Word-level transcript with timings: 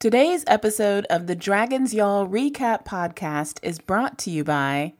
Today's 0.00 0.44
episode 0.46 1.06
of 1.10 1.26
the 1.26 1.34
Dragons 1.34 1.92
Y'all 1.92 2.24
Recap 2.24 2.84
Podcast 2.84 3.58
is 3.64 3.80
brought 3.80 4.16
to 4.18 4.30
you 4.30 4.44
by 4.44 4.92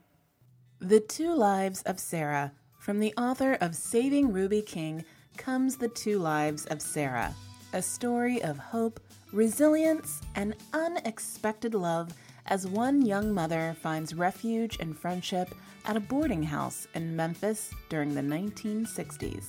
The 0.81 0.99
Two 0.99 1.33
Lives 1.33 1.81
of 1.83 1.97
Sarah. 1.97 2.51
From 2.79 2.99
the 2.99 3.13
author 3.15 3.53
of 3.61 3.77
Saving 3.77 4.33
Ruby 4.33 4.61
King 4.61 5.05
comes 5.37 5.77
The 5.77 5.87
Two 5.87 6.19
Lives 6.19 6.65
of 6.65 6.81
Sarah, 6.81 7.33
a 7.71 7.81
story 7.81 8.43
of 8.43 8.57
hope, 8.57 8.99
resilience, 9.31 10.19
and 10.35 10.53
unexpected 10.73 11.73
love 11.73 12.13
as 12.47 12.67
one 12.67 13.01
young 13.01 13.33
mother 13.33 13.77
finds 13.81 14.13
refuge 14.13 14.79
and 14.81 14.99
friendship 14.99 15.55
at 15.85 15.95
a 15.95 16.01
boarding 16.01 16.43
house 16.43 16.89
in 16.93 17.15
Memphis 17.15 17.71
during 17.87 18.13
the 18.13 18.21
1960s. 18.21 19.45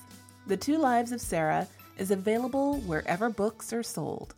The 0.46 0.56
Two 0.56 0.78
Lives 0.78 1.10
of 1.10 1.20
Sarah 1.20 1.66
is 1.98 2.12
available 2.12 2.76
wherever 2.82 3.28
books 3.28 3.72
are 3.72 3.82
sold. 3.82 4.36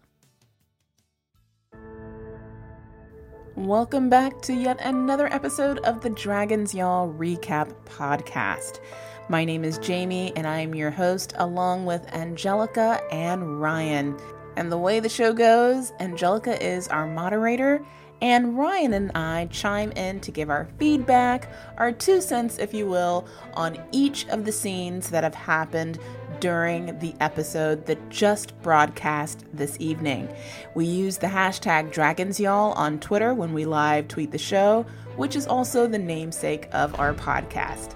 Welcome 3.57 4.09
back 4.09 4.41
to 4.43 4.55
yet 4.55 4.81
another 4.81 5.31
episode 5.31 5.79
of 5.81 6.01
the 6.01 6.09
Dragons 6.09 6.75
Y'all 6.75 7.13
Recap 7.13 7.75
Podcast. 7.85 8.81
My 9.29 9.45
name 9.45 9.63
is 9.63 9.77
Jamie 9.77 10.33
and 10.37 10.47
I 10.47 10.61
am 10.61 10.75
your 10.75 10.91
host 10.91 11.35
along 11.37 11.85
with 11.85 12.11
Angelica 12.15 13.03
and 13.13 13.61
Ryan. 13.61 14.17
And 14.57 14.73
the 14.73 14.79
way 14.79 15.01
the 15.01 15.09
show 15.11 15.35
goes, 15.35 15.93
Angelica 16.01 16.65
is 16.65 16.89
our 16.89 17.07
moderator 17.07 17.85
and 18.23 18.57
Ryan 18.57 18.95
and 18.95 19.13
I 19.15 19.49
chime 19.51 19.93
in 19.93 20.21
to 20.21 20.31
give 20.31 20.49
our 20.49 20.67
feedback, 20.79 21.53
our 21.77 21.93
two 21.93 22.23
cents, 22.23 22.59
if 22.59 22.73
you 22.73 22.87
will, 22.87 23.27
on 23.53 23.79
each 23.93 24.27
of 24.29 24.47
the 24.47 24.53
scenes 24.53 25.11
that 25.11 25.25
have 25.25 25.35
happened 25.35 25.99
during 26.43 26.99
the 26.99 27.15
episode 27.21 27.87
that 27.87 28.11
just 28.11 28.61
broadcast 28.63 29.45
this 29.53 29.77
evening. 29.79 30.29
We 30.75 30.85
use 30.87 31.17
the 31.17 31.29
hashtag 31.29 31.93
Dragons 31.93 32.41
Y'all 32.41 32.73
on 32.73 32.99
Twitter 32.99 33.33
when 33.33 33.53
we 33.53 33.65
live 33.65 34.09
tweet 34.09 34.33
the 34.33 34.39
show, 34.39 34.85
which 35.15 35.37
is 35.37 35.47
also 35.47 35.87
the 35.87 36.01
namesake 36.01 36.69
of 36.73 36.99
our 36.99 37.15
podcast. 37.15 37.95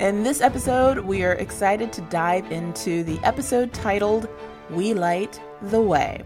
In 0.00 0.24
this 0.24 0.40
episode, 0.40 0.98
we 0.98 1.22
are 1.22 1.34
excited 1.34 1.92
to 1.92 2.00
dive 2.02 2.50
into 2.50 3.04
the 3.04 3.20
episode 3.22 3.72
titled 3.72 4.28
We 4.70 4.92
Light 4.92 5.40
the 5.62 5.80
Way. 5.80 6.24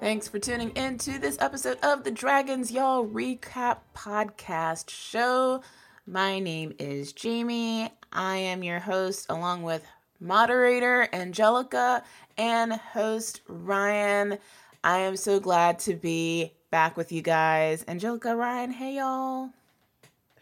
Thanks 0.00 0.26
for 0.26 0.38
tuning 0.38 0.70
in 0.70 0.96
to 0.96 1.18
this 1.18 1.36
episode 1.38 1.76
of 1.82 2.04
the 2.04 2.10
Dragons 2.10 2.72
Y'all 2.72 3.06
Recap 3.06 3.80
Podcast 3.94 4.88
Show. 4.88 5.60
My 6.06 6.38
name 6.38 6.72
is 6.78 7.12
Jamie. 7.12 7.90
I 8.12 8.36
am 8.36 8.62
your 8.62 8.80
host, 8.80 9.26
along 9.28 9.62
with 9.62 9.84
moderator 10.20 11.08
Angelica 11.12 12.02
and 12.36 12.72
host 12.72 13.40
Ryan. 13.48 14.38
I 14.82 14.98
am 14.98 15.16
so 15.16 15.40
glad 15.40 15.78
to 15.80 15.94
be 15.94 16.52
back 16.70 16.96
with 16.96 17.12
you 17.12 17.22
guys. 17.22 17.84
Angelica, 17.86 18.34
Ryan, 18.34 18.70
hey 18.72 18.96
y'all. 18.96 19.50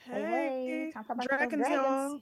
Hey, 0.05 0.93
hey 0.93 0.93
dragons, 1.27 1.67
dragons, 1.67 1.69
y'all. 1.69 2.21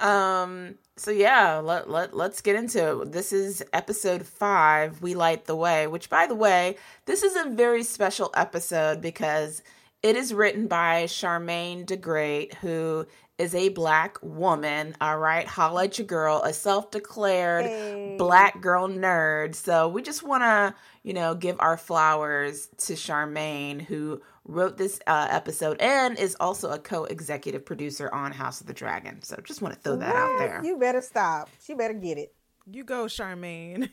um 0.00 0.74
so 0.96 1.10
yeah 1.10 1.58
let, 1.58 1.90
let 1.90 2.14
let's 2.14 2.40
get 2.40 2.54
into 2.54 3.00
it 3.00 3.12
this 3.12 3.32
is 3.32 3.64
episode 3.72 4.24
five 4.24 5.02
we 5.02 5.14
light 5.14 5.46
the 5.46 5.56
way 5.56 5.86
which 5.86 6.08
by 6.08 6.26
the 6.26 6.34
way 6.34 6.76
this 7.06 7.22
is 7.22 7.34
a 7.34 7.48
very 7.50 7.82
special 7.82 8.30
episode 8.36 9.00
because 9.00 9.62
it 10.04 10.16
is 10.16 10.34
written 10.34 10.66
by 10.66 11.04
Charmaine 11.04 11.86
DeGraté, 11.86 12.52
who 12.56 13.06
is 13.38 13.54
a 13.54 13.70
black 13.70 14.18
woman. 14.20 14.94
All 15.00 15.16
right, 15.16 15.46
holla 15.46 15.84
at 15.84 15.98
your 15.98 16.06
girl, 16.06 16.42
a 16.44 16.52
self-declared 16.52 17.64
hey. 17.64 18.16
black 18.18 18.60
girl 18.60 18.86
nerd. 18.86 19.54
So 19.54 19.88
we 19.88 20.02
just 20.02 20.22
want 20.22 20.42
to, 20.42 20.74
you 21.04 21.14
know, 21.14 21.34
give 21.34 21.56
our 21.58 21.78
flowers 21.78 22.68
to 22.76 22.92
Charmaine, 22.92 23.80
who 23.80 24.20
wrote 24.44 24.76
this 24.76 25.00
uh, 25.06 25.28
episode 25.30 25.80
and 25.80 26.18
is 26.18 26.36
also 26.38 26.70
a 26.70 26.78
co-executive 26.78 27.64
producer 27.64 28.12
on 28.12 28.30
House 28.30 28.60
of 28.60 28.66
the 28.66 28.74
Dragon. 28.74 29.22
So 29.22 29.40
just 29.42 29.62
want 29.62 29.72
to 29.72 29.80
throw 29.80 29.96
that 29.96 30.14
out 30.14 30.38
there. 30.38 30.60
You 30.62 30.76
better 30.76 31.00
stop. 31.00 31.48
She 31.64 31.72
better 31.72 31.94
get 31.94 32.18
it. 32.18 32.34
You 32.70 32.84
go, 32.84 33.06
Charmaine. 33.06 33.88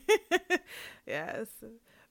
yes 1.06 1.48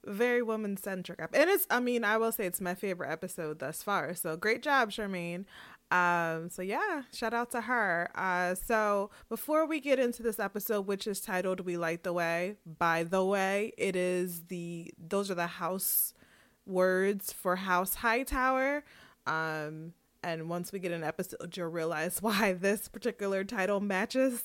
very 0.04 0.42
woman 0.42 0.76
centric. 0.76 1.20
And 1.20 1.50
it's, 1.50 1.66
I 1.70 1.80
mean, 1.80 2.04
I 2.04 2.16
will 2.16 2.32
say 2.32 2.46
it's 2.46 2.60
my 2.60 2.74
favorite 2.74 3.10
episode 3.10 3.58
thus 3.58 3.82
far. 3.82 4.14
So 4.14 4.36
great 4.36 4.62
job, 4.62 4.90
Charmaine. 4.90 5.44
Um, 5.90 6.48
so 6.48 6.62
yeah, 6.62 7.02
shout 7.12 7.34
out 7.34 7.50
to 7.50 7.60
her. 7.60 8.10
Uh, 8.14 8.54
so 8.54 9.10
before 9.28 9.66
we 9.66 9.78
get 9.78 9.98
into 9.98 10.22
this 10.22 10.40
episode, 10.40 10.86
which 10.86 11.06
is 11.06 11.20
titled 11.20 11.60
"We 11.60 11.76
Light 11.76 12.02
the 12.02 12.14
Way," 12.14 12.56
by 12.78 13.04
the 13.04 13.22
way, 13.22 13.74
it 13.76 13.94
is 13.94 14.44
the 14.46 14.90
those 14.98 15.30
are 15.30 15.34
the 15.34 15.46
house 15.46 16.14
words 16.64 17.30
for 17.30 17.56
House 17.56 17.96
Hightower. 17.96 18.84
Um, 19.26 19.92
and 20.22 20.48
once 20.48 20.72
we 20.72 20.78
get 20.78 20.92
an 20.92 21.04
episode, 21.04 21.54
you'll 21.56 21.68
realize 21.68 22.18
why 22.22 22.54
this 22.54 22.88
particular 22.88 23.44
title 23.44 23.80
matches 23.80 24.44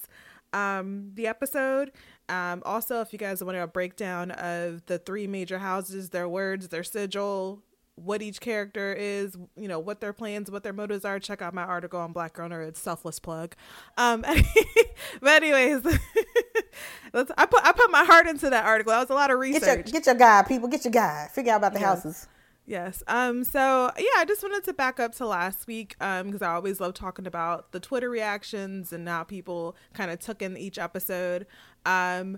um, 0.53 1.11
the 1.13 1.27
episode. 1.27 1.91
Um, 2.29 2.61
also, 2.65 3.01
if 3.01 3.13
you 3.13 3.19
guys 3.19 3.43
want 3.43 3.57
a 3.57 3.67
breakdown 3.67 4.31
of 4.31 4.85
the 4.85 4.99
three 4.99 5.27
major 5.27 5.59
houses, 5.59 6.09
their 6.09 6.27
words, 6.27 6.69
their 6.69 6.83
sigil, 6.83 7.63
what 7.95 8.21
each 8.21 8.39
character 8.39 8.93
is, 8.93 9.35
you 9.55 9.67
know, 9.67 9.79
what 9.79 10.01
their 10.01 10.13
plans, 10.13 10.51
what 10.51 10.63
their 10.63 10.73
motives 10.73 11.03
are, 11.03 11.19
check 11.19 11.41
out 11.41 11.53
my 11.53 11.63
article 11.63 11.99
on 11.99 12.11
Black 12.13 12.33
Girl 12.33 12.47
Nerd. 12.47 12.67
It's 12.67 12.79
selfless 12.79 13.19
plug. 13.19 13.55
Um, 13.97 14.21
but 15.21 15.43
anyways, 15.43 15.83
let's. 17.13 17.31
I 17.37 17.45
put 17.45 17.63
I 17.63 17.71
put 17.71 17.89
my 17.91 18.03
heart 18.03 18.27
into 18.27 18.49
that 18.49 18.65
article. 18.65 18.91
That 18.91 18.99
was 18.99 19.09
a 19.09 19.15
lot 19.15 19.31
of 19.31 19.39
research. 19.39 19.63
Get 19.63 19.75
your, 19.75 19.83
get 19.93 20.05
your 20.05 20.15
guide, 20.15 20.47
people. 20.47 20.67
Get 20.67 20.85
your 20.85 20.91
guide. 20.91 21.31
Figure 21.31 21.53
out 21.53 21.57
about 21.57 21.73
the 21.73 21.79
houses. 21.79 22.27
Yes. 22.67 23.01
Um. 23.07 23.45
So 23.45 23.91
yeah, 23.97 24.17
I 24.17 24.25
just 24.27 24.43
wanted 24.43 24.65
to 24.65 24.73
back 24.73 24.99
up 24.99 25.15
to 25.15 25.25
last 25.25 25.67
week. 25.67 25.95
Um. 26.01 26.27
Because 26.27 26.41
I 26.41 26.53
always 26.53 26.81
love 26.81 26.93
talking 26.93 27.25
about 27.25 27.71
the 27.71 27.79
Twitter 27.79 28.09
reactions 28.09 28.91
and 28.91 29.07
how 29.07 29.23
people 29.23 29.75
kind 29.93 30.11
of 30.11 30.19
took 30.19 30.41
in 30.41 30.57
each 30.57 30.77
episode. 30.77 31.47
Um. 31.85 32.37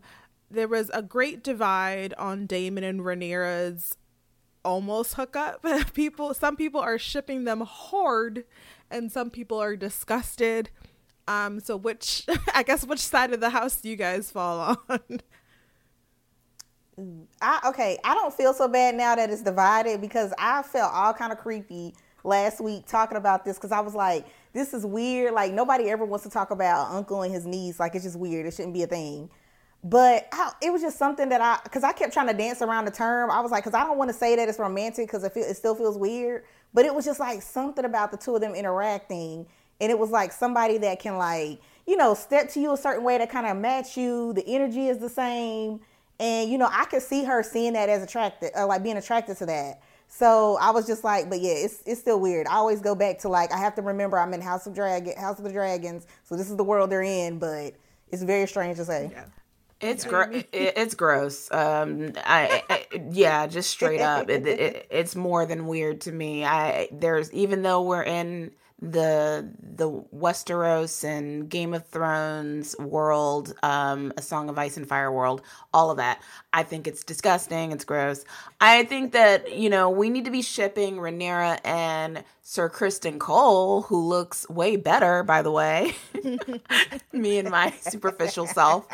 There 0.52 0.68
was 0.68 0.92
a 0.94 1.02
great 1.02 1.44
divide 1.44 2.14
on 2.16 2.46
Daemon 2.46 2.84
and 2.84 3.02
Rhaenyra's 3.02 3.98
almost 4.64 5.16
hookup. 5.16 5.66
people. 5.94 6.34
Some 6.36 6.56
people 6.56 6.80
are 6.80 7.00
shipping 7.00 7.44
them 7.46 7.62
hard, 7.62 8.46
and 8.92 9.12
some 9.12 9.32
people 9.32 9.58
are 9.60 9.76
disgusted. 9.76 10.70
Um. 11.28 11.60
So 11.60 11.76
which 11.76 12.28
I 12.54 12.62
guess 12.62 12.86
which 12.86 13.00
side 13.00 13.34
of 13.34 13.40
the 13.40 13.50
house 13.50 13.82
do 13.82 13.90
you 13.90 13.96
guys 13.96 14.30
fall 14.30 14.78
on? 14.88 15.00
I 17.42 17.60
okay, 17.68 17.98
I 18.04 18.14
don't 18.16 18.34
feel 18.34 18.54
so 18.54 18.68
bad 18.68 18.96
now 18.96 19.16
that 19.16 19.30
it's 19.30 19.42
divided 19.42 20.02
because 20.02 20.34
I 20.38 20.62
felt 20.62 20.94
all 20.94 21.14
kind 21.14 21.32
of 21.32 21.38
creepy 21.38 21.94
last 22.24 22.62
week 22.62 22.86
talking 22.86 23.18
about 23.18 23.46
this 23.46 23.58
because 23.58 23.72
I 23.72 23.80
was 23.80 23.96
like, 23.96 24.26
this 24.54 24.74
is 24.74 24.86
weird. 24.86 25.34
Like 25.34 25.54
nobody 25.54 25.90
ever 25.90 26.06
wants 26.06 26.24
to 26.26 26.30
talk 26.30 26.52
about 26.52 26.92
uncle 26.92 27.24
and 27.24 27.34
his 27.34 27.46
niece. 27.46 27.80
Like 27.80 27.96
it's 27.96 28.04
just 28.04 28.20
weird. 28.20 28.46
It 28.46 28.54
shouldn't 28.54 28.74
be 28.74 28.84
a 28.84 28.88
thing. 28.88 29.30
But 29.84 30.28
I, 30.34 30.52
it 30.62 30.72
was 30.72 30.82
just 30.82 30.98
something 30.98 31.30
that 31.30 31.40
I, 31.40 31.60
because 31.64 31.84
I 31.84 31.94
kept 31.94 32.12
trying 32.12 32.28
to 32.28 32.34
dance 32.34 32.62
around 32.62 32.86
the 32.86 32.92
term. 32.92 33.32
I 33.32 33.40
was 33.40 33.52
like, 33.52 33.64
because 33.64 33.80
I 33.80 33.86
don't 33.86 33.98
want 33.98 34.10
to 34.10 34.18
say 34.18 34.36
that 34.36 34.50
it's 34.50 34.60
romantic 34.60 35.08
because 35.08 35.24
it, 35.24 35.34
feel, 35.34 35.46
it 35.46 35.56
still 35.56 35.76
feels 35.76 35.98
weird. 35.98 36.44
But 36.74 36.86
it 36.86 36.94
was 36.94 37.06
just 37.06 37.20
like 37.20 37.42
something 37.42 37.86
about 37.86 38.12
the 38.12 38.18
two 38.18 38.36
of 38.36 38.42
them 38.42 38.56
interacting. 38.56 39.46
And 39.80 39.90
it 39.90 39.98
was 39.98 40.10
like 40.10 40.34
somebody 40.34 40.78
that 40.80 41.00
can 41.00 41.18
like, 41.18 41.62
you 41.88 41.96
know, 41.96 42.14
step 42.14 42.50
to 42.50 42.60
you 42.60 42.74
a 42.74 42.78
certain 42.78 43.06
way 43.06 43.18
that 43.18 43.30
kind 43.30 43.48
of 43.48 43.56
match 43.56 43.96
you. 43.96 44.34
The 44.34 44.46
energy 44.46 44.90
is 44.90 44.98
the 44.98 45.10
same 45.10 45.80
and 46.20 46.52
you 46.52 46.58
know, 46.58 46.70
I 46.72 46.86
could 46.86 47.02
see 47.02 47.24
her 47.24 47.44
seeing 47.44 47.74
that 47.74 47.90
as 47.90 48.04
attracted, 48.04 48.52
or 48.56 48.66
like 48.66 48.84
being 48.84 48.98
attracted 48.98 49.38
to 49.38 49.46
that. 49.48 49.82
So 50.08 50.58
I 50.60 50.72
was 50.72 50.88
just 50.88 51.04
like, 51.04 51.30
but 51.30 51.40
yeah, 51.40 51.54
it's 51.54 51.84
it's 51.86 52.02
still 52.02 52.20
weird. 52.20 52.48
I 52.48 52.56
always 52.56 52.82
go 52.82 52.96
back 52.96 53.20
to 53.20 53.30
like 53.30 53.52
I 53.52 53.58
have 53.58 53.76
to 53.76 53.82
remember 53.82 54.18
I'm 54.18 54.34
in 54.34 54.42
House 54.42 54.66
of 54.66 54.74
Dragon, 54.74 55.16
House 55.18 55.38
of 55.38 55.46
the 55.46 55.52
Dragons, 55.52 56.08
so 56.24 56.36
this 56.36 56.50
is 56.50 56.58
the 56.58 56.64
world 56.64 56.90
they're 56.90 57.04
in. 57.04 57.38
But 57.40 57.76
it's 58.12 58.24
very 58.24 58.48
strange 58.48 58.78
to 58.78 58.86
say. 58.86 59.10
Yeah. 59.12 59.26
It's 59.82 60.04
gro- 60.04 60.44
it's 60.52 60.94
gross. 60.94 61.50
Um, 61.52 62.12
I, 62.18 62.64
I, 62.70 62.86
yeah, 63.12 63.48
just 63.48 63.70
straight 63.70 64.02
up, 64.02 64.30
it, 64.30 64.46
it, 64.46 64.88
it's 64.92 65.16
more 65.16 65.46
than 65.46 65.68
weird 65.68 66.02
to 66.02 66.12
me. 66.12 66.44
I 66.44 66.90
there's 66.92 67.32
even 67.32 67.62
though 67.62 67.84
we're 67.84 68.04
in 68.04 68.52
the 68.82 69.50
the 69.62 69.90
Westeros 70.16 71.04
and 71.04 71.50
Game 71.50 71.74
of 71.74 71.86
Thrones 71.88 72.76
world, 72.80 73.54
um, 73.64 74.14
A 74.18 74.22
Song 74.22 74.50
of 74.50 74.58
Ice 74.58 74.78
and 74.78 74.88
Fire 74.88 75.12
world, 75.12 75.42
all 75.74 75.92
of 75.92 75.98
that. 75.98 76.22
I 76.52 76.64
think 76.64 76.88
it's 76.88 77.04
disgusting. 77.04 77.72
It's 77.72 77.86
gross. 77.86 78.26
I 78.60 78.84
think 78.84 79.14
that 79.14 79.56
you 79.56 79.70
know 79.70 79.90
we 79.90 80.10
need 80.10 80.26
to 80.26 80.32
be 80.32 80.42
shipping 80.42 80.98
Rhaenyra 80.98 81.60
and 81.64 82.24
Sir 82.42 82.70
Criston 82.70 83.20
Cole, 83.20 83.84
who 83.84 84.08
looks 84.08 84.50
way 84.50 84.76
better, 84.76 85.24
by 85.24 85.42
the 85.42 85.52
way. 85.52 85.94
Me 87.14 87.38
and 87.38 87.52
my 87.52 87.72
superficial 87.82 88.48
self. 88.48 88.88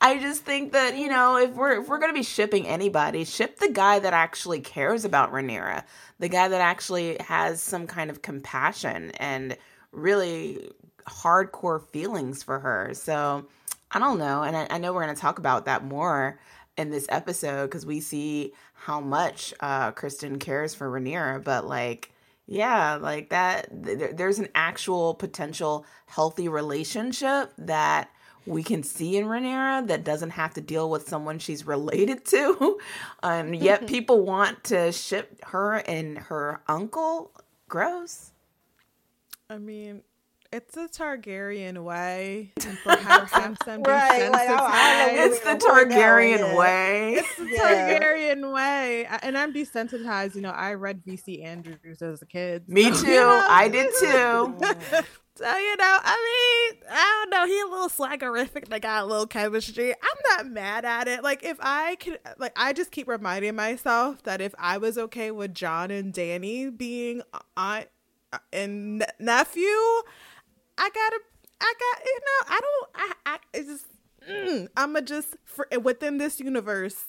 I 0.00 0.18
just 0.18 0.44
think 0.44 0.72
that 0.72 0.96
you 0.96 1.08
know 1.08 1.36
if 1.36 1.50
we're 1.50 1.82
if 1.82 1.88
we're 1.88 1.98
gonna 1.98 2.12
be 2.12 2.22
shipping 2.22 2.66
anybody, 2.66 3.24
ship 3.24 3.58
the 3.58 3.70
guy 3.70 3.98
that 3.98 4.14
actually 4.14 4.60
cares 4.60 5.04
about 5.04 5.32
Rhaenyra 5.32 5.84
the 6.22 6.28
guy 6.28 6.46
that 6.46 6.60
actually 6.60 7.16
has 7.18 7.60
some 7.60 7.88
kind 7.88 8.08
of 8.08 8.22
compassion 8.22 9.10
and 9.16 9.56
really 9.90 10.70
hardcore 11.04 11.84
feelings 11.88 12.44
for 12.44 12.60
her. 12.60 12.92
So 12.94 13.44
I 13.90 13.98
don't 13.98 14.18
know, 14.18 14.44
and 14.44 14.56
I, 14.56 14.68
I 14.70 14.78
know 14.78 14.92
we're 14.92 15.02
going 15.02 15.16
to 15.16 15.20
talk 15.20 15.40
about 15.40 15.64
that 15.64 15.84
more 15.84 16.38
in 16.76 16.90
this 16.90 17.06
episode 17.08 17.66
because 17.66 17.86
we 17.86 18.00
see 18.00 18.52
how 18.74 19.00
much 19.00 19.54
uh, 19.60 19.92
Criston 19.92 20.40
cares 20.40 20.74
for 20.74 20.90
Rhaenyra, 20.90 21.42
but 21.42 21.66
like. 21.66 22.10
Yeah, 22.44 22.96
like 22.96 23.30
that. 23.30 23.68
Th- 23.84 24.10
there's 24.14 24.40
an 24.40 24.48
actual 24.54 25.14
potential 25.14 25.86
healthy 26.06 26.48
relationship 26.48 27.52
that 27.56 28.10
we 28.46 28.62
can 28.62 28.82
see 28.82 29.16
in 29.16 29.26
Rhaenyra 29.26 29.86
that 29.86 30.04
doesn't 30.04 30.30
have 30.30 30.54
to 30.54 30.60
deal 30.60 30.90
with 30.90 31.08
someone 31.08 31.38
she's 31.38 31.66
related 31.66 32.24
to. 32.26 32.78
Um, 33.24 33.54
yet 33.54 33.86
people 33.86 34.24
want 34.24 34.64
to 34.64 34.90
ship 34.90 35.38
her 35.44 35.76
and 35.76 36.18
her 36.18 36.60
uncle. 36.66 37.30
Gross. 37.68 38.32
I 39.48 39.58
mean, 39.58 40.02
it's 40.52 40.76
a 40.76 40.86
Targaryen 40.88 41.82
way, 41.82 42.52
and 42.64 42.78
perhaps 42.84 43.32
I'm 43.34 43.56
some 43.64 43.82
Right, 43.82 44.28
like, 44.30 44.48
I- 44.48 44.54
I 44.54 45.06
don't 45.06 45.16
know 45.16 45.24
It's 45.24 45.40
the 45.40 45.46
We're 45.52 45.58
going 45.58 45.88
that 45.88 45.96
way, 45.96 46.38
Targaryen 46.38 46.56
way. 46.56 47.12
It's 47.14 47.36
the 47.36 47.48
Yeah. 47.50 47.98
Targaryen 47.98 48.52
way, 48.54 49.06
and 49.22 49.38
I'm 49.38 49.52
desensitized. 49.52 50.34
You 50.34 50.42
know, 50.42 50.50
I 50.50 50.74
read 50.74 51.02
V.C. 51.04 51.42
Andrews 51.42 52.02
as 52.02 52.22
a 52.22 52.26
kid. 52.26 52.68
Me 52.68 52.92
so, 52.92 53.02
too. 53.04 53.10
you 53.10 53.16
know. 53.20 53.46
I 53.48 53.68
did 53.68 53.90
too. 53.98 55.02
So 55.34 55.46
you 55.56 55.76
know, 55.78 55.98
I 56.02 56.70
mean, 56.74 56.82
I 56.90 57.24
don't 57.24 57.30
know. 57.30 57.46
He 57.46 57.58
a 57.62 57.64
little 57.64 57.88
slaggerific. 57.88 58.68
They 58.68 58.78
got 58.78 59.04
a 59.04 59.06
little 59.06 59.26
chemistry. 59.26 59.90
I'm 59.94 60.36
not 60.36 60.46
mad 60.52 60.84
at 60.84 61.08
it. 61.08 61.22
Like 61.22 61.42
if 61.42 61.56
I 61.58 61.96
could, 61.96 62.18
like 62.38 62.52
I 62.54 62.74
just 62.74 62.90
keep 62.90 63.08
reminding 63.08 63.56
myself 63.56 64.22
that 64.24 64.42
if 64.42 64.54
I 64.58 64.76
was 64.76 64.98
okay 64.98 65.30
with 65.30 65.54
Jon 65.54 65.90
and 65.90 66.12
Dany 66.12 66.76
being 66.76 67.22
uh, 67.32 67.38
aunt 67.56 67.86
uh, 68.30 68.38
and 68.52 69.06
nephew, 69.18 69.72
I 70.82 70.90
gotta, 70.90 71.20
I 71.60 71.74
got, 71.78 72.04
you 72.04 72.20
know, 72.20 72.56
I 72.56 72.60
don't, 72.60 72.88
I, 72.94 73.12
I 73.26 73.38
it's 73.54 73.68
just, 73.68 73.86
mm, 74.28 74.68
I'ma 74.76 75.00
just 75.02 75.36
for 75.44 75.68
within 75.80 76.18
this 76.18 76.40
universe. 76.40 77.04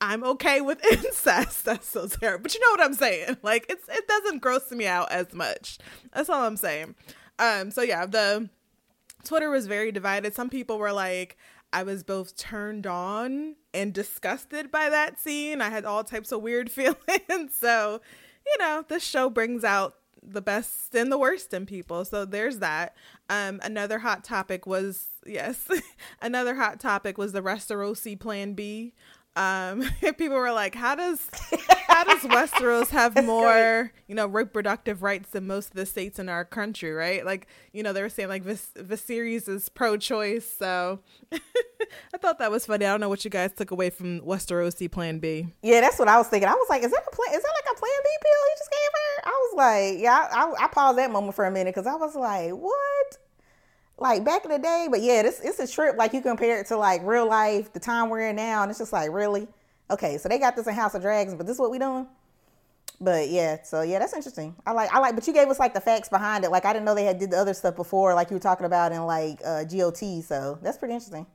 I'm 0.00 0.24
okay 0.24 0.60
with 0.62 0.82
incest. 0.92 1.66
That's 1.66 1.86
so 1.86 2.06
terrible. 2.06 2.44
But 2.44 2.54
you 2.54 2.60
know 2.60 2.70
what 2.70 2.80
I'm 2.80 2.94
saying? 2.94 3.36
Like 3.42 3.66
it's 3.68 3.86
it 3.88 4.08
doesn't 4.08 4.38
gross 4.40 4.70
me 4.70 4.86
out 4.86 5.12
as 5.12 5.34
much. 5.34 5.78
That's 6.14 6.30
all 6.30 6.44
I'm 6.44 6.56
saying. 6.56 6.94
Um 7.38 7.70
so 7.70 7.82
yeah, 7.82 8.06
the 8.06 8.48
Twitter 9.24 9.50
was 9.50 9.66
very 9.66 9.92
divided. 9.92 10.34
Some 10.34 10.48
people 10.48 10.78
were 10.78 10.92
like 10.92 11.36
I 11.72 11.82
was 11.82 12.02
both 12.02 12.36
turned 12.36 12.86
on 12.86 13.56
and 13.74 13.92
disgusted 13.92 14.70
by 14.70 14.88
that 14.88 15.20
scene. 15.20 15.60
I 15.60 15.68
had 15.68 15.84
all 15.84 16.04
types 16.04 16.32
of 16.32 16.40
weird 16.40 16.70
feelings. 16.70 17.58
so, 17.60 18.00
you 18.46 18.56
know, 18.58 18.84
this 18.88 19.04
show 19.04 19.28
brings 19.28 19.64
out 19.64 19.96
the 20.22 20.42
best 20.42 20.94
and 20.94 21.10
the 21.10 21.18
worst 21.18 21.52
in 21.54 21.66
people. 21.66 22.04
So 22.04 22.24
there's 22.24 22.58
that. 22.58 22.94
Um 23.28 23.60
another 23.62 23.98
hot 23.98 24.24
topic 24.24 24.66
was 24.66 25.08
yes, 25.26 25.68
another 26.22 26.54
hot 26.54 26.80
topic 26.80 27.18
was 27.18 27.32
the 27.32 27.42
Westerosi 27.42 28.18
plan 28.18 28.54
B. 28.54 28.94
Um 29.36 29.84
people 30.16 30.36
were 30.36 30.52
like, 30.52 30.74
how 30.74 30.94
does 30.94 31.28
how 31.98 32.04
does 32.04 32.22
Westeros 32.22 32.90
have 32.90 33.24
more, 33.24 33.92
you 34.06 34.14
know, 34.14 34.26
reproductive 34.26 35.02
rights 35.02 35.30
than 35.30 35.48
most 35.48 35.70
of 35.70 35.74
the 35.74 35.84
states 35.84 36.20
in 36.20 36.28
our 36.28 36.44
country, 36.44 36.92
right? 36.92 37.26
Like, 37.26 37.48
you 37.72 37.82
know, 37.82 37.92
they 37.92 38.02
were 38.02 38.08
saying 38.08 38.28
like 38.28 38.44
Vis- 38.44 38.70
Viserys 38.76 39.48
is 39.48 39.68
pro-choice, 39.68 40.48
so 40.48 41.00
I 41.32 42.18
thought 42.20 42.38
that 42.38 42.52
was 42.52 42.66
funny. 42.66 42.86
I 42.86 42.90
don't 42.90 43.00
know 43.00 43.08
what 43.08 43.24
you 43.24 43.30
guys 43.32 43.52
took 43.52 43.72
away 43.72 43.90
from 43.90 44.20
Westerosi 44.20 44.88
Plan 44.88 45.18
B. 45.18 45.48
Yeah, 45.60 45.80
that's 45.80 45.98
what 45.98 46.06
I 46.06 46.18
was 46.18 46.28
thinking. 46.28 46.48
I 46.48 46.52
was 46.52 46.68
like, 46.70 46.84
is 46.84 46.92
that 46.92 47.02
a 47.04 47.16
plan? 47.16 47.34
Is 47.34 47.42
that 47.42 47.52
like 47.64 47.76
a 47.76 47.78
Plan 47.78 47.92
B 48.04 48.10
pill 48.22 48.44
he 48.46 48.58
just 48.58 48.70
gave 48.70 48.90
her? 48.94 49.28
I 49.28 49.30
was 49.30 49.56
like, 49.56 50.00
yeah, 50.00 50.28
I, 50.30 50.44
I, 50.44 50.64
I 50.64 50.68
paused 50.68 50.98
that 50.98 51.10
moment 51.10 51.34
for 51.34 51.46
a 51.46 51.50
minute 51.50 51.74
because 51.74 51.88
I 51.88 51.96
was 51.96 52.14
like, 52.14 52.52
what? 52.52 53.18
Like 53.98 54.24
back 54.24 54.44
in 54.44 54.52
the 54.52 54.58
day, 54.60 54.86
but 54.88 55.02
yeah, 55.02 55.22
this 55.22 55.40
it's 55.40 55.58
a 55.58 55.66
trip. 55.66 55.96
Like 55.96 56.12
you 56.12 56.20
compare 56.20 56.60
it 56.60 56.68
to 56.68 56.76
like 56.76 57.00
real 57.04 57.28
life, 57.28 57.72
the 57.72 57.80
time 57.80 58.08
we're 58.08 58.28
in 58.28 58.36
now, 58.36 58.62
and 58.62 58.70
it's 58.70 58.78
just 58.78 58.92
like 58.92 59.10
really 59.10 59.48
okay. 59.90 60.18
So 60.18 60.28
they 60.28 60.38
got 60.38 60.56
this 60.56 60.66
in 60.66 60.74
House 60.74 60.94
of 60.94 61.02
Dragons, 61.02 61.36
but 61.36 61.46
this 61.46 61.56
is 61.56 61.60
what 61.60 61.70
we 61.70 61.78
doing. 61.78 62.06
But 63.00 63.30
yeah, 63.30 63.62
so 63.62 63.82
yeah, 63.82 63.98
that's 64.00 64.14
interesting. 64.14 64.56
I 64.66 64.72
like 64.72 64.92
I 64.92 64.98
like, 65.00 65.14
but 65.14 65.26
you 65.26 65.32
gave 65.34 65.48
us 65.48 65.58
like 65.60 65.74
the 65.74 65.80
facts 65.80 66.08
behind 66.08 66.44
it. 66.44 66.50
Like 66.50 66.64
I 66.64 66.72
didn't 66.72 66.84
know 66.86 66.94
they 66.94 67.04
had 67.04 67.18
did 67.18 67.30
the 67.30 67.38
other 67.38 67.54
stuff 67.54 67.76
before, 67.76 68.14
like 68.14 68.30
you 68.30 68.36
were 68.36 68.40
talking 68.40 68.66
about 68.66 68.92
in 68.92 69.04
like 69.06 69.40
uh, 69.44 69.64
GOT. 69.64 70.22
So 70.24 70.58
that's 70.62 70.78
pretty 70.78 70.94
interesting. 70.94 71.26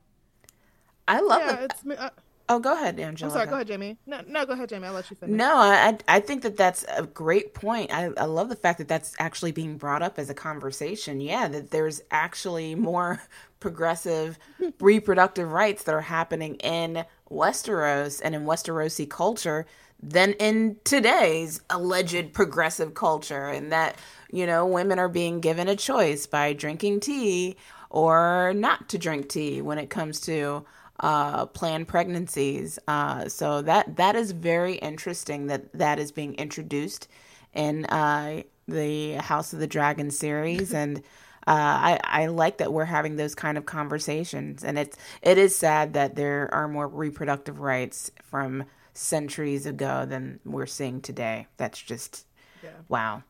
I 1.08 1.22
love 1.22 1.42
Yeah, 1.42 1.56
the. 1.58 1.66
it's. 1.66 1.86
Uh, 1.86 2.10
Oh, 2.50 2.60
go 2.60 2.74
ahead, 2.74 3.00
Angela. 3.00 3.30
I'm 3.30 3.34
sorry. 3.34 3.48
Go 3.48 3.56
ahead, 3.56 3.68
Jamie. 3.68 3.98
No, 4.08 4.22
no, 4.28 4.46
go 4.46 4.54
ahead, 4.54 4.70
Jamie. 4.70 4.88
I'll 4.88 4.94
let 4.94 5.10
you 5.12 5.18
finish. 5.18 5.36
No, 5.38 5.58
I 5.58 5.98
I 6.08 6.20
think 6.22 6.44
that 6.44 6.58
that's 6.58 6.86
a 6.90 7.04
great 7.06 7.54
point. 7.54 7.92
I, 7.94 8.12
I 8.18 8.26
love 8.26 8.50
the 8.50 8.56
fact 8.58 8.80
that 8.80 8.88
that's 8.90 9.16
actually 9.20 9.54
being 9.54 9.78
brought 9.78 10.04
up 10.04 10.20
as 10.20 10.30
a 10.30 10.34
conversation. 10.36 11.22
Yeah, 11.22 11.48
that 11.50 11.72
there's 11.72 12.02
actually 12.12 12.76
more 12.76 13.22
progressive 13.62 14.40
reproductive 14.80 15.52
rights 15.52 15.84
that 15.84 15.96
are 15.96 16.02
happening 16.02 16.56
in 16.58 17.06
Westeros 17.34 18.22
and 18.24 18.36
in 18.36 18.46
Westerosi 18.46 19.10
culture 19.10 19.66
than 20.02 20.34
in 20.34 20.78
today's 20.84 21.62
alleged 21.70 22.34
progressive 22.34 22.94
culture, 22.94 23.48
and 23.48 23.72
that 23.72 23.98
you 24.32 24.46
know 24.46 24.66
women 24.66 25.00
are 25.00 25.10
being 25.10 25.40
given 25.40 25.68
a 25.68 25.76
choice 25.76 26.28
by 26.28 26.54
drinking 26.54 27.00
tea 27.00 27.56
or 27.90 28.54
not 28.56 28.90
to 28.90 28.98
drink 28.98 29.30
tea 29.30 29.62
when 29.62 29.78
it 29.78 29.90
comes 29.90 30.20
to 30.22 30.66
uh, 31.00 31.46
planned 31.48 31.88
pregnancies. 31.88 32.80
Uh, 32.88 33.28
so 33.28 33.62
that 33.62 33.96
that 33.96 34.16
is 34.16 34.32
very 34.32 34.76
interesting 34.76 35.48
that 35.48 35.72
that 35.74 36.00
is 36.00 36.12
being 36.12 36.34
introduced 36.36 37.08
in 37.54 37.86
uh, 37.86 38.42
the 38.68 39.14
House 39.14 39.54
of 39.54 39.60
the 39.60 39.68
Dragon 39.68 40.12
series, 40.12 40.74
and 40.74 41.02
uh, 41.48 41.51
I 41.51 42.00
I 42.04 42.28
like 42.28 42.57
that 42.57 42.72
we're 42.74 42.86
having 42.86 43.16
those 43.16 43.36
kind 43.36 43.57
of 43.57 43.66
conversations. 43.66 44.63
And 44.63 44.78
it's 44.78 44.98
it 45.22 45.38
is 45.38 45.56
sad 45.56 45.94
that 45.94 46.16
there 46.16 46.50
are 46.54 46.68
more 46.68 46.88
reproductive 46.88 47.60
rights 47.60 48.12
from 48.24 48.63
centuries 48.94 49.66
ago 49.66 50.06
than 50.07 50.40
we're 50.45 50.66
seeing 50.68 51.01
today. 51.01 51.48
That's 51.57 51.81
just 51.81 52.25
Yeah. 52.63 52.69
wow. 52.88 53.24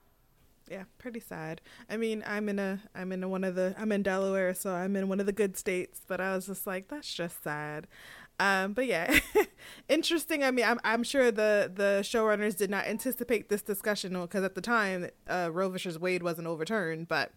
yeah 0.69 0.83
pretty 0.98 1.19
sad 1.19 1.60
i 1.89 1.98
mean 1.98 2.24
i'm 2.25 2.48
in 2.48 2.57
a 2.57 2.80
i'm 2.95 3.12
in 3.12 3.21
a, 3.24 3.27
one 3.27 3.44
of 3.44 3.54
the 3.56 3.75
i'm 3.77 3.92
in 3.92 4.01
delaware 4.01 4.54
so 4.54 4.71
i'm 4.74 4.95
in 4.95 5.09
one 5.09 5.19
of 5.19 5.25
the 5.25 5.33
good 5.33 5.57
states 5.57 6.01
but 6.07 6.21
i 6.21 6.33
was 6.33 6.45
just 6.48 6.66
like 6.66 6.88
that's 6.88 7.13
just 7.13 7.44
sad 7.44 7.86
um 8.39 8.71
but 8.74 8.86
yeah 8.88 9.19
interesting 9.89 10.42
i 10.44 10.51
mean 10.51 10.66
I'm, 10.66 10.80
I'm 10.83 11.04
sure 11.04 11.31
the 11.31 11.69
the 11.74 12.00
showrunners 12.04 12.56
did 12.57 12.69
not 12.69 12.86
anticipate 12.86 13.50
this 13.50 13.62
discussion 13.62 14.19
because 14.21 14.44
at 14.44 14.56
the 14.56 14.62
time 14.62 15.09
uh 15.27 15.50
roe 15.51 15.69
versus 15.69 16.00
wade 16.00 16.24
wasn't 16.24 16.48
overturned 16.48 17.07
but 17.09 17.31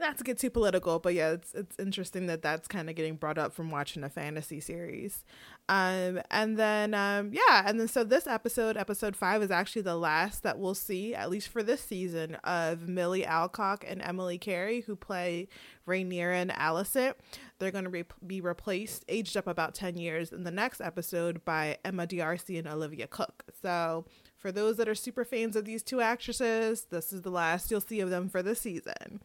not 0.00 0.18
to 0.18 0.24
get 0.24 0.38
too 0.38 0.50
political, 0.50 0.98
but 0.98 1.14
yeah, 1.14 1.30
it's 1.30 1.54
it's 1.54 1.78
interesting 1.78 2.26
that 2.26 2.42
that's 2.42 2.66
kind 2.66 2.90
of 2.90 2.96
getting 2.96 3.16
brought 3.16 3.38
up 3.38 3.52
from 3.52 3.70
watching 3.70 4.02
a 4.02 4.08
fantasy 4.08 4.58
series. 4.58 5.24
Um, 5.68 6.20
and 6.30 6.58
then 6.58 6.94
um, 6.94 7.30
yeah, 7.32 7.62
and 7.64 7.78
then 7.78 7.86
so 7.86 8.02
this 8.02 8.26
episode, 8.26 8.76
episode 8.76 9.14
five, 9.14 9.42
is 9.42 9.50
actually 9.50 9.82
the 9.82 9.96
last 9.96 10.42
that 10.42 10.58
we'll 10.58 10.74
see, 10.74 11.14
at 11.14 11.30
least 11.30 11.48
for 11.48 11.62
this 11.62 11.80
season, 11.80 12.34
of 12.42 12.88
Millie 12.88 13.24
Alcock 13.24 13.84
and 13.86 14.02
Emily 14.02 14.38
Carey, 14.38 14.80
who 14.80 14.96
play 14.96 15.46
Rhaenyra 15.86 16.34
and 16.34 16.50
Alicent. 16.50 17.14
They're 17.58 17.70
going 17.70 17.84
to 17.84 17.90
re- 17.90 18.04
be 18.26 18.40
replaced, 18.40 19.04
aged 19.08 19.36
up 19.36 19.46
about 19.46 19.74
ten 19.74 19.96
years, 19.96 20.32
in 20.32 20.44
the 20.44 20.50
next 20.50 20.80
episode 20.80 21.44
by 21.44 21.78
Emma 21.84 22.06
D'Arcy 22.06 22.58
and 22.58 22.66
Olivia 22.66 23.06
Cooke. 23.06 23.44
So. 23.62 24.06
For 24.36 24.50
those 24.50 24.78
that 24.78 24.88
are 24.88 24.94
super 24.94 25.26
fans 25.26 25.54
of 25.54 25.66
these 25.66 25.82
two 25.82 26.00
actresses, 26.00 26.86
this 26.86 27.12
is 27.12 27.20
the 27.20 27.30
last 27.30 27.70
you'll 27.70 27.82
see 27.82 28.00
of 28.00 28.08
them 28.08 28.30
for 28.30 28.42
the 28.42 28.54
season. 28.54 29.20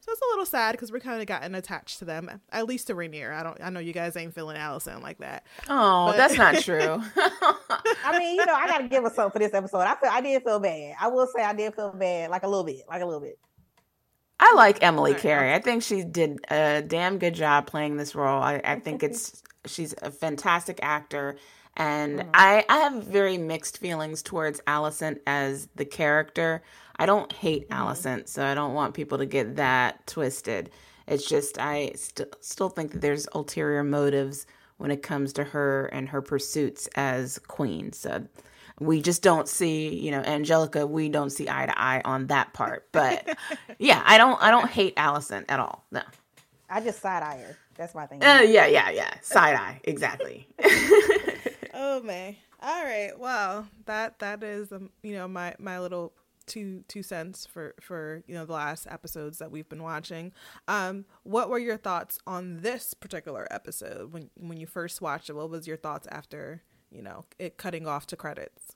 So 0.00 0.12
it's 0.12 0.20
a 0.20 0.30
little 0.30 0.46
sad 0.46 0.72
because 0.72 0.92
we're 0.92 1.00
kind 1.00 1.20
of 1.20 1.26
gotten 1.26 1.54
attached 1.56 1.98
to 1.98 2.04
them, 2.04 2.30
at 2.50 2.66
least 2.66 2.86
to 2.86 2.94
Rhaenyra. 2.94 3.34
I 3.34 3.42
don't. 3.42 3.58
I 3.60 3.70
know 3.70 3.80
you 3.80 3.92
guys 3.92 4.16
ain't 4.16 4.34
feeling 4.34 4.56
Alicent 4.56 5.02
like 5.02 5.18
that. 5.18 5.44
Oh, 5.68 6.06
But- 6.06 6.16
that's 6.16 6.36
not 6.36 6.54
true. 6.58 7.02
I 7.16 8.18
mean, 8.18 8.36
you 8.36 8.46
know, 8.46 8.54
I 8.54 8.68
gotta 8.68 8.86
give 8.88 9.04
us 9.04 9.14
something 9.16 9.32
for 9.32 9.38
this 9.40 9.52
episode. 9.54 9.80
I 9.80 9.96
feel 9.96 10.10
I 10.10 10.20
did 10.20 10.42
feel 10.44 10.60
bad. 10.60 10.94
I 11.00 11.08
will 11.08 11.26
say 11.26 11.42
I 11.42 11.54
did 11.54 11.74
feel 11.74 11.90
bad, 11.92 12.30
like 12.30 12.44
a 12.44 12.48
little 12.48 12.64
bit, 12.64 12.82
like 12.88 13.02
a 13.02 13.04
little 13.06 13.20
bit. 13.20 13.38
I 14.38 14.52
like 14.54 14.82
Emily 14.82 15.12
Alright, 15.12 15.22
Carey. 15.22 15.54
I 15.54 15.60
think 15.60 15.82
she 15.82 16.04
did 16.04 16.38
a 16.50 16.82
damn 16.82 17.18
good 17.18 17.34
job 17.34 17.66
playing 17.66 17.96
this 17.96 18.14
role. 18.14 18.40
I, 18.42 18.60
I 18.62 18.78
think 18.80 19.02
it's 19.02 19.42
she's 19.66 19.94
a 20.02 20.10
fantastic 20.10 20.78
actor, 20.82 21.36
and 21.76 22.24
I 22.34 22.64
I 22.68 22.78
have 22.78 23.04
very 23.04 23.38
mixed 23.38 23.78
feelings 23.78 24.22
towards 24.22 24.60
Alicent 24.62 25.18
as 25.26 25.68
the 25.76 25.84
character. 25.84 26.62
I 26.98 27.06
don't 27.06 27.32
hate 27.32 27.68
Alicent, 27.70 28.28
so 28.28 28.44
I 28.44 28.54
don't 28.54 28.74
want 28.74 28.94
people 28.94 29.18
to 29.18 29.26
get 29.26 29.56
that 29.56 30.06
twisted. 30.06 30.70
It's 31.06 31.28
just 31.28 31.58
I 31.58 31.92
st- 31.94 32.34
still 32.40 32.68
think 32.68 32.92
that 32.92 33.00
there's 33.00 33.28
ulterior 33.34 33.84
motives 33.84 34.46
when 34.78 34.90
it 34.90 35.02
comes 35.02 35.32
to 35.34 35.44
her 35.44 35.86
and 35.86 36.08
her 36.08 36.22
pursuits 36.22 36.88
as 36.96 37.38
queen. 37.38 37.92
So 37.92 38.26
we 38.80 39.00
just 39.00 39.22
don't 39.22 39.48
see, 39.48 39.94
you 39.94 40.10
know, 40.10 40.20
Angelica, 40.20 40.86
we 40.86 41.08
don't 41.08 41.30
see 41.30 41.48
eye 41.48 41.66
to 41.66 41.78
eye 41.80 42.02
on 42.04 42.26
that 42.28 42.52
part. 42.52 42.88
But 42.92 43.36
yeah, 43.78 44.02
I 44.04 44.18
don't 44.18 44.42
I 44.42 44.50
don't 44.50 44.70
hate 44.70 44.96
Alicent 44.96 45.44
at 45.48 45.60
all. 45.60 45.84
No. 45.90 46.02
I 46.68 46.80
just 46.80 47.00
side 47.00 47.22
eye 47.22 47.38
her. 47.38 47.56
That's 47.76 47.94
my 47.94 48.06
thing. 48.06 48.22
Uh, 48.24 48.40
yeah, 48.40 48.66
yeah, 48.66 48.90
yeah. 48.90 49.20
Side 49.20 49.54
eye, 49.54 49.80
exactly. 49.84 50.48
Oh 51.78 52.02
man. 52.02 52.36
All 52.60 52.84
right. 52.84 53.12
Well, 53.18 53.68
that 53.86 54.18
that 54.20 54.42
is 54.42 54.72
um, 54.72 54.90
you 55.02 55.14
know 55.14 55.28
my 55.28 55.54
my 55.58 55.78
little 55.80 56.12
two 56.46 56.84
two 56.88 57.02
cents 57.02 57.44
for 57.46 57.74
for 57.80 58.22
you 58.26 58.34
know 58.34 58.46
the 58.46 58.52
last 58.52 58.86
episodes 58.88 59.38
that 59.38 59.50
we've 59.50 59.68
been 59.68 59.82
watching. 59.82 60.32
Um, 60.68 61.04
what 61.24 61.50
were 61.50 61.58
your 61.58 61.76
thoughts 61.76 62.18
on 62.26 62.62
this 62.62 62.94
particular 62.94 63.46
episode 63.50 64.12
when 64.12 64.30
when 64.36 64.58
you 64.58 64.66
first 64.66 65.02
watched 65.02 65.28
it? 65.28 65.34
What 65.34 65.50
was 65.50 65.66
your 65.66 65.76
thoughts 65.76 66.08
after 66.10 66.62
you 66.90 67.02
know 67.02 67.24
it 67.38 67.58
cutting 67.58 67.86
off 67.86 68.06
to 68.08 68.16
credits? 68.16 68.75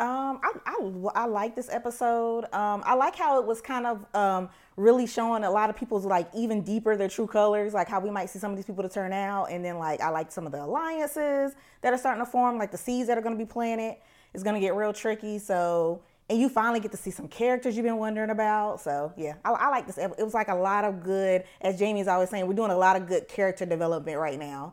Um, 0.00 0.40
I, 0.42 0.52
I, 0.64 1.00
I 1.14 1.26
like 1.26 1.54
this 1.54 1.68
episode. 1.70 2.44
Um, 2.54 2.82
I 2.86 2.94
like 2.94 3.14
how 3.14 3.38
it 3.38 3.46
was 3.46 3.60
kind 3.60 3.86
of 3.86 4.06
um, 4.14 4.48
really 4.76 5.06
showing 5.06 5.44
a 5.44 5.50
lot 5.50 5.68
of 5.68 5.76
people's 5.76 6.06
like 6.06 6.26
even 6.34 6.62
deeper 6.62 6.96
their 6.96 7.08
true 7.08 7.26
colors, 7.26 7.74
like 7.74 7.86
how 7.86 8.00
we 8.00 8.08
might 8.08 8.30
see 8.30 8.38
some 8.38 8.50
of 8.50 8.56
these 8.56 8.64
people 8.64 8.82
to 8.82 8.88
turn 8.88 9.12
out, 9.12 9.50
and 9.50 9.62
then 9.62 9.78
like 9.78 10.00
I 10.00 10.08
like 10.08 10.32
some 10.32 10.46
of 10.46 10.52
the 10.52 10.64
alliances 10.64 11.54
that 11.82 11.92
are 11.92 11.98
starting 11.98 12.24
to 12.24 12.30
form, 12.30 12.56
like 12.56 12.72
the 12.72 12.78
seeds 12.78 13.08
that 13.08 13.18
are 13.18 13.20
going 13.20 13.38
to 13.38 13.44
be 13.44 13.48
planted. 13.48 13.96
It's 14.32 14.42
going 14.42 14.54
to 14.54 14.60
get 14.60 14.74
real 14.74 14.94
tricky. 14.94 15.38
So, 15.38 16.00
and 16.30 16.40
you 16.40 16.48
finally 16.48 16.80
get 16.80 16.92
to 16.92 16.96
see 16.96 17.10
some 17.10 17.28
characters 17.28 17.76
you've 17.76 17.84
been 17.84 17.98
wondering 17.98 18.30
about. 18.30 18.80
So 18.80 19.12
yeah, 19.18 19.34
I, 19.44 19.50
I 19.50 19.68
like 19.68 19.86
this. 19.86 19.98
It 19.98 20.16
was 20.18 20.32
like 20.32 20.48
a 20.48 20.54
lot 20.54 20.84
of 20.84 21.02
good, 21.02 21.44
as 21.60 21.78
Jamie's 21.78 22.08
always 22.08 22.30
saying, 22.30 22.46
we're 22.46 22.54
doing 22.54 22.70
a 22.70 22.78
lot 22.78 22.96
of 22.96 23.06
good 23.06 23.28
character 23.28 23.66
development 23.66 24.16
right 24.16 24.38
now. 24.38 24.72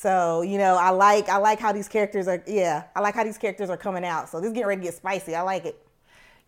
So, 0.00 0.40
you 0.40 0.56
know, 0.56 0.76
I 0.76 0.88
like 0.88 1.28
I 1.28 1.36
like 1.36 1.60
how 1.60 1.72
these 1.72 1.86
characters 1.86 2.26
are 2.26 2.42
yeah, 2.46 2.84
I 2.96 3.00
like 3.00 3.14
how 3.14 3.22
these 3.22 3.36
characters 3.36 3.68
are 3.68 3.76
coming 3.76 4.02
out. 4.02 4.30
So 4.30 4.40
this 4.40 4.48
is 4.48 4.54
getting 4.54 4.68
ready 4.68 4.80
to 4.80 4.84
get 4.86 4.94
spicy. 4.94 5.34
I 5.34 5.42
like 5.42 5.66
it. 5.66 5.78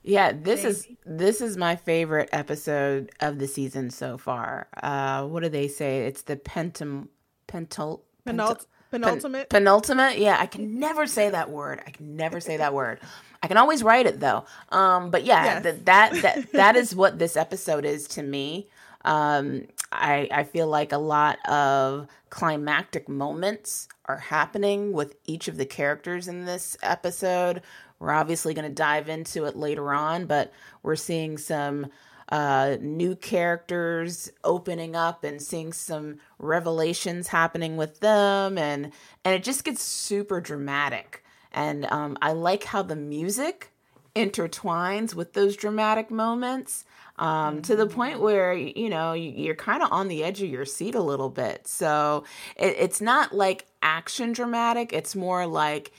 Yeah, 0.03 0.33
this 0.33 0.65
is 0.65 0.89
this 1.05 1.43
is 1.43 1.59
my 1.59 1.77
favorite 1.77 2.31
episode 2.33 3.11
of 3.21 3.39
the 3.39 3.47
season 3.47 3.91
so 3.91 4.17
far. 4.17 4.69
Uh 4.83 5.27
what 5.27 5.43
do 5.43 5.51
they 5.51 5.69
say? 5.69 6.07
It's 6.07 6.23
the 6.23 6.37
pentum 6.37 7.09
pentul 7.47 8.01
Penult- 8.27 8.65
penultimate 8.91 9.51
pen, 9.51 9.65
penultimate. 9.65 10.17
Yeah, 10.17 10.39
I 10.41 10.47
can 10.47 10.79
never 10.81 11.07
say 11.07 11.29
that 11.29 11.51
word. 11.51 11.83
I 11.87 11.91
can 11.91 12.17
never 12.17 12.41
say 12.41 12.57
that 12.57 12.73
word. 12.73 13.01
I 13.43 13.49
can 13.49 13.59
always 13.59 13.83
write 13.83 14.07
it 14.07 14.19
though. 14.19 14.47
Um 14.71 15.11
but 15.11 15.25
yeah, 15.25 15.45
yes. 15.45 15.63
that 15.63 15.85
that 15.85 16.23
that 16.23 16.53
that 16.53 16.77
is 16.77 16.97
what 16.97 17.19
this 17.19 17.37
episode 17.37 17.85
is 17.85 18.09
to 18.09 18.23
me. 18.23 18.71
Um 19.05 19.67
I, 19.93 20.29
I 20.33 20.45
feel 20.45 20.69
like 20.69 20.93
a 20.93 20.99
lot 20.99 21.39
of 21.47 22.07
climactic 22.31 23.09
moments 23.09 23.89
are 24.07 24.17
happening 24.17 24.93
with 24.93 25.17
each 25.27 25.49
of 25.49 25.59
the 25.59 25.67
characters 25.67 26.29
in 26.29 26.47
this 26.47 26.79
episode. 26.83 27.61
We're 27.99 28.13
obviously 28.13 28.55
going 28.55 28.69
to 28.69 28.75
dive 28.75 29.09
into 29.09 29.45
it 29.45 29.55
later 29.55 29.93
on, 29.93 30.27
but 30.27 30.53
we're 30.83 30.97
seeing 30.97 31.37
some 31.37 31.89
uh, 32.31 32.79
new 32.81 33.15
characters 33.15 34.33
opening 34.43 34.97
up 34.97 35.25
and 35.25 35.43
seeing 35.43 35.73
some 35.73 36.17
revelations 36.39 37.29
happening 37.29 37.77
with 37.77 38.01
them, 38.01 38.57
and 38.57 38.93
and 39.25 39.35
it 39.35 39.45
just 39.45 39.65
gets 39.65 39.83
super 39.83 40.41
dramatic. 40.41 41.23
And 41.53 41.85
um, 41.93 42.17
I 42.23 42.33
like 42.33 42.65
how 42.65 42.83
the 42.83 42.97
music 42.97 43.71
intertwines 44.17 45.15
with 45.15 45.35
those 45.35 45.57
dramatic 45.57 46.11
moments 46.11 46.85
um, 47.23 47.63
to 47.63 47.77
the 47.77 47.87
point 47.87 48.19
mm. 48.19 48.21
where 48.21 48.53
you 48.53 48.91
know 48.91 49.13
you're 49.13 49.55
kind 49.55 49.83
of 49.83 49.93
on 49.93 50.09
the 50.09 50.25
edge 50.25 50.43
of 50.43 50.49
your 50.49 50.65
seat 50.65 50.97
a 50.97 51.01
little 51.01 51.31
bit. 51.31 51.69
So 51.69 52.25
it, 52.57 52.75
it's 52.79 53.01
not 53.01 53.33
like 53.33 53.67
action 53.81 54.33
dramatic; 54.33 54.93
it's 54.93 55.15
more 55.15 55.47
like 55.47 55.93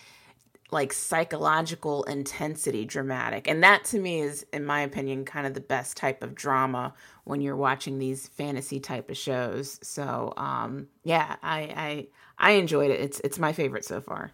like 0.69 0.91
psychological 0.91 2.03
intensity 2.03 2.83
dramatic, 2.83 3.47
and 3.47 3.63
that 3.63 3.85
to 3.85 3.99
me 3.99 4.19
is, 4.19 4.45
in 4.51 4.65
my 4.65 4.81
opinion, 4.81 5.23
kind 5.23 5.47
of 5.47 5.53
the 5.53 5.61
best 5.61 5.95
type 5.95 6.23
of 6.23 6.35
drama 6.35 6.93
when 7.23 7.39
you're 7.39 7.55
watching 7.55 7.99
these 7.99 8.27
fantasy 8.27 8.81
type 8.81 9.09
of 9.09 9.15
shows. 9.15 9.79
So 9.81 10.33
um, 10.35 10.87
yeah, 11.05 11.37
I, 11.41 11.59
I 11.59 12.07
I 12.37 12.51
enjoyed 12.53 12.91
it. 12.91 12.99
It's 12.99 13.21
it's 13.21 13.39
my 13.39 13.53
favorite 13.53 13.85
so 13.85 14.01
far. 14.01 14.33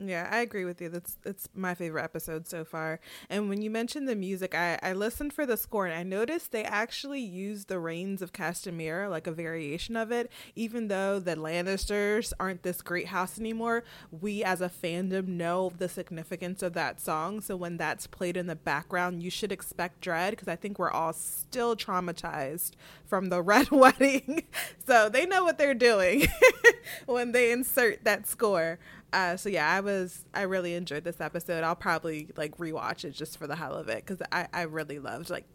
Yeah, 0.00 0.28
I 0.30 0.38
agree 0.42 0.64
with 0.64 0.80
you. 0.80 0.88
That's 0.90 1.16
it's 1.24 1.48
my 1.56 1.74
favorite 1.74 2.04
episode 2.04 2.46
so 2.46 2.64
far. 2.64 3.00
And 3.28 3.48
when 3.48 3.62
you 3.62 3.68
mentioned 3.68 4.08
the 4.08 4.14
music, 4.14 4.54
I, 4.54 4.78
I 4.80 4.92
listened 4.92 5.32
for 5.32 5.44
the 5.44 5.56
score 5.56 5.86
and 5.86 5.94
I 5.94 6.04
noticed 6.04 6.52
they 6.52 6.62
actually 6.62 7.20
used 7.20 7.66
the 7.66 7.80
rains 7.80 8.22
of 8.22 8.32
Castamere, 8.32 9.10
like 9.10 9.26
a 9.26 9.32
variation 9.32 9.96
of 9.96 10.12
it. 10.12 10.30
Even 10.54 10.86
though 10.86 11.18
the 11.18 11.34
Lannisters 11.34 12.32
aren't 12.38 12.62
this 12.62 12.80
great 12.80 13.08
house 13.08 13.40
anymore, 13.40 13.82
we 14.12 14.44
as 14.44 14.60
a 14.60 14.68
fandom 14.68 15.26
know 15.26 15.72
the 15.76 15.88
significance 15.88 16.62
of 16.62 16.74
that 16.74 17.00
song. 17.00 17.40
So 17.40 17.56
when 17.56 17.76
that's 17.76 18.06
played 18.06 18.36
in 18.36 18.46
the 18.46 18.54
background, 18.54 19.24
you 19.24 19.30
should 19.30 19.50
expect 19.50 20.00
dread 20.00 20.30
because 20.30 20.46
I 20.46 20.54
think 20.54 20.78
we're 20.78 20.92
all 20.92 21.12
still 21.12 21.74
traumatized 21.74 22.70
from 23.04 23.30
the 23.30 23.42
Red 23.48 23.72
Wedding. 23.72 24.44
so 24.86 25.08
they 25.08 25.26
know 25.26 25.42
what 25.42 25.58
they're 25.58 25.74
doing 25.74 26.28
when 27.06 27.32
they 27.32 27.50
insert 27.50 28.04
that 28.04 28.26
score. 28.28 28.78
Uh, 29.12 29.36
so 29.36 29.48
yeah, 29.48 29.70
I 29.70 29.80
was 29.80 30.24
I 30.34 30.42
really 30.42 30.74
enjoyed 30.74 31.04
this 31.04 31.20
episode. 31.20 31.64
I'll 31.64 31.76
probably 31.76 32.28
like 32.36 32.56
rewatch 32.58 33.04
it 33.04 33.12
just 33.12 33.38
for 33.38 33.46
the 33.46 33.56
hell 33.56 33.74
of 33.74 33.88
it 33.88 34.04
because 34.04 34.24
I 34.30 34.48
I 34.52 34.62
really 34.62 34.98
loved 34.98 35.30
like 35.30 35.46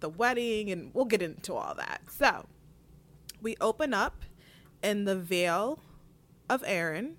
the 0.00 0.08
wedding 0.08 0.70
and 0.70 0.90
we'll 0.94 1.04
get 1.04 1.22
into 1.22 1.54
all 1.54 1.74
that. 1.74 2.02
So 2.08 2.46
we 3.40 3.56
open 3.60 3.94
up 3.94 4.24
in 4.82 5.04
the 5.04 5.16
Vale 5.16 5.80
of 6.48 6.62
Arryn. 6.62 7.14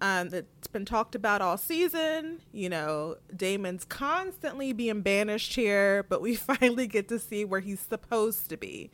Um, 0.00 0.28
it's 0.32 0.68
been 0.68 0.84
talked 0.84 1.16
about 1.16 1.42
all 1.42 1.56
season. 1.56 2.40
You 2.52 2.68
know, 2.68 3.16
Daemon's 3.34 3.84
constantly 3.84 4.72
being 4.72 5.02
banished 5.02 5.56
here, 5.56 6.04
but 6.08 6.20
we 6.20 6.36
finally 6.36 6.86
get 6.86 7.08
to 7.08 7.18
see 7.18 7.44
where 7.44 7.60
he's 7.60 7.80
supposed 7.80 8.48
to 8.50 8.56
be. 8.56 8.90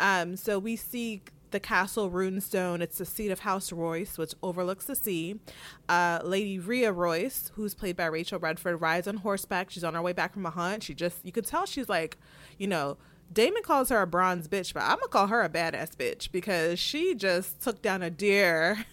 Um, 0.00 0.36
so 0.36 0.58
we 0.58 0.74
see 0.76 1.22
the 1.50 1.60
castle 1.60 2.10
runestone. 2.10 2.80
It's 2.80 2.98
the 2.98 3.04
seat 3.04 3.30
of 3.30 3.40
House 3.40 3.72
Royce, 3.72 4.18
which 4.18 4.34
overlooks 4.42 4.86
the 4.86 4.96
sea. 4.96 5.40
Uh, 5.88 6.20
Lady 6.22 6.58
Rhea 6.58 6.92
Royce, 6.92 7.50
who's 7.54 7.74
played 7.74 7.96
by 7.96 8.06
Rachel 8.06 8.38
Redford, 8.38 8.80
rides 8.80 9.08
on 9.08 9.18
horseback. 9.18 9.70
She's 9.70 9.84
on 9.84 9.94
her 9.94 10.02
way 10.02 10.12
back 10.12 10.32
from 10.32 10.46
a 10.46 10.50
hunt. 10.50 10.82
She 10.82 10.94
just, 10.94 11.24
you 11.24 11.32
could 11.32 11.46
tell 11.46 11.66
she's 11.66 11.88
like, 11.88 12.18
you 12.58 12.66
know, 12.66 12.96
Daemon 13.32 13.62
calls 13.62 13.90
her 13.90 14.00
a 14.00 14.06
bronze 14.06 14.48
bitch, 14.48 14.72
but 14.72 14.82
I'm 14.82 14.98
gonna 14.98 15.08
call 15.08 15.26
her 15.26 15.42
a 15.42 15.48
badass 15.48 15.96
bitch 15.96 16.32
because 16.32 16.78
she 16.78 17.14
just 17.14 17.60
took 17.60 17.82
down 17.82 18.02
a 18.02 18.10
deer. 18.10 18.86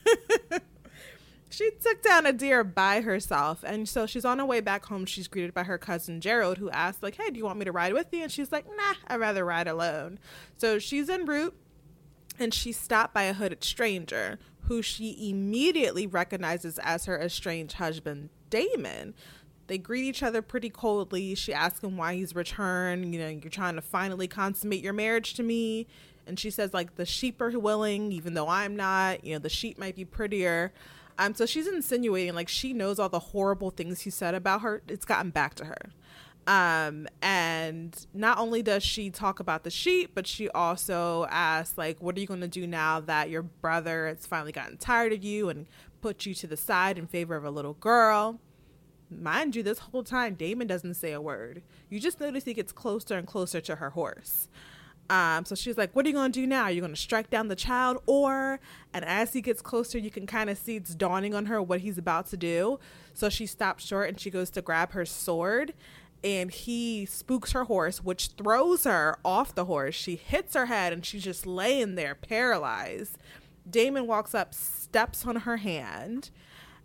she 1.50 1.72
took 1.82 2.02
down 2.02 2.26
a 2.26 2.34
deer 2.34 2.64
by 2.64 3.00
herself, 3.00 3.64
and 3.66 3.88
so 3.88 4.06
she's 4.06 4.26
on 4.26 4.40
her 4.40 4.46
way 4.46 4.60
back 4.60 4.86
home. 4.86 5.06
She's 5.06 5.30
greeted 5.30 5.54
by 5.54 5.64
her 5.64 5.78
cousin 5.78 6.20
Gerold, 6.20 6.58
who 6.58 6.70
asks, 6.72 7.02
like, 7.02 7.16
"Hey, 7.16 7.30
do 7.30 7.38
you 7.38 7.46
want 7.46 7.60
me 7.60 7.66
to 7.66 7.72
ride 7.72 7.94
with 7.94 8.08
you?" 8.12 8.24
And 8.24 8.32
she's 8.32 8.52
like, 8.52 8.66
"Nah, 8.68 8.96
I'd 9.08 9.22
rather 9.22 9.46
ride 9.46 9.70
alone." 9.70 10.20
So 10.58 10.80
she's 10.80 11.10
en 11.10 11.26
route 11.26 11.56
and 12.40 12.54
she's 12.54 12.80
stopped 12.80 13.14
by 13.14 13.24
a 13.24 13.34
hooded 13.34 13.64
stranger 13.64 14.40
who 14.68 14.82
she 14.82 15.30
immediately 15.30 16.08
recognizes 16.08 16.80
as 16.80 17.06
her 17.06 17.20
estranged 17.20 17.76
husband, 17.76 18.30
Daemon. 18.50 19.14
They 19.68 19.78
greet 19.78 20.06
each 20.06 20.24
other 20.24 20.42
pretty 20.42 20.70
coldly. 20.70 21.36
She 21.36 21.54
asks 21.54 21.84
him 21.84 21.98
why 21.98 22.16
he's 22.16 22.36
returned. 22.36 23.14
You 23.14 23.20
know, 23.20 23.28
you're 23.30 23.50
trying 23.50 23.76
to 23.76 23.82
finally 23.82 24.28
consummate 24.28 24.84
your 24.84 24.94
marriage 24.94 25.34
to 25.36 25.44
me. 25.44 25.88
And 26.28 26.40
she 26.40 26.50
says, 26.50 26.74
like, 26.74 26.96
the 26.96 27.06
sheep 27.06 27.42
are 27.42 27.52
willing, 27.58 28.12
even 28.12 28.34
though 28.34 28.48
I'm 28.48 28.76
not. 28.76 29.24
You 29.24 29.34
know, 29.34 29.40
the 29.40 29.50
sheep 29.50 29.78
might 29.78 29.96
be 29.96 30.06
prettier. 30.06 30.74
Um, 31.18 31.34
so 31.34 31.46
she's 31.46 31.68
insinuating, 31.68 32.36
like, 32.36 32.50
she 32.50 32.74
knows 32.74 33.00
all 33.00 33.10
the 33.10 33.20
horrible 33.20 33.72
things 33.72 34.02
he 34.02 34.10
said 34.10 34.36
about 34.36 34.62
her. 34.62 34.82
It's 34.88 35.06
gotten 35.06 35.32
back 35.32 35.56
to 35.56 35.66
her. 35.66 35.92
Um, 36.48 37.08
and 37.24 38.06
not 38.14 38.38
only 38.38 38.62
does 38.62 38.84
she 38.84 39.10
talk 39.10 39.40
about 39.40 39.64
the 39.64 39.72
sheep, 39.72 40.12
but 40.14 40.28
she 40.28 40.48
also 40.50 41.26
asks, 41.32 41.78
like, 41.78 42.02
what 42.02 42.16
are 42.16 42.20
you 42.20 42.28
going 42.28 42.42
to 42.42 42.48
do 42.48 42.68
now 42.68 43.00
that 43.00 43.30
your 43.30 43.42
brother 43.42 44.08
has 44.08 44.28
finally 44.28 44.52
gotten 44.52 44.78
tired 44.78 45.12
of 45.12 45.24
you 45.24 45.50
and 45.50 45.66
put 46.02 46.26
you 46.26 46.36
to 46.36 46.48
the 46.48 46.58
side 46.58 47.00
in 47.00 47.08
favor 47.08 47.36
of 47.36 47.46
a 47.46 47.50
little 47.50 47.74
girl? 47.74 48.40
Mind 49.10 49.56
you, 49.56 49.64
this 49.64 49.80
whole 49.80 50.04
time, 50.04 50.36
daemon 50.36 50.68
doesn't 50.68 50.96
say 50.96 51.14
a 51.14 51.22
word. 51.22 51.64
You 51.90 52.00
just 52.00 52.20
notice 52.20 52.44
he 52.44 52.54
gets 52.54 52.72
closer 52.72 53.18
and 53.18 53.26
closer 53.26 53.62
to 53.62 53.78
her 53.78 53.92
horse. 53.92 54.48
Um, 55.10 55.46
so 55.46 55.54
she's 55.54 55.78
like, 55.78 55.96
What 55.96 56.06
are 56.06 56.10
you 56.10 56.16
going 56.16 56.32
to 56.32 56.40
do 56.40 56.48
now? 56.48 56.64
Are 56.64 56.72
you 56.72 56.82
going 56.82 56.94
to 56.94 57.00
strike 57.00 57.30
down 57.30 57.48
the 57.48 57.56
child? 57.56 58.02
Or, 58.08 58.60
and 58.94 59.06
as 59.06 59.34
he 59.34 59.42
gets 59.42 59.62
closer, 59.62 60.00
you 60.00 60.10
can 60.10 60.26
kind 60.26 60.50
of 60.50 60.58
see 60.58 60.78
it's 60.78 60.96
dawning 60.96 61.36
on 61.36 61.46
her 61.46 61.62
what 61.62 61.82
he's 61.82 62.00
about 62.00 62.28
to 62.28 62.38
do. 62.38 62.80
So 63.14 63.30
she 63.30 63.46
stops 63.46 63.86
short 63.86 64.10
and 64.10 64.20
she 64.20 64.32
goes 64.32 64.50
to 64.52 64.62
grab 64.62 64.94
her 64.94 65.06
sword 65.06 65.74
and 66.26 66.50
he 66.50 67.06
spooks 67.06 67.52
her 67.52 67.66
horse, 67.66 68.04
which 68.04 68.30
throws 68.30 68.84
her 68.86 69.20
off 69.24 69.54
the 69.54 69.66
horse. 69.66 69.94
She 69.94 70.16
hits 70.16 70.56
her 70.56 70.66
head 70.66 70.92
and 70.92 71.06
she's 71.06 71.24
just 71.24 71.46
laying 71.46 71.94
there 71.94 72.16
paralyzed. 72.16 73.20
Daemon 73.70 74.08
walks 74.08 74.34
up, 74.34 74.56
steps 74.56 75.28
on 75.28 75.36
her 75.38 75.58
hand, 75.58 76.32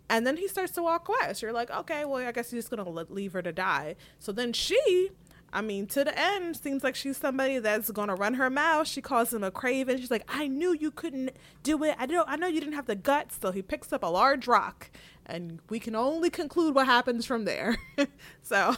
and 0.07 0.27
then 0.27 0.37
he 0.37 0.47
starts 0.47 0.73
to 0.73 0.83
walk 0.83 1.09
away. 1.09 1.33
So 1.33 1.47
you're 1.47 1.53
like, 1.53 1.71
okay, 1.71 2.05
well, 2.05 2.17
I 2.25 2.31
guess 2.31 2.51
he's 2.51 2.65
just 2.65 2.69
gonna 2.69 2.87
leave 3.09 3.33
her 3.33 3.41
to 3.41 3.51
die. 3.51 3.95
So 4.19 4.31
then 4.31 4.53
she, 4.53 5.09
I 5.51 5.61
mean, 5.61 5.87
to 5.87 6.03
the 6.03 6.17
end, 6.17 6.55
seems 6.55 6.83
like 6.83 6.95
she's 6.95 7.17
somebody 7.17 7.57
that's 7.57 7.89
gonna 7.89 8.15
run 8.15 8.35
her 8.35 8.49
mouth. 8.51 8.87
She 8.87 9.01
calls 9.01 9.33
him 9.33 9.43
a 9.43 9.49
craven. 9.49 9.97
She's 9.97 10.11
like, 10.11 10.25
I 10.27 10.47
knew 10.47 10.75
you 10.79 10.91
couldn't 10.91 11.31
do 11.63 11.83
it. 11.83 11.95
I 11.97 12.05
don't. 12.05 12.29
I 12.29 12.35
know 12.35 12.47
you 12.47 12.59
didn't 12.59 12.75
have 12.75 12.85
the 12.85 12.95
guts. 12.95 13.39
So 13.41 13.51
he 13.51 13.63
picks 13.63 13.91
up 13.91 14.03
a 14.03 14.07
large 14.07 14.47
rock, 14.47 14.91
and 15.25 15.59
we 15.69 15.79
can 15.79 15.95
only 15.95 16.29
conclude 16.29 16.75
what 16.75 16.85
happens 16.85 17.25
from 17.25 17.45
there. 17.45 17.77
so 18.43 18.75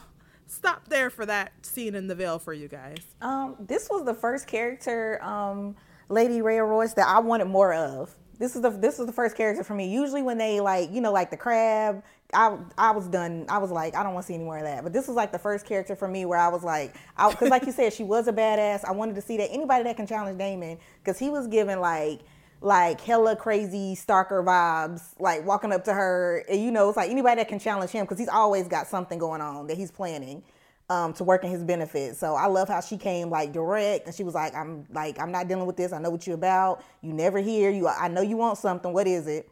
stop 0.54 0.88
there 0.88 1.10
for 1.10 1.26
that 1.26 1.52
scene 1.66 1.96
in 1.96 2.08
the 2.08 2.16
Vale 2.16 2.40
for 2.40 2.54
you 2.54 2.68
guys. 2.68 2.98
Um, 3.22 3.56
this 3.60 3.90
was 3.90 4.06
the 4.06 4.14
first 4.14 4.48
character, 4.48 5.22
um, 5.24 5.76
Lady 6.10 6.42
Rhea 6.42 6.64
Royce, 6.64 6.94
that 6.94 7.08
I 7.08 7.20
wanted 7.20 7.46
more 7.46 7.74
of. 7.74 8.16
This 8.40 8.56
is 8.56 8.62
the 8.62 8.72
this 8.72 9.00
is 9.00 9.06
the 9.06 9.14
first 9.14 9.36
character 9.38 9.64
for 9.64 9.74
me. 9.76 9.94
Usually 9.94 10.22
when 10.22 10.38
they 10.38 10.60
like 10.60 10.92
you 10.92 11.02
know 11.02 11.12
like 11.12 11.30
the 11.30 11.38
crab, 11.38 12.04
I 12.34 12.58
I 12.78 12.92
was 12.92 13.08
done. 13.08 13.46
I 13.48 13.60
was 13.60 13.72
like 13.72 13.96
I 13.96 14.04
don't 14.04 14.14
want 14.14 14.26
to 14.26 14.28
see 14.28 14.36
any 14.36 14.44
more 14.44 14.58
of 14.58 14.64
that. 14.64 14.84
But 14.84 14.92
this 14.92 15.08
was 15.08 15.16
like 15.16 15.32
the 15.32 15.40
first 15.40 15.66
character 15.66 15.96
for 15.96 16.08
me 16.08 16.26
where 16.26 16.40
I 16.40 16.48
was 16.48 16.64
like, 16.64 16.96
because 17.16 17.50
like 17.50 17.66
you 17.66 17.72
said, 17.72 17.94
she 17.94 18.04
was 18.04 18.28
a 18.28 18.34
badass. 18.34 18.86
I 18.86 18.92
wanted 18.92 19.16
to 19.16 19.22
see 19.22 19.38
that 19.38 19.52
anybody 19.52 19.84
that 19.84 19.96
can 19.96 20.08
challenge 20.08 20.38
Daemon 20.38 20.78
because 21.04 21.20
he 21.20 21.30
was 21.30 21.48
given 21.48 21.80
like 21.80 22.22
like 22.64 23.02
hella 23.02 23.36
crazy 23.36 23.94
stalker 23.94 24.42
vibes, 24.42 25.02
like 25.20 25.46
walking 25.46 25.74
up 25.74 25.84
to 25.84 25.94
her. 25.94 26.46
And, 26.50 26.64
you 26.64 26.72
know, 26.72 26.88
it's 26.88 26.98
like 26.98 27.12
anybody 27.12 27.36
that 27.36 27.50
can 27.50 27.60
challenge 27.60 27.92
him 27.92 28.06
because 28.06 28.18
he's 28.18 28.30
always 28.30 28.68
got 28.70 28.88
something 28.88 29.20
going 29.20 29.42
on 29.42 29.68
that 29.68 29.78
he's 29.78 29.92
planning 29.92 30.42
um, 30.90 31.12
to 31.14 31.26
work 31.26 31.44
in 31.44 31.52
his 31.52 31.62
benefit. 31.62 32.16
So 32.16 32.36
I 32.36 32.48
love 32.48 32.70
how 32.70 32.80
she 32.80 32.98
came 32.98 33.30
like 33.30 33.52
direct 33.52 34.08
and 34.08 34.16
she 34.16 34.24
was 34.24 34.34
like, 34.34 34.56
I'm 34.56 34.88
like, 34.92 35.20
I'm 35.20 35.32
not 35.32 35.50
dealing 35.50 35.66
with 35.66 35.76
this. 35.76 35.92
I 35.92 36.00
know 36.00 36.10
what 36.10 36.26
you're 36.26 36.36
about. 36.36 36.82
You 37.02 37.12
never 37.12 37.40
hear 37.40 37.70
you. 37.70 37.88
I 37.88 38.08
know 38.08 38.22
you 38.22 38.38
want 38.38 38.58
something. 38.58 38.94
What 38.94 39.08
is 39.08 39.28
it? 39.28 39.50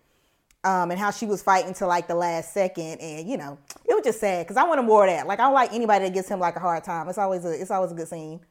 Um, 0.64 0.92
and 0.92 1.00
how 1.00 1.12
she 1.12 1.26
was 1.26 1.44
fighting 1.44 1.74
to 1.76 1.88
like 1.88 2.08
the 2.08 2.14
last 2.14 2.54
second, 2.54 3.02
and 3.02 3.28
you 3.28 3.36
know, 3.36 3.58
it 3.84 3.96
was 3.96 4.04
just 4.04 4.20
sad 4.20 4.46
because 4.46 4.58
I 4.58 4.64
wanted 4.64 4.84
more 4.84 5.08
of 5.08 5.10
that. 5.10 5.26
Like 5.26 5.40
I 5.40 5.44
don't 5.46 5.56
like 5.56 5.74
anybody 5.74 6.06
that 6.06 6.14
gives 6.14 6.30
him 6.30 6.40
like 6.40 6.56
a 6.56 6.60
hard 6.60 6.84
time. 6.84 7.10
It's 7.10 7.18
always 7.18 7.44
a 7.46 7.60
it's 7.60 7.72
always 7.72 7.92
a 7.92 7.96
good 7.96 8.08
scene. 8.08 8.42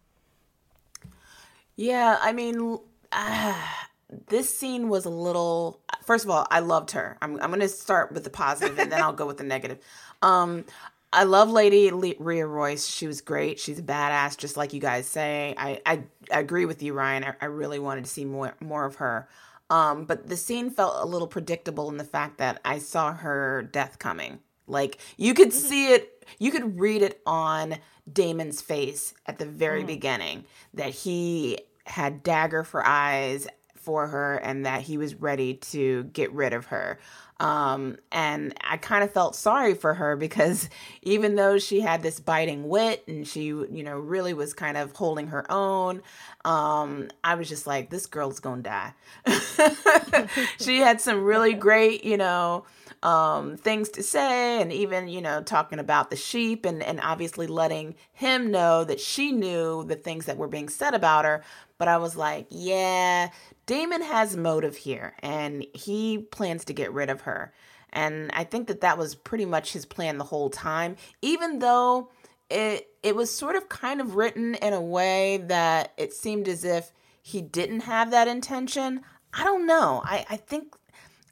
Yeah, 1.76 2.18
I 2.20 2.32
mean, 2.32 2.78
this 4.28 4.52
scene 4.52 4.88
was 4.88 5.04
a 5.04 5.10
little 5.10 5.80
first 6.02 6.24
of 6.24 6.30
all 6.30 6.46
i 6.50 6.60
loved 6.60 6.92
her. 6.92 7.16
I'm, 7.22 7.40
I'm 7.40 7.50
going 7.50 7.60
to 7.60 7.68
start 7.68 8.12
with 8.12 8.24
the 8.24 8.30
positive 8.30 8.78
and 8.78 8.90
then 8.90 9.02
i'll 9.02 9.12
go 9.12 9.26
with 9.26 9.38
the 9.38 9.44
negative. 9.44 9.78
Um 10.22 10.64
i 11.12 11.24
love 11.24 11.50
lady 11.50 11.90
Rhea 11.90 12.46
royce. 12.46 12.86
She 12.86 13.06
was 13.06 13.20
great. 13.20 13.58
She's 13.58 13.78
a 13.78 13.82
badass 13.82 14.36
just 14.36 14.56
like 14.56 14.72
you 14.72 14.80
guys 14.80 15.06
say. 15.06 15.54
I 15.56 15.80
i, 15.86 16.02
I 16.32 16.40
agree 16.40 16.66
with 16.66 16.82
you 16.82 16.92
ryan. 16.92 17.24
I, 17.24 17.34
I, 17.40 17.44
really 17.46 17.78
wanted 17.78 18.04
to 18.04 18.10
see 18.10 18.24
more 18.24 18.54
more 18.60 18.84
of 18.84 18.96
her. 18.96 19.28
Um 19.68 20.04
but 20.04 20.28
the 20.28 20.36
scene 20.36 20.70
felt 20.70 20.96
a 20.98 21.06
little 21.06 21.28
predictable 21.28 21.88
in 21.88 21.96
the 21.96 22.04
fact 22.04 22.38
that 22.38 22.60
i 22.64 22.78
saw 22.78 23.12
her 23.12 23.62
death 23.62 23.98
coming. 23.98 24.40
Like 24.66 24.98
you 25.16 25.34
could 25.34 25.48
mm-hmm. 25.48 25.68
see 25.68 25.92
it 25.94 26.26
you 26.38 26.50
could 26.50 26.78
read 26.78 27.02
it 27.02 27.20
on 27.26 27.76
daemon's 28.12 28.60
face 28.60 29.14
at 29.26 29.38
the 29.38 29.46
very 29.46 29.82
mm. 29.84 29.88
beginning 29.88 30.44
that 30.74 30.90
he 30.90 31.58
had 31.84 32.22
dagger 32.22 32.64
for 32.64 32.84
eyes 32.84 33.46
for 33.80 34.08
her 34.08 34.36
and 34.36 34.66
that 34.66 34.82
he 34.82 34.98
was 34.98 35.14
ready 35.14 35.54
to 35.54 36.04
get 36.04 36.32
rid 36.32 36.52
of 36.52 36.66
her. 36.66 36.98
Um, 37.40 37.96
and 38.12 38.54
I 38.60 38.76
kind 38.76 39.02
of 39.02 39.12
felt 39.12 39.34
sorry 39.34 39.72
for 39.72 39.94
her 39.94 40.14
because 40.14 40.68
even 41.02 41.36
though 41.36 41.58
she 41.58 41.80
had 41.80 42.02
this 42.02 42.20
biting 42.20 42.68
wit 42.68 43.02
and 43.08 43.26
she, 43.26 43.46
you 43.46 43.82
know, 43.82 43.98
really 43.98 44.34
was 44.34 44.52
kind 44.52 44.76
of 44.76 44.92
holding 44.92 45.28
her 45.28 45.50
own, 45.50 46.02
um, 46.44 47.08
I 47.24 47.36
was 47.36 47.48
just 47.48 47.66
like, 47.66 47.88
this 47.88 48.06
girl's 48.06 48.40
gonna 48.40 48.62
die. 48.62 48.92
she 50.60 50.80
had 50.80 51.00
some 51.00 51.24
really 51.24 51.54
great, 51.54 52.04
you 52.04 52.18
know, 52.18 52.66
um, 53.02 53.56
things 53.56 53.88
to 53.90 54.02
say, 54.02 54.60
and 54.60 54.72
even, 54.72 55.08
you 55.08 55.20
know, 55.20 55.42
talking 55.42 55.78
about 55.78 56.10
the 56.10 56.16
sheep 56.16 56.64
and, 56.64 56.82
and 56.82 57.00
obviously 57.00 57.46
letting 57.46 57.94
him 58.12 58.50
know 58.50 58.84
that 58.84 59.00
she 59.00 59.32
knew 59.32 59.84
the 59.84 59.96
things 59.96 60.26
that 60.26 60.36
were 60.36 60.48
being 60.48 60.68
said 60.68 60.94
about 60.94 61.24
her. 61.24 61.42
But 61.78 61.88
I 61.88 61.96
was 61.96 62.16
like, 62.16 62.46
yeah, 62.50 63.30
Daemon 63.66 64.02
has 64.02 64.36
motive 64.36 64.76
here 64.76 65.14
and 65.20 65.64
he 65.74 66.18
plans 66.18 66.64
to 66.66 66.74
get 66.74 66.92
rid 66.92 67.08
of 67.08 67.22
her. 67.22 67.52
And 67.92 68.30
I 68.34 68.44
think 68.44 68.68
that 68.68 68.82
that 68.82 68.98
was 68.98 69.14
pretty 69.14 69.46
much 69.46 69.72
his 69.72 69.86
plan 69.86 70.18
the 70.18 70.24
whole 70.24 70.50
time, 70.50 70.96
even 71.22 71.58
though 71.58 72.10
it 72.48 72.88
it 73.02 73.16
was 73.16 73.34
sort 73.34 73.56
of 73.56 73.68
kind 73.68 74.00
of 74.00 74.14
written 74.14 74.54
in 74.56 74.72
a 74.72 74.80
way 74.80 75.38
that 75.38 75.92
it 75.96 76.12
seemed 76.12 76.48
as 76.48 76.64
if 76.64 76.92
he 77.22 77.40
didn't 77.40 77.80
have 77.80 78.10
that 78.10 78.28
intention. 78.28 79.02
I 79.32 79.44
don't 79.44 79.66
know. 79.66 80.02
I, 80.04 80.26
I 80.28 80.36
think 80.36 80.74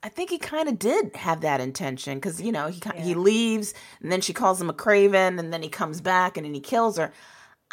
I 0.02 0.08
think 0.08 0.30
he 0.30 0.38
kind 0.38 0.68
of 0.68 0.78
did 0.78 1.16
have 1.16 1.40
that 1.40 1.60
intention 1.60 2.14
because 2.14 2.40
you 2.40 2.52
know 2.52 2.68
he 2.68 2.80
yeah. 2.84 3.02
he 3.02 3.14
leaves 3.14 3.74
and 4.00 4.12
then 4.12 4.20
she 4.20 4.32
calls 4.32 4.60
him 4.60 4.70
a 4.70 4.74
craven 4.74 5.38
and 5.38 5.52
then 5.52 5.62
he 5.62 5.68
comes 5.68 6.00
back 6.00 6.36
and 6.36 6.46
then 6.46 6.54
he 6.54 6.60
kills 6.60 6.96
her. 6.98 7.12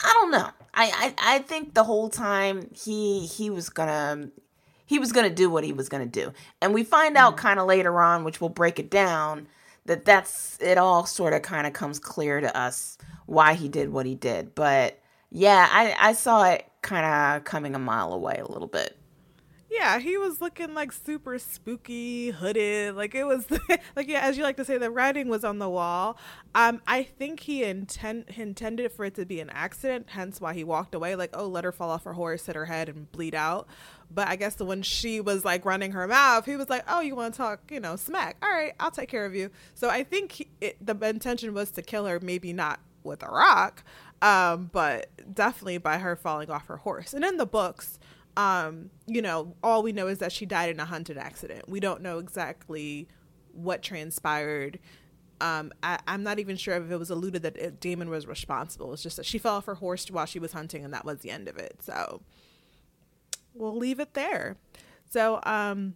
I 0.04 0.12
don't 0.14 0.32
know. 0.32 0.50
I, 0.74 1.14
I 1.20 1.36
I 1.36 1.40
think 1.40 1.74
the 1.74 1.84
whole 1.84 2.10
time 2.10 2.70
he 2.74 3.26
he 3.26 3.50
was 3.50 3.70
gonna 3.70 4.30
he 4.86 5.00
was 5.00 5.12
going 5.12 5.28
to 5.28 5.34
do 5.34 5.50
what 5.50 5.64
he 5.64 5.74
was 5.74 5.90
going 5.90 6.10
to 6.10 6.24
do. 6.24 6.32
And 6.62 6.74
we 6.74 6.84
find 6.84 7.18
out 7.18 7.36
mm-hmm. 7.36 7.48
kind 7.48 7.60
of 7.60 7.68
later 7.68 8.00
on, 8.00 8.24
which 8.24 8.40
we'll 8.40 8.50
break 8.50 8.80
it 8.80 8.90
down, 8.90 9.48
that 9.86 10.06
that's 10.06 10.58
it 10.62 10.78
all 10.78 11.06
sort 11.06 11.34
of 11.34 11.42
kind 11.42 11.68
of 11.68 11.74
comes 11.74 12.00
clear 12.00 12.40
to 12.40 12.56
us 12.58 12.98
why 13.26 13.54
he 13.54 13.68
did 13.68 13.90
what 13.92 14.06
he 14.06 14.16
did. 14.16 14.56
But 14.56 15.00
yeah, 15.32 15.68
I, 15.72 15.96
I 16.00 16.14
saw 16.14 16.46
it 16.52 16.66
kind 16.82 17.06
of 17.06 17.44
coming 17.44 17.76
a 17.76 17.80
mile 17.80 18.14
away 18.14 18.38
a 18.38 18.52
little 18.52 18.68
bit. 18.68 18.98
Yeah, 19.78 20.00
he 20.00 20.18
was 20.18 20.40
looking 20.40 20.74
like 20.74 20.94
super 20.94 21.38
spooky, 21.38 22.30
hooded. 22.30 22.96
Like 22.96 23.14
it 23.14 23.26
was 23.26 23.46
like 23.96 24.08
yeah, 24.08 24.22
as 24.22 24.38
you 24.38 24.44
like 24.44 24.56
to 24.58 24.64
say, 24.66 24.78
the 24.78 24.90
writing 24.90 25.28
was 25.28 25.44
on 25.44 25.60
the 25.60 25.70
wall. 25.70 26.18
Um, 26.54 26.82
I 26.88 27.04
think 27.04 27.42
he 27.42 27.64
intend 27.64 28.26
intended 28.38 28.92
for 28.94 29.04
it 29.04 29.16
to 29.16 29.26
be 29.26 29.42
an 29.42 29.50
accident, 29.50 30.08
hence 30.12 30.40
why 30.40 30.54
he 30.54 30.64
walked 30.64 30.96
away. 30.96 31.16
Like, 31.16 31.32
oh, 31.34 31.48
let 31.48 31.66
her 31.66 31.74
fall 31.74 31.90
off 31.90 32.06
her 32.06 32.14
horse, 32.14 32.46
hit 32.46 32.56
her 32.56 32.66
head, 32.66 32.88
and 32.88 33.12
bleed 33.12 33.36
out. 33.36 33.68
But 34.10 34.30
I 34.30 34.38
guess 34.38 34.56
the 34.56 34.66
when 34.66 34.82
she 34.82 35.20
was 35.20 35.44
like 35.44 35.66
running 35.66 35.92
her 35.92 36.08
mouth, 36.08 36.46
he 36.46 36.56
was 36.56 36.70
like, 36.70 36.86
"Oh, 36.88 37.02
you 37.02 37.16
want 37.16 37.34
to 37.34 37.38
talk? 37.38 37.70
You 37.70 37.82
know, 37.82 37.98
smack? 37.98 38.38
All 38.42 38.50
right, 38.50 38.74
I'll 38.80 38.92
take 38.92 39.10
care 39.10 39.26
of 39.26 39.36
you." 39.36 39.50
So 39.74 39.90
I 39.90 40.04
think 40.04 40.32
he, 40.32 40.48
it, 40.62 40.78
the 40.80 40.96
intention 41.06 41.54
was 41.54 41.72
to 41.72 41.82
kill 41.82 42.06
her, 42.06 42.20
maybe 42.22 42.54
not 42.54 42.80
with 43.04 43.24
a 43.24 43.28
rock, 43.28 43.84
um, 44.22 44.70
but 44.72 45.08
definitely 45.34 45.80
by 45.80 45.98
her 45.98 46.16
falling 46.16 46.50
off 46.50 46.68
her 46.68 46.78
horse. 46.78 47.14
And 47.14 47.26
in 47.26 47.38
the 47.38 47.46
books, 47.46 48.00
um, 48.38 48.90
you 49.08 49.22
know, 49.22 49.56
all 49.64 49.82
we 49.82 49.92
know 49.92 50.08
is 50.08 50.20
that 50.20 50.32
she 50.32 50.46
died 50.46 50.70
in 50.70 50.80
a 50.80 50.86
hunted 50.86 51.18
accident. 51.18 51.70
We 51.70 51.80
don't 51.80 52.02
know 52.02 52.20
exactly 52.20 53.08
what 53.54 53.82
transpired. 53.82 54.80
Um, 55.42 55.72
I, 55.84 56.00
am 56.08 56.24
not 56.24 56.40
even 56.40 56.56
sure 56.56 56.76
if 56.76 56.90
it 56.90 56.98
was 56.98 57.10
alluded 57.10 57.44
that 57.44 57.58
it, 57.58 57.80
Daemon 57.80 58.10
was 58.10 58.28
responsible. 58.28 58.94
It's 58.94 59.04
just 59.04 59.18
that 59.18 59.26
she 59.26 59.38
fell 59.38 59.56
off 59.56 59.66
her 59.66 59.76
horse 59.76 60.10
while 60.10 60.26
she 60.26 60.40
was 60.40 60.54
hunting, 60.54 60.84
and 60.84 60.94
that 60.94 61.06
was 61.06 61.20
the 61.20 61.32
end 61.32 61.48
of 61.48 61.58
it. 61.58 61.78
So 61.82 62.22
we'll 63.54 63.76
leave 63.76 64.00
it 64.00 64.14
there. 64.14 64.58
So, 65.10 65.40
um, 65.44 65.96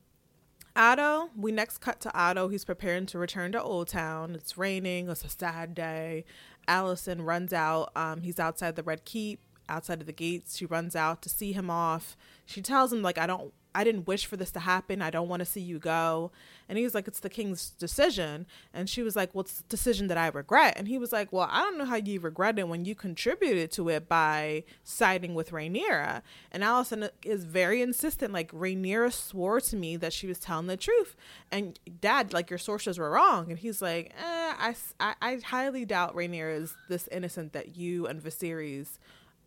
Otto, 0.76 1.30
we 1.36 1.52
next 1.52 1.80
cut 1.80 2.00
to 2.02 2.18
Otto. 2.18 2.48
He's 2.48 2.64
preparing 2.64 3.06
to 3.08 3.18
return 3.20 3.52
to 3.54 3.62
Old 3.62 3.90
Town. 3.90 4.36
It's 4.36 4.58
raining. 4.58 5.10
It's 5.10 5.26
a 5.26 5.30
sad 5.30 5.74
day. 5.74 6.26
Alicent 6.68 7.26
runs 7.26 7.52
out. 7.52 7.92
Um, 7.96 8.22
he's 8.22 8.40
outside 8.40 8.76
the 8.76 8.84
Red 8.84 9.04
Keep 9.04 9.42
outside 9.70 10.02
of 10.02 10.08
the 10.08 10.14
gates. 10.14 10.58
She 10.58 10.66
runs 10.66 10.96
out 10.96 11.22
to 11.22 11.30
see 11.30 11.54
him 11.54 11.70
off. 11.70 12.18
She 12.46 12.62
tells 12.62 12.92
him 12.92 13.02
like 13.02 13.18
I 13.18 13.28
don't 13.28 13.54
I 13.74 13.84
didn't 13.84 14.08
wish 14.08 14.26
for 14.26 14.36
this 14.36 14.52
to 14.52 14.60
happen. 14.60 15.02
I 15.02 15.12
don't 15.12 15.30
want 15.30 15.42
to 15.42 15.46
see 15.46 15.62
you 15.62 15.78
go. 15.78 16.32
And 16.68 16.78
he 16.78 16.84
was 16.84 16.96
like, 16.96 17.08
It's 17.08 17.20
the 17.20 17.30
king's 17.30 17.70
decision. 17.72 18.48
And 18.74 18.90
she 18.90 19.04
was 19.04 19.16
like, 19.16 19.34
Well, 19.36 19.46
decision 19.70 20.08
that 20.08 20.18
I 20.18 20.28
regret. 20.28 20.74
And 20.76 20.88
he 20.88 20.98
was 20.98 21.12
like, 21.12 21.32
Well, 21.32 21.48
I 21.52 21.62
don't 21.62 21.78
know 21.78 21.86
how 21.86 21.98
you 21.98 22.20
regret 22.20 22.58
it 22.58 22.68
when 22.68 22.86
you 22.86 22.96
contributed 22.96 23.72
to 23.74 23.90
it 23.90 24.10
by 24.10 24.64
siding 24.84 25.36
with 25.36 25.52
Rhaenyra. 25.52 26.24
And 26.52 26.64
Alicent 26.64 27.10
is 27.24 27.46
very 27.46 27.82
insistent, 27.82 28.34
like, 28.34 28.52
Rhaenyra 28.52 29.14
swore 29.14 29.62
to 29.62 29.76
me 29.76 29.98
that 29.98 30.14
she 30.14 30.26
was 30.26 30.40
telling 30.40 30.68
the 30.68 30.78
truth. 30.78 31.16
And 31.52 31.80
dad, 32.02 32.34
like, 32.34 32.50
your 32.50 32.60
sources 32.60 32.98
were 32.98 33.12
wrong. 33.12 33.52
And 33.52 33.60
he's 33.60 33.82
like, 33.82 34.14
eh, 34.20 34.54
I, 34.58 34.76
I, 35.00 35.14
I 35.22 35.40
highly 35.44 35.86
doubt 35.86 36.16
Rhaenyra 36.16 36.56
is 36.56 36.76
this 36.88 37.08
innocent 37.12 37.54
that 37.54 37.78
you 37.78 38.08
and 38.08 38.22
Viserys 38.22 38.98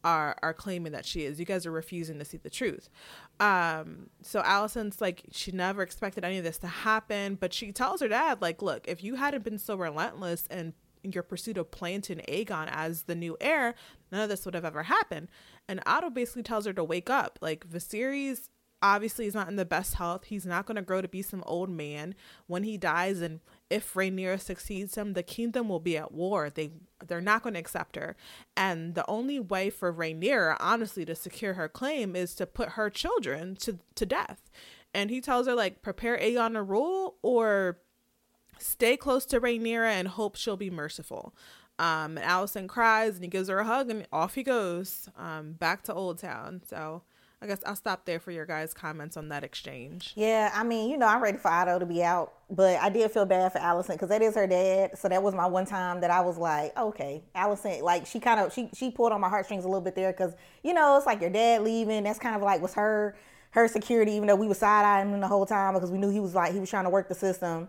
are 0.04 0.36
are 0.42 0.54
claiming 0.54 0.92
that 0.92 1.06
she 1.06 1.24
is. 1.24 1.38
You 1.38 1.46
guys 1.46 1.66
are 1.66 1.70
refusing 1.70 2.18
to 2.18 2.24
see 2.24 2.36
the 2.36 2.50
truth. 2.50 2.88
Um, 3.40 4.10
so 4.22 4.42
Alicent's 4.42 5.00
like 5.00 5.24
she 5.30 5.52
never 5.52 5.82
expected 5.82 6.24
any 6.24 6.38
of 6.38 6.44
this 6.44 6.58
to 6.58 6.66
happen, 6.66 7.36
but 7.36 7.52
she 7.52 7.72
tells 7.72 8.00
her 8.00 8.08
dad 8.08 8.42
like, 8.42 8.62
"Look, 8.62 8.86
if 8.88 9.02
you 9.02 9.16
hadn't 9.16 9.44
been 9.44 9.58
so 9.58 9.76
relentless 9.76 10.46
and 10.50 10.74
in 11.04 11.12
your 11.12 11.22
pursuit 11.22 11.58
of 11.58 11.70
planting 11.70 12.20
Aegon 12.28 12.68
as 12.70 13.04
the 13.04 13.14
new 13.14 13.36
heir, 13.40 13.74
none 14.12 14.22
of 14.22 14.28
this 14.28 14.44
would 14.44 14.54
have 14.54 14.64
ever 14.64 14.84
happened." 14.84 15.28
And 15.68 15.80
Otto 15.86 16.10
basically 16.10 16.42
tells 16.42 16.66
her 16.66 16.72
to 16.72 16.84
wake 16.84 17.10
up. 17.10 17.38
Like 17.40 17.68
Viserys 17.68 18.48
obviously 18.82 19.26
is 19.26 19.34
not 19.34 19.48
in 19.48 19.56
the 19.56 19.64
best 19.64 19.94
health. 19.94 20.24
He's 20.24 20.44
not 20.44 20.66
going 20.66 20.76
to 20.76 20.82
grow 20.82 21.00
to 21.00 21.08
be 21.08 21.22
some 21.22 21.44
old 21.46 21.70
man 21.70 22.14
when 22.48 22.64
he 22.64 22.76
dies 22.76 23.20
and 23.20 23.40
if 23.70 23.94
Rhaenyra 23.94 24.38
succeeds 24.38 24.96
him, 24.96 25.14
the 25.14 25.22
kingdom 25.22 25.68
will 25.68 25.80
be 25.80 25.96
at 25.96 26.12
war. 26.12 26.50
They 26.50 26.72
they're 27.06 27.20
not 27.20 27.42
going 27.42 27.54
to 27.54 27.60
accept 27.60 27.96
her. 27.96 28.16
And 28.56 28.94
the 28.94 29.08
only 29.08 29.40
way 29.40 29.70
for 29.70 29.92
Rhaenyra, 29.92 30.56
honestly, 30.60 31.04
to 31.04 31.14
secure 31.14 31.54
her 31.54 31.68
claim 31.68 32.16
is 32.16 32.34
to 32.36 32.46
put 32.46 32.70
her 32.70 32.90
children 32.90 33.56
to, 33.56 33.78
to 33.94 34.06
death. 34.06 34.50
And 34.94 35.10
he 35.10 35.20
tells 35.20 35.46
her, 35.46 35.54
like, 35.54 35.82
prepare 35.82 36.18
Aegon 36.18 36.54
to 36.54 36.62
rule 36.62 37.16
or 37.22 37.78
stay 38.58 38.96
close 38.96 39.24
to 39.26 39.40
Rhaenyra 39.40 39.90
and 39.90 40.08
hope 40.08 40.36
she'll 40.36 40.56
be 40.56 40.70
merciful. 40.70 41.34
Um, 41.78 42.16
Alicent 42.16 42.68
cries 42.68 43.14
and 43.14 43.24
he 43.24 43.28
gives 43.28 43.48
her 43.48 43.58
a 43.58 43.64
hug 43.64 43.90
and 43.90 44.06
off 44.12 44.34
he 44.34 44.42
goes 44.42 45.08
um, 45.16 45.52
back 45.54 45.82
to 45.84 45.94
Old 45.94 46.18
Town. 46.18 46.62
So 46.68 47.02
I 47.42 47.46
guess 47.46 47.58
I'll 47.66 47.74
stop 47.74 48.04
there 48.04 48.20
for 48.20 48.30
your 48.30 48.46
guys' 48.46 48.72
comments 48.72 49.16
on 49.16 49.28
that 49.30 49.42
exchange. 49.42 50.12
Yeah, 50.14 50.52
I 50.54 50.62
mean, 50.62 50.88
you 50.88 50.96
know, 50.96 51.08
I'm 51.08 51.20
ready 51.20 51.38
for 51.38 51.48
Otto 51.50 51.80
to 51.80 51.86
be 51.86 52.00
out, 52.00 52.34
but 52.48 52.78
I 52.80 52.88
did 52.88 53.10
feel 53.10 53.26
bad 53.26 53.50
for 53.50 53.58
Alicent 53.58 53.94
because 53.94 54.10
that 54.10 54.22
is 54.22 54.36
her 54.36 54.46
dad. 54.46 54.96
So 54.96 55.08
that 55.08 55.20
was 55.20 55.34
my 55.34 55.46
one 55.46 55.66
time 55.66 56.00
that 56.02 56.10
I 56.12 56.20
was 56.20 56.38
like, 56.38 56.76
okay, 56.78 57.24
Alicent, 57.34 57.82
like 57.82 58.06
she 58.06 58.20
kind 58.20 58.38
of 58.38 58.52
she 58.52 58.70
she 58.74 58.92
pulled 58.92 59.10
on 59.10 59.20
my 59.20 59.28
heartstrings 59.28 59.64
a 59.64 59.66
little 59.66 59.80
bit 59.80 59.96
there 59.96 60.12
because 60.12 60.34
you 60.62 60.72
know 60.72 60.96
it's 60.96 61.04
like 61.04 61.20
your 61.20 61.30
dad 61.30 61.62
leaving. 61.62 62.04
That's 62.04 62.20
kind 62.20 62.36
of 62.36 62.42
like 62.42 62.62
was 62.62 62.74
her 62.74 63.16
her 63.50 63.66
security, 63.66 64.12
even 64.12 64.28
though 64.28 64.36
we 64.36 64.46
were 64.46 64.54
side 64.54 64.84
eyeing 64.84 65.12
him 65.12 65.20
the 65.20 65.26
whole 65.26 65.44
time 65.44 65.74
because 65.74 65.90
we 65.90 65.98
knew 65.98 66.10
he 66.10 66.20
was 66.20 66.36
like 66.36 66.52
he 66.52 66.60
was 66.60 66.70
trying 66.70 66.84
to 66.84 66.90
work 66.90 67.08
the 67.08 67.14
system. 67.16 67.68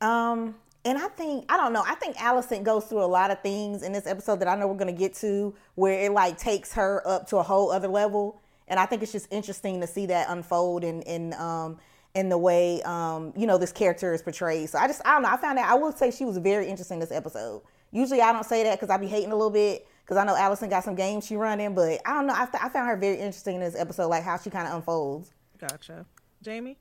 Um, 0.00 0.54
and 0.84 0.96
I 0.96 1.08
think 1.08 1.44
I 1.48 1.56
don't 1.56 1.72
know. 1.72 1.82
I 1.84 1.96
think 1.96 2.18
Alicent 2.18 2.62
goes 2.62 2.84
through 2.84 3.02
a 3.02 3.06
lot 3.06 3.32
of 3.32 3.42
things 3.42 3.82
in 3.82 3.92
this 3.92 4.06
episode 4.06 4.38
that 4.38 4.46
I 4.46 4.54
know 4.54 4.68
we're 4.68 4.78
gonna 4.78 4.92
get 4.92 5.14
to, 5.14 5.56
where 5.74 6.04
it 6.04 6.12
like 6.12 6.38
takes 6.38 6.72
her 6.74 7.02
up 7.04 7.26
to 7.30 7.38
a 7.38 7.42
whole 7.42 7.72
other 7.72 7.88
level. 7.88 8.40
And 8.68 8.80
I 8.80 8.86
think 8.86 9.02
it's 9.02 9.12
just 9.12 9.32
interesting 9.32 9.80
to 9.80 9.86
see 9.86 10.06
that 10.06 10.28
unfold 10.28 10.84
in 10.84 11.02
in 11.02 11.32
um 11.34 11.78
in 12.14 12.28
the 12.28 12.38
way 12.38 12.82
um 12.82 13.32
you 13.36 13.46
know 13.46 13.58
this 13.58 13.72
character 13.72 14.14
is 14.14 14.22
portrayed. 14.22 14.68
So 14.68 14.78
I 14.78 14.86
just 14.86 15.02
I 15.04 15.12
don't 15.14 15.22
know. 15.22 15.30
I 15.30 15.36
found 15.36 15.58
that 15.58 15.70
I 15.70 15.74
would 15.74 15.96
say 15.96 16.10
she 16.10 16.24
was 16.24 16.38
very 16.38 16.66
interesting 16.66 16.98
this 16.98 17.12
episode. 17.12 17.62
Usually 17.92 18.20
I 18.20 18.32
don't 18.32 18.44
say 18.44 18.64
that 18.64 18.78
because 18.78 18.90
I'd 18.90 19.00
be 19.00 19.06
hating 19.06 19.32
a 19.32 19.36
little 19.36 19.50
bit 19.50 19.86
because 20.04 20.16
I 20.16 20.24
know 20.24 20.34
Alicent 20.34 20.70
got 20.70 20.84
some 20.84 20.94
games 20.94 21.26
she 21.26 21.36
running, 21.36 21.74
but 21.74 22.00
I 22.06 22.14
don't 22.14 22.26
know. 22.26 22.34
I, 22.34 22.46
th- 22.46 22.62
I 22.62 22.68
found 22.68 22.88
her 22.88 22.96
very 22.96 23.16
interesting 23.16 23.56
in 23.56 23.60
this 23.60 23.74
episode, 23.76 24.08
like 24.08 24.22
how 24.22 24.38
she 24.38 24.50
kind 24.50 24.68
of 24.68 24.74
unfolds. 24.74 25.32
Gotcha, 25.58 26.06
Jamie. 26.42 26.78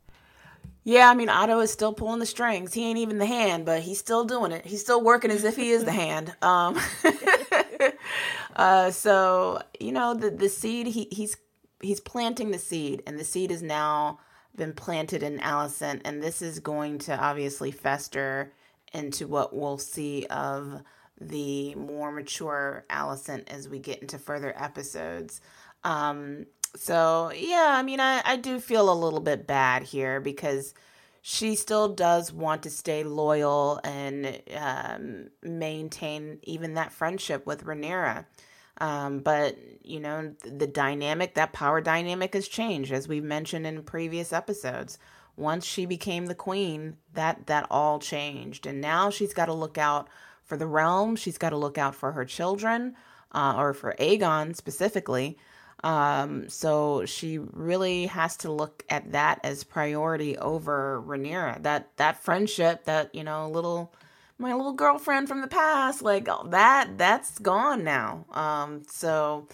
Yeah, 0.84 1.10
I 1.10 1.16
mean 1.16 1.30
Otto 1.30 1.60
is 1.62 1.72
still 1.72 1.94
pulling 1.94 2.20
the 2.20 2.28
strings. 2.28 2.74
He 2.74 2.86
ain't 2.88 3.00
even 3.00 3.18
the 3.18 3.26
hand, 3.26 3.66
but 3.66 3.82
he's 3.82 3.98
still 3.98 4.24
doing 4.24 4.52
it. 4.52 4.66
He's 4.66 4.82
still 4.82 5.02
working 5.04 5.32
as 5.32 5.44
if 5.44 5.56
he 5.56 5.72
is 5.72 5.84
the 5.84 5.92
hand. 6.04 6.36
Um, 6.44 6.80
uh, 8.56 8.92
so 8.92 9.62
you 9.80 9.92
know 9.92 10.14
the 10.14 10.30
the 10.30 10.48
seed 10.48 10.88
he 10.88 11.08
he's 11.12 11.36
he's 11.82 12.00
planting 12.00 12.52
the 12.52 12.60
seed, 12.60 13.04
and 13.06 13.20
the 13.20 13.24
seed 13.24 13.52
has 13.52 13.62
now 13.62 14.20
been 14.56 14.74
planted 14.74 15.24
in 15.24 15.40
Alicent, 15.40 16.02
and 16.06 16.22
this 16.22 16.42
is 16.42 16.60
going 16.60 17.00
to 17.00 17.18
obviously 17.18 17.72
fester 17.72 18.54
into 18.94 19.28
what 19.28 19.56
we'll 19.56 19.78
see 19.78 20.26
of 20.30 20.82
the 21.20 21.76
more 21.76 22.12
mature 22.12 22.86
Alicent 22.90 23.50
as 23.50 23.68
we 23.70 23.80
get 23.80 24.02
into 24.02 24.18
further 24.18 24.54
episodes. 24.58 25.42
Um, 25.84 26.46
so 26.76 27.32
yeah, 27.36 27.76
I 27.78 27.84
mean, 27.84 28.00
I, 28.00 28.22
I 28.26 28.36
do 28.38 28.60
feel 28.60 28.92
a 28.92 28.94
little 28.94 29.20
bit 29.20 29.48
bad 29.48 29.84
here 29.84 30.20
because 30.20 30.74
she 31.22 31.56
still 31.56 31.90
does 31.90 32.32
want 32.32 32.64
to 32.64 32.70
stay 32.70 33.04
loyal 33.04 33.80
and 33.84 34.42
um, 34.56 35.30
maintain 35.42 36.40
even 36.44 36.76
that 36.76 36.92
friendship 36.92 37.46
with 37.46 37.66
Rhaenyra. 37.66 38.26
Um, 38.80 39.20
but 39.20 39.58
you 39.84 40.00
know, 40.00 40.34
the 40.44 40.68
dynamic, 40.68 41.36
that 41.36 41.54
power 41.54 41.82
dynamic 41.82 42.34
has 42.34 42.48
changed, 42.48 42.92
as 42.92 43.08
we've 43.08 43.24
mentioned 43.24 43.68
in 43.68 43.84
previous 43.84 44.34
episodes. 44.34 44.98
Once 45.38 45.66
she 45.66 45.86
became 45.86 46.28
the 46.28 46.36
queen, 46.36 46.96
that 47.14 47.48
that 47.48 47.68
all 47.70 48.00
changed, 48.00 48.66
and 48.66 48.80
now 48.80 49.10
she's 49.10 49.34
got 49.34 49.48
to 49.48 49.54
look 49.54 49.78
out 49.78 50.08
for 50.44 50.58
the 50.58 50.68
realm. 50.68 51.16
She's 51.16 51.38
got 51.38 51.50
to 51.50 51.58
look 51.58 51.78
out 51.78 51.94
for 51.94 52.14
her 52.14 52.24
children, 52.24 52.96
uh, 53.34 53.56
or 53.58 53.74
for 53.74 53.96
Aegon 54.00 54.56
specifically. 54.56 55.38
Um, 55.84 56.50
so 56.50 57.06
she 57.06 57.38
really 57.38 58.08
has 58.08 58.38
to 58.38 58.52
look 58.52 58.84
at 58.90 59.12
that 59.12 59.40
as 59.44 59.64
priority 59.64 60.38
over 60.38 61.04
Rhaenyra. 61.06 61.62
That 61.64 61.90
that 61.98 62.24
friendship, 62.24 62.86
that 62.86 63.14
you 63.14 63.24
know, 63.24 63.50
little 63.50 63.94
my 64.38 64.54
little 64.54 64.74
girlfriend 64.74 65.28
from 65.28 65.42
the 65.42 65.48
past, 65.48 66.02
like 66.02 66.28
that, 66.50 66.98
that's 66.98 67.40
gone 67.40 67.84
now. 67.84 68.26
Um, 68.32 68.84
so 68.90 69.48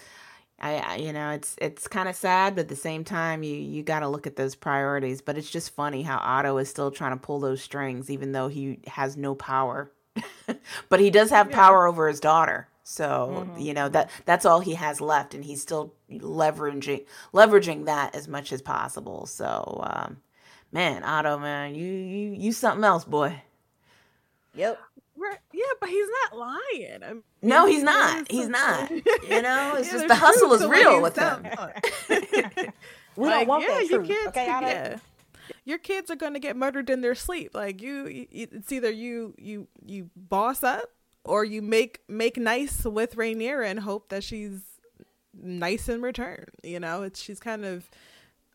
I, 0.62 0.76
I 0.76 0.96
you 0.96 1.12
know, 1.12 1.30
it's 1.30 1.56
it's 1.58 1.88
kind 1.88 2.08
of 2.08 2.16
sad, 2.16 2.54
but 2.54 2.62
at 2.62 2.68
the 2.68 2.76
same 2.76 3.04
time, 3.04 3.42
you 3.42 3.54
you 3.54 3.82
got 3.82 4.00
to 4.00 4.08
look 4.08 4.26
at 4.26 4.36
those 4.36 4.54
priorities. 4.54 5.20
But 5.20 5.36
it's 5.36 5.50
just 5.50 5.74
funny 5.74 6.02
how 6.02 6.18
Otto 6.18 6.56
is 6.58 6.68
still 6.68 6.90
trying 6.90 7.12
to 7.12 7.16
pull 7.16 7.40
those 7.40 7.62
strings, 7.62 8.10
even 8.10 8.32
though 8.32 8.48
he 8.48 8.78
has 8.86 9.16
no 9.16 9.34
power. 9.34 9.92
but 10.88 11.00
he 11.00 11.10
does 11.10 11.30
have 11.30 11.50
power 11.50 11.86
over 11.86 12.08
his 12.08 12.20
daughter. 12.20 12.68
So 12.84 13.46
mm-hmm. 13.46 13.60
you 13.60 13.74
know 13.74 13.88
that 13.88 14.10
that's 14.24 14.44
all 14.44 14.60
he 14.60 14.74
has 14.74 15.00
left, 15.00 15.34
and 15.34 15.44
he's 15.44 15.62
still 15.62 15.94
leveraging 16.10 17.06
leveraging 17.32 17.86
that 17.86 18.14
as 18.14 18.28
much 18.28 18.52
as 18.52 18.62
possible. 18.62 19.26
So, 19.26 19.80
um, 19.84 20.18
man, 20.70 21.02
Otto, 21.04 21.38
man, 21.38 21.74
you 21.74 21.86
you 21.86 22.34
you 22.34 22.52
something 22.52 22.84
else, 22.84 23.04
boy. 23.04 23.42
Yep. 24.54 24.78
Right. 25.16 25.38
yeah, 25.52 25.62
but 25.80 25.88
he's 25.88 26.06
not 26.24 26.38
lying. 26.38 27.02
I 27.04 27.12
mean, 27.12 27.22
no, 27.42 27.66
he's 27.66 27.82
not. 27.82 28.30
He's 28.30 28.48
not. 28.48 28.90
You 28.90 29.42
know, 29.42 29.74
it's 29.76 29.86
yeah, 29.92 29.92
just 29.92 30.08
the 30.08 30.14
hustle 30.14 30.52
is 30.54 30.66
real 30.66 31.02
with 31.02 31.16
him. 31.16 31.46
we 33.16 33.26
like, 33.26 33.40
don't 33.40 33.48
want 33.48 33.62
yeah, 33.62 33.78
that 33.78 33.88
truth. 33.88 34.08
Kids, 34.08 34.26
okay, 34.28 34.46
yeah. 34.46 34.96
Your 35.64 35.78
kids 35.78 36.10
are 36.10 36.16
going 36.16 36.32
to 36.32 36.40
get 36.40 36.56
murdered 36.56 36.88
in 36.90 37.02
their 37.02 37.14
sleep. 37.14 37.54
Like 37.54 37.82
you, 37.82 38.06
you, 38.08 38.26
it's 38.30 38.72
either 38.72 38.90
you 38.90 39.34
you 39.38 39.68
you 39.84 40.10
boss 40.16 40.62
up 40.62 40.84
or 41.24 41.44
you 41.44 41.62
make 41.62 42.00
make 42.08 42.36
nice 42.36 42.84
with 42.84 43.16
Rhaenyra 43.16 43.66
and 43.66 43.80
hope 43.80 44.08
that 44.08 44.24
she's 44.24 44.60
nice 45.34 45.88
in 45.88 46.02
return. 46.02 46.46
You 46.62 46.80
know, 46.80 47.02
it's 47.02 47.20
she's 47.20 47.40
kind 47.40 47.64
of 47.64 47.88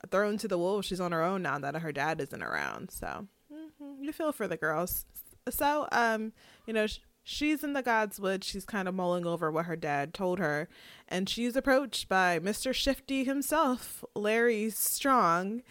thrown 0.09 0.37
to 0.39 0.47
the 0.47 0.57
wolves. 0.57 0.87
She's 0.87 0.99
on 0.99 1.11
her 1.11 1.23
own 1.23 1.43
now 1.43 1.59
that 1.59 1.75
her 1.75 1.91
dad 1.91 2.19
isn't 2.21 2.43
around. 2.43 2.91
So 2.91 3.27
mm-hmm, 3.53 4.03
you 4.03 4.11
feel 4.11 4.31
for 4.31 4.47
the 4.47 4.57
girls. 4.57 5.05
So 5.49 5.87
um, 5.91 6.33
you 6.65 6.73
know. 6.73 6.87
Sh- 6.87 6.99
she's 7.29 7.61
in 7.61 7.73
the 7.73 7.83
Godswood. 7.83 8.41
She's 8.45 8.63
kind 8.63 8.87
of 8.87 8.95
mulling 8.95 9.25
over 9.25 9.51
what 9.51 9.65
her 9.65 9.75
dad 9.75 10.13
told 10.13 10.39
her, 10.39 10.69
and 11.09 11.27
she's 11.27 11.57
approached 11.57 12.07
by 12.07 12.39
Mr. 12.39 12.73
Shifty 12.73 13.25
himself, 13.25 14.05
Larry 14.15 14.69
Strong, 14.69 15.61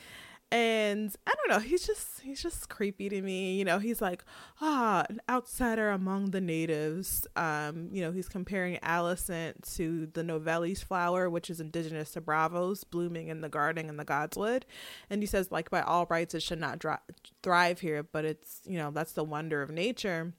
and 0.53 1.13
I 1.27 1.35
don't 1.35 1.51
know, 1.51 1.67
he's 1.67 1.85
just 1.85 2.21
he's 2.21 2.41
just 2.41 2.69
creepy 2.69 3.09
to 3.09 3.21
me. 3.21 3.57
You 3.57 3.65
know, 3.65 3.79
he's 3.79 4.01
like, 4.01 4.25
ah, 4.61 5.05
an 5.09 5.21
outsider 5.29 5.91
among 5.91 6.31
the 6.31 6.41
natives. 6.41 7.27
Um, 7.35 7.89
you 7.91 8.01
know, 8.01 8.13
he's 8.13 8.29
comparing 8.29 8.77
Alicent 8.79 9.75
to 9.77 10.07
the 10.07 10.23
Novellis 10.23 10.85
flower, 10.85 11.29
which 11.29 11.51
is 11.51 11.61
indigenous 11.61 12.13
to 12.13 12.21
Braavos, 12.21 12.85
blooming 12.89 13.29
in 13.29 13.41
the 13.41 13.49
garden 13.49 13.89
in 13.89 13.97
the 13.97 14.05
Godswood. 14.05 14.63
And 15.11 15.21
he 15.21 15.27
says, 15.27 15.51
like, 15.51 15.69
by 15.69 15.81
all 15.81 16.07
rights, 16.09 16.35
it 16.35 16.43
should 16.43 16.61
not 16.61 16.79
dri- 16.79 16.95
thrive 17.43 17.81
here, 17.81 18.05
but 18.05 18.25
it's 18.25 18.61
you 18.65 18.79
know 18.79 18.93
that's 18.93 19.13
the 19.13 19.25
wonder 19.25 19.63
of 19.63 19.71
nature 19.71 20.33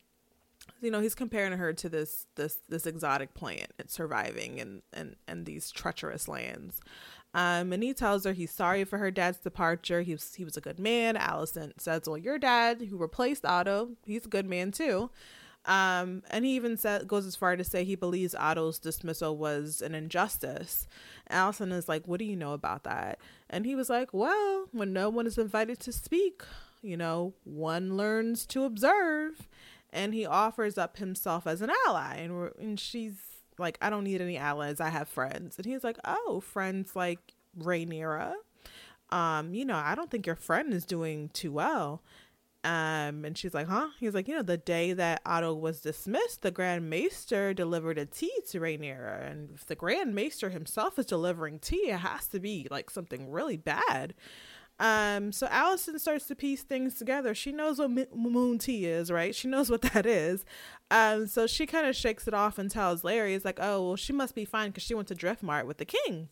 you 0.81 0.91
know 0.91 0.99
he's 0.99 1.15
comparing 1.15 1.53
her 1.53 1.73
to 1.73 1.89
this 1.89 2.27
this 2.35 2.59
this 2.69 2.85
exotic 2.85 3.33
plant 3.33 3.71
it's 3.79 3.93
surviving 3.93 4.57
in 4.57 4.81
and 4.93 5.15
and 5.27 5.45
these 5.45 5.71
treacherous 5.71 6.27
lands 6.27 6.79
um, 7.37 7.71
and 7.71 7.83
he 7.83 7.93
tells 7.93 8.25
her 8.25 8.33
he's 8.33 8.49
sorry 8.49 8.83
for 8.83 8.97
her 8.97 9.11
dad's 9.11 9.37
departure. 9.37 10.01
He 10.01 10.13
was 10.13 10.33
he 10.33 10.43
was 10.43 10.57
a 10.57 10.61
good 10.61 10.79
man. 10.79 11.15
Alicent 11.15 11.79
says, 11.79 12.01
"Well, 12.07 12.17
your 12.17 12.39
dad, 12.39 12.81
who 12.81 12.97
replaced 12.97 13.45
Otto, 13.45 13.91
he's 14.07 14.25
a 14.25 14.29
good 14.29 14.47
man 14.47 14.71
too." 14.71 15.11
Um, 15.65 16.23
and 16.31 16.45
he 16.45 16.55
even 16.55 16.77
said, 16.77 17.07
goes 17.07 17.27
as 17.27 17.35
far 17.35 17.55
to 17.55 17.63
say 17.63 17.83
he 17.83 17.95
believes 17.95 18.33
Otto's 18.33 18.79
dismissal 18.79 19.37
was 19.37 19.81
an 19.81 19.93
injustice. 19.93 20.87
Alicent 21.29 21.73
is 21.73 21.87
like, 21.87 22.07
"What 22.07 22.17
do 22.17 22.25
you 22.25 22.35
know 22.35 22.53
about 22.53 22.83
that?" 22.85 23.19
And 23.51 23.67
he 23.67 23.75
was 23.75 23.87
like, 23.87 24.15
"Well, 24.15 24.69
when 24.71 24.91
no 24.91 25.07
one 25.07 25.27
is 25.27 25.37
invited 25.37 25.79
to 25.81 25.91
speak, 25.91 26.41
you 26.81 26.97
know, 26.97 27.35
one 27.43 27.95
learns 27.95 28.47
to 28.47 28.63
observe." 28.63 29.47
And 29.93 30.15
he 30.15 30.25
offers 30.25 30.75
up 30.75 30.97
himself 30.97 31.45
as 31.45 31.61
an 31.61 31.69
ally, 31.85 32.15
and, 32.15 32.51
and 32.59 32.79
she's 32.79 33.26
like, 33.59 33.77
I 33.81 33.89
don't 33.89 34.03
need 34.03 34.21
any 34.21 34.37
allies. 34.37 34.79
I 34.79 34.89
have 34.89 35.07
friends. 35.07 35.57
And 35.57 35.65
he's 35.65 35.83
like, 35.83 35.97
Oh, 36.05 36.41
friends 36.41 36.95
like 36.95 37.33
Rhaenyra. 37.59 38.33
Um, 39.09 39.53
you 39.53 39.65
know, 39.65 39.77
I 39.77 39.95
don't 39.95 40.11
think 40.11 40.25
your 40.25 40.35
friend 40.35 40.73
is 40.73 40.85
doing 40.85 41.29
too 41.29 41.51
well. 41.51 42.01
Um, 42.63 43.23
and 43.23 43.37
she's 43.37 43.53
like, 43.53 43.67
huh? 43.67 43.89
He's 43.97 44.13
like, 44.13 44.27
you 44.27 44.35
know, 44.35 44.41
the 44.41 44.57
day 44.57 44.91
that 44.91 45.21
Otto 45.25 45.53
was 45.53 45.79
dismissed, 45.79 46.41
the 46.41 46.51
Grand 46.51 46.89
Maester 46.89 47.53
delivered 47.53 47.97
a 47.97 48.05
tea 48.05 48.33
to 48.49 48.59
Rhaenyra. 48.59 49.31
And 49.31 49.51
if 49.55 49.65
the 49.65 49.75
Grand 49.75 50.13
Maester 50.13 50.49
himself 50.49 50.99
is 50.99 51.05
delivering 51.05 51.59
tea, 51.59 51.91
it 51.91 51.99
has 51.99 52.27
to 52.27 52.41
be 52.41 52.67
like 52.69 52.89
something 52.89 53.31
really 53.31 53.55
bad. 53.55 54.13
Um, 54.79 55.31
so 55.31 55.47
Alicent 55.47 55.99
starts 55.99 56.27
to 56.27 56.35
piece 56.35 56.61
things 56.61 56.95
together. 56.95 57.33
She 57.33 57.51
knows 57.51 57.79
what 57.79 58.15
moon 58.15 58.59
tea 58.59 58.85
is, 58.85 59.11
right? 59.11 59.33
She 59.33 59.47
knows 59.47 59.69
what 59.69 59.81
that 59.93 60.05
is. 60.05 60.45
Um, 60.91 61.27
so 61.27 61.47
she 61.47 61.65
kind 61.65 61.87
of 61.87 61.95
shakes 61.95 62.27
it 62.27 62.33
off 62.33 62.57
and 62.57 62.69
tells 62.69 63.03
Larry, 63.03 63.33
"It's 63.33 63.45
like, 63.45 63.59
oh, 63.61 63.87
well, 63.87 63.95
she 63.95 64.13
must 64.13 64.35
be 64.35 64.45
fine 64.45 64.69
because 64.69 64.83
she 64.83 64.93
went 64.93 65.07
to 65.09 65.15
Driftmark 65.15 65.65
with 65.65 65.77
the 65.77 65.85
king." 65.85 66.29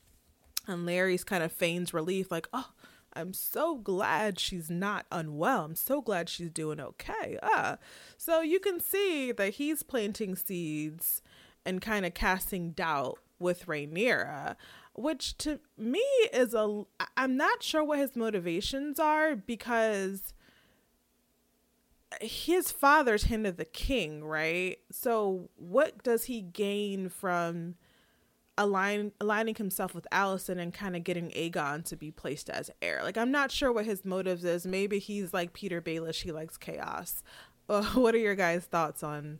And 0.67 0.86
Larys 0.86 1.25
kind 1.25 1.43
of 1.43 1.51
feigns 1.51 1.93
relief, 1.93 2.31
like, 2.31 2.47
"Oh, 2.53 2.71
I'm 3.13 3.34
so 3.34 3.75
glad 3.77 4.39
she's 4.39 4.69
not 4.69 5.05
unwell. 5.12 5.65
I'm 5.65 5.75
so 5.75 6.01
glad 6.01 6.29
she's 6.29 6.51
doing 6.51 6.79
okay." 6.79 7.38
Ah, 7.41 7.77
so 8.17 8.41
you 8.41 8.60
can 8.60 8.79
see 8.79 9.31
that 9.31 9.55
he's 9.55 9.84
planting 9.84 10.36
seeds 10.36 11.21
and 11.65 11.81
kind 11.81 12.05
of 12.05 12.13
casting 12.13 12.71
doubt 12.71 13.19
with 13.39 13.65
Rhaenyra 13.65 14.55
which 14.95 15.38
to 15.39 15.60
me 15.77 16.03
is 16.34 16.53
a 16.53 16.84
I'm 17.17 17.38
not 17.38 17.62
sure 17.62 17.84
what 17.84 17.99
his 17.99 18.15
motivations 18.15 18.99
are 18.99 19.36
because 19.36 20.34
his 22.21 22.71
father's 22.71 23.25
hand 23.25 23.45
of 23.45 23.58
the 23.58 23.65
king, 23.65 24.23
right? 24.23 24.77
So 24.91 25.49
what 25.58 26.03
does 26.03 26.25
he 26.25 26.41
gain 26.41 27.10
from 27.10 27.75
align 28.58 29.12
aligning 29.19 29.55
himself 29.55 29.93
with 29.93 30.08
Alicent 30.12 30.60
and 30.60 30.73
kind 30.73 30.95
of 30.95 31.03
getting 31.03 31.29
Aegon 31.31 31.84
to 31.86 31.95
be 31.95 32.12
placed 32.12 32.49
as 32.49 32.71
heir? 32.81 33.01
Like 33.03 33.17
I'm 33.17 33.31
not 33.31 33.51
sure 33.51 33.71
what 33.71 33.86
his 33.86 34.05
motives 34.05 34.43
is. 34.43 34.65
Maybe 34.65 34.99
he's 34.99 35.34
like 35.34 35.53
Petyr 35.53 35.81
Baelish, 35.81 36.23
he 36.23 36.31
likes 36.31 36.58
chaos. 36.58 37.23
What 37.67 38.13
are 38.13 38.19
your 38.19 38.36
guys' 38.36 38.65
thoughts 38.65 39.01
on 39.01 39.39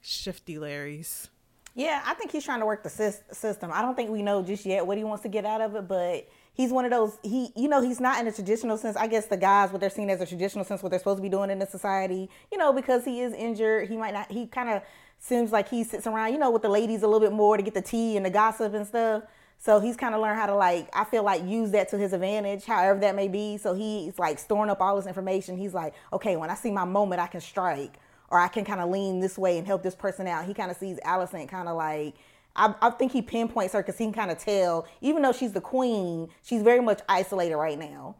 Shifty 0.00 0.54
Larys? 0.58 1.28
Yeah, 1.74 2.02
I 2.06 2.14
think 2.14 2.30
he's 2.30 2.44
trying 2.44 2.60
to 2.60 2.66
work 2.66 2.84
the 2.84 2.88
system. 3.32 3.70
I 3.72 3.82
don't 3.82 3.96
think 3.96 4.08
we 4.10 4.22
know 4.22 4.42
just 4.42 4.64
yet 4.64 4.86
what 4.86 4.96
he 4.96 5.02
wants 5.02 5.24
to 5.24 5.28
get 5.28 5.44
out 5.44 5.60
of 5.60 5.74
it, 5.74 5.88
but 5.88 6.28
he's 6.54 6.70
one 6.70 6.84
of 6.84 6.92
those 6.92 7.18
he 7.22 7.50
you 7.56 7.68
know 7.68 7.82
he's 7.82 8.00
not 8.00 8.20
in 8.20 8.28
a 8.28 8.32
traditional 8.32 8.78
sense. 8.78 8.96
I 8.96 9.08
guess 9.08 9.26
the 9.26 9.36
guys 9.36 9.72
what 9.72 9.80
they're 9.80 9.90
seen 9.90 10.08
as 10.08 10.20
a 10.20 10.26
traditional 10.26 10.64
sense 10.64 10.82
what 10.84 10.90
they're 10.90 11.00
supposed 11.00 11.18
to 11.18 11.22
be 11.22 11.28
doing 11.28 11.50
in 11.50 11.58
the 11.58 11.66
society 11.66 12.30
you 12.52 12.58
know 12.58 12.72
because 12.72 13.04
he 13.04 13.20
is 13.20 13.32
injured 13.34 13.88
he 13.88 13.96
might 13.96 14.14
not 14.14 14.30
he 14.30 14.46
kind 14.46 14.68
of 14.70 14.82
seems 15.18 15.50
like 15.50 15.68
he 15.68 15.82
sits 15.82 16.06
around 16.06 16.32
you 16.32 16.38
know 16.38 16.50
with 16.50 16.62
the 16.62 16.68
ladies 16.68 17.02
a 17.02 17.06
little 17.06 17.20
bit 17.20 17.32
more 17.32 17.56
to 17.56 17.62
get 17.62 17.74
the 17.74 17.82
tea 17.82 18.16
and 18.16 18.24
the 18.24 18.30
gossip 18.30 18.72
and 18.72 18.86
stuff. 18.86 19.24
So 19.58 19.80
he's 19.80 19.96
kind 19.96 20.14
of 20.14 20.20
learned 20.20 20.38
how 20.38 20.46
to 20.46 20.54
like 20.54 20.88
i 20.94 21.04
feel 21.04 21.24
like 21.24 21.44
use 21.44 21.72
that 21.72 21.88
to 21.88 21.98
his 21.98 22.12
advantage 22.12 22.64
however 22.64 23.00
that 23.00 23.16
may 23.16 23.26
be. 23.26 23.56
So 23.56 23.74
he's 23.74 24.16
like 24.16 24.38
storing 24.38 24.70
up 24.70 24.80
all 24.80 24.94
this 24.94 25.06
information. 25.06 25.56
He's 25.58 25.74
like 25.74 25.94
okay 26.12 26.36
when 26.36 26.50
i 26.50 26.54
see 26.54 26.70
my 26.70 26.84
moment 26.84 27.20
i 27.20 27.26
can 27.26 27.40
strike 27.40 27.98
or 28.34 28.40
i 28.40 28.48
can 28.48 28.64
kind 28.64 28.80
of 28.80 28.90
lean 28.90 29.20
this 29.20 29.38
way 29.38 29.56
and 29.56 29.66
help 29.66 29.82
this 29.82 29.94
person 29.94 30.26
out 30.26 30.44
he 30.44 30.52
kind 30.52 30.70
of 30.70 30.76
sees 30.76 30.98
Alicent 31.06 31.48
kind 31.48 31.68
of 31.68 31.76
like 31.76 32.14
I, 32.56 32.74
I 32.82 32.90
think 32.90 33.12
he 33.12 33.22
pinpoints 33.22 33.72
her 33.72 33.82
because 33.82 33.98
he 33.98 34.04
can 34.04 34.12
kind 34.12 34.30
of 34.30 34.38
tell, 34.38 34.86
even 35.00 35.22
though 35.22 35.32
she's 35.32 35.52
the 35.52 35.60
queen, 35.60 36.28
she's 36.42 36.62
very 36.62 36.80
much 36.80 37.00
isolated 37.08 37.56
right 37.56 37.76
now. 37.76 38.14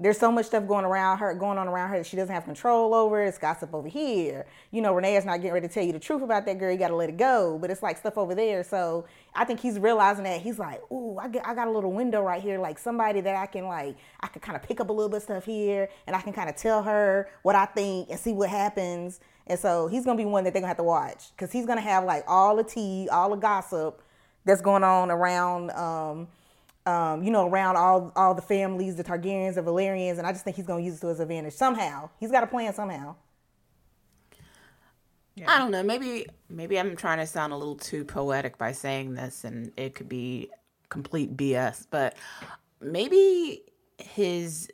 There's 0.00 0.18
so 0.18 0.32
much 0.32 0.46
stuff 0.46 0.66
going 0.66 0.86
around 0.86 1.18
her, 1.18 1.34
going 1.34 1.58
on 1.58 1.68
around 1.68 1.90
her 1.90 1.98
that 1.98 2.06
she 2.06 2.16
doesn't 2.16 2.34
have 2.34 2.44
control 2.44 2.94
over. 2.94 3.22
It's 3.22 3.36
gossip 3.36 3.74
over 3.74 3.86
here. 3.86 4.46
You 4.70 4.80
know, 4.80 4.94
Renee 4.94 5.16
is 5.16 5.26
not 5.26 5.36
getting 5.36 5.52
ready 5.52 5.68
to 5.68 5.74
tell 5.74 5.84
you 5.84 5.92
the 5.92 5.98
truth 5.98 6.22
about 6.22 6.46
that 6.46 6.58
girl. 6.58 6.72
You 6.72 6.78
got 6.78 6.88
to 6.88 6.96
let 6.96 7.10
it 7.10 7.18
go. 7.18 7.58
But 7.60 7.70
it's 7.70 7.82
like 7.82 7.98
stuff 7.98 8.16
over 8.16 8.34
there. 8.34 8.64
So 8.64 9.04
I 9.34 9.44
think 9.44 9.60
he's 9.60 9.78
realizing 9.78 10.24
that 10.24 10.40
he's 10.40 10.58
like, 10.58 10.80
ooh, 10.90 11.18
I, 11.18 11.28
get, 11.28 11.46
I 11.46 11.54
got 11.54 11.68
a 11.68 11.70
little 11.70 11.92
window 11.92 12.22
right 12.22 12.42
here, 12.42 12.58
like 12.58 12.78
somebody 12.78 13.20
that 13.20 13.36
I 13.36 13.44
can 13.44 13.66
like, 13.66 13.94
I 14.20 14.28
can 14.28 14.40
kind 14.40 14.56
of 14.56 14.62
pick 14.62 14.80
up 14.80 14.88
a 14.88 14.92
little 14.92 15.10
bit 15.10 15.18
of 15.18 15.22
stuff 15.24 15.44
here, 15.44 15.90
and 16.06 16.16
I 16.16 16.22
can 16.22 16.32
kind 16.32 16.48
of 16.48 16.56
tell 16.56 16.82
her 16.82 17.28
what 17.42 17.54
I 17.54 17.66
think 17.66 18.08
and 18.08 18.18
see 18.18 18.32
what 18.32 18.48
happens. 18.48 19.20
And 19.50 19.58
so 19.58 19.88
he's 19.88 20.04
gonna 20.04 20.16
be 20.16 20.24
one 20.24 20.44
that 20.44 20.52
they're 20.52 20.62
gonna 20.62 20.68
have 20.68 20.76
to 20.76 20.84
watch 20.84 21.32
because 21.32 21.50
he's 21.50 21.66
gonna 21.66 21.80
have 21.80 22.04
like 22.04 22.22
all 22.28 22.54
the 22.54 22.62
tea, 22.62 23.08
all 23.10 23.30
the 23.30 23.36
gossip 23.36 24.00
that's 24.44 24.60
going 24.60 24.84
on 24.84 25.10
around, 25.10 25.72
um, 25.72 26.28
um, 26.86 27.24
you 27.24 27.32
know, 27.32 27.48
around 27.48 27.74
all 27.74 28.12
all 28.14 28.32
the 28.32 28.42
families, 28.42 28.94
the 28.94 29.02
Targaryens, 29.02 29.56
the 29.56 29.62
Velaryons, 29.62 30.18
and 30.18 30.26
I 30.26 30.30
just 30.30 30.44
think 30.44 30.56
he's 30.56 30.66
gonna 30.66 30.84
use 30.84 30.98
it 30.98 31.00
to 31.00 31.08
his 31.08 31.18
advantage 31.18 31.54
somehow. 31.54 32.10
He's 32.20 32.30
got 32.30 32.44
a 32.44 32.46
plan 32.46 32.72
somehow. 32.72 33.16
Yeah. 35.34 35.52
I 35.52 35.58
don't 35.58 35.72
know. 35.72 35.82
Maybe 35.82 36.26
maybe 36.48 36.78
I'm 36.78 36.94
trying 36.94 37.18
to 37.18 37.26
sound 37.26 37.52
a 37.52 37.56
little 37.56 37.74
too 37.74 38.04
poetic 38.04 38.56
by 38.56 38.70
saying 38.70 39.14
this, 39.14 39.42
and 39.42 39.72
it 39.76 39.96
could 39.96 40.08
be 40.08 40.48
complete 40.90 41.36
BS. 41.36 41.88
But 41.90 42.14
maybe 42.80 43.62
his 43.98 44.70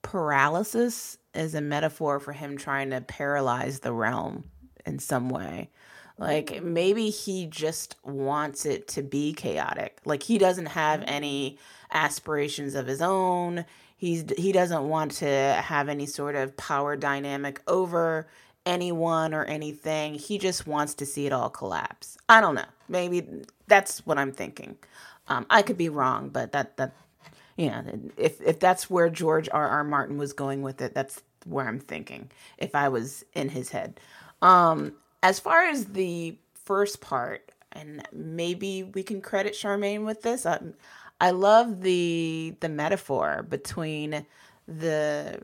paralysis 0.00 1.18
is 1.34 1.54
a 1.54 1.60
metaphor 1.60 2.20
for 2.20 2.32
him 2.32 2.56
trying 2.56 2.90
to 2.90 3.00
paralyze 3.00 3.80
the 3.80 3.92
realm 3.92 4.44
in 4.86 4.98
some 4.98 5.28
way. 5.28 5.70
Like 6.16 6.62
maybe 6.62 7.10
he 7.10 7.46
just 7.46 7.96
wants 8.04 8.66
it 8.66 8.86
to 8.88 9.02
be 9.02 9.32
chaotic. 9.32 9.98
Like 10.04 10.22
he 10.22 10.38
doesn't 10.38 10.66
have 10.66 11.02
any 11.06 11.58
aspirations 11.92 12.74
of 12.74 12.86
his 12.86 13.02
own. 13.02 13.64
He's 13.96 14.24
he 14.36 14.52
doesn't 14.52 14.88
want 14.88 15.12
to 15.12 15.26
have 15.26 15.88
any 15.88 16.06
sort 16.06 16.36
of 16.36 16.56
power 16.56 16.94
dynamic 16.96 17.60
over 17.66 18.28
anyone 18.64 19.34
or 19.34 19.44
anything. 19.44 20.14
He 20.14 20.38
just 20.38 20.66
wants 20.66 20.94
to 20.94 21.06
see 21.06 21.26
it 21.26 21.32
all 21.32 21.50
collapse. 21.50 22.16
I 22.28 22.40
don't 22.40 22.54
know. 22.54 22.64
Maybe 22.88 23.26
that's 23.66 24.06
what 24.06 24.18
I'm 24.18 24.32
thinking. 24.32 24.76
Um, 25.26 25.46
I 25.50 25.62
could 25.62 25.78
be 25.78 25.88
wrong, 25.88 26.28
but 26.28 26.52
that 26.52 26.76
that 26.76 26.94
know, 27.56 27.84
if 28.16 28.40
if 28.40 28.58
that's 28.60 28.90
where 28.90 29.08
George 29.08 29.48
R. 29.52 29.68
R. 29.68 29.84
Martin 29.84 30.18
was 30.18 30.32
going 30.32 30.62
with 30.62 30.80
it, 30.80 30.94
that's 30.94 31.22
where 31.44 31.68
I'm 31.68 31.80
thinking. 31.80 32.30
If 32.58 32.74
I 32.74 32.88
was 32.88 33.24
in 33.34 33.48
his 33.48 33.70
head, 33.70 34.00
um, 34.42 34.94
as 35.22 35.38
far 35.38 35.64
as 35.64 35.86
the 35.86 36.36
first 36.54 37.00
part, 37.00 37.52
and 37.72 38.06
maybe 38.12 38.82
we 38.82 39.02
can 39.02 39.20
credit 39.20 39.54
Charmaine 39.54 40.04
with 40.04 40.22
this. 40.22 40.46
I, 40.46 40.54
um, 40.56 40.74
I 41.20 41.30
love 41.30 41.82
the 41.82 42.54
the 42.60 42.68
metaphor 42.68 43.46
between 43.48 44.26
the 44.66 45.40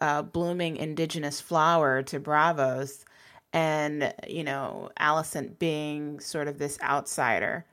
uh, 0.00 0.22
blooming 0.22 0.76
indigenous 0.76 1.40
flower 1.40 2.02
to 2.04 2.20
Braavos, 2.20 3.04
and 3.52 4.12
you 4.28 4.44
know 4.44 4.90
Alicent 5.00 5.58
being 5.58 6.20
sort 6.20 6.48
of 6.48 6.58
this 6.58 6.78
outsider 6.82 7.64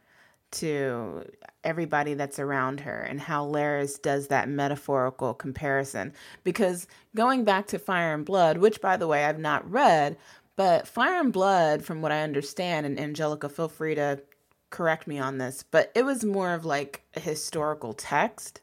to 0.52 1.26
everybody 1.64 2.14
that's 2.14 2.40
around 2.40 2.80
her 2.80 3.02
and 3.02 3.20
how 3.20 3.46
Larys 3.46 4.02
does 4.02 4.28
that 4.28 4.50
metaphorical 4.50 5.34
comparison. 5.34 6.14
Because 6.44 6.88
going 7.16 7.44
back 7.44 7.68
to 7.68 7.80
Fire 7.80 8.14
and 8.14 8.26
Blood, 8.26 8.58
which 8.58 8.82
by 8.82 8.98
the 8.98 9.08
way 9.08 9.26
I've 9.26 9.40
not 9.40 9.70
read, 9.70 10.18
but 10.56 10.88
Fire 10.88 11.20
and 11.20 11.34
Blood, 11.34 11.84
from 11.84 12.02
what 12.02 12.12
I 12.12 12.22
understand, 12.22 12.86
and 12.86 13.00
Angelica, 13.00 13.50
feel 13.50 13.68
free 13.68 13.96
to 13.96 14.22
correct 14.70 15.08
me 15.08 15.20
on 15.20 15.38
this, 15.38 15.64
but 15.70 15.92
it 15.96 16.04
was 16.04 16.26
more 16.26 16.54
of 16.54 16.66
like 16.66 17.04
a 17.16 17.20
historical 17.20 17.94
text. 17.94 18.62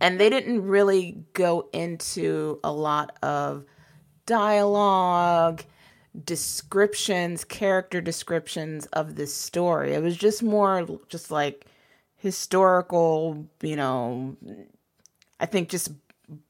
And 0.00 0.18
they 0.20 0.30
didn't 0.30 0.62
really 0.62 1.24
go 1.32 1.68
into 1.72 2.60
a 2.62 2.72
lot 2.72 3.16
of 3.22 3.64
dialogue 4.26 5.64
descriptions, 6.24 7.44
character 7.44 8.00
descriptions 8.00 8.86
of 8.86 9.16
this 9.16 9.34
story. 9.34 9.94
It 9.94 10.02
was 10.02 10.16
just 10.16 10.42
more 10.42 10.86
just 11.08 11.30
like 11.30 11.66
historical, 12.16 13.46
you 13.62 13.76
know, 13.76 14.36
I 15.40 15.46
think 15.46 15.68
just 15.68 15.92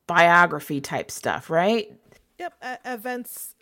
biography 0.06 0.80
type 0.80 1.10
stuff, 1.10 1.50
right? 1.50 1.92
Yep, 2.38 2.54
uh, 2.62 2.76
events 2.84 3.54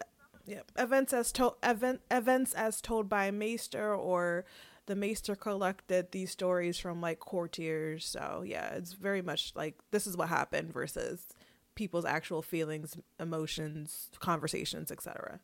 yep, 0.47 0.71
events 0.77 1.13
as 1.13 1.33
told 1.33 1.55
event 1.63 2.01
events 2.11 2.55
as 2.55 2.81
told 2.81 3.09
by 3.09 3.31
Maester 3.31 3.95
or 3.95 4.45
the 4.87 4.95
Maester 4.95 5.35
collected 5.35 6.13
these 6.13 6.31
stories 6.31 6.79
from 6.79 7.01
like 7.01 7.19
courtiers. 7.19 8.07
So, 8.07 8.45
yeah, 8.47 8.69
it's 8.75 8.93
very 8.93 9.23
much 9.23 9.53
like 9.55 9.77
this 9.91 10.07
is 10.07 10.17
what 10.17 10.29
happened 10.29 10.73
versus 10.73 11.27
people's 11.75 12.05
actual 12.05 12.41
feelings, 12.41 12.97
emotions, 13.21 14.09
conversations, 14.21 14.91
etc. 14.91 15.41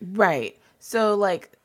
Right. 0.00 0.58
So 0.78 1.14
like 1.14 1.56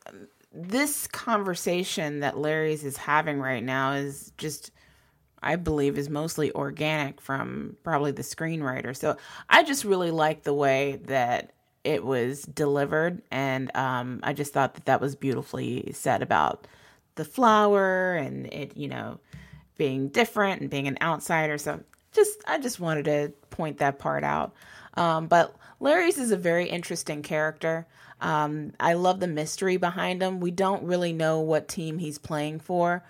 this 0.52 1.08
conversation 1.08 2.22
that 2.22 2.36
Larys 2.36 2.84
is 2.84 2.98
having 2.98 3.40
right 3.40 3.64
now 3.64 3.94
is 3.94 4.32
just 4.38 4.72
I 5.44 5.58
believe 5.58 5.98
is 5.98 6.10
mostly 6.10 6.52
organic 6.54 7.22
from 7.22 7.78
probably 7.84 8.12
the 8.12 8.24
screenwriter. 8.24 8.96
So 8.96 9.16
I 9.48 9.64
just 9.64 9.86
really 9.86 10.10
like 10.10 10.44
the 10.44 10.54
way 10.54 11.00
that 11.06 11.54
it 11.84 12.04
was 12.04 12.42
delivered 12.44 13.22
and 13.30 13.76
um, 13.76 14.20
I 14.24 14.34
just 14.34 14.54
thought 14.54 14.74
that 14.74 14.86
that 14.86 15.02
was 15.02 15.16
beautifully 15.16 15.92
said 15.94 16.24
about 16.24 16.68
the 17.14 17.26
flower 17.26 18.16
and 18.16 18.48
it, 18.48 18.76
you 18.76 18.88
know, 18.88 19.20
being 19.78 20.08
different 20.10 20.62
and 20.62 20.70
being 20.70 20.88
an 20.88 20.98
outsider. 21.02 21.58
So 21.58 21.82
just 22.12 22.40
I 22.48 22.58
just 22.58 22.80
wanted 22.80 23.06
to 23.06 23.34
point 23.50 23.78
that 23.80 24.00
part 24.00 24.24
out. 24.24 24.54
Um, 24.96 25.28
but 25.28 25.56
Larys 25.86 26.18
is 26.18 26.32
a 26.32 26.38
very 26.38 26.68
interesting 26.68 27.22
character. 27.22 27.86
Um, 28.20 28.74
I 28.80 28.94
love 28.94 29.20
the 29.20 29.28
mystery 29.28 29.78
behind 29.78 30.24
him. 30.24 30.40
We 30.40 30.50
don't 30.50 30.82
really 30.84 31.14
know 31.14 31.42
what 31.42 31.68
team 31.68 32.00
he's 32.00 32.18
playing 32.18 32.62
for, 32.62 33.04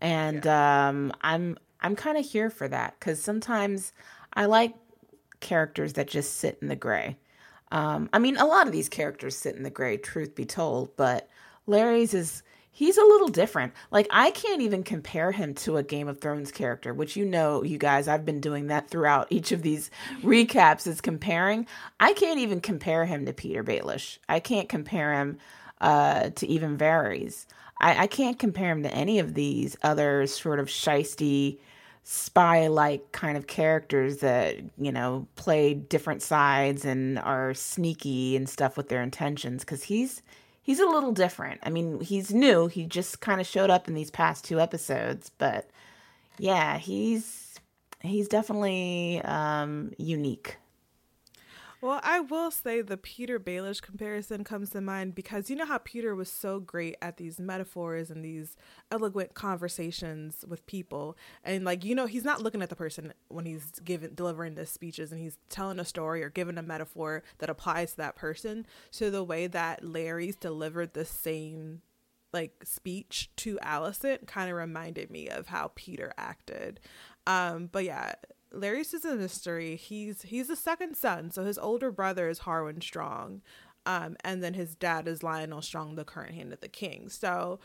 and 0.00 0.42
yeah. 0.42 0.88
um, 0.88 1.12
I'm 1.20 1.58
I'm 1.82 1.94
kind 1.94 2.16
of 2.16 2.24
here 2.24 2.48
for 2.48 2.68
that 2.68 2.94
because 2.98 3.22
sometimes 3.22 3.92
I 4.32 4.46
like 4.46 4.74
characters 5.40 5.92
that 5.94 6.08
just 6.08 6.36
sit 6.36 6.56
in 6.62 6.68
the 6.68 6.76
gray. 6.76 7.18
Um, 7.70 8.08
I 8.14 8.18
mean, 8.18 8.38
a 8.38 8.46
lot 8.46 8.66
of 8.66 8.72
these 8.72 8.88
characters 8.88 9.36
sit 9.36 9.54
in 9.54 9.62
the 9.62 9.70
gray, 9.70 9.98
truth 9.98 10.34
be 10.34 10.46
told, 10.46 10.96
but 10.96 11.28
Larys 11.68 12.14
is 12.14 12.42
he's 12.72 12.96
a 12.96 13.04
little 13.04 13.28
different. 13.28 13.74
Like 13.92 14.08
I 14.10 14.32
can't 14.32 14.62
even 14.62 14.82
compare 14.82 15.30
him 15.30 15.54
to 15.56 15.76
a 15.76 15.82
Game 15.82 16.08
of 16.08 16.20
Thrones 16.20 16.50
character, 16.50 16.92
which 16.92 17.14
you 17.14 17.24
know, 17.24 17.62
you 17.62 17.78
guys, 17.78 18.08
I've 18.08 18.24
been 18.24 18.40
doing 18.40 18.66
that 18.68 18.90
throughout 18.90 19.28
each 19.30 19.52
of 19.52 19.62
these 19.62 19.90
recaps 20.22 20.86
is 20.86 21.00
comparing. 21.00 21.66
I 22.00 22.14
can't 22.14 22.40
even 22.40 22.60
compare 22.60 23.04
him 23.04 23.26
to 23.26 23.32
Petyr 23.32 23.62
Baelish. 23.62 24.18
I 24.28 24.40
can't 24.40 24.68
compare 24.68 25.12
him 25.12 25.38
uh, 25.80 26.30
to 26.30 26.46
even 26.48 26.76
Varys. 26.76 27.46
I, 27.78 28.04
I 28.04 28.06
can't 28.06 28.38
compare 28.38 28.70
him 28.70 28.82
to 28.82 28.92
any 28.92 29.18
of 29.18 29.34
these 29.34 29.76
other 29.82 30.26
sort 30.26 30.58
of 30.58 30.68
shisty 30.68 31.58
spy 32.04 32.66
like 32.66 33.12
kind 33.12 33.36
of 33.36 33.46
characters 33.46 34.18
that 34.18 34.56
you 34.76 34.90
know 34.90 35.28
play 35.36 35.72
different 35.72 36.20
sides 36.20 36.84
and 36.84 37.16
are 37.20 37.54
sneaky 37.54 38.34
and 38.34 38.48
stuff 38.48 38.76
with 38.76 38.88
their 38.88 39.02
intentions 39.02 39.62
because 39.62 39.84
he's 39.84 40.20
he's 40.62 40.80
a 40.80 40.86
little 40.86 41.12
different. 41.12 41.60
I 41.62 41.70
mean, 41.70 42.00
he's 42.00 42.32
new. 42.32 42.68
He 42.68 42.86
just 42.86 43.20
kind 43.20 43.40
of 43.40 43.46
showed 43.46 43.70
up 43.70 43.88
in 43.88 43.94
these 43.94 44.10
past 44.10 44.44
two 44.44 44.60
episodes, 44.60 45.30
but 45.36 45.68
yeah, 46.38 46.78
he's 46.78 47.58
he's 48.00 48.28
definitely 48.28 49.20
um, 49.24 49.92
unique. 49.98 50.56
Well, 51.82 51.98
I 52.04 52.20
will 52.20 52.52
say 52.52 52.80
the 52.80 52.96
Petyr 52.96 53.40
Baelish 53.40 53.82
comparison 53.82 54.44
comes 54.44 54.70
to 54.70 54.80
mind 54.80 55.16
because 55.16 55.50
you 55.50 55.56
know 55.56 55.66
how 55.66 55.78
Petyr 55.78 56.14
was 56.14 56.30
so 56.30 56.60
great 56.60 56.94
at 57.02 57.16
these 57.16 57.40
metaphors 57.40 58.08
and 58.08 58.24
these 58.24 58.56
eloquent 58.92 59.34
conversations 59.34 60.44
with 60.46 60.64
people, 60.66 61.16
and 61.42 61.64
like 61.64 61.84
you 61.84 61.96
know 61.96 62.06
he's 62.06 62.22
not 62.22 62.40
looking 62.40 62.62
at 62.62 62.68
the 62.68 62.76
person 62.76 63.12
when 63.26 63.46
he's 63.46 63.72
giving 63.84 64.14
delivering 64.14 64.54
the 64.54 64.64
speeches 64.64 65.10
and 65.10 65.20
he's 65.20 65.38
telling 65.48 65.80
a 65.80 65.84
story 65.84 66.22
or 66.22 66.30
giving 66.30 66.56
a 66.56 66.62
metaphor 66.62 67.24
that 67.38 67.50
applies 67.50 67.90
to 67.90 67.96
that 67.96 68.14
person. 68.14 68.64
So 68.92 69.10
the 69.10 69.24
way 69.24 69.48
that 69.48 69.82
Larys 69.82 70.38
delivered 70.38 70.94
the 70.94 71.04
same 71.04 71.82
like 72.32 72.62
speech 72.64 73.28
to 73.38 73.58
Alicent 73.60 74.28
kind 74.28 74.48
of 74.48 74.56
reminded 74.56 75.10
me 75.10 75.28
of 75.28 75.48
how 75.48 75.72
Petyr 75.74 76.12
acted. 76.16 76.78
Um, 77.26 77.68
but 77.72 77.84
yeah, 77.84 78.14
Larys 78.52 78.94
is 78.94 79.04
a 79.04 79.14
mystery. 79.14 79.76
He's 79.76 80.22
he's 80.22 80.48
the 80.48 80.56
second 80.56 80.96
son, 80.96 81.30
so 81.30 81.44
his 81.44 81.58
older 81.58 81.90
brother 81.90 82.28
is 82.28 82.40
Harwin 82.40 82.82
Strong, 82.82 83.42
um, 83.86 84.16
and 84.24 84.42
then 84.42 84.54
his 84.54 84.74
dad 84.74 85.08
is 85.08 85.20
Lyonel 85.20 85.62
Strong, 85.62 85.94
the 85.94 86.04
current 86.04 86.34
hand 86.34 86.52
of 86.52 86.60
the 86.60 86.68
king. 86.68 87.08
So 87.08 87.58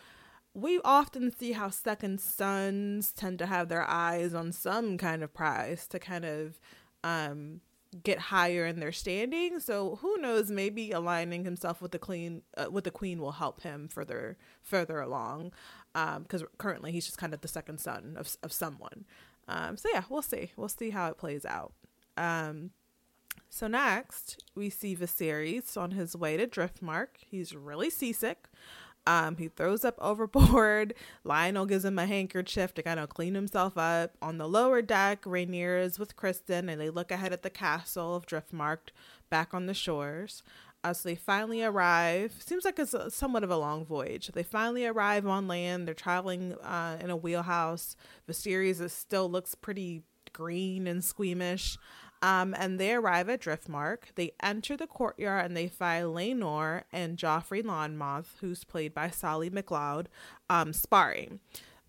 we 0.54 0.80
often 0.84 1.32
see 1.38 1.52
how 1.52 1.70
second 1.70 2.20
sons 2.20 3.12
tend 3.12 3.40
to 3.40 3.46
have 3.46 3.70
their 3.70 3.88
eyes 3.88 4.34
on 4.34 4.52
some 4.52 4.98
kind 4.98 5.24
of 5.24 5.34
prize 5.34 5.86
to 5.88 6.00
kind 6.00 6.26
of 6.26 6.60
um, 7.04 7.62
get 8.04 8.18
higher 8.18 8.66
in 8.66 8.80
their 8.80 8.92
standing. 8.92 9.60
So 9.60 10.00
who 10.02 10.18
knows? 10.18 10.50
Maybe 10.50 10.92
aligning 10.92 11.44
himself 11.44 11.82
with 11.82 11.92
the 11.92 12.00
queen, 12.00 12.42
uh, 12.58 12.72
with 12.72 12.86
the 12.86 12.92
queen, 12.92 13.22
will 13.22 13.34
help 13.34 13.62
him 13.62 13.88
further 13.88 14.38
further 14.62 15.00
along. 15.00 15.52
Because 15.94 16.42
um, 16.42 16.48
currently 16.58 16.92
he's 16.92 17.06
just 17.06 17.18
kind 17.18 17.34
of 17.34 17.42
the 17.42 17.48
second 17.48 17.80
son 17.80 18.16
of 18.18 18.36
of 18.44 18.52
someone. 18.52 19.06
Um, 19.48 19.78
so 19.78 19.90
yeah, 19.94 20.04
we'll 20.10 20.22
see. 20.22 20.52
We'll 20.56 20.70
see 20.70 20.90
how 20.90 21.10
it 21.10 21.18
plays 21.18 21.46
out. 21.46 21.74
Um, 22.18 22.72
so 23.50 23.68
next 23.68 24.44
we 24.56 24.70
see 24.70 24.96
Viserys 24.96 25.78
on 25.78 25.92
his 25.92 26.16
way 26.16 26.38
to 26.38 26.48
Driftmark. 26.48 27.08
He's 27.26 27.56
really 27.56 27.90
seasick. 27.90 28.48
Um, 29.06 29.38
he 29.38 29.48
throws 29.48 29.86
up 29.86 29.96
overboard. 30.02 30.94
Lyonel 31.26 31.68
gives 31.68 31.86
him 31.86 31.98
a 31.98 32.06
handkerchief 32.06 32.74
to 32.74 32.84
kind 32.84 33.00
of 33.00 33.10
clean 33.10 33.36
himself 33.36 33.78
up. 33.78 34.18
On 34.22 34.38
the 34.38 34.50
lower 34.50 34.82
deck, 34.82 35.24
Rhaenyra 35.24 35.84
is 35.84 35.98
with 35.98 36.18
Criston 36.18 36.70
and 36.70 36.80
they 36.80 36.90
look 36.90 37.10
ahead 37.10 37.32
at 37.32 37.42
the 37.42 37.50
castle 37.50 38.16
of 38.16 38.26
Driftmark 38.26 38.90
back 39.30 39.54
on 39.54 39.66
the 39.66 39.74
shores. 39.74 40.44
So 40.86 41.10
they 41.10 41.16
finally 41.16 41.64
arrive. 41.64 42.34
Seems 42.40 42.64
like 42.64 42.80
it's 42.80 42.94
a, 42.94 43.12
somewhat 43.12 43.44
of 43.44 43.52
a 43.52 43.58
long 43.58 43.86
voyage. 43.86 44.28
They 44.28 44.44
finally 44.44 44.86
arrive 44.86 45.28
on 45.28 45.48
land. 45.48 45.88
They're 45.88 45.94
traveling 45.94 46.54
uh, 46.64 46.98
in 47.02 47.10
a 47.10 47.18
wheelhouse. 47.18 47.96
Viserys 48.30 48.80
is, 48.80 48.94
still 48.94 49.30
looks 49.30 49.54
pretty 49.54 50.04
green 50.32 50.88
and 50.88 51.04
squeamish. 51.04 51.78
Um, 52.22 52.56
and 52.58 52.80
they 52.80 52.94
arrive 52.94 53.30
at 53.30 53.42
Driftmark. 53.42 54.16
They 54.16 54.32
enter 54.42 54.76
the 54.76 54.88
courtyard 54.88 55.46
and 55.46 55.58
they 55.58 55.68
find 55.68 56.08
Laenor 56.08 56.84
and 56.92 57.18
Joffrey 57.18 57.64
Lonmouth, 57.64 58.38
who's 58.40 58.64
played 58.64 58.94
by 58.94 59.10
Solly 59.10 59.50
McLeod, 59.50 60.08
um, 60.50 60.74
sparring. 60.74 61.40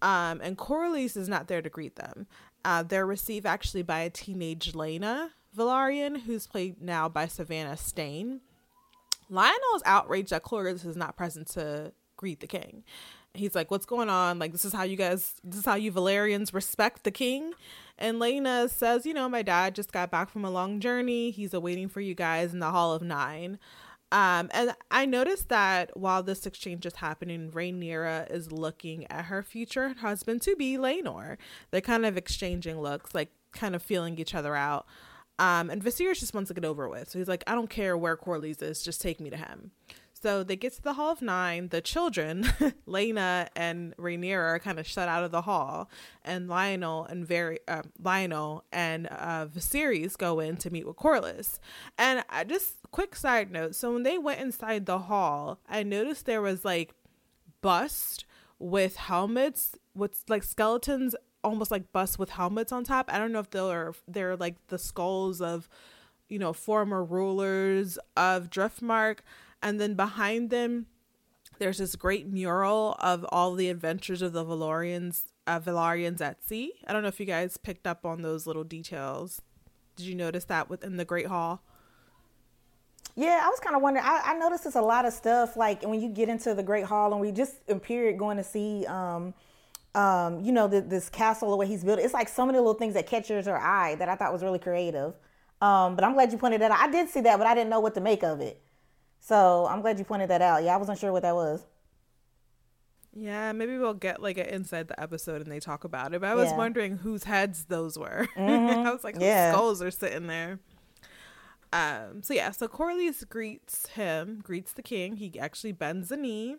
Um, 0.02 0.40
and 0.42 0.58
Corlys 0.58 1.16
is 1.16 1.28
not 1.28 1.48
there 1.48 1.62
to 1.62 1.70
greet 1.70 1.96
them. 1.96 2.26
Uh, 2.64 2.82
they're 2.82 3.06
received 3.06 3.46
actually 3.46 3.82
by 3.82 4.00
a 4.00 4.10
teenage 4.10 4.72
Laena 4.72 5.30
Velaryon, 5.56 6.22
who's 6.22 6.46
played 6.46 6.82
now 6.82 7.08
by 7.08 7.26
Savannah 7.26 7.76
Steyn. 7.76 8.40
Lyonel 9.30 9.76
is 9.76 9.82
outraged 9.84 10.30
that 10.30 10.42
Corlys 10.42 10.86
is 10.86 10.96
not 10.96 11.16
present 11.16 11.48
to 11.48 11.92
greet 12.16 12.40
the 12.40 12.46
king. 12.46 12.84
He's 13.34 13.54
like, 13.54 13.70
"What's 13.70 13.86
going 13.86 14.08
on? 14.08 14.38
Like, 14.38 14.52
this 14.52 14.64
is 14.64 14.72
how 14.72 14.82
you 14.82 14.96
guys, 14.96 15.34
this 15.44 15.60
is 15.60 15.64
how 15.66 15.74
you 15.74 15.92
Velaryons 15.92 16.52
respect 16.52 17.04
the 17.04 17.10
king." 17.10 17.52
And 17.98 18.18
Laena 18.20 18.70
says, 18.70 19.04
You 19.04 19.12
know, 19.12 19.28
my 19.28 19.42
dad 19.42 19.74
just 19.74 19.92
got 19.92 20.10
back 20.10 20.30
from 20.30 20.44
a 20.44 20.50
long 20.50 20.80
journey. 20.80 21.30
He's 21.30 21.52
awaiting 21.52 21.88
for 21.88 22.00
you 22.00 22.14
guys 22.14 22.52
in 22.52 22.60
the 22.60 22.70
Hall 22.70 22.94
of 22.94 23.02
Nine. 23.02 23.58
Um, 24.10 24.48
and 24.52 24.74
I 24.90 25.04
noticed 25.04 25.50
that 25.50 25.94
while 25.94 26.22
this 26.22 26.46
exchange 26.46 26.86
is 26.86 26.96
happening, 26.96 27.50
Rhaenyra 27.50 28.30
is 28.30 28.50
looking 28.50 29.06
at 29.10 29.26
her 29.26 29.42
future 29.42 29.94
husband 30.00 30.40
to 30.42 30.56
be 30.56 30.78
Laenor. 30.78 31.36
They're 31.70 31.82
kind 31.82 32.06
of 32.06 32.16
exchanging 32.16 32.80
looks, 32.80 33.14
like 33.14 33.30
kind 33.52 33.74
of 33.74 33.82
feeling 33.82 34.18
each 34.18 34.34
other 34.34 34.54
out. 34.54 34.86
Um, 35.38 35.70
and 35.70 35.82
Viserys 35.82 36.18
just 36.18 36.34
wants 36.34 36.48
to 36.48 36.54
get 36.54 36.64
over 36.64 36.88
with. 36.88 37.10
So 37.10 37.18
he's 37.18 37.28
like, 37.28 37.44
I 37.46 37.54
don't 37.54 37.70
care 37.70 37.96
where 37.96 38.16
Corlys 38.16 38.62
is, 38.62 38.82
just 38.82 39.00
take 39.00 39.20
me 39.20 39.30
to 39.30 39.36
him. 39.36 39.70
So 40.20 40.42
they 40.42 40.56
get 40.56 40.72
to 40.74 40.82
the 40.82 40.94
Hall 40.94 41.12
of 41.12 41.22
Nine. 41.22 41.68
The 41.68 41.80
children, 41.80 42.42
Laena 42.88 43.48
and 43.54 43.96
Rhaenyra, 43.96 44.36
are 44.36 44.58
kind 44.58 44.80
of 44.80 44.86
shut 44.86 45.08
out 45.08 45.22
of 45.22 45.30
the 45.30 45.42
hall, 45.42 45.88
and 46.24 46.48
Lyonel 46.48 47.08
and 47.08 47.24
very 47.24 47.60
uh, 47.68 47.82
Lyonel 48.02 48.62
and 48.72 49.06
uh, 49.06 49.46
Viserys 49.46 50.18
go 50.18 50.40
in 50.40 50.56
to 50.56 50.70
meet 50.70 50.86
with 50.88 50.96
Corlys. 50.96 51.60
And 51.96 52.24
I 52.28 52.42
just 52.42 52.78
quick 52.90 53.14
side 53.14 53.52
note: 53.52 53.76
so 53.76 53.92
when 53.92 54.02
they 54.02 54.18
went 54.18 54.40
inside 54.40 54.86
the 54.86 54.98
hall, 54.98 55.60
I 55.68 55.84
noticed 55.84 56.26
there 56.26 56.42
was 56.42 56.64
like 56.64 56.94
bust 57.60 58.24
with 58.58 58.96
helmets 58.96 59.76
with 59.94 60.24
like 60.28 60.42
skeletons, 60.42 61.14
almost 61.44 61.70
like 61.70 61.92
busts 61.92 62.18
with 62.18 62.30
helmets 62.30 62.72
on 62.72 62.84
top. 62.84 63.12
I 63.12 63.18
don't 63.18 63.32
know 63.32 63.40
if 63.40 63.50
they're 63.50 63.94
they're 64.06 64.36
like 64.36 64.56
the 64.68 64.78
skulls 64.78 65.40
of 65.40 65.68
you 66.28 66.38
know 66.38 66.52
former 66.52 67.04
rulers 67.04 67.98
of 68.16 68.50
Driftmark 68.50 69.18
and 69.62 69.80
then 69.80 69.94
behind 69.94 70.50
them 70.50 70.86
there's 71.58 71.78
this 71.78 71.96
great 71.96 72.26
mural 72.26 72.96
of 73.00 73.24
all 73.30 73.54
the 73.54 73.68
adventures 73.68 74.22
of 74.22 74.32
the 74.32 74.44
Valorians 74.44 75.24
uh, 75.46 75.58
Velaryons 75.58 76.20
at 76.20 76.44
sea. 76.46 76.74
I 76.86 76.92
don't 76.92 77.02
know 77.02 77.08
if 77.08 77.18
you 77.18 77.26
guys 77.26 77.56
picked 77.56 77.86
up 77.86 78.04
on 78.04 78.22
those 78.22 78.46
little 78.46 78.64
details. 78.64 79.42
Did 79.96 80.06
you 80.06 80.14
notice 80.14 80.44
that 80.44 80.70
within 80.70 80.96
the 80.96 81.04
Great 81.04 81.26
Hall? 81.26 81.62
Yeah, 83.16 83.40
I 83.42 83.48
was 83.48 83.58
kind 83.58 83.74
of 83.74 83.82
wondering. 83.82 84.06
I, 84.06 84.20
I 84.26 84.38
noticed 84.38 84.64
there's 84.64 84.76
a 84.76 84.82
lot 84.82 85.04
of 85.04 85.12
stuff 85.12 85.56
like 85.56 85.82
when 85.82 86.00
you 86.00 86.08
get 86.08 86.28
into 86.28 86.54
the 86.54 86.62
Great 86.62 86.84
Hall 86.84 87.12
and 87.12 87.20
we 87.20 87.32
just 87.32 87.56
in 87.66 87.78
going 88.16 88.36
to 88.36 88.44
see, 88.44 88.86
um, 88.86 89.34
um, 89.94 90.40
you 90.40 90.52
know, 90.52 90.68
the, 90.68 90.80
this 90.80 91.08
castle 91.08 91.50
the 91.50 91.56
way 91.56 91.66
he's 91.66 91.84
built. 91.84 91.98
It's 91.98 92.14
like 92.14 92.28
so 92.28 92.46
many 92.46 92.58
little 92.58 92.74
things 92.74 92.94
that 92.94 93.06
catches 93.06 93.46
your 93.46 93.58
eye 93.58 93.94
that 93.96 94.08
I 94.08 94.16
thought 94.16 94.32
was 94.32 94.42
really 94.42 94.58
creative. 94.58 95.14
Um, 95.60 95.96
but 95.96 96.04
I'm 96.04 96.14
glad 96.14 96.30
you 96.30 96.38
pointed 96.38 96.60
that 96.60 96.70
out. 96.70 96.78
I 96.78 96.90
did 96.90 97.08
see 97.08 97.20
that, 97.22 97.36
but 97.38 97.46
I 97.46 97.54
didn't 97.54 97.70
know 97.70 97.80
what 97.80 97.94
to 97.94 98.00
make 98.00 98.22
of 98.22 98.40
it. 98.40 98.60
So 99.20 99.66
I'm 99.68 99.80
glad 99.80 99.98
you 99.98 100.04
pointed 100.04 100.30
that 100.30 100.42
out. 100.42 100.62
Yeah, 100.62 100.74
I 100.74 100.76
wasn't 100.76 100.98
sure 100.98 101.12
what 101.12 101.22
that 101.22 101.34
was. 101.34 101.66
Yeah, 103.14 103.52
maybe 103.52 103.76
we'll 103.78 103.94
get 103.94 104.22
like 104.22 104.38
an 104.38 104.46
inside 104.46 104.86
the 104.86 105.00
episode 105.00 105.42
and 105.42 105.50
they 105.50 105.58
talk 105.58 105.82
about 105.84 106.14
it. 106.14 106.20
But 106.20 106.30
I 106.30 106.34
was 106.34 106.50
yeah. 106.50 106.56
wondering 106.56 106.98
whose 106.98 107.24
heads 107.24 107.64
those 107.64 107.98
were. 107.98 108.28
Mm-hmm. 108.38 108.86
I 108.86 108.92
was 108.92 109.02
like, 109.02 109.16
whose 109.16 109.24
yeah. 109.24 109.52
skulls 109.52 109.82
are 109.82 109.90
sitting 109.90 110.26
there? 110.28 110.60
Um. 111.72 112.22
So 112.22 112.32
yeah. 112.32 112.52
So 112.52 112.68
Corlys 112.68 113.28
greets 113.28 113.88
him, 113.88 114.40
greets 114.42 114.72
the 114.72 114.82
king. 114.82 115.16
He 115.16 115.38
actually 115.38 115.72
bends 115.72 116.08
the 116.10 116.16
knee. 116.16 116.56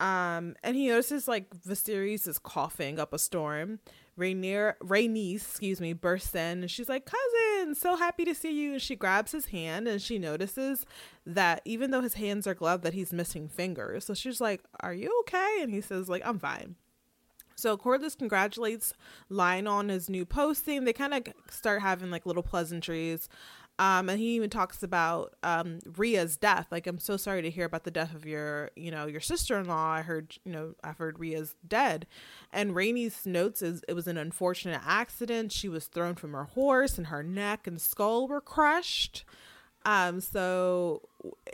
Um, 0.00 0.56
and 0.64 0.76
he 0.76 0.88
notices 0.88 1.28
like 1.28 1.50
Viserys 1.50 2.26
is 2.26 2.38
coughing 2.38 2.98
up 2.98 3.12
a 3.12 3.18
storm. 3.18 3.80
Rhaenyra, 4.18 4.74
Rhaenys, 4.82 5.42
excuse 5.42 5.80
me, 5.80 5.92
bursts 5.92 6.34
in 6.34 6.60
and 6.62 6.70
she's 6.70 6.88
like, 6.88 7.06
"Cousin, 7.06 7.74
so 7.74 7.96
happy 7.96 8.24
to 8.24 8.34
see 8.34 8.50
you." 8.50 8.72
And 8.72 8.82
she 8.82 8.96
grabs 8.96 9.32
his 9.32 9.46
hand 9.46 9.86
and 9.86 10.00
she 10.00 10.18
notices 10.18 10.86
that 11.26 11.60
even 11.66 11.90
though 11.90 12.00
his 12.00 12.14
hands 12.14 12.46
are 12.46 12.54
gloved, 12.54 12.82
that 12.84 12.94
he's 12.94 13.12
missing 13.12 13.48
fingers. 13.48 14.06
So 14.06 14.14
she's 14.14 14.40
like, 14.40 14.62
"Are 14.80 14.94
you 14.94 15.14
okay?" 15.20 15.58
And 15.60 15.72
he 15.72 15.82
says, 15.82 16.08
"Like 16.08 16.22
I'm 16.24 16.38
fine." 16.38 16.76
So 17.60 17.76
Corlys 17.76 18.16
congratulates 18.16 18.94
Lyonel 19.30 19.70
on 19.70 19.88
his 19.90 20.08
new 20.08 20.24
posting. 20.24 20.84
They 20.84 20.94
kind 20.94 21.12
of 21.12 21.22
start 21.50 21.82
having 21.82 22.10
like 22.10 22.24
little 22.24 22.42
pleasantries. 22.42 23.28
Um, 23.80 24.10
and 24.10 24.20
he 24.20 24.36
even 24.36 24.50
talks 24.50 24.82
about 24.82 25.36
um, 25.42 25.78
Rhea's 25.96 26.36
death. 26.36 26.66
Like, 26.70 26.86
I'm 26.86 26.98
so 26.98 27.16
sorry 27.16 27.40
to 27.40 27.48
hear 27.48 27.64
about 27.64 27.84
the 27.84 27.90
death 27.90 28.14
of 28.14 28.26
your, 28.26 28.70
you 28.76 28.90
know, 28.90 29.06
your 29.06 29.22
sister-in-law. 29.22 29.92
I 29.92 30.02
heard, 30.02 30.36
you 30.44 30.52
know, 30.52 30.74
I've 30.84 30.98
heard 30.98 31.18
Rhea's 31.18 31.54
dead. 31.66 32.06
And 32.52 32.72
Rhaenys 32.72 33.24
notes 33.24 33.62
is 33.62 33.82
it 33.88 33.94
was 33.94 34.06
an 34.06 34.18
unfortunate 34.18 34.82
accident. 34.84 35.50
She 35.50 35.70
was 35.70 35.86
thrown 35.86 36.14
from 36.14 36.34
her 36.34 36.44
horse, 36.44 36.98
and 36.98 37.06
her 37.06 37.22
neck 37.22 37.66
and 37.66 37.80
skull 37.80 38.28
were 38.28 38.42
crushed. 38.42 39.24
Um, 39.86 40.20
so, 40.20 41.08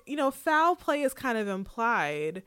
you 0.04 0.16
know, 0.16 0.32
foul 0.32 0.74
play 0.74 1.02
is 1.02 1.14
kind 1.14 1.38
of 1.38 1.46
implied, 1.46 2.42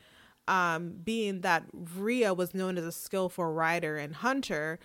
um, 0.50 0.96
being 1.06 1.40
that 1.40 1.64
Rhea 1.96 2.34
was 2.34 2.54
known 2.54 2.78
as 2.78 2.84
a 2.84 2.92
skillful 2.92 3.46
rider 3.46 3.96
and 3.96 4.14
hunter 4.16 4.78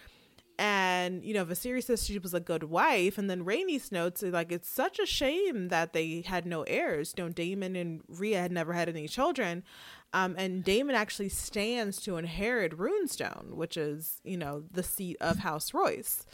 and 0.58 1.24
you 1.24 1.34
know 1.34 1.44
Viserys 1.44 1.84
says 1.84 2.04
she 2.04 2.18
was 2.18 2.34
a 2.34 2.40
good 2.40 2.64
wife, 2.64 3.18
and 3.18 3.28
then 3.28 3.44
Rhaenys 3.44 3.90
notes 3.90 4.22
like 4.22 4.52
it's 4.52 4.68
such 4.68 4.98
a 4.98 5.06
shame 5.06 5.68
that 5.68 5.92
they 5.92 6.22
had 6.26 6.46
no 6.46 6.62
heirs. 6.62 7.14
You 7.16 7.24
know, 7.24 7.30
Daemon 7.30 7.76
and 7.76 8.02
Rhea 8.08 8.40
had 8.40 8.52
never 8.52 8.72
had 8.72 8.88
any 8.88 9.08
children, 9.08 9.64
um, 10.12 10.34
and 10.38 10.62
Daemon 10.62 10.94
actually 10.94 11.28
stands 11.28 12.00
to 12.02 12.16
inherit 12.16 12.76
Runestone, 12.78 13.54
which 13.54 13.76
is 13.76 14.20
you 14.24 14.36
know 14.36 14.64
the 14.70 14.82
seat 14.82 15.16
of 15.20 15.38
House 15.38 15.74
Royce. 15.74 16.24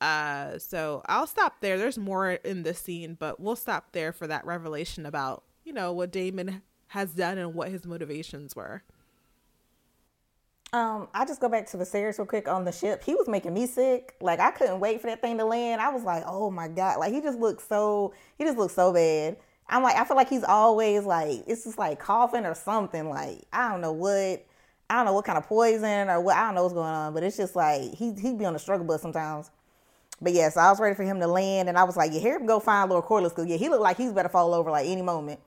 Uh, 0.00 0.58
so 0.58 1.02
I'll 1.06 1.26
stop 1.26 1.60
there. 1.60 1.78
There's 1.78 1.98
more 1.98 2.30
in 2.32 2.62
this 2.62 2.80
scene, 2.80 3.16
but 3.18 3.40
we'll 3.40 3.56
stop 3.56 3.92
there 3.92 4.12
for 4.12 4.26
that 4.26 4.44
revelation 4.44 5.06
about 5.06 5.44
you 5.64 5.72
know 5.72 5.92
what 5.92 6.10
Daemon 6.10 6.62
has 6.88 7.12
done 7.12 7.38
and 7.38 7.54
what 7.54 7.68
his 7.68 7.86
motivations 7.86 8.56
were. 8.56 8.82
Um, 10.72 11.08
I 11.14 11.24
just 11.24 11.40
go 11.40 11.48
back 11.48 11.66
to 11.68 11.78
the 11.78 11.84
Viserys 11.84 12.18
real 12.18 12.26
quick 12.26 12.46
on 12.46 12.64
the 12.64 12.72
ship. 12.72 13.02
He 13.02 13.14
was 13.14 13.26
making 13.26 13.54
me 13.54 13.66
sick. 13.66 14.14
Like 14.20 14.38
I 14.38 14.50
couldn't 14.50 14.80
wait 14.80 15.00
for 15.00 15.06
that 15.06 15.22
thing 15.22 15.38
to 15.38 15.44
land. 15.44 15.80
I 15.80 15.88
was 15.88 16.02
like, 16.02 16.24
oh 16.26 16.50
my 16.50 16.68
god! 16.68 16.98
Like 16.98 17.12
he 17.12 17.22
just 17.22 17.38
looked 17.38 17.66
so 17.66 18.12
he 18.36 18.44
just 18.44 18.58
looked 18.58 18.74
so 18.74 18.92
bad. 18.92 19.38
I'm 19.68 19.82
like 19.82 19.96
I 19.96 20.04
feel 20.04 20.16
like 20.16 20.28
he's 20.28 20.44
always 20.44 21.04
like 21.04 21.44
it's 21.46 21.64
just 21.64 21.78
like 21.78 21.98
coughing 21.98 22.44
or 22.44 22.54
something. 22.54 23.08
Like 23.08 23.44
I 23.52 23.70
don't 23.70 23.80
know 23.80 23.92
what 23.92 24.44
I 24.90 24.96
don't 24.96 25.06
know 25.06 25.14
what 25.14 25.24
kind 25.24 25.38
of 25.38 25.46
poison 25.46 26.10
or 26.10 26.20
what 26.20 26.36
I 26.36 26.46
don't 26.46 26.54
know 26.54 26.64
what's 26.64 26.74
going 26.74 26.86
on. 26.86 27.14
But 27.14 27.22
it's 27.22 27.36
just 27.38 27.56
like 27.56 27.94
he 27.94 28.12
he'd 28.12 28.38
be 28.38 28.44
on 28.44 28.52
the 28.52 28.58
struggle 28.58 28.86
bus 28.86 29.00
sometimes. 29.00 29.50
But 30.20 30.32
yeah, 30.32 30.50
so 30.50 30.60
I 30.60 30.70
was 30.70 30.80
ready 30.80 30.96
for 30.96 31.04
him 31.04 31.20
to 31.20 31.28
land, 31.28 31.68
and 31.68 31.78
I 31.78 31.84
was 31.84 31.96
like, 31.96 32.12
yeah, 32.12 32.18
hear 32.18 32.36
him 32.36 32.46
go 32.46 32.58
find 32.58 32.90
Lord 32.90 33.04
Corlys 33.04 33.30
because 33.30 33.46
yeah, 33.46 33.56
he 33.56 33.68
looked 33.68 33.82
like 33.82 33.96
he's 33.96 34.12
better 34.12 34.28
fall 34.28 34.52
over 34.52 34.70
like 34.70 34.86
any 34.86 35.02
moment. 35.02 35.40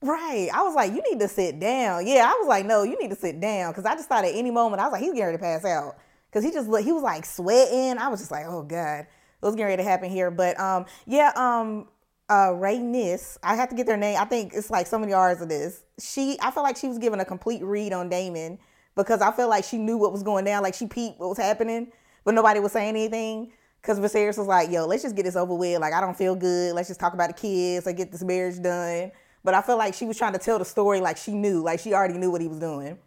Right. 0.00 0.48
I 0.52 0.62
was 0.62 0.74
like, 0.74 0.92
you 0.92 1.02
need 1.10 1.18
to 1.20 1.28
sit 1.28 1.58
down. 1.58 2.06
Yeah, 2.06 2.24
I 2.26 2.38
was 2.38 2.46
like, 2.46 2.64
no, 2.64 2.84
you 2.84 2.96
need 2.98 3.10
to 3.10 3.16
sit 3.16 3.40
down. 3.40 3.74
Cause 3.74 3.84
I 3.84 3.94
just 3.94 4.08
thought 4.08 4.24
at 4.24 4.34
any 4.34 4.50
moment, 4.50 4.80
I 4.80 4.84
was 4.84 4.92
like, 4.92 5.02
he's 5.02 5.12
getting 5.12 5.24
ready 5.26 5.38
to 5.38 5.42
pass 5.42 5.64
out. 5.64 5.96
Cause 6.32 6.44
he 6.44 6.52
just 6.52 6.68
looked, 6.68 6.84
he 6.84 6.92
was 6.92 7.02
like 7.02 7.24
sweating. 7.24 7.98
I 7.98 8.08
was 8.08 8.20
just 8.20 8.30
like, 8.30 8.44
oh 8.46 8.62
God, 8.62 9.00
it 9.00 9.06
was 9.42 9.56
getting 9.56 9.66
ready 9.66 9.82
to 9.82 9.88
happen 9.88 10.08
here. 10.08 10.30
But 10.30 10.58
um, 10.60 10.86
yeah, 11.06 11.32
um, 11.34 11.88
uh, 12.30 12.52
Ray 12.54 12.76
Rhaenys, 12.76 13.38
I 13.42 13.56
have 13.56 13.70
to 13.70 13.74
get 13.74 13.86
their 13.86 13.96
name. 13.96 14.18
I 14.20 14.24
think 14.24 14.52
it's 14.54 14.70
like 14.70 14.86
so 14.86 14.98
many 14.98 15.12
R's 15.12 15.40
of 15.40 15.48
this. 15.48 15.82
She, 15.98 16.36
I 16.40 16.50
felt 16.50 16.64
like 16.64 16.76
she 16.76 16.86
was 16.86 16.98
giving 16.98 17.18
a 17.18 17.24
complete 17.24 17.62
read 17.64 17.92
on 17.92 18.08
Daemon 18.08 18.58
because 18.94 19.20
I 19.20 19.32
felt 19.32 19.50
like 19.50 19.64
she 19.64 19.78
knew 19.78 19.96
what 19.96 20.12
was 20.12 20.22
going 20.22 20.44
down. 20.44 20.62
Like 20.62 20.74
she 20.74 20.86
peeped 20.86 21.18
what 21.18 21.28
was 21.30 21.38
happening, 21.38 21.90
but 22.24 22.34
nobody 22.34 22.60
was 22.60 22.72
saying 22.72 22.90
anything. 22.90 23.52
Cause 23.82 23.98
Viserys 23.98 24.36
was 24.36 24.46
like, 24.46 24.70
yo, 24.70 24.86
let's 24.86 25.02
just 25.02 25.16
get 25.16 25.24
this 25.24 25.36
over 25.36 25.54
with. 25.54 25.80
Like, 25.80 25.94
I 25.94 26.00
don't 26.00 26.16
feel 26.16 26.34
good. 26.34 26.74
Let's 26.74 26.88
just 26.88 27.00
talk 27.00 27.14
about 27.14 27.28
the 27.28 27.34
kids. 27.34 27.86
Like, 27.86 27.96
get 27.96 28.12
this 28.12 28.24
marriage 28.24 28.60
done. 28.60 29.12
But 29.48 29.54
I 29.54 29.62
felt 29.62 29.78
like 29.78 29.94
she 29.94 30.04
was 30.04 30.18
trying 30.18 30.34
to 30.34 30.38
tell 30.38 30.58
the 30.58 30.66
story 30.66 31.00
like 31.00 31.16
she 31.16 31.32
knew, 31.32 31.62
like 31.62 31.80
she 31.80 31.94
already 31.94 32.18
knew 32.18 32.30
what 32.30 32.42
he 32.42 32.48
was 32.48 32.58
doing. 32.58 32.98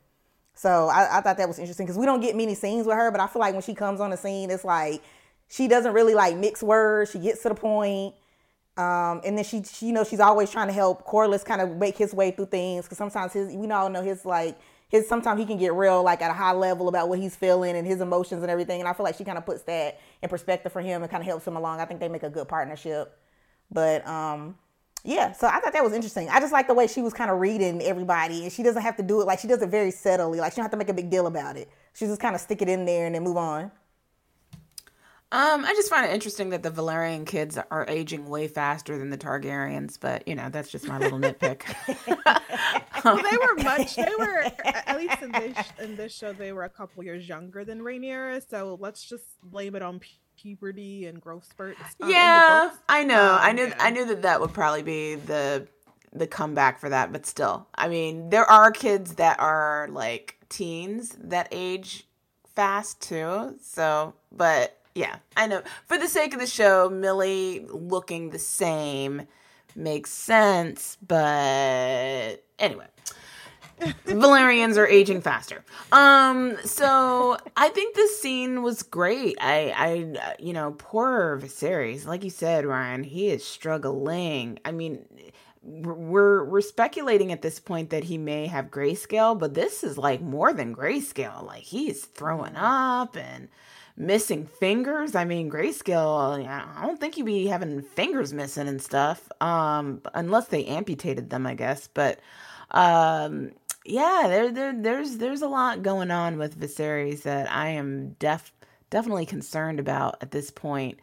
So 0.56 0.88
I, 0.88 1.20
I 1.20 1.22
thought 1.22 1.38
that 1.38 1.48
was 1.48 1.60
interesting 1.60 1.86
because 1.86 2.00
we 2.00 2.08
don't 2.08 2.20
get 2.20 2.36
many 2.36 2.56
scenes 2.56 2.88
with 2.88 2.96
her, 2.96 3.12
but 3.12 3.22
I 3.22 3.28
feel 3.28 3.42
like 3.42 3.54
when 3.54 3.62
she 3.62 3.76
comes 3.76 4.00
on 4.00 4.10
the 4.10 4.18
scene, 4.18 4.50
it's 4.50 4.66
like 4.66 5.04
she 5.50 5.68
doesn't 5.68 5.94
really 5.94 6.16
like 6.16 6.36
mix 6.36 6.64
words. 6.64 7.12
She 7.12 7.20
gets 7.20 7.44
to 7.44 7.50
the 7.50 7.54
point. 7.54 8.16
Um, 8.76 9.22
and 9.24 9.38
then 9.38 9.44
she, 9.44 9.62
she, 9.62 9.86
you 9.86 9.94
know, 9.94 10.04
she's 10.04 10.20
always 10.20 10.50
trying 10.50 10.66
to 10.66 10.74
help 10.74 11.06
Corlys 11.06 11.46
kind 11.46 11.62
of 11.62 11.78
make 11.78 11.96
his 11.96 12.12
way 12.12 12.32
through 12.32 12.48
things 12.48 12.86
because 12.86 12.98
sometimes 12.98 13.34
his, 13.34 13.54
we 13.54 13.70
all 13.70 13.92
know 13.92 14.02
his 14.02 14.26
like 14.26 14.58
his 14.90 15.08
sometimes 15.08 15.40
he 15.40 15.46
can 15.46 15.60
get 15.60 15.76
real 15.76 16.02
like 16.02 16.24
at 16.24 16.32
a 16.32 16.34
high 16.34 16.54
level 16.54 16.88
about 16.88 17.08
what 17.08 17.20
he's 17.20 17.36
feeling 17.36 17.76
and 17.76 17.86
his 17.86 18.02
emotions 18.02 18.42
and 18.42 18.50
everything. 18.50 18.80
And 18.80 18.90
I 18.90 18.94
feel 18.94 19.04
like 19.04 19.16
she 19.16 19.26
kind 19.26 19.38
of 19.38 19.46
puts 19.46 19.62
that 19.66 20.00
in 20.24 20.28
perspective 20.28 20.72
for 20.72 20.82
him 20.82 21.04
and 21.04 21.12
kind 21.12 21.22
of 21.22 21.28
helps 21.28 21.46
him 21.46 21.56
along. 21.56 21.82
I 21.82 21.86
think 21.86 22.00
they 22.00 22.10
make 22.10 22.24
a 22.24 22.32
good 22.32 22.48
partnership. 22.48 23.16
But 23.72 24.08
um, 24.08 24.56
yeah, 25.04 25.32
so 25.32 25.48
I 25.48 25.60
thought 25.60 25.74
that 25.74 25.84
was 25.84 25.94
interesting. 25.94 26.30
I 26.30 26.40
just 26.40 26.54
like 26.54 26.68
the 26.68 26.74
way 26.74 26.88
she 26.88 27.02
was 27.02 27.14
kind 27.14 27.32
of 27.32 27.40
reading 27.40 27.82
everybody, 27.82 28.44
and 28.44 28.52
she 28.52 28.62
doesn't 28.62 28.82
have 28.82 28.98
to 28.98 29.04
do 29.04 29.22
it 29.22 29.26
like 29.26 29.40
she 29.40 29.48
does 29.48 29.62
it 29.62 29.70
very 29.70 29.92
subtly. 29.92 30.40
Like 30.40 30.54
she 30.54 30.58
don't 30.58 30.66
have 30.66 30.72
to 30.72 30.78
make 30.78 30.90
a 30.90 30.94
big 30.94 31.10
deal 31.10 31.28
about 31.28 31.58
it. 31.58 31.70
She 31.94 32.06
just 32.06 32.22
kind 32.22 32.36
of 32.36 32.42
stick 32.42 32.62
it 32.62 32.70
in 32.70 32.86
there 32.86 33.06
and 33.08 33.16
then 33.16 33.24
move 33.24 33.38
on. 33.38 33.72
Um, 35.34 35.64
I 35.64 35.74
just 35.76 35.90
find 35.90 36.06
it 36.06 36.14
interesting 36.14 36.50
that 36.50 36.62
the 36.62 36.70
Velaryon 36.70 37.26
kids 37.26 37.58
are 37.58 37.86
aging 37.88 38.28
way 38.28 38.50
faster 38.50 38.98
than 38.98 39.10
the 39.10 39.18
Targaryens, 39.18 39.98
but 40.00 40.28
you 40.28 40.36
know 40.36 40.50
that's 40.50 40.70
just 40.70 40.86
my 40.88 40.98
little 41.00 41.20
nitpick. 41.22 41.64
they 43.04 43.38
were 43.38 43.56
much. 43.64 43.96
They 43.96 44.12
were 44.20 44.52
at 44.66 44.98
least 44.98 45.22
in 45.22 45.32
this 45.32 45.58
in 45.80 45.96
this 45.96 46.14
show. 46.14 46.34
They 46.34 46.52
were 46.52 46.66
a 46.66 46.70
couple 46.70 47.02
years 47.06 47.30
younger 47.30 47.64
than 47.64 47.80
Rhaenyra, 47.80 48.48
so 48.50 48.78
let's 48.82 49.06
just 49.06 49.24
blame 49.42 49.76
it 49.76 49.82
on 49.82 50.00
puberty 50.38 51.06
and 51.06 51.22
growth 51.22 51.48
spurts. 51.50 51.80
Yeah, 52.00 52.72
I 52.90 53.04
know. 53.04 53.34
Um, 53.34 53.40
I 53.42 53.52
knew. 53.54 53.68
Yeah. 53.68 53.76
I 53.80 53.90
knew 53.92 54.06
that 54.06 54.22
that 54.24 54.42
would 54.42 54.54
probably 54.54 54.84
be 54.84 55.16
the 55.16 55.68
the 56.14 56.28
comeback 56.28 56.80
for 56.80 56.90
that, 56.90 57.12
but 57.12 57.26
still, 57.26 57.68
I 57.76 57.88
mean, 57.88 58.30
there 58.30 58.46
are 58.46 58.72
kids 58.72 59.16
that 59.16 59.40
are 59.40 59.88
like 59.92 60.38
teens 60.50 61.16
that 61.24 61.48
age 61.52 62.06
fast 62.56 63.02
too. 63.02 63.56
So, 63.62 64.14
but 64.32 64.78
yeah, 64.94 65.18
I 65.38 65.48
know. 65.48 65.62
For 65.86 65.98
the 65.98 66.08
sake 66.08 66.34
of 66.34 66.40
the 66.40 66.48
show, 66.48 66.90
Millie 66.90 67.66
looking 67.70 68.30
the 68.30 68.40
same 68.40 69.28
makes 69.76 70.12
sense, 70.12 70.98
but 71.06 72.44
anyway. 72.60 72.88
Velaryons 74.06 74.78
are 74.78 74.88
aging 74.88 75.22
faster. 75.22 75.64
Um, 75.92 76.58
so 76.64 77.38
I 77.58 77.70
think 77.70 77.96
this 77.96 78.22
scene 78.22 78.62
was 78.62 78.84
great. 78.84 79.38
I, 79.40 79.74
I, 79.76 80.36
you 80.40 80.54
know, 80.54 80.76
poor 80.78 81.40
Viserys, 81.42 82.06
like 82.06 82.24
you 82.24 82.30
said, 82.30 82.66
Ryan, 82.66 83.04
he 83.04 83.30
is 83.30 83.46
struggling. 83.46 84.60
I 84.66 84.72
mean, 84.72 85.06
we're 85.64 86.44
we're 86.44 86.62
speculating 86.62 87.32
at 87.32 87.42
this 87.42 87.60
point 87.60 87.92
that 87.92 88.06
he 88.06 88.18
may 88.18 88.48
have 88.48 88.72
grayscale, 88.72 89.38
but 89.38 89.54
this 89.54 89.84
is 89.84 89.98
like 89.98 90.22
more 90.22 90.54
than 90.54 90.76
grayscale. 90.76 91.46
Like 91.46 91.64
he's 91.64 92.06
throwing 92.06 92.56
up 92.56 93.16
and 93.16 93.48
missing 93.96 94.48
fingers. 94.48 95.16
I 95.16 95.26
mean, 95.26 95.52
grayscale. 95.52 96.48
I 96.48 96.86
don't 96.86 97.00
think 97.00 97.16
he'd 97.16 97.26
be 97.26 97.48
having 97.48 97.82
fingers 97.82 98.34
missing 98.34 98.68
and 98.68 98.82
stuff. 98.82 99.30
Um, 99.40 100.02
unless 100.14 100.48
they 100.48 100.66
amputated 100.66 101.30
them, 101.30 101.46
I 101.46 101.54
guess. 101.54 101.88
But 101.88 102.20
um, 102.72 103.52
yeah, 103.86 104.26
there, 104.28 104.52
there, 104.52 104.74
there's, 104.74 105.18
there's 105.18 105.42
a 105.42 105.48
lot 105.48 105.82
going 105.84 106.12
on 106.12 106.38
with 106.38 106.60
Viserys 106.60 107.24
that 107.24 107.52
I 107.52 107.70
am 107.70 108.16
def, 108.20 108.54
definitely 108.90 109.26
concerned 109.26 109.80
about 109.80 110.18
at 110.22 110.32
this 110.32 110.52
point. 110.52 111.00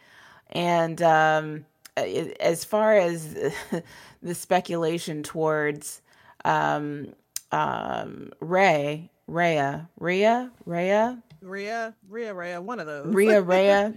And 0.50 1.00
um, 1.02 1.66
as 1.96 2.64
far 2.64 2.94
as 2.94 3.34
the 4.22 4.34
speculation 4.34 5.22
towards 5.22 6.00
um, 6.44 7.14
um, 7.52 8.32
Ray, 8.40 9.10
Rhea, 9.26 9.88
Rhea, 9.98 10.50
Rhea, 10.64 11.22
Rhea, 11.40 11.94
Rhea, 12.08 12.34
Rhea, 12.34 12.60
one 12.60 12.80
of 12.80 12.86
those. 12.86 13.14
Rhea, 13.14 13.42
Rhea. 13.42 13.94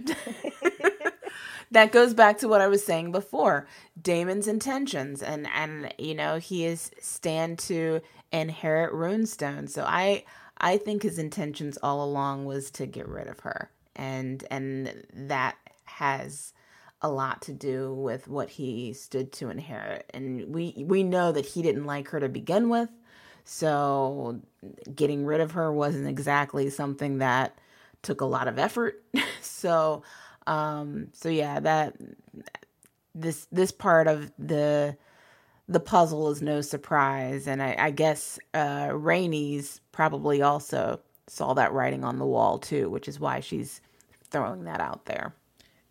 that 1.70 1.92
goes 1.92 2.14
back 2.14 2.38
to 2.38 2.48
what 2.48 2.60
I 2.60 2.68
was 2.68 2.84
saying 2.84 3.12
before. 3.12 3.66
Daemon's 4.00 4.46
intentions, 4.46 5.22
and 5.22 5.48
and 5.54 5.92
you 5.98 6.14
know 6.14 6.38
he 6.38 6.64
is 6.66 6.90
stand 7.00 7.58
to 7.60 8.00
inherit 8.32 8.92
Runestone. 8.92 9.68
So 9.68 9.84
I 9.86 10.24
I 10.58 10.78
think 10.78 11.02
his 11.02 11.18
intentions 11.18 11.78
all 11.82 12.04
along 12.04 12.44
was 12.44 12.70
to 12.72 12.86
get 12.86 13.08
rid 13.08 13.28
of 13.28 13.40
her, 13.40 13.70
and 13.96 14.44
and 14.50 15.04
that 15.14 15.56
has 15.84 16.52
a 17.02 17.10
lot 17.10 17.42
to 17.42 17.52
do 17.52 17.92
with 17.94 18.28
what 18.28 18.48
he 18.48 18.92
stood 18.92 19.32
to 19.32 19.50
inherit. 19.50 20.08
And 20.14 20.54
we 20.54 20.84
we 20.86 21.02
know 21.02 21.32
that 21.32 21.46
he 21.46 21.62
didn't 21.62 21.84
like 21.84 22.08
her 22.08 22.20
to 22.20 22.28
begin 22.28 22.68
with. 22.68 22.88
So 23.44 24.40
getting 24.94 25.26
rid 25.26 25.40
of 25.40 25.52
her 25.52 25.72
wasn't 25.72 26.06
exactly 26.08 26.70
something 26.70 27.18
that 27.18 27.58
took 28.02 28.20
a 28.20 28.26
lot 28.26 28.48
of 28.48 28.58
effort. 28.58 29.02
so 29.40 30.02
um 30.46 31.08
so 31.12 31.28
yeah, 31.28 31.60
that 31.60 31.96
this 33.14 33.46
this 33.52 33.72
part 33.72 34.06
of 34.06 34.32
the 34.38 34.96
the 35.68 35.80
puzzle 35.80 36.30
is 36.30 36.42
no 36.42 36.60
surprise 36.60 37.46
and 37.46 37.62
I, 37.62 37.76
I 37.78 37.90
guess 37.90 38.38
uh 38.54 38.88
Rhaenys 38.88 39.80
probably 39.92 40.42
also 40.42 41.00
saw 41.28 41.54
that 41.54 41.72
writing 41.72 42.04
on 42.04 42.18
the 42.18 42.26
wall 42.26 42.58
too, 42.58 42.90
which 42.90 43.08
is 43.08 43.20
why 43.20 43.40
she's 43.40 43.80
throwing 44.30 44.64
that 44.64 44.80
out 44.80 45.06
there. 45.06 45.34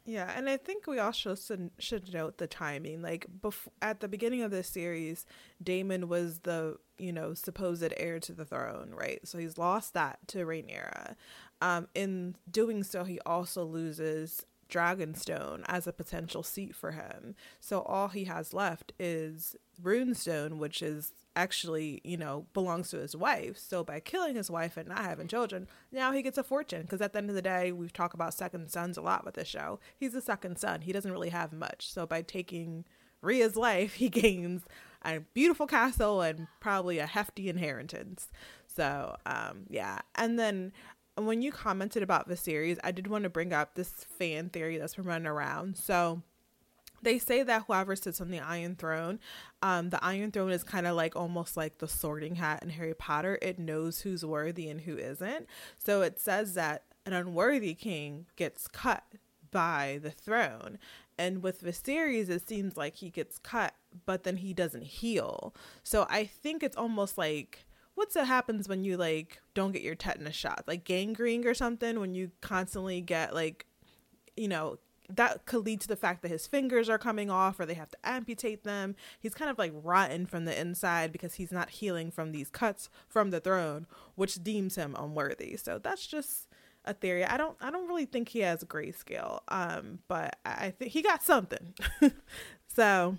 Yeah, 0.04 0.32
and 0.36 0.50
I 0.50 0.58
think 0.58 0.88
we 0.88 0.98
also 0.98 1.36
should, 1.36 2.14
note 2.14 2.38
the 2.38 2.48
timing. 2.48 3.02
Like 3.02 3.28
bef- 3.42 3.68
at 3.82 4.00
the 4.00 4.08
beginning 4.08 4.42
of 4.42 4.52
this 4.52 4.68
series, 4.68 5.26
Daemon 5.62 6.08
was 6.08 6.40
the 6.40 6.78
you 6.98 7.14
know 7.14 7.34
supposed 7.34 7.94
heir 7.98 8.20
to 8.20 8.34
the 8.34 8.46
throne, 8.46 8.92
right? 8.96 9.20
So 9.28 9.38
he's 9.38 9.58
lost 9.58 9.94
that 9.94 10.20
to 10.30 10.40
Rhaenyra. 10.40 11.16
Um, 11.62 11.88
in 11.94 12.36
doing 12.50 12.84
so, 12.84 13.04
he 13.04 13.20
also 13.26 13.64
loses 13.64 14.46
Dragonstone 14.72 15.64
as 15.68 15.86
a 15.86 15.94
potential 15.94 16.42
seat 16.42 16.76
for 16.76 16.92
him. 16.92 17.36
So 17.60 17.82
all 17.82 18.08
he 18.08 18.24
has 18.24 18.54
left 18.54 18.94
is 18.98 19.56
Runestone, 19.82 20.58
which 20.58 20.82
is 20.82 21.14
actually, 21.36 22.02
you 22.04 22.18
know, 22.18 22.46
belongs 22.54 22.90
to 22.90 22.98
his 22.98 23.16
wife. 23.16 23.58
So 23.58 23.84
by 23.84 24.00
killing 24.00 24.36
his 24.36 24.50
wife 24.50 24.78
and 24.78 24.90
not 24.90 25.06
having 25.06 25.28
children, 25.28 25.68
now 25.92 26.12
he 26.12 26.22
gets 26.22 26.38
a 26.38 26.44
fortune. 26.44 26.82
Because 26.82 27.02
at 27.02 27.14
the 27.14 27.20
end 27.20 27.30
of 27.30 27.36
the 27.36 27.42
day, 27.42 27.72
we've 27.72 27.94
talked 27.94 28.14
about 28.14 28.34
second 28.34 28.70
sons 28.72 28.98
a 28.98 29.02
lot 29.02 29.26
with 29.26 29.36
this 29.36 29.48
show. 29.48 29.80
He's 29.98 30.16
a 30.16 30.22
second 30.22 30.58
son. 30.58 30.82
He 30.82 30.92
doesn't 30.92 31.12
really 31.12 31.30
have 31.30 31.54
much. 31.54 31.92
So 31.92 32.06
by 32.06 32.22
taking 32.22 32.86
Rhea's 33.22 33.56
life, 33.56 33.94
he 33.96 34.10
gains 34.10 34.64
a 35.04 35.20
beautiful 35.34 35.68
castle 35.68 36.22
and 36.22 36.48
probably 36.60 37.00
a 37.00 37.08
hefty 37.08 37.50
inheritance. 37.50 38.30
So, 38.68 39.16
um, 39.26 39.66
yeah. 39.70 40.00
And 40.16 40.40
then 40.40 40.72
when 41.16 41.42
you 41.42 41.52
commented 41.52 42.04
about 42.04 42.28
the 42.28 42.36
Viserys, 42.36 42.80
I 42.84 42.92
did 42.92 43.08
want 43.08 43.24
to 43.24 43.30
bring 43.30 43.54
up 43.54 43.76
this 43.76 44.06
fan 44.18 44.50
theory 44.50 44.78
that's 44.78 44.96
been 44.96 45.06
running 45.06 45.28
around. 45.28 45.78
So 45.78 46.22
they 47.02 47.18
say 47.18 47.44
that 47.44 47.64
whoever 47.68 47.96
sits 47.96 48.22
on 48.22 48.32
the 48.32 48.40
Iron 48.40 48.76
Throne, 48.76 49.20
um, 49.62 49.90
the 49.90 50.04
Iron 50.04 50.32
Throne 50.32 50.52
is 50.52 50.64
kind 50.64 50.88
of 50.88 50.96
like 50.96 51.16
almost 51.16 51.58
like 51.58 51.80
the 51.80 51.88
sorting 51.88 52.36
hat 52.36 52.64
in 52.64 52.70
Harry 52.70 52.94
Potter. 52.94 53.40
It 53.42 53.60
knows 53.60 54.02
who's 54.02 54.24
worthy 54.26 54.70
and 54.70 54.82
who 54.82 54.98
isn't. 54.98 55.48
So 55.78 56.02
it 56.02 56.20
says 56.20 56.54
that 56.54 56.84
an 57.06 57.14
unworthy 57.14 57.74
king 57.74 58.28
gets 58.36 58.68
cut 58.68 59.04
by 59.50 60.00
the 60.02 60.12
throne. 60.12 60.78
And 61.18 61.44
with 61.44 61.60
the 61.60 61.72
Viserys, 61.72 62.30
it 62.30 62.48
seems 62.48 62.78
like 62.78 62.96
he 62.96 63.10
gets 63.10 63.38
cut, 63.38 63.76
but 64.06 64.24
then 64.24 64.38
he 64.38 64.54
doesn't 64.54 64.86
heal. 64.86 65.54
So 65.84 66.08
I 66.10 66.26
think 66.26 66.64
it's 66.64 66.78
almost 66.78 67.18
like 67.18 67.66
what's 68.02 68.16
that 68.16 68.26
happens 68.26 68.68
when 68.68 68.84
you 68.84 68.98
like 68.98 69.40
don't 69.54 69.74
get 69.74 69.84
your 69.84 69.94
tetanus 69.94 70.36
shot? 70.36 70.64
Like 70.66 70.84
gangrene 70.84 71.46
or 71.46 71.54
something? 71.54 72.00
When 72.00 72.16
you 72.16 72.32
constantly 72.42 73.00
get 73.00 73.36
like 73.36 73.68
you 74.36 74.48
know 74.48 74.80
that 75.08 75.46
could 75.46 75.64
lead 75.64 75.80
to 75.82 75.88
the 75.88 75.96
fact 75.96 76.24
that 76.24 76.32
his 76.32 76.48
fingers 76.48 76.90
are 76.90 76.98
coming 76.98 77.30
off 77.30 77.60
or 77.60 77.68
they 77.68 77.76
have 77.76 77.92
to 77.92 77.98
amputate 78.04 78.64
them. 78.64 78.96
He's 79.20 79.36
kind 79.36 79.52
of 79.52 79.60
like 79.60 79.72
rotten 79.84 80.26
from 80.26 80.46
the 80.46 80.60
inside 80.60 81.12
because 81.12 81.36
he's 81.36 81.52
not 81.52 81.70
healing 81.70 82.10
from 82.10 82.32
these 82.32 82.50
cuts 82.50 82.90
from 83.08 83.30
the 83.30 83.40
throne 83.40 83.86
which 84.16 84.44
deems 84.44 84.76
him 84.76 84.96
unworthy. 84.98 85.56
So 85.58 85.78
that's 85.78 86.08
just 86.08 86.48
a 86.86 86.96
theory. 86.96 87.24
I 87.24 87.38
don't 87.38 87.56
i 87.62 87.70
don't 87.70 87.88
really 87.88 88.06
think 88.06 88.30
he 88.30 88.40
has 88.40 88.64
grayscale 88.64 89.42
um 89.50 90.00
but 90.08 90.40
i 90.44 90.72
think 90.72 90.92
he 90.92 91.04
got 91.04 91.22
something. 91.22 91.76
So 92.74 93.18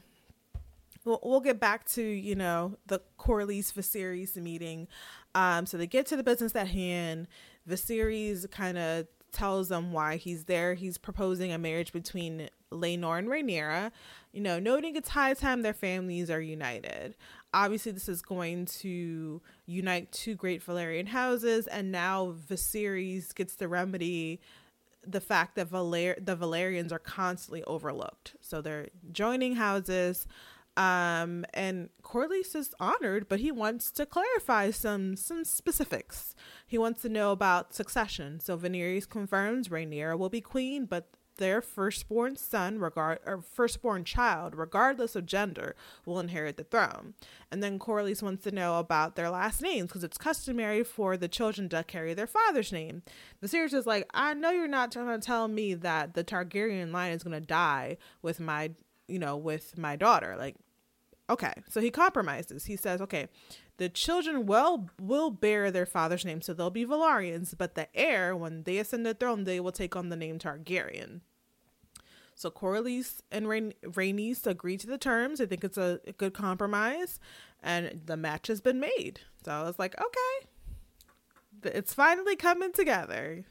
we'll, 1.05 1.21
we'll 1.23 1.41
get 1.41 1.61
back 1.61 1.87
to 1.91 2.03
you 2.03 2.35
know 2.35 2.79
the 2.87 3.01
Corlys 3.19 3.73
Viserys 3.73 4.37
meeting. 4.37 4.89
Um, 5.35 5.67
so 5.67 5.77
they 5.79 5.87
get 5.87 6.07
to 6.07 6.17
the 6.17 6.23
business 6.23 6.55
at 6.55 6.69
hand. 6.69 7.29
Viserys 7.69 8.51
kind 8.51 8.79
of 8.79 9.07
tells 9.33 9.69
them 9.69 9.93
why 9.93 10.17
he's 10.17 10.45
there. 10.45 10.75
He's 10.75 10.99
proposing 10.99 11.53
a 11.53 11.59
marriage 11.59 11.93
between 11.93 12.51
Laenor 12.71 13.19
and 13.19 13.29
Rhaenyra, 13.29 13.91
you 14.33 14.41
know, 14.41 14.59
noting 14.59 14.97
it's 14.97 15.11
high 15.11 15.35
time 15.35 15.63
their 15.63 15.75
families 15.75 16.31
are 16.31 16.41
united. 16.41 17.15
Obviously, 17.55 17.93
this 17.93 18.09
is 18.09 18.23
going 18.23 18.67
to 18.67 19.43
unite 19.67 20.11
two 20.13 20.35
great 20.35 20.65
Valyrian 20.65 21.09
houses, 21.09 21.67
and 21.67 21.93
now 21.93 22.35
Viserys 22.49 23.35
gets 23.35 23.57
the 23.57 23.69
remedy 23.69 24.41
the 25.05 25.21
fact 25.21 25.57
that 25.57 25.69
Valer- 25.69 26.17
the 26.21 26.37
Velaryons 26.37 26.93
are 26.93 26.99
constantly 26.99 27.65
overlooked. 27.65 28.37
So 28.41 28.61
they're 28.61 28.89
joining 29.11 29.57
houses. 29.57 30.27
Um, 30.77 31.45
and 31.53 31.91
Corlys 32.03 32.57
is 32.57 32.75
honored, 32.81 33.29
but 33.29 33.41
he 33.41 33.53
wants 33.53 33.91
to 33.93 34.07
clarify 34.07 34.71
some 34.71 35.17
some 35.17 35.45
specifics. 35.45 36.35
He 36.67 36.79
wants 36.79 37.03
to 37.03 37.09
know 37.09 37.31
about 37.33 37.75
succession. 37.75 38.41
So 38.41 38.57
Viserys 38.57 39.09
confirms 39.09 39.69
Rhaenyra 39.69 40.19
will 40.19 40.31
be 40.31 40.41
queen, 40.41 40.87
but 40.87 41.11
their 41.37 41.61
firstborn 41.61 42.37
son, 42.37 42.79
regard 42.79 43.19
or 43.27 43.43
firstborn 43.43 44.05
child, 44.05 44.55
regardless 44.55 45.17
of 45.17 45.27
gender, 45.27 45.75
will 46.07 46.21
inherit 46.21 46.57
the 46.57 46.65
throne. 46.65 47.15
And 47.51 47.63
then 47.63 47.79
Corlys 47.79 48.23
wants 48.23 48.45
to 48.45 48.51
know 48.51 48.79
about 48.79 49.17
their 49.17 49.31
last 49.31 49.61
names 49.63 49.89
because 49.89 50.05
it's 50.05 50.19
customary 50.19 50.85
for 50.85 51.17
the 51.17 51.29
children 51.29 51.69
to 51.71 51.85
carry 51.85 52.15
their 52.15 52.27
father's 52.27 52.73
name. 52.73 53.03
Viserys 53.43 53.75
is 53.75 53.87
like, 53.87 54.09
I 54.15 54.35
know 54.35 54.51
you're 54.51 54.69
not 54.69 54.93
trying 54.93 55.21
to 55.21 55.27
tell 55.27 55.49
me 55.49 55.75
that 55.75 56.15
the 56.15 56.25
Targaryen 56.25 56.93
line 56.93 57.13
is 57.13 57.23
going 57.23 57.39
to 57.39 57.47
die 57.47 57.97
with 58.23 58.39
my 58.41 58.71
you 59.09 59.19
know, 59.19 59.37
with 59.37 59.77
my 59.77 59.97
daughter. 59.97 60.37
Like, 60.39 60.57
okay. 61.33 61.53
So 61.69 61.81
he 61.81 61.91
compromises. 61.91 62.67
He 62.67 62.77
says, 62.77 63.01
okay, 63.01 63.29
the 63.79 63.89
children 63.89 64.47
will 64.47 64.89
will 65.01 65.31
bear 65.31 65.71
their 65.71 65.87
father's 65.87 66.25
name, 66.25 66.41
so 66.41 66.53
they'll 66.53 66.71
be 66.71 66.87
Velaryons, 66.87 67.55
but 67.57 67.75
the 67.75 67.89
heir, 67.97 68.37
when 68.37 68.63
they 68.63 68.79
ascend 68.79 69.05
the 69.05 69.15
throne, 69.15 69.45
they 69.45 69.61
will 69.61 69.73
take 69.73 69.97
on 69.97 70.09
the 70.09 70.17
name 70.17 70.39
Targaryen. 70.39 71.21
So 72.35 72.51
Corlys 72.51 73.21
and 73.31 73.49
Rain- 73.49 73.75
Rhaenys 73.85 74.47
agree 74.47 74.77
to 74.79 74.87
the 74.87 74.99
terms. 74.99 75.41
I 75.41 75.47
think 75.47 75.65
it's 75.65 75.79
a 75.79 76.01
good 76.17 76.35
compromise, 76.35 77.19
and 77.63 78.03
the 78.07 78.17
match 78.17 78.47
has 78.49 78.61
been 78.61 78.81
made. 78.81 79.21
So 79.45 79.53
I 79.53 79.63
was 79.63 79.79
like, 79.79 79.95
okay, 80.01 80.49
it's 81.65 81.95
finally 81.95 82.37
coming 82.37 82.73
together. 82.73 83.45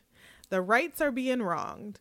The 0.49 0.61
rights 0.61 0.99
are 1.01 1.11
being 1.11 1.41
wronged. 1.41 1.99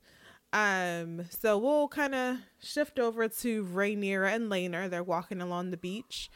Um, 0.52 1.26
so 1.30 1.58
we'll 1.58 1.88
kind 1.88 2.14
of 2.14 2.38
shift 2.60 2.98
over 2.98 3.28
to 3.28 3.64
Rhaenyra 3.64 4.34
and 4.34 4.50
Laenor. 4.50 4.90
They're 4.90 5.02
walking 5.02 5.40
along 5.40 5.70
the 5.70 5.76
beach. 5.76 6.30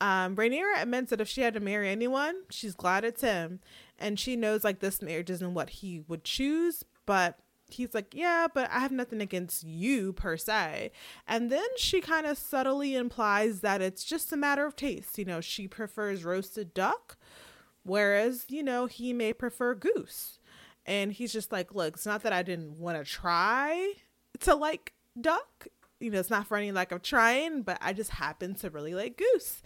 Um, 0.00 0.36
Rhaenyra 0.36 0.82
admits 0.82 1.10
that 1.10 1.20
if 1.20 1.28
she 1.28 1.40
had 1.40 1.54
to 1.54 1.60
marry 1.60 1.88
anyone, 1.88 2.42
she's 2.50 2.74
glad 2.74 3.04
it's 3.04 3.22
him, 3.22 3.60
and 3.98 4.20
she 4.20 4.36
knows 4.36 4.62
like 4.62 4.80
this 4.80 5.00
marriage 5.00 5.30
isn't 5.30 5.54
what 5.54 5.70
he 5.70 6.02
would 6.06 6.22
choose, 6.22 6.84
but 7.06 7.38
he's 7.68 7.94
like, 7.94 8.14
yeah, 8.14 8.46
but 8.52 8.70
I 8.70 8.80
have 8.80 8.92
nothing 8.92 9.20
against 9.20 9.64
you 9.64 10.12
per 10.12 10.36
se. 10.36 10.92
And 11.26 11.50
then 11.50 11.66
she 11.76 12.00
kind 12.00 12.26
of 12.26 12.38
subtly 12.38 12.94
implies 12.94 13.60
that 13.60 13.80
it's 13.80 14.04
just 14.04 14.32
a 14.32 14.36
matter 14.36 14.66
of 14.66 14.76
taste. 14.76 15.18
You 15.18 15.24
know, 15.24 15.40
she 15.40 15.66
prefers 15.66 16.24
roasted 16.24 16.74
duck, 16.74 17.16
whereas 17.82 18.44
you 18.48 18.62
know 18.62 18.86
he 18.86 19.12
may 19.12 19.32
prefer 19.32 19.74
goose. 19.74 20.38
And 20.86 21.12
he's 21.12 21.32
just 21.32 21.52
like, 21.52 21.74
look, 21.74 21.94
it's 21.94 22.06
not 22.06 22.22
that 22.22 22.32
I 22.32 22.42
didn't 22.42 22.78
want 22.78 22.96
to 22.96 23.04
try 23.04 23.92
to 24.40 24.54
like 24.54 24.92
duck. 25.20 25.66
You 26.00 26.10
know, 26.10 26.20
it's 26.20 26.30
not 26.30 26.46
for 26.46 26.56
any 26.56 26.72
lack 26.72 26.92
of 26.92 27.02
trying, 27.02 27.62
but 27.62 27.78
I 27.80 27.92
just 27.92 28.10
happen 28.10 28.54
to 28.56 28.70
really 28.70 28.94
like 28.94 29.18
goose. 29.18 29.62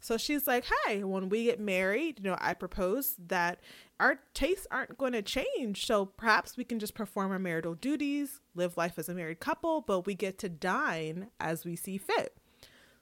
So 0.00 0.16
she's 0.16 0.46
like, 0.46 0.64
hey, 0.86 1.04
when 1.04 1.28
we 1.28 1.44
get 1.44 1.60
married, 1.60 2.20
you 2.20 2.30
know, 2.30 2.36
I 2.40 2.54
propose 2.54 3.16
that 3.26 3.60
our 3.98 4.20
tastes 4.32 4.66
aren't 4.70 4.96
going 4.96 5.12
to 5.12 5.22
change. 5.22 5.84
So 5.84 6.06
perhaps 6.06 6.56
we 6.56 6.64
can 6.64 6.78
just 6.78 6.94
perform 6.94 7.32
our 7.32 7.38
marital 7.38 7.74
duties, 7.74 8.40
live 8.54 8.78
life 8.78 8.98
as 8.98 9.10
a 9.10 9.14
married 9.14 9.40
couple, 9.40 9.82
but 9.82 10.06
we 10.06 10.14
get 10.14 10.38
to 10.38 10.48
dine 10.48 11.28
as 11.38 11.66
we 11.66 11.76
see 11.76 11.98
fit. 11.98 12.34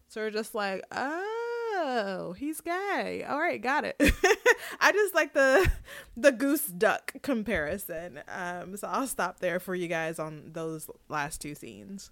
So 0.08 0.22
we're 0.22 0.30
just 0.30 0.54
like, 0.54 0.82
oh 0.90 1.37
oh, 1.74 2.34
he's 2.38 2.60
gay. 2.60 3.24
All 3.28 3.38
right, 3.38 3.60
got 3.60 3.84
it. 3.84 3.96
I 4.80 4.92
just 4.92 5.14
like 5.14 5.32
the 5.34 5.70
the 6.16 6.32
goose 6.32 6.66
duck 6.66 7.14
comparison. 7.22 8.20
Um, 8.28 8.76
so 8.76 8.88
I'll 8.88 9.06
stop 9.06 9.40
there 9.40 9.60
for 9.60 9.74
you 9.74 9.88
guys 9.88 10.18
on 10.18 10.50
those 10.52 10.88
last 11.08 11.40
two 11.40 11.54
scenes. 11.54 12.10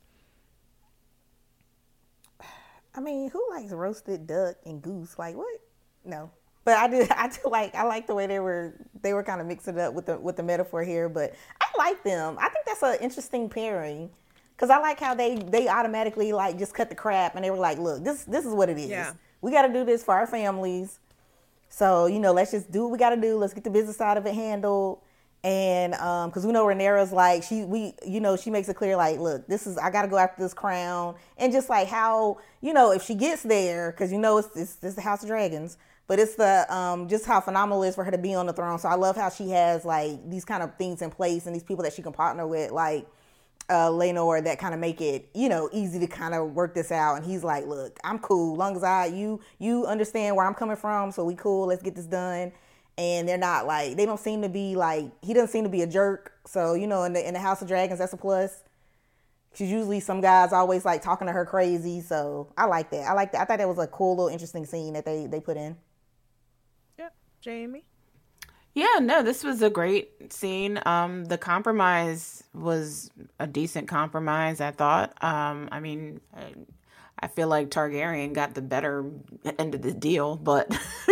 I 2.94 3.00
mean, 3.00 3.30
who 3.30 3.44
likes 3.50 3.72
roasted 3.72 4.26
duck 4.26 4.56
and 4.64 4.80
goose? 4.80 5.18
Like 5.18 5.36
what? 5.36 5.60
No. 6.04 6.30
But 6.64 6.78
I 6.78 6.88
do 6.88 7.06
I 7.16 7.28
do 7.28 7.50
like 7.50 7.74
I 7.74 7.84
like 7.84 8.06
the 8.06 8.14
way 8.14 8.26
they 8.26 8.40
were 8.40 8.74
they 9.02 9.12
were 9.12 9.22
kind 9.22 9.40
of 9.40 9.46
mixing 9.46 9.74
it 9.74 9.80
up 9.80 9.94
with 9.94 10.06
the 10.06 10.18
with 10.18 10.36
the 10.36 10.42
metaphor 10.42 10.82
here, 10.82 11.08
but 11.08 11.34
I 11.60 11.66
like 11.78 12.02
them. 12.02 12.36
I 12.40 12.48
think 12.48 12.66
that's 12.66 12.82
an 12.82 12.98
interesting 13.00 13.48
pairing. 13.48 14.10
Cause 14.58 14.70
I 14.70 14.78
like 14.78 14.98
how 14.98 15.14
they 15.14 15.36
they 15.36 15.68
automatically 15.68 16.32
like 16.32 16.58
just 16.58 16.72
cut 16.72 16.88
the 16.88 16.94
crap 16.94 17.34
and 17.34 17.44
they 17.44 17.50
were 17.50 17.58
like, 17.58 17.78
look, 17.78 18.02
this 18.02 18.24
this 18.24 18.46
is 18.46 18.54
what 18.54 18.70
it 18.70 18.78
is. 18.78 18.88
Yeah 18.88 19.12
we 19.40 19.50
got 19.50 19.66
to 19.66 19.72
do 19.72 19.84
this 19.84 20.02
for 20.02 20.14
our 20.14 20.26
families. 20.26 20.98
So, 21.68 22.06
you 22.06 22.18
know, 22.18 22.32
let's 22.32 22.52
just 22.52 22.70
do 22.70 22.82
what 22.82 22.92
we 22.92 22.98
got 22.98 23.10
to 23.10 23.20
do. 23.20 23.36
Let's 23.36 23.54
get 23.54 23.64
the 23.64 23.70
business 23.70 23.96
side 23.96 24.16
of 24.16 24.26
it 24.26 24.34
handled. 24.34 25.00
And 25.44 25.94
um, 25.94 26.32
cause 26.32 26.44
we 26.44 26.52
know 26.52 26.64
Rhaenyra's 26.64 27.12
like 27.12 27.44
she, 27.44 27.62
we, 27.62 27.94
you 28.04 28.18
know, 28.18 28.36
she 28.36 28.50
makes 28.50 28.68
it 28.68 28.74
clear 28.74 28.96
like, 28.96 29.20
look, 29.20 29.46
this 29.46 29.66
is 29.66 29.78
I 29.78 29.90
got 29.90 30.02
to 30.02 30.08
go 30.08 30.16
after 30.16 30.42
this 30.42 30.52
crown, 30.52 31.14
and 31.38 31.52
just 31.52 31.68
like 31.68 31.86
how, 31.86 32.38
you 32.60 32.72
know, 32.72 32.90
if 32.90 33.04
she 33.04 33.14
gets 33.14 33.44
there, 33.44 33.92
cause 33.92 34.10
you 34.10 34.18
know 34.18 34.38
it's 34.38 34.48
it's, 34.56 34.78
it's 34.82 34.96
the 34.96 35.02
House 35.02 35.22
of 35.22 35.28
Dragons, 35.28 35.78
but 36.08 36.18
it's 36.18 36.34
the 36.34 36.66
um, 36.74 37.06
just 37.06 37.26
how 37.26 37.40
phenomenal 37.40 37.84
it 37.84 37.90
is 37.90 37.94
for 37.94 38.02
her 38.02 38.10
to 38.10 38.18
be 38.18 38.34
on 38.34 38.46
the 38.46 38.52
throne. 38.52 38.80
So 38.80 38.88
I 38.88 38.96
love 38.96 39.14
how 39.14 39.28
she 39.28 39.50
has 39.50 39.84
like 39.84 40.28
these 40.28 40.44
kind 40.44 40.64
of 40.64 40.74
things 40.76 41.00
in 41.00 41.10
place 41.10 41.46
and 41.46 41.54
these 41.54 41.62
people 41.62 41.84
that 41.84 41.92
she 41.92 42.02
can 42.02 42.12
partner 42.12 42.44
with, 42.46 42.72
like 42.72 43.06
uh, 43.68 43.88
Laenor 43.88 44.44
that 44.44 44.58
kind 44.58 44.74
of 44.74 44.80
make 44.80 45.00
it, 45.00 45.28
you 45.34 45.48
know, 45.48 45.68
easy 45.72 45.98
to 45.98 46.06
kind 46.06 46.34
of 46.34 46.52
work 46.52 46.74
this 46.74 46.92
out. 46.92 47.16
And 47.16 47.24
he's 47.24 47.42
like, 47.42 47.66
look, 47.66 47.98
I'm 48.04 48.18
cool. 48.18 48.56
Long 48.56 48.76
as 48.76 48.84
I, 48.84 49.06
you, 49.06 49.40
you 49.58 49.86
understand 49.86 50.36
where 50.36 50.46
I'm 50.46 50.54
coming 50.54 50.76
from. 50.76 51.10
So 51.12 51.24
we 51.24 51.34
cool. 51.34 51.66
Let's 51.66 51.82
get 51.82 51.94
this 51.94 52.06
done. 52.06 52.52
And 52.98 53.28
they're 53.28 53.36
not 53.36 53.66
like, 53.66 53.96
they 53.96 54.06
don't 54.06 54.20
seem 54.20 54.42
to 54.42 54.48
be 54.48 54.74
like, 54.76 55.10
he 55.22 55.34
doesn't 55.34 55.50
seem 55.50 55.64
to 55.64 55.70
be 55.70 55.82
a 55.82 55.86
jerk. 55.86 56.32
So, 56.46 56.74
you 56.74 56.86
know, 56.86 57.02
in 57.04 57.12
the, 57.12 57.26
in 57.26 57.34
the 57.34 57.40
House 57.40 57.60
of 57.60 57.68
Dragons, 57.68 57.98
that's 57.98 58.12
a 58.12 58.16
plus. 58.16 58.62
She's 59.54 59.70
usually 59.70 60.00
some 60.00 60.20
guys 60.20 60.52
always 60.52 60.84
like 60.84 61.02
talking 61.02 61.26
to 61.26 61.32
her 61.32 61.44
crazy. 61.44 62.00
So 62.00 62.52
I 62.56 62.66
like 62.66 62.90
that. 62.90 63.08
I 63.08 63.12
like 63.12 63.32
that. 63.32 63.40
I 63.40 63.44
thought 63.44 63.58
that 63.58 63.68
was 63.68 63.78
a 63.78 63.86
cool 63.86 64.16
little 64.16 64.28
interesting 64.28 64.64
scene 64.64 64.92
that 64.94 65.04
they, 65.04 65.26
they 65.26 65.40
put 65.40 65.56
in. 65.56 65.76
Yep. 66.98 67.14
Jamie. 67.40 67.84
Yeah, 68.76 68.98
no, 69.00 69.22
this 69.22 69.42
was 69.42 69.62
a 69.62 69.70
great 69.70 70.30
scene. 70.30 70.78
Um, 70.84 71.24
the 71.24 71.38
compromise 71.38 72.44
was 72.52 73.10
a 73.40 73.46
decent 73.46 73.88
compromise, 73.88 74.60
I 74.60 74.70
thought. 74.70 75.14
Um, 75.24 75.70
I 75.72 75.80
mean, 75.80 76.20
I, 76.36 76.52
I, 77.18 77.28
feel 77.28 77.48
like 77.48 77.70
Targaryen 77.70 78.34
got 78.34 78.52
the 78.52 78.60
better 78.60 79.10
end 79.58 79.74
of 79.74 79.80
the 79.80 79.94
deal, 79.94 80.36
but 80.36 80.70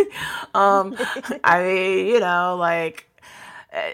um, 0.54 0.94
I 1.44 1.62
mean, 1.62 2.06
you 2.06 2.20
know, 2.20 2.56
like. 2.60 3.06
Uh, 3.72 3.92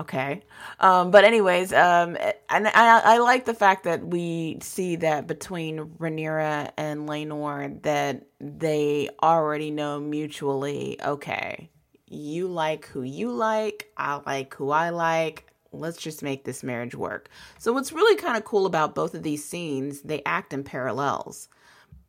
okay 0.00 0.42
um, 0.80 1.12
but 1.12 1.22
anyways 1.22 1.72
um, 1.72 2.16
and 2.48 2.66
I, 2.66 3.00
I 3.04 3.18
like 3.18 3.44
the 3.44 3.54
fact 3.54 3.84
that 3.84 4.04
we 4.04 4.58
see 4.60 4.96
that 4.96 5.28
between 5.28 5.78
Rhaenyra 5.98 6.72
and 6.76 7.08
Laenor 7.08 7.80
that 7.82 8.26
they 8.40 9.08
already 9.22 9.70
know 9.70 10.00
mutually 10.00 11.00
okay 11.00 11.70
you 12.08 12.48
like 12.48 12.86
who 12.86 13.02
you 13.02 13.32
like, 13.32 13.90
I 13.96 14.20
like 14.26 14.54
who 14.54 14.70
I 14.70 14.90
like. 14.90 15.50
Let's 15.72 15.98
just 15.98 16.22
make 16.22 16.44
this 16.44 16.62
marriage 16.62 16.94
work. 16.94 17.28
So, 17.58 17.72
what's 17.72 17.92
really 17.92 18.16
kind 18.16 18.36
of 18.36 18.44
cool 18.44 18.66
about 18.66 18.94
both 18.94 19.14
of 19.14 19.22
these 19.22 19.44
scenes, 19.44 20.02
they 20.02 20.22
act 20.24 20.52
in 20.52 20.62
parallels. 20.62 21.48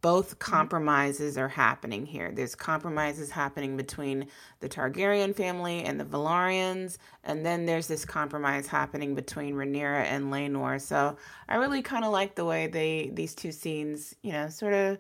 Both 0.02 0.32
mm-hmm. 0.32 0.52
compromises 0.52 1.36
are 1.38 1.48
happening 1.48 2.06
here. 2.06 2.32
There's 2.32 2.54
compromises 2.54 3.32
happening 3.32 3.76
between 3.76 4.28
the 4.60 4.70
Targaryen 4.70 5.36
family 5.36 5.84
and 5.84 6.00
the 6.00 6.06
Velaryons, 6.06 6.98
and 7.24 7.44
then 7.44 7.66
there's 7.66 7.88
this 7.88 8.06
compromise 8.06 8.68
happening 8.68 9.16
between 9.16 9.56
Rhaenyra 9.56 10.06
and 10.06 10.26
Laenor. 10.26 10.80
So, 10.80 11.18
I 11.50 11.56
really 11.56 11.82
kind 11.82 12.06
of 12.06 12.12
like 12.12 12.36
the 12.36 12.46
way 12.46 12.68
they 12.68 13.10
these 13.14 13.34
two 13.34 13.52
scenes, 13.52 14.16
you 14.22 14.32
know, 14.34 14.50
sort 14.50 14.74
of 14.74 15.00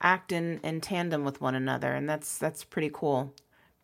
act 0.00 0.32
in, 0.32 0.60
in 0.62 0.80
tandem 0.80 1.24
with 1.24 1.40
one 1.42 1.54
another, 1.54 1.92
and 1.92 2.08
that's 2.08 2.38
that's 2.38 2.64
pretty 2.64 2.90
cool. 2.92 3.34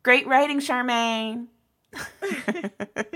Great 0.03 0.27
writing, 0.27 0.59
Charmaine. 0.61 1.47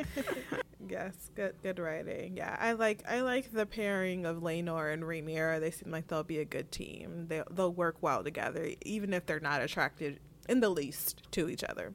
yes, 0.89 1.15
good 1.35 1.55
good 1.63 1.79
writing. 1.79 2.37
Yeah, 2.37 2.57
I 2.61 2.73
like 2.73 3.03
I 3.09 3.23
like 3.23 3.51
the 3.53 3.67
pairing 3.67 4.25
of 4.25 4.39
Laenor 4.39 4.93
and 4.93 5.03
Rhaenyra. 5.03 5.61
They 5.61 5.71
seem 5.71 5.91
like 5.91 6.07
they'll 6.07 6.23
be 6.23 6.39
a 6.39 6.45
good 6.45 6.71
team. 6.71 7.27
They 7.29 7.43
they'll 7.51 7.73
work 7.73 7.97
well 8.03 8.23
together, 8.23 8.71
even 8.83 9.13
if 9.13 9.27
they're 9.27 9.41
not 9.41 9.63
attracted 9.63 10.21
in 10.49 10.61
the 10.61 10.69
least 10.69 11.23
to 11.33 11.49
each 11.49 11.65
other. 11.65 11.93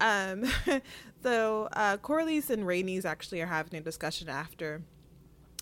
Um, 0.00 0.44
so 1.22 1.68
uh, 1.72 1.98
Corlys 1.98 2.48
and 2.50 2.64
Rhaenys 2.64 3.04
actually 3.04 3.42
are 3.42 3.46
having 3.46 3.78
a 3.78 3.82
discussion 3.82 4.28
after 4.28 4.82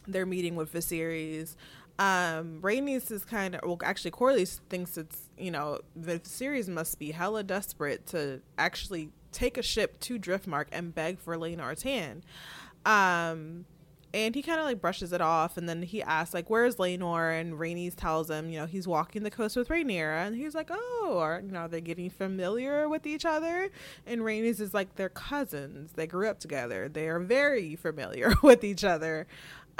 their 0.06 0.26
meeting 0.26 0.54
with 0.54 0.72
Viserys. 0.72 1.56
Um, 1.98 2.60
is 2.64 3.24
kind 3.24 3.54
of 3.54 3.60
well, 3.64 3.78
actually, 3.84 4.10
Corlys 4.10 4.60
thinks 4.68 4.96
it's 4.96 5.30
you 5.38 5.50
know 5.50 5.80
the 5.94 6.18
Viserys 6.18 6.68
must 6.68 6.98
be 6.98 7.12
hella 7.12 7.42
desperate 7.42 8.06
to 8.08 8.40
actually 8.58 9.10
take 9.30 9.56
a 9.56 9.62
ship 9.62 9.98
to 10.00 10.18
Driftmark 10.18 10.66
and 10.72 10.94
beg 10.94 11.18
for 11.18 11.36
Laenor's 11.36 11.82
hand. 11.82 12.24
Um, 12.84 13.66
and 14.14 14.34
he 14.34 14.42
kind 14.42 14.58
of 14.60 14.66
like 14.66 14.80
brushes 14.80 15.12
it 15.12 15.20
off 15.20 15.56
and 15.56 15.68
then 15.68 15.82
he 15.82 16.02
asks 16.02 16.34
like 16.34 16.50
where's 16.50 16.76
Laenor 16.76 17.40
and 17.40 17.54
Rhaenys 17.54 17.94
tells 17.94 18.30
him 18.30 18.50
you 18.50 18.58
know 18.58 18.66
he's 18.66 18.86
walking 18.86 19.22
the 19.22 19.30
coast 19.30 19.56
with 19.56 19.68
Rhaenyra 19.68 20.26
and 20.26 20.36
he's 20.36 20.54
like 20.54 20.70
oh 20.70 21.16
are 21.18 21.40
you 21.44 21.50
know 21.50 21.68
they're 21.68 21.80
getting 21.80 22.10
familiar 22.10 22.88
with 22.88 23.06
each 23.06 23.24
other? 23.24 23.70
And 24.06 24.20
Rhaenys 24.20 24.60
is 24.60 24.74
like 24.74 24.96
they're 24.96 25.08
cousins. 25.08 25.92
They 25.94 26.06
grew 26.06 26.28
up 26.28 26.40
together. 26.40 26.88
They 26.88 27.08
are 27.08 27.18
very 27.18 27.76
familiar 27.76 28.34
with 28.42 28.64
each 28.64 28.84
other 28.84 29.26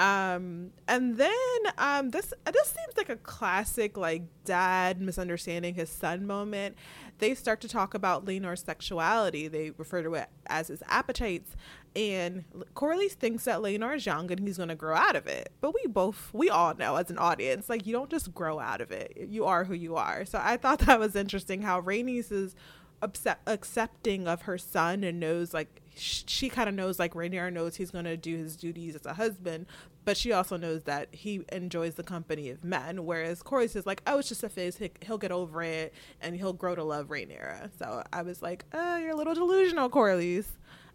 um 0.03 0.71
and 0.89 1.17
then 1.17 1.31
um 1.79 2.11
this 2.11 2.35
this 2.45 2.69
seems 2.69 2.97
like 2.97 3.09
a 3.09 3.17
classic 3.17 3.97
like 3.97 4.23
dad 4.45 5.01
misunderstanding 5.01 5.75
his 5.75 5.89
son 5.89 6.27
moment 6.27 6.75
they 7.19 7.37
start 7.37 7.61
to 7.61 7.69
talk 7.69 7.95
about 7.95 8.25
Laenor's 8.25 8.63
sexuality 8.63 9.47
they 9.47 9.71
refer 9.71 10.03
to 10.03 10.15
it 10.15 10.29
as 10.49 10.67
his 10.67 10.83
appetites 10.89 11.55
and 11.95 12.45
Corlys 12.75 13.13
thinks 13.13 13.45
that 13.45 13.59
Laenor 13.59 13.95
is 13.95 14.07
young 14.07 14.31
and 14.31 14.41
he's 14.41 14.57
going 14.57 14.71
to 14.71 14.75
grow 14.75 14.97
out 14.97 15.15
of 15.15 15.27
it. 15.27 15.53
But 15.61 15.75
we 15.75 15.87
both, 15.87 16.31
we 16.33 16.49
all 16.49 16.75
know 16.75 16.97
as 16.97 17.11
an 17.11 17.19
audience, 17.19 17.69
like 17.69 17.87
you 17.87 17.93
don't 17.93 18.11
just 18.11 18.33
grow 18.33 18.59
out 18.59 18.81
of 18.81 18.91
it. 18.91 19.27
You 19.29 19.45
are 19.45 19.65
who 19.65 19.75
you 19.75 19.97
are. 19.97 20.25
So 20.25 20.41
I 20.43 20.57
thought 20.57 20.79
that 20.87 20.99
was 20.99 21.15
interesting 21.15 21.61
how 21.61 21.83
Rhaenys 21.83 22.33
is 22.33 22.55
accepting 23.03 24.29
of 24.29 24.43
her 24.43 24.57
son 24.57 25.03
and 25.03 25.19
knows 25.19 25.53
like 25.53 25.83
sh- 25.97 26.23
she 26.27 26.49
kind 26.49 26.69
of 26.69 26.75
knows 26.75 26.99
like 26.99 27.15
Rhaenyra 27.15 27.53
knows 27.53 27.77
he's 27.77 27.91
going 27.91 28.05
to 28.05 28.17
do 28.17 28.37
his 28.37 28.57
duties 28.57 28.95
as 28.95 29.07
a 29.07 29.15
husband, 29.15 29.67
but 30.05 30.17
she 30.17 30.33
also 30.33 30.57
knows 30.57 30.85
that 30.85 31.09
he 31.13 31.45
enjoys 31.51 31.95
the 31.95 32.03
company 32.03 32.51
of 32.51 32.65
men. 32.65 33.05
Whereas 33.05 33.43
Corlys 33.43 33.77
is 33.77 33.87
like, 33.87 34.03
oh, 34.07 34.19
it's 34.19 34.29
just 34.29 34.43
a 34.43 34.49
phase. 34.49 34.81
He'll 35.05 35.19
get 35.19 35.33
over 35.33 35.63
it 35.63 35.93
and 36.21 36.37
he'll 36.37 36.53
grow 36.53 36.75
to 36.75 36.85
love 36.85 37.09
Rhaenyra. 37.09 37.71
So 37.79 38.03
I 38.13 38.23
was 38.23 38.43
like, 38.43 38.65
oh, 38.73 38.97
you're 38.97 39.11
a 39.13 39.17
little 39.17 39.35
delusional, 39.35 39.91
Corlys. 39.91 40.47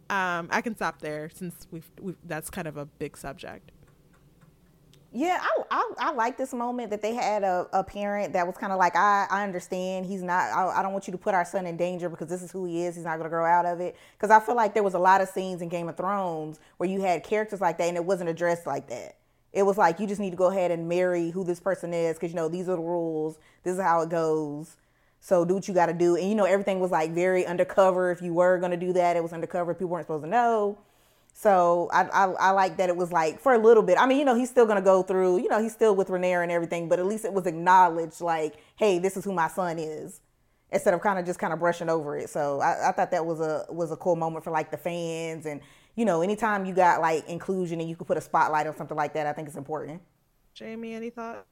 Um, 0.10 0.47
I 0.51 0.62
can 0.62 0.76
stop 0.76 1.01
there 1.01 1.30
since 1.34 1.68
we've, 1.70 1.89
we've 2.01 2.16
that's 2.24 2.49
kind 2.49 2.68
of 2.68 2.78
a 2.78 2.86
big 2.86 3.18
subject. 3.18 3.72
Yeah, 5.18 5.41
I, 5.41 5.63
I, 5.72 5.93
I 5.97 6.11
like 6.11 6.38
this 6.38 6.53
moment 6.53 6.91
that 6.91 7.01
they 7.01 7.15
had 7.15 7.41
a, 7.41 7.68
a 7.74 7.84
parent 7.84 8.34
that 8.34 8.45
was 8.45 8.55
kind 8.55 8.72
of 8.72 8.78
like, 8.78 8.95
I, 8.95 9.26
I 9.32 9.43
understand 9.43 10.05
he's 10.05 10.22
not, 10.22 10.43
I, 10.55 10.68
I 10.78 10.84
don't 10.84 10.91
want 10.93 11.07
you 11.07 11.11
to 11.11 11.18
put 11.18 11.34
our 11.34 11.43
son 11.43 11.65
in 11.65 11.76
danger 11.76 12.07
because 12.07 12.28
this 12.28 12.43
is 12.43 12.51
who 12.51 12.65
he 12.65 12.84
is. 12.84 12.93
He's 12.93 13.03
not 13.03 13.18
going 13.18 13.24
to 13.24 13.30
grow 13.32 13.43
out 13.43 13.65
of 13.65 13.80
it. 13.80 13.95
Because 14.15 14.30
I 14.30 14.39
feel 14.39 14.55
like 14.55 14.76
there 14.76 14.84
was 14.84 14.93
a 14.93 14.99
lot 14.99 15.22
of 15.22 15.28
scenes 15.28 15.63
in 15.63 15.70
Game 15.70 15.89
of 15.89 15.97
Thrones 15.97 16.59
where 16.78 16.88
you 16.88 17.01
had 17.01 17.24
characters 17.24 17.59
like 17.59 17.80
that 17.80 17.86
and 17.86 17.97
it 17.97 18.05
wasn't 18.05 18.30
addressed 18.30 18.68
like 18.68 18.89
that. 18.89 19.15
It 19.53 19.63
was 19.63 19.76
like, 19.76 19.99
you 19.99 20.05
just 20.05 20.22
need 20.22 20.30
to 20.30 20.38
go 20.38 20.51
ahead 20.51 20.70
and 20.70 20.88
marry 20.88 21.32
who 21.32 21.43
this 21.43 21.59
person 21.59 21.95
is 21.95 22.15
because, 22.15 22.30
you 22.30 22.36
know, 22.36 22.47
these 22.47 22.70
are 22.70 22.76
the 22.76 22.84
rules. 22.84 23.39
This 23.63 23.74
is 23.74 23.82
how 23.82 24.01
it 24.01 24.09
goes. 24.09 24.78
So 25.20 25.45
do 25.45 25.55
what 25.55 25.68
you 25.68 25.74
got 25.74 25.88
to 25.88 25.93
do. 25.93 26.15
And 26.15 26.30
you 26.30 26.36
know, 26.36 26.45
everything 26.45 26.80
was 26.80 26.91
like 26.91 27.09
very 27.09 27.43
undercover. 27.43 28.11
If 28.11 28.22
you 28.22 28.36
were 28.36 28.59
going 28.59 28.70
to 28.70 28.78
do 28.78 28.93
that, 28.93 29.18
it 29.18 29.24
was 29.24 29.34
undercover. 29.34 29.74
People 29.74 29.88
weren't 29.88 30.05
supposed 30.05 30.26
to 30.26 30.30
know. 30.30 30.78
So 31.40 31.88
I, 31.94 32.06
I, 32.06 32.24
I 32.32 32.50
like 32.50 32.78
that 32.78 32.90
it 32.90 32.98
was 32.98 33.12
like 33.12 33.40
for 33.40 33.54
a 33.54 33.60
little 33.60 33.84
bit. 33.84 34.00
I 34.00 34.08
mean, 34.08 34.18
you 34.18 34.26
know, 34.26 34.34
he's 34.34 34.50
still 34.50 34.66
going 34.66 34.80
to 34.80 34.84
go 34.84 35.04
through, 35.04 35.38
you 35.38 35.48
know, 35.50 35.62
he's 35.62 35.72
still 35.72 35.96
with 35.96 36.08
Rhaenyra 36.08 36.42
and 36.42 36.52
everything, 36.52 36.90
but 36.90 36.98
at 36.98 37.06
least 37.06 37.26
it 37.26 37.32
was 37.32 37.46
acknowledged 37.46 38.22
like, 38.22 38.56
hey, 38.76 38.98
this 38.98 39.16
is 39.16 39.24
who 39.24 39.34
my 39.34 39.48
son 39.48 39.78
is 39.78 40.20
instead 40.72 40.96
of 40.96 41.02
kind 41.02 41.20
of 41.20 41.28
just 41.28 41.38
kind 41.38 41.54
of 41.54 41.60
brushing 41.60 41.90
over 41.90 42.18
it. 42.18 42.32
So 42.32 42.60
I, 42.60 42.90
I 42.90 42.92
thought 42.92 43.12
that 43.12 43.24
was 43.24 43.40
a, 43.40 43.68
was 43.70 43.92
a 43.92 43.96
cool 43.98 44.16
moment 44.16 44.46
for 44.46 44.50
like 44.50 44.72
the 44.72 44.78
fans. 44.78 45.46
And, 45.46 45.62
you 45.96 46.06
know, 46.06 46.24
anytime 46.24 46.66
you 46.66 46.74
got 46.74 47.02
like 47.02 47.30
inclusion 47.30 47.80
and 47.80 47.88
you 47.88 47.96
could 47.96 48.08
put 48.08 48.18
a 48.18 48.22
spotlight 48.22 48.66
on 48.66 48.76
something 48.76 48.98
like 48.98 49.14
that, 49.14 49.28
I 49.28 49.34
think 49.34 49.48
it's 49.48 49.58
important. 49.58 50.02
Jamie, 50.56 50.96
any 50.96 51.12
thoughts? 51.12 51.46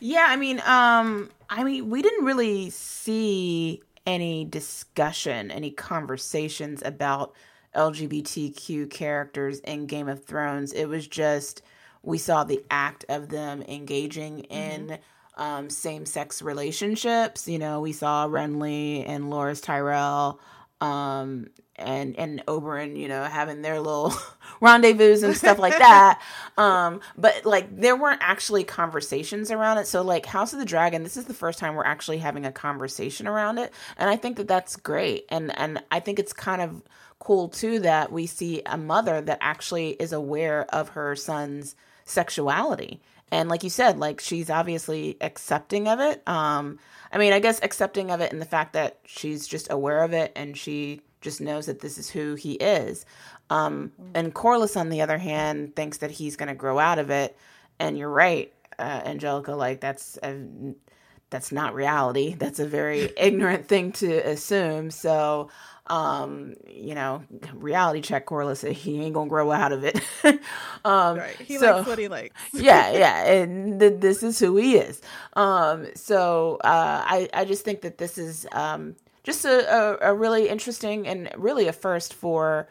Yeah, 0.00 0.24
I 0.26 0.36
mean, 0.36 0.60
um, 0.60 1.28
I 1.50 1.64
mean, 1.64 1.90
we 1.90 2.00
didn't 2.00 2.24
really 2.24 2.70
see 2.70 3.82
any 4.06 4.46
discussion, 4.46 5.50
any 5.50 5.70
conversations 5.70 6.82
about 6.82 7.34
LGBTQ 7.74 8.90
characters 8.90 9.60
in 9.60 9.86
Game 9.86 10.08
of 10.08 10.24
Thrones. 10.24 10.72
It 10.72 10.86
was 10.86 11.06
just 11.06 11.62
we 12.02 12.18
saw 12.18 12.44
the 12.44 12.62
act 12.70 13.04
of 13.08 13.28
them 13.28 13.62
engaging 13.62 14.40
in 14.40 14.88
mm-hmm. 14.88 15.42
um, 15.42 15.70
same-sex 15.70 16.42
relationships. 16.42 17.48
You 17.48 17.58
know, 17.58 17.80
we 17.80 17.92
saw 17.92 18.26
Renly 18.28 19.08
and 19.08 19.24
Loras 19.24 19.62
Tyrell 19.62 20.38
um, 20.80 21.46
and 21.76 22.16
and 22.18 22.44
Oberyn, 22.46 22.96
you 22.98 23.08
know, 23.08 23.24
having 23.24 23.62
their 23.62 23.80
little 23.80 24.12
rendezvous 24.60 25.24
and 25.24 25.36
stuff 25.36 25.58
like 25.58 25.78
that. 25.78 26.20
Um, 26.56 27.00
but 27.18 27.44
like 27.44 27.76
there 27.76 27.96
weren't 27.96 28.20
actually 28.22 28.62
conversations 28.62 29.50
around 29.50 29.78
it. 29.78 29.88
So 29.88 30.02
like 30.02 30.24
House 30.24 30.52
of 30.52 30.60
the 30.60 30.64
Dragon, 30.64 31.02
this 31.02 31.16
is 31.16 31.24
the 31.24 31.34
first 31.34 31.58
time 31.58 31.74
we're 31.74 31.84
actually 31.84 32.18
having 32.18 32.46
a 32.46 32.52
conversation 32.52 33.26
around 33.26 33.58
it, 33.58 33.72
and 33.98 34.08
I 34.08 34.14
think 34.14 34.36
that 34.36 34.46
that's 34.46 34.76
great. 34.76 35.24
And 35.30 35.56
and 35.58 35.82
I 35.90 35.98
think 35.98 36.20
it's 36.20 36.32
kind 36.32 36.62
of 36.62 36.80
cool 37.18 37.48
too 37.48 37.80
that 37.80 38.12
we 38.12 38.26
see 38.26 38.62
a 38.66 38.78
mother 38.78 39.20
that 39.20 39.38
actually 39.40 39.90
is 39.90 40.12
aware 40.12 40.64
of 40.72 40.90
her 40.90 41.16
son's 41.16 41.74
sexuality. 42.04 43.00
And 43.30 43.48
like 43.48 43.64
you 43.64 43.70
said, 43.70 43.98
like 43.98 44.20
she's 44.20 44.50
obviously 44.50 45.16
accepting 45.20 45.88
of 45.88 46.00
it. 46.00 46.22
Um, 46.28 46.78
I 47.12 47.18
mean, 47.18 47.32
I 47.32 47.40
guess 47.40 47.60
accepting 47.62 48.10
of 48.10 48.20
it 48.20 48.32
in 48.32 48.38
the 48.38 48.44
fact 48.44 48.74
that 48.74 48.98
she's 49.04 49.46
just 49.46 49.70
aware 49.70 50.02
of 50.02 50.12
it 50.12 50.32
and 50.36 50.56
she 50.56 51.00
just 51.20 51.40
knows 51.40 51.66
that 51.66 51.80
this 51.80 51.98
is 51.98 52.10
who 52.10 52.34
he 52.34 52.52
is. 52.52 53.04
Um, 53.50 53.92
and 54.14 54.34
Corlys 54.34 54.76
on 54.76 54.90
the 54.90 55.00
other 55.00 55.18
hand, 55.18 55.74
thinks 55.74 55.98
that 55.98 56.10
he's 56.10 56.36
going 56.36 56.48
to 56.48 56.54
grow 56.54 56.78
out 56.78 56.98
of 56.98 57.10
it. 57.10 57.36
And 57.78 57.98
you're 57.98 58.10
right, 58.10 58.52
uh, 58.78 59.02
Angelica. 59.04 59.54
Like 59.54 59.80
that's 59.80 60.18
a, 60.22 60.44
that's 61.30 61.50
not 61.50 61.74
reality. 61.74 62.34
That's 62.34 62.60
a 62.60 62.66
very 62.66 63.10
ignorant 63.16 63.66
thing 63.66 63.92
to 63.92 64.18
assume. 64.18 64.90
So, 64.90 65.50
um, 65.86 66.54
you 66.66 66.94
know, 66.94 67.22
reality 67.54 68.00
check 68.00 68.26
Corlys. 68.26 68.64
He 68.74 69.00
ain't 69.00 69.14
gonna 69.14 69.28
grow 69.28 69.52
out 69.52 69.72
of 69.72 69.84
it. 69.84 70.00
um, 70.84 71.18
right. 71.18 71.36
He 71.36 71.58
so, 71.58 71.76
likes 71.76 71.86
what 71.86 71.98
he 71.98 72.08
likes. 72.08 72.34
yeah, 72.52 72.92
yeah, 72.92 73.24
and 73.26 73.78
th- 73.80 74.00
this 74.00 74.22
is 74.22 74.38
who 74.38 74.56
he 74.56 74.76
is. 74.76 75.00
Um, 75.34 75.86
so 75.94 76.58
uh, 76.64 77.02
I 77.04 77.28
I 77.34 77.44
just 77.44 77.64
think 77.64 77.82
that 77.82 77.98
this 77.98 78.18
is 78.18 78.46
um 78.52 78.96
just 79.22 79.44
a, 79.44 80.02
a, 80.02 80.12
a 80.12 80.14
really 80.14 80.48
interesting 80.48 81.06
and 81.06 81.30
really 81.36 81.66
a 81.66 81.72
first 81.72 82.14
for 82.14 82.68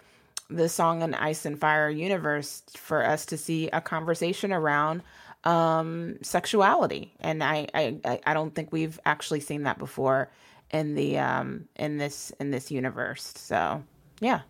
the 0.49 0.69
Song 0.69 1.01
and 1.01 1.15
Ice 1.15 1.45
and 1.45 1.59
Fire 1.59 1.89
universe 1.89 2.61
for 2.75 3.05
us 3.05 3.25
to 3.27 3.37
see 3.37 3.69
a 3.69 3.81
conversation 3.81 4.51
around 4.51 5.01
um, 5.43 6.17
sexuality, 6.21 7.13
and 7.19 7.43
I, 7.43 7.67
I 7.73 8.19
I 8.25 8.33
don't 8.33 8.55
think 8.55 8.71
we've 8.71 8.99
actually 9.05 9.41
seen 9.41 9.63
that 9.63 9.77
before 9.77 10.31
in 10.73 10.95
the 10.95 11.19
um, 11.19 11.69
in 11.77 11.97
this 11.97 12.33
in 12.39 12.51
this 12.51 12.69
universe. 12.71 13.31
So 13.37 13.83
yeah. 14.19 14.41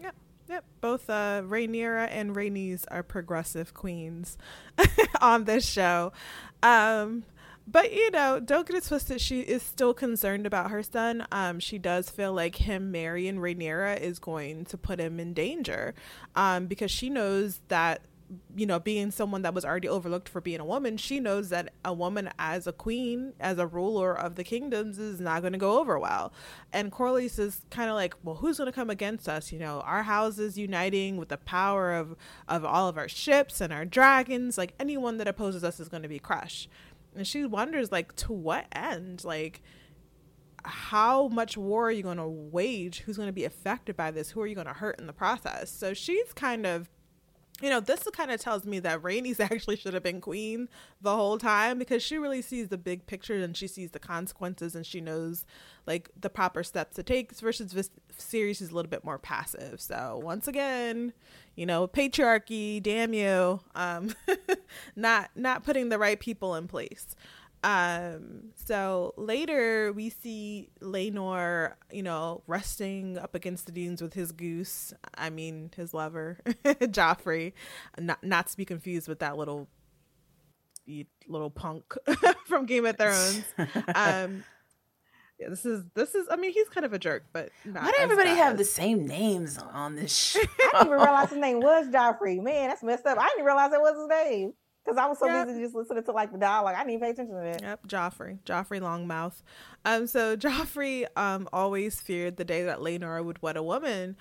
Yep, 0.00 0.14
yep. 0.48 0.64
Both 0.80 1.10
uh, 1.10 1.42
Rhaenyra 1.44 2.08
and 2.10 2.34
Rhaenys 2.34 2.84
are 2.88 3.02
progressive 3.02 3.74
queens 3.74 4.38
on 5.20 5.44
this 5.44 5.68
show. 5.68 6.12
Um, 6.62 7.24
but 7.70 7.92
you 7.92 8.10
know, 8.12 8.40
don't 8.40 8.66
get 8.66 8.76
it 8.76 8.84
twisted. 8.84 9.20
She 9.20 9.40
is 9.40 9.62
still 9.62 9.92
concerned 9.92 10.46
about 10.46 10.70
her 10.70 10.82
son. 10.82 11.26
Um, 11.30 11.60
she 11.60 11.78
does 11.78 12.08
feel 12.08 12.32
like 12.32 12.56
him 12.56 12.90
marrying 12.90 13.36
Rhaenyra 13.36 14.00
is 14.00 14.18
going 14.18 14.64
to 14.66 14.78
put 14.78 14.98
him 14.98 15.20
in 15.20 15.34
danger, 15.34 15.94
um, 16.34 16.66
because 16.66 16.90
she 16.90 17.10
knows 17.10 17.60
that 17.68 18.00
you 18.54 18.66
know, 18.66 18.78
being 18.78 19.10
someone 19.10 19.42
that 19.42 19.54
was 19.54 19.64
already 19.64 19.88
overlooked 19.88 20.28
for 20.28 20.40
being 20.40 20.60
a 20.60 20.64
woman, 20.64 20.96
she 20.96 21.18
knows 21.18 21.48
that 21.48 21.72
a 21.84 21.92
woman 21.92 22.30
as 22.38 22.66
a 22.66 22.72
queen, 22.72 23.32
as 23.40 23.58
a 23.58 23.66
ruler 23.66 24.12
of 24.12 24.34
the 24.34 24.44
kingdoms, 24.44 24.98
is 24.98 25.20
not 25.20 25.40
going 25.40 25.54
to 25.54 25.58
go 25.58 25.78
over 25.78 25.98
well. 25.98 26.32
And 26.72 26.92
Corlys 26.92 27.38
is 27.38 27.62
kind 27.70 27.88
of 27.88 27.96
like, 27.96 28.14
well, 28.22 28.36
who's 28.36 28.58
going 28.58 28.66
to 28.66 28.72
come 28.72 28.90
against 28.90 29.28
us? 29.28 29.50
You 29.50 29.58
know, 29.58 29.80
our 29.80 30.02
houses 30.02 30.58
uniting 30.58 31.16
with 31.16 31.30
the 31.30 31.38
power 31.38 31.94
of 31.94 32.16
of 32.48 32.64
all 32.64 32.88
of 32.88 32.98
our 32.98 33.08
ships 33.08 33.60
and 33.60 33.72
our 33.72 33.84
dragons. 33.84 34.58
Like 34.58 34.74
anyone 34.78 35.16
that 35.18 35.28
opposes 35.28 35.64
us 35.64 35.80
is 35.80 35.88
going 35.88 36.02
to 36.02 36.08
be 36.08 36.18
crushed 36.18 36.68
and 37.18 37.26
she 37.26 37.44
wonders 37.44 37.92
like 37.92 38.14
to 38.16 38.32
what 38.32 38.66
end 38.72 39.24
like 39.24 39.62
how 40.64 41.28
much 41.28 41.56
war 41.56 41.88
are 41.88 41.92
you 41.92 42.02
going 42.02 42.18
to 42.18 42.26
wage 42.28 43.00
who's 43.00 43.16
going 43.16 43.28
to 43.28 43.32
be 43.32 43.44
affected 43.44 43.96
by 43.96 44.10
this 44.10 44.30
who 44.30 44.40
are 44.40 44.46
you 44.46 44.54
going 44.54 44.66
to 44.66 44.72
hurt 44.72 44.98
in 44.98 45.06
the 45.06 45.12
process 45.12 45.70
so 45.70 45.94
she's 45.94 46.32
kind 46.32 46.66
of 46.66 46.88
you 47.60 47.70
know, 47.70 47.80
this 47.80 48.04
kind 48.12 48.30
of 48.30 48.40
tells 48.40 48.64
me 48.64 48.78
that 48.80 49.02
Rhaenys 49.02 49.40
actually 49.50 49.76
should 49.76 49.94
have 49.94 50.02
been 50.02 50.20
queen 50.20 50.68
the 51.00 51.14
whole 51.14 51.38
time 51.38 51.78
because 51.78 52.02
she 52.02 52.18
really 52.18 52.42
sees 52.42 52.68
the 52.68 52.78
big 52.78 53.06
picture 53.06 53.34
and 53.34 53.56
she 53.56 53.66
sees 53.66 53.90
the 53.90 53.98
consequences 53.98 54.74
and 54.74 54.86
she 54.86 55.00
knows 55.00 55.44
like 55.86 56.10
the 56.18 56.30
proper 56.30 56.62
steps 56.62 56.96
to 56.96 57.02
take 57.02 57.32
versus 57.32 57.72
this 57.72 57.90
Viserys 58.16 58.60
is 58.60 58.70
a 58.70 58.74
little 58.74 58.90
bit 58.90 59.04
more 59.04 59.18
passive. 59.18 59.80
So 59.80 60.20
once 60.22 60.46
again, 60.46 61.12
you 61.56 61.66
know, 61.66 61.88
patriarchy, 61.88 62.82
damn 62.82 63.12
you, 63.14 63.60
um, 63.74 64.14
not 64.96 65.30
not 65.34 65.64
putting 65.64 65.88
the 65.88 65.98
right 65.98 66.18
people 66.18 66.54
in 66.54 66.68
place. 66.68 67.16
Um, 67.64 68.52
so 68.54 69.14
later 69.16 69.92
we 69.92 70.10
see 70.10 70.70
Laenor, 70.80 71.74
you 71.90 72.02
know, 72.02 72.42
resting 72.46 73.18
up 73.18 73.34
against 73.34 73.66
the 73.66 73.72
dunes 73.72 74.00
with 74.00 74.14
his 74.14 74.32
goose. 74.32 74.92
I 75.16 75.30
mean, 75.30 75.70
his 75.76 75.92
lover, 75.92 76.38
Joffrey, 76.46 77.52
not 77.98 78.22
not 78.22 78.46
to 78.48 78.56
be 78.56 78.64
confused 78.64 79.08
with 79.08 79.18
that 79.20 79.36
little 79.36 79.68
little 81.26 81.50
punk 81.50 81.94
from 82.46 82.66
Game 82.66 82.86
of 82.86 82.96
Thrones. 82.96 83.44
um, 83.94 84.44
yeah, 85.38 85.48
this 85.48 85.66
is 85.66 85.84
this 85.94 86.14
is. 86.14 86.26
I 86.30 86.36
mean, 86.36 86.52
he's 86.52 86.68
kind 86.68 86.86
of 86.86 86.92
a 86.92 86.98
jerk, 86.98 87.24
but 87.32 87.50
why 87.64 87.90
do 87.90 87.96
everybody 87.98 88.30
have 88.30 88.56
the 88.56 88.64
same 88.64 89.06
names 89.06 89.58
on 89.58 89.96
this 89.96 90.14
show? 90.14 90.40
I 90.40 90.70
didn't 90.72 90.86
even 90.86 90.92
realize 90.92 91.30
his 91.30 91.38
name 91.38 91.60
was 91.60 91.88
Joffrey. 91.88 92.42
Man, 92.42 92.68
that's 92.68 92.82
messed 92.82 93.06
up. 93.06 93.18
I 93.18 93.28
didn't 93.30 93.44
realize 93.44 93.72
that 93.72 93.80
was 93.80 93.96
his 93.96 94.08
name 94.08 94.52
because 94.88 94.98
I 94.98 95.06
was 95.06 95.18
so 95.18 95.26
yep. 95.26 95.46
busy 95.46 95.60
just 95.60 95.74
listening 95.74 96.02
to 96.02 96.12
like 96.12 96.32
the 96.32 96.38
dialogue. 96.38 96.74
I 96.76 96.84
didn't 96.84 97.00
pay 97.00 97.10
attention 97.10 97.34
to 97.34 97.42
that. 97.42 97.62
Yep, 97.62 97.88
Joffrey, 97.88 98.38
Joffrey 98.44 98.80
Lonmouth. 98.80 99.42
Um, 99.84 100.06
so 100.06 100.36
Joffrey 100.48 101.06
um 101.16 101.48
always 101.52 102.00
feared 102.00 102.36
the 102.36 102.44
day 102.44 102.62
that 102.64 102.78
Laenor 102.78 103.24
would 103.24 103.42
wed 103.42 103.56
a 103.56 103.62
woman. 103.62 104.16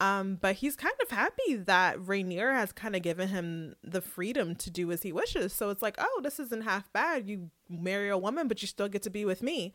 Um, 0.00 0.36
but 0.40 0.56
he's 0.56 0.74
kind 0.74 0.94
of 1.00 1.10
happy 1.10 1.54
that 1.54 1.96
Rhaenyra 1.96 2.54
has 2.54 2.72
kind 2.72 2.96
of 2.96 3.02
given 3.02 3.28
him 3.28 3.76
the 3.84 4.00
freedom 4.00 4.56
to 4.56 4.68
do 4.68 4.90
as 4.90 5.02
he 5.02 5.12
wishes. 5.12 5.52
So 5.52 5.70
it's 5.70 5.80
like, 5.80 5.94
oh, 5.98 6.20
this 6.24 6.40
isn't 6.40 6.64
half 6.64 6.92
bad. 6.92 7.28
You 7.28 7.50
marry 7.68 8.08
a 8.08 8.18
woman, 8.18 8.48
but 8.48 8.60
you 8.62 8.66
still 8.66 8.88
get 8.88 9.02
to 9.02 9.10
be 9.10 9.24
with 9.24 9.44
me. 9.44 9.72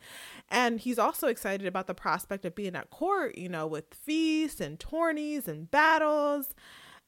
And 0.50 0.80
he's 0.80 0.98
also 0.98 1.28
excited 1.28 1.66
about 1.66 1.86
the 1.86 1.94
prospect 1.94 2.44
of 2.44 2.54
being 2.54 2.76
at 2.76 2.90
court, 2.90 3.38
you 3.38 3.48
know, 3.48 3.66
with 3.66 3.94
feasts 3.94 4.60
and 4.60 4.78
tourneys 4.78 5.48
and 5.48 5.70
battles. 5.70 6.54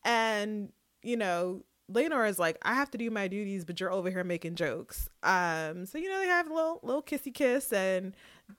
And, 0.02 0.72
you 1.02 1.18
know, 1.18 1.64
Laenor 1.92 2.28
is 2.28 2.38
like, 2.38 2.58
I 2.62 2.74
have 2.74 2.90
to 2.92 2.98
do 2.98 3.10
my 3.10 3.28
duties, 3.28 3.64
but 3.64 3.80
you're 3.80 3.92
over 3.92 4.10
here 4.10 4.24
making 4.24 4.54
jokes. 4.54 5.08
Um, 5.22 5.86
so 5.86 5.98
you 5.98 6.08
know 6.08 6.18
they 6.18 6.26
have 6.26 6.50
a 6.50 6.54
little 6.54 6.80
little 6.82 7.02
kissy 7.02 7.32
kiss, 7.32 7.72
and 7.72 8.14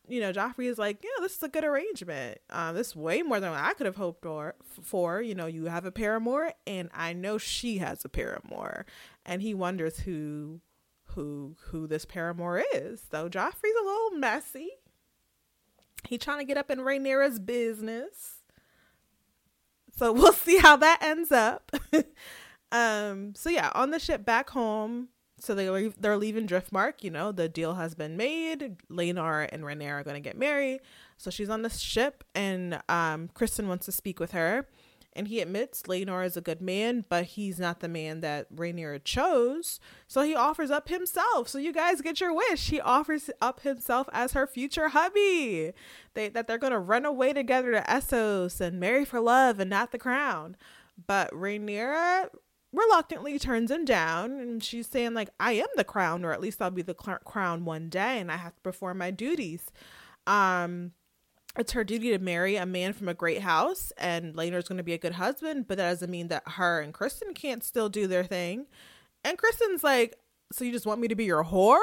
you 0.08 0.20
know 0.20 0.32
Joffrey 0.32 0.66
is 0.66 0.78
like, 0.78 1.04
yeah, 1.04 1.22
this 1.22 1.36
is 1.36 1.44
a 1.44 1.50
good 1.50 1.64
arrangement. 1.64 2.40
Uh, 2.50 2.72
this 2.74 2.90
is 2.90 2.96
way 2.96 3.22
more 3.22 3.40
than 3.40 3.54
I 3.54 3.74
could 3.74 3.86
have 3.86 3.96
hoped 3.96 4.24
for. 4.24 4.56
For 4.82 5.22
you 5.22 5.36
know, 5.36 5.46
you 5.46 5.66
have 5.66 5.86
a 5.86 5.92
paramour, 5.92 6.54
and 6.68 6.90
I 6.94 7.14
know 7.14 7.38
she 7.38 7.78
has 7.80 8.04
a 8.06 8.10
paramour, 8.10 8.86
and 9.26 9.42
he 9.42 9.54
wonders 9.54 10.00
who 10.00 10.62
who 11.16 11.56
who 11.68 11.88
this 11.88 12.06
paramour 12.06 12.64
is. 12.74 13.02
So 13.12 13.30
Joffrey's 13.30 13.80
a 13.80 13.86
little 13.86 14.12
messy. 14.12 14.70
He 16.08 16.18
trying 16.18 16.40
to 16.40 16.46
get 16.46 16.58
up 16.58 16.72
in 16.72 16.80
Rhaenyra's 16.80 17.40
business. 17.40 18.42
So 19.96 20.12
we'll 20.14 20.34
see 20.34 20.58
how 20.58 20.78
that 20.78 21.00
ends 21.02 21.32
up. 21.32 21.72
Um, 22.72 23.36
so 23.36 23.50
yeah, 23.50 23.72
on 23.76 23.92
the 23.92 24.00
ship 24.00 24.26
back 24.26 24.50
home, 24.52 25.10
so 25.40 25.56
they 25.56 25.70
leave, 25.70 25.96
they're 26.00 26.18
leaving 26.18 26.48
Driftmark. 26.48 27.04
You 27.04 27.10
know, 27.10 27.32
the 27.32 27.50
deal 27.50 27.76
has 27.76 27.96
been 27.96 28.16
made. 28.16 28.78
Laenor 28.90 29.50
and 29.52 29.64
Rhaenyra 29.64 30.02
are 30.02 30.04
going 30.04 30.22
to 30.22 30.30
get 30.30 30.38
married. 30.38 30.82
So 31.18 31.30
she's 31.32 31.50
on 31.50 31.64
the 31.64 31.70
ship, 31.70 32.24
and 32.36 32.76
um, 32.88 33.30
Criston 33.34 33.68
wants 33.68 33.86
to 33.88 33.92
speak 33.92 34.20
with 34.20 34.32
her. 34.32 34.68
And 35.14 35.28
he 35.28 35.42
admits 35.42 35.84
Laenor 35.84 36.26
is 36.26 36.38
a 36.38 36.42
good 36.42 36.62
man, 36.62 37.04
but 37.10 37.26
he's 37.26 37.60
not 37.60 37.82
the 37.82 37.90
man 37.90 38.22
that 38.22 38.54
Rhaenyra 38.56 39.04
chose. 39.04 39.80
So 40.08 40.22
he 40.22 40.34
offers 40.34 40.72
up 40.72 40.88
himself. 40.88 41.50
So 41.50 41.58
you 41.58 41.74
guys 41.74 42.02
get 42.02 42.22
your 42.22 42.34
wish. 42.34 42.70
He 42.70 42.80
offers 42.80 43.30
up 43.42 43.60
himself 43.62 44.08
as 44.14 44.32
her 44.32 44.48
future 44.48 44.90
hubby. 44.90 45.74
They 46.14 46.30
that 46.30 46.48
they're 46.48 46.58
gonna 46.58 46.80
run 46.80 47.04
away 47.04 47.34
together 47.34 47.74
to 47.74 47.82
Essos 47.82 48.62
and 48.62 48.80
marry 48.80 49.04
for 49.04 49.20
love 49.20 49.60
and 49.60 49.70
not 49.70 49.92
the 49.92 50.00
crown. 50.00 50.56
But 51.08 51.30
Rhaenyra 51.32 52.30
reluctantly 52.74 53.38
turns 53.38 53.70
him 53.70 53.84
down 53.84 54.32
and 54.32 54.64
she's 54.64 54.88
saying 54.88 55.14
like 55.14 55.30
i 55.40 55.52
am 55.52 55.68
the 55.76 55.84
crown 55.84 56.24
or 56.24 56.32
at 56.32 56.40
least 56.40 56.62
i'll 56.62 56.72
be 56.72 56.82
the 56.82 56.94
crown 56.94 57.66
one 57.66 57.90
day 57.90 58.20
and 58.20 58.32
i 58.32 58.38
have 58.38 58.56
to 58.56 58.62
perform 58.62 58.98
my 58.98 59.12
duties. 59.12 59.72
Um 60.28 60.94
it's 61.58 61.74
her 61.74 61.84
duty 61.84 62.12
to 62.12 62.20
marry 62.20 62.56
a 62.56 62.66
man 62.66 62.94
from 62.94 63.10
a 63.10 63.14
great 63.14 63.42
house 63.42 63.92
and 63.98 64.36
Laenor's 64.36 64.70
going 64.70 64.78
to 64.78 64.84
be 64.84 64.94
a 64.94 64.98
good 64.98 65.14
husband 65.14 65.68
but 65.68 65.78
that 65.78 65.90
doesn't 65.90 66.10
mean 66.10 66.30
that 66.30 66.44
her 66.46 66.80
and 66.80 66.94
Criston 66.94 67.36
can't 67.36 67.64
still 67.64 67.90
do 67.90 68.08
their 68.08 68.24
thing. 68.24 68.68
And 69.26 69.38
Criston's 69.38 69.84
like 69.84 70.18
so 70.54 70.64
you 70.64 70.72
just 70.72 70.86
want 70.86 71.02
me 71.02 71.08
to 71.08 71.16
be 71.16 71.26
your 71.26 71.44
whore? 71.44 71.80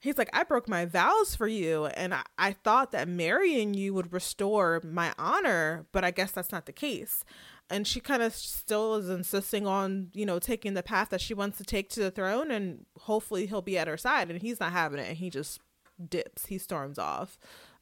He's 0.00 0.18
like 0.18 0.30
i 0.32 0.42
broke 0.42 0.68
my 0.68 0.84
vows 0.84 1.34
for 1.34 1.46
you 1.46 1.86
and 1.86 2.12
I, 2.14 2.22
I 2.36 2.52
thought 2.52 2.92
that 2.92 3.08
marrying 3.08 3.72
you 3.74 3.94
would 3.94 4.12
restore 4.12 4.80
my 4.84 5.12
honor 5.18 5.86
but 5.92 6.04
i 6.04 6.10
guess 6.10 6.32
that's 6.32 6.52
not 6.52 6.64
the 6.66 6.72
case 6.72 7.24
and 7.70 7.86
she 7.86 8.00
kind 8.00 8.22
of 8.22 8.34
still 8.34 8.96
is 8.96 9.08
insisting 9.08 9.66
on 9.66 10.08
you 10.12 10.26
know 10.26 10.38
taking 10.38 10.74
the 10.74 10.82
path 10.82 11.10
that 11.10 11.20
she 11.20 11.32
wants 11.32 11.56
to 11.58 11.64
take 11.64 11.88
to 11.90 12.00
the 12.00 12.10
throne 12.10 12.50
and 12.50 12.84
hopefully 12.98 13.46
he'll 13.46 13.62
be 13.62 13.78
at 13.78 13.88
her 13.88 13.96
side 13.96 14.30
and 14.30 14.42
he's 14.42 14.60
not 14.60 14.72
having 14.72 14.98
it 14.98 15.08
and 15.08 15.16
he 15.18 15.30
just 15.30 15.60
dips 16.08 16.46
he 16.46 16.58
storms 16.58 16.98
off 16.98 17.38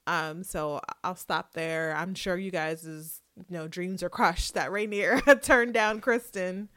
um 0.07 0.43
so 0.43 0.81
i'll 1.03 1.17
stop 1.17 1.53
there 1.55 1.95
i'm 1.97 2.15
sure 2.15 2.37
you 2.37 2.51
guys 2.51 2.85
is 2.85 3.23
you 3.37 3.57
know 3.57 3.69
dreams 3.69 4.03
are 4.03 4.11
crushed 4.11 4.55
that 4.55 4.71
Rhaenyra 4.71 5.43
turned 5.43 5.75
down 5.75 6.01
Criston 6.01 6.69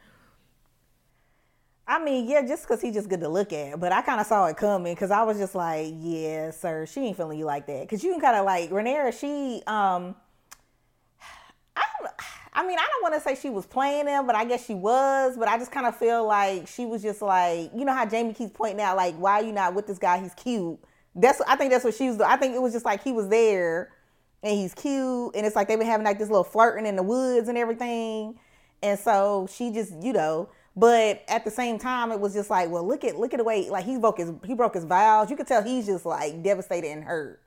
I 1.88 2.02
mean, 2.02 2.30
yeah, 2.30 2.42
just 2.46 2.64
because 2.64 2.80
he's 2.80 2.94
just 2.94 3.10
good 3.10 3.20
to 3.20 3.28
look 3.28 3.52
at. 3.52 3.78
But 3.78 3.92
I 3.92 4.02
kind 4.02 4.22
of 4.22 4.28
saw 4.28 4.46
it 4.46 4.56
coming 4.56 4.94
because 4.94 5.12
I 5.12 5.24
was 5.24 5.38
just 5.38 5.56
like, 5.56 5.94
yeah, 5.98 6.52
sir, 6.52 6.86
she 6.86 7.02
ain't 7.02 7.18
feeling 7.18 7.38
you 7.38 7.44
like 7.44 7.68
that. 7.68 7.82
Because 7.82 8.02
you 8.02 8.12
can 8.14 8.22
kind 8.22 8.38
of 8.38 8.46
like, 8.46 8.70
Rhaenyra, 8.70 9.20
she, 9.20 9.62
um, 9.68 10.16
I 11.76 11.84
I 12.54 12.68
mean, 12.68 12.78
I 12.78 12.86
don't 12.86 13.02
want 13.02 13.16
to 13.16 13.22
say 13.22 13.36
she 13.42 13.50
was 13.50 13.66
playing 13.66 14.08
him, 14.08 14.28
but 14.28 14.36
I 14.36 14.44
guess 14.44 14.66
she 14.66 14.74
was. 14.74 15.38
But 15.38 15.48
I 15.48 15.58
just 15.58 15.72
kind 15.72 15.86
of 15.86 15.96
feel 15.96 16.28
like 16.28 16.68
she 16.68 16.86
was 16.86 17.02
just 17.02 17.22
like, 17.22 17.72
you 17.74 17.86
know 17.86 17.94
how 17.94 18.06
Jamie 18.06 18.34
keeps 18.34 18.52
pointing 18.54 18.82
out, 18.82 18.98
like, 18.98 19.16
why 19.16 19.40
are 19.40 19.44
you 19.44 19.54
not 19.54 19.74
with 19.74 19.88
this 19.88 19.98
guy? 19.98 20.20
He's 20.20 20.34
cute. 20.34 20.78
That's 21.16 21.42
I 21.48 21.56
think 21.56 21.72
that's 21.72 21.86
what 21.86 21.94
she 21.94 22.08
was 22.08 22.18
doing. 22.18 22.30
I 22.30 22.38
think 22.38 22.56
it 22.56 22.62
was 22.62 22.74
just 22.74 22.86
like 22.86 23.04
he 23.04 23.14
was 23.14 23.30
there 23.30 23.92
and 24.44 24.58
he's 24.58 24.74
cute, 24.74 25.36
and 25.36 25.46
it's 25.46 25.56
like 25.56 25.68
they've 25.68 25.78
been 25.78 25.88
having 25.88 26.06
like 26.06 26.20
this 26.20 26.30
little 26.30 26.44
flirting 26.44 26.86
in 26.86 26.96
the 26.96 27.04
woods 27.04 27.48
and 27.48 27.58
everything. 27.58 28.38
And 28.84 29.00
so 29.00 29.48
she 29.52 29.72
just, 29.72 29.94
you 30.02 30.14
know, 30.14 30.50
but 30.76 31.24
at 31.28 31.44
the 31.44 31.52
same 31.52 31.78
time, 31.78 32.12
it 32.12 32.20
was 32.20 32.34
just 32.34 32.50
like, 32.50 32.70
well, 32.70 32.86
look 32.88 33.04
at 33.04 33.18
look 33.18 33.34
at 33.34 33.38
the 33.38 33.44
way 33.44 33.70
like 33.70 33.86
he 33.86 33.98
broke 33.98 34.18
his 34.18 34.32
he 34.46 34.54
broke 34.54 34.74
his 34.74 34.86
vows. 34.86 35.30
You 35.30 35.36
could 35.36 35.48
tell 35.48 35.62
he's 35.62 35.86
just 35.86 36.06
like 36.06 36.42
devastated 36.44 36.88
and 36.88 37.04
hurt. 37.04 37.42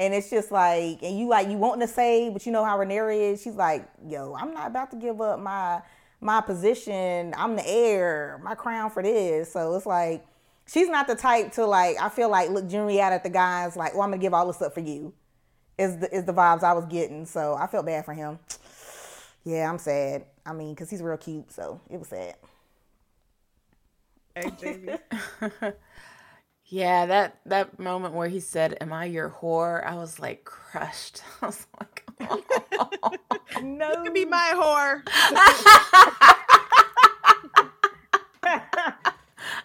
And 0.00 0.14
it's 0.14 0.30
just 0.30 0.50
like, 0.50 1.02
and 1.02 1.18
you 1.18 1.28
like 1.28 1.48
you 1.48 1.58
wanting 1.58 1.86
to 1.86 1.92
say, 1.92 2.30
but 2.30 2.46
you 2.46 2.52
know 2.52 2.64
how 2.64 2.78
Rhaenyra 2.78 3.32
is. 3.32 3.42
She's 3.42 3.54
like, 3.54 3.86
yo, 4.08 4.34
I'm 4.34 4.54
not 4.54 4.68
about 4.68 4.90
to 4.92 4.96
give 4.96 5.20
up 5.20 5.38
my 5.38 5.82
my 6.22 6.40
position. 6.40 7.34
I'm 7.36 7.54
the 7.54 7.68
heir, 7.68 8.40
my 8.42 8.54
crown 8.54 8.88
for 8.90 9.02
this. 9.02 9.52
So 9.52 9.76
it's 9.76 9.84
like 9.84 10.24
she's 10.66 10.88
not 10.88 11.06
the 11.06 11.14
type 11.14 11.52
to 11.52 11.66
like. 11.66 12.00
I 12.00 12.08
feel 12.08 12.30
like 12.30 12.48
look 12.48 12.66
generally 12.66 12.98
out 12.98 13.12
at 13.12 13.22
the 13.22 13.28
guys 13.28 13.76
like, 13.76 13.92
oh, 13.92 13.98
well, 13.98 14.04
I'm 14.04 14.10
gonna 14.10 14.22
give 14.22 14.32
all 14.32 14.46
this 14.46 14.62
up 14.62 14.72
for 14.72 14.80
you. 14.80 15.12
Is 15.76 15.98
the 15.98 16.16
is 16.16 16.24
the 16.24 16.32
vibes 16.32 16.62
I 16.62 16.72
was 16.72 16.86
getting. 16.86 17.26
So 17.26 17.54
I 17.54 17.66
felt 17.66 17.84
bad 17.84 18.06
for 18.06 18.14
him. 18.14 18.38
Yeah, 19.44 19.68
I'm 19.70 19.78
sad. 19.78 20.24
I 20.46 20.54
mean, 20.54 20.74
cause 20.76 20.88
he's 20.88 21.02
real 21.02 21.18
cute, 21.18 21.52
so 21.52 21.78
it 21.90 21.98
was 21.98 22.08
sad. 22.08 22.36
Hey, 24.34 24.50
Jamie. 24.58 24.96
Yeah, 26.70 27.06
that 27.06 27.40
that 27.46 27.80
moment 27.80 28.14
where 28.14 28.28
he 28.28 28.38
said, 28.38 28.78
"Am 28.80 28.92
I 28.92 29.06
your 29.06 29.28
whore?" 29.28 29.84
I 29.84 29.96
was 29.96 30.20
like 30.20 30.44
crushed. 30.44 31.20
I 31.42 31.46
was 31.46 31.66
like, 31.80 32.04
oh. 32.30 33.12
"No, 33.60 33.88
you 33.90 34.04
can 34.04 34.12
be 34.12 34.24
my 34.24 34.52
whore." 34.54 35.02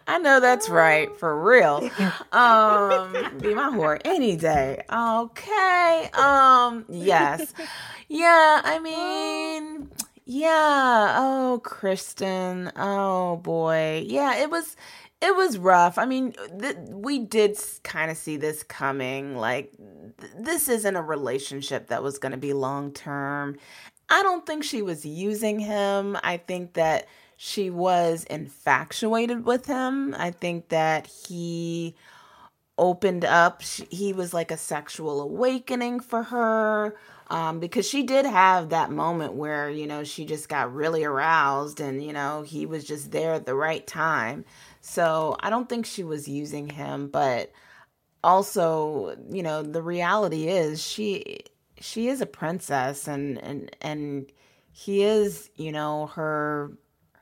I 0.08 0.18
know 0.20 0.39
that's 0.39 0.68
right, 0.70 1.16
for 1.18 1.39
real. 1.43 1.89
Um, 2.32 3.14
be 3.39 3.53
my 3.53 3.70
whore 3.70 3.99
any 4.03 4.36
day. 4.36 4.84
Okay. 4.91 6.10
Um, 6.14 6.86
yes. 6.89 7.53
Yeah, 8.08 8.62
I 8.64 8.80
mean, 8.80 9.89
yeah. 10.26 11.16
Oh, 11.18 11.62
Criston. 11.64 12.72
Oh 12.76 13.38
boy. 13.38 14.03
Yeah, 14.08 14.38
it 14.38 14.49
was 14.49 14.76
it 15.26 15.36
was 15.36 15.57
rough. 15.57 15.97
I 15.97 16.05
mean, 16.05 16.36
th- 16.59 16.78
we 16.89 17.19
did 17.19 17.57
kind 17.84 18.11
of 18.11 18.17
see 18.17 18.38
this 18.38 18.61
coming. 18.61 19.36
Like, 19.36 19.71
th- 20.19 20.34
this 20.38 20.69
isn't 20.69 20.95
a 20.95 21.01
relationship 21.01 21.88
that 21.88 22.03
was 22.03 22.19
going 22.19 22.32
to 22.32 22.38
be 22.38 22.53
long 22.53 22.91
term. 22.91 23.57
I 24.07 24.21
don't 24.21 24.45
think 24.45 24.63
she 24.63 24.84
was 24.84 25.03
using 25.03 25.59
him. 25.59 26.15
I 26.23 26.38
think 26.38 26.73
that 26.73 27.07
she 27.38 27.71
was 27.71 28.23
infatuated 28.26 29.45
with 29.45 29.65
him. 29.65 30.13
I 30.17 30.30
think 30.30 30.69
that 30.69 31.07
he 31.07 31.95
opened 32.78 33.26
up. 33.26 33.63
he 33.63 34.13
was 34.13 34.34
like 34.34 34.51
a 34.51 34.57
sexual 34.57 35.21
awakening 35.21 36.01
for 36.01 36.23
her. 36.23 36.95
Um, 37.28 37.59
because 37.59 37.89
she 37.89 38.03
did 38.03 38.28
have 38.28 38.69
that 38.69 38.91
moment 38.91 39.34
where, 39.34 39.67
you 39.67 39.88
know, 39.88 40.03
she 40.03 40.26
just 40.26 40.47
got 40.47 40.71
really 40.71 41.03
aroused 41.03 41.80
and, 41.80 42.03
you 42.03 42.13
know, 42.13 42.43
he 42.43 42.67
was 42.67 42.84
just 42.84 43.09
there 43.09 43.34
at 43.34 43.47
the 43.47 43.55
right 43.55 43.86
time. 43.88 44.45
So 44.86 45.36
I 45.40 45.50
don't 45.50 45.68
think 45.68 45.88
she 45.88 46.04
was 46.04 46.28
using 46.28 46.70
him, 46.70 47.08
but 47.08 47.52
also, 48.24 49.18
you 49.32 49.42
know, 49.42 49.64
the 49.64 49.82
reality 49.82 50.48
is 50.48 50.82
she 50.82 51.40
she 51.80 52.08
is 52.08 52.22
a 52.22 52.28
princess 52.28 53.08
and 53.08 53.40
and 53.40 53.76
and 53.82 54.32
he 54.72 55.04
is, 55.04 55.50
you 55.56 55.72
know, 55.72 56.06
her 56.08 56.78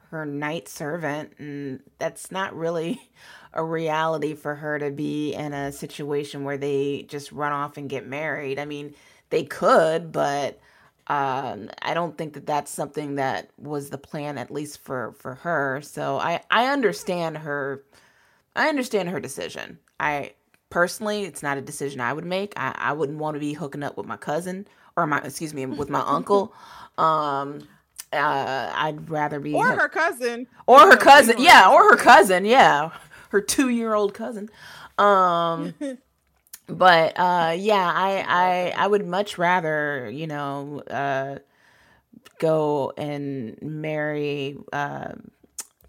her 0.09 0.25
knight 0.25 0.67
servant 0.67 1.33
and 1.39 1.81
that's 1.99 2.31
not 2.31 2.53
really 2.55 3.01
a 3.53 3.63
reality 3.63 4.35
for 4.35 4.55
her 4.55 4.77
to 4.79 4.91
be 4.91 5.33
in 5.33 5.53
a 5.53 5.71
situation 5.71 6.43
where 6.43 6.57
they 6.57 7.03
just 7.07 7.31
run 7.31 7.53
off 7.53 7.77
and 7.77 7.89
get 7.89 8.05
married. 8.05 8.59
I 8.59 8.65
mean, 8.65 8.93
they 9.29 9.43
could, 9.45 10.11
but 10.11 10.59
um, 11.07 11.69
I 11.81 11.93
don't 11.93 12.17
think 12.17 12.33
that 12.33 12.45
that's 12.45 12.71
something 12.71 13.15
that 13.15 13.49
was 13.57 13.89
the 13.89 13.97
plan, 13.97 14.37
at 14.37 14.51
least 14.51 14.79
for 14.83 15.13
for 15.19 15.35
her. 15.35 15.81
So 15.81 16.17
I 16.17 16.41
I 16.49 16.67
understand 16.67 17.39
her 17.39 17.83
I 18.55 18.69
understand 18.69 19.09
her 19.09 19.19
decision. 19.19 19.79
I 19.99 20.33
personally, 20.69 21.23
it's 21.23 21.43
not 21.43 21.57
a 21.57 21.61
decision 21.61 22.01
I 22.01 22.13
would 22.13 22.25
make. 22.25 22.53
I, 22.57 22.73
I 22.77 22.93
wouldn't 22.93 23.19
want 23.19 23.35
to 23.35 23.39
be 23.39 23.53
hooking 23.53 23.83
up 23.83 23.97
with 23.97 24.05
my 24.05 24.17
cousin 24.17 24.67
or 24.95 25.07
my 25.07 25.19
excuse 25.19 25.53
me 25.53 25.65
with 25.65 25.89
my 25.89 26.01
uncle. 26.01 26.53
Um, 26.95 27.67
uh, 28.11 28.71
I'd 28.75 29.09
rather 29.09 29.39
be 29.39 29.55
or 29.55 29.65
her 29.65 29.89
cousin, 29.89 30.45
or 30.67 30.79
her 30.81 30.95
cousin, 30.95 31.37
yeah, 31.39 31.71
or 31.71 31.89
her 31.89 31.97
cousin, 31.97 32.45
yeah, 32.45 32.91
her 33.29 33.41
two 33.41 33.69
year 33.69 33.95
old 33.95 34.13
cousin. 34.13 34.51
Um, 34.99 35.73
but 36.67 37.13
uh, 37.17 37.55
yeah, 37.57 37.91
I, 37.93 38.73
I 38.75 38.83
I 38.83 38.87
would 38.87 39.05
much 39.07 39.37
rather 39.37 40.09
you 40.09 40.27
know 40.27 40.81
uh, 40.89 41.39
go 42.39 42.93
and 42.97 43.57
marry 43.61 44.57
uh, 44.71 45.13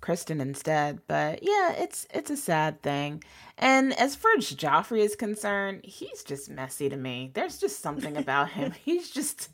Criston 0.00 0.40
instead. 0.40 1.00
But 1.08 1.40
yeah, 1.42 1.72
it's 1.78 2.06
it's 2.14 2.30
a 2.30 2.36
sad 2.36 2.82
thing. 2.82 3.24
And 3.58 3.92
as 3.98 4.16
far 4.16 4.32
as 4.36 4.52
Joffrey 4.52 5.00
is 5.00 5.16
concerned, 5.16 5.82
he's 5.84 6.24
just 6.24 6.50
messy 6.50 6.88
to 6.88 6.96
me. 6.96 7.30
There's 7.34 7.58
just 7.58 7.80
something 7.80 8.16
about 8.16 8.50
him. 8.50 8.72
He's 8.84 9.10
just 9.10 9.48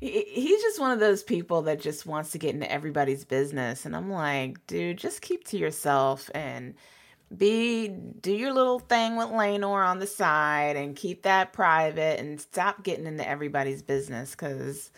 he's 0.00 0.62
just 0.62 0.80
one 0.80 0.92
of 0.92 1.00
those 1.00 1.22
people 1.24 1.62
that 1.62 1.80
just 1.80 2.06
wants 2.06 2.30
to 2.32 2.38
get 2.38 2.54
into 2.54 2.70
everybody's 2.70 3.24
business. 3.24 3.84
And 3.86 3.96
I'm 3.96 4.10
like, 4.10 4.66
dude, 4.68 4.98
just 4.98 5.20
keep 5.22 5.44
to 5.48 5.58
yourself 5.58 6.30
and 6.34 6.74
be 7.36 7.88
do 7.88 8.32
your 8.32 8.52
little 8.52 8.80
thing 8.80 9.16
with 9.16 9.28
Laenor 9.28 9.86
on 9.86 10.00
the 10.00 10.06
side 10.06 10.76
and 10.76 10.96
keep 10.96 11.22
that 11.22 11.52
private 11.52 12.18
and 12.18 12.40
stop 12.40 12.82
getting 12.82 13.06
into 13.06 13.26
everybody's 13.26 13.82
business 13.82 14.32
because 14.32 14.90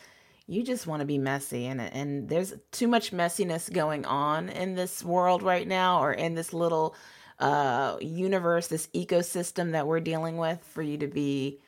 you 0.46 0.62
just 0.62 0.86
want 0.86 1.00
to 1.00 1.06
be 1.06 1.18
messy 1.18 1.66
and 1.66 1.80
and 1.80 2.28
there's 2.28 2.54
too 2.70 2.88
much 2.88 3.12
messiness 3.12 3.70
going 3.70 4.04
on 4.06 4.48
in 4.48 4.74
this 4.74 5.04
world 5.04 5.42
right 5.42 5.68
now 5.68 6.02
or 6.02 6.12
in 6.12 6.34
this 6.34 6.54
little 6.54 6.96
uh 7.38 7.96
universe 8.00 8.68
this 8.68 8.88
ecosystem 8.94 9.72
that 9.72 9.86
we're 9.86 10.00
dealing 10.00 10.38
with 10.38 10.62
for 10.64 10.82
you 10.82 10.96
to 10.96 11.06
be 11.08 11.60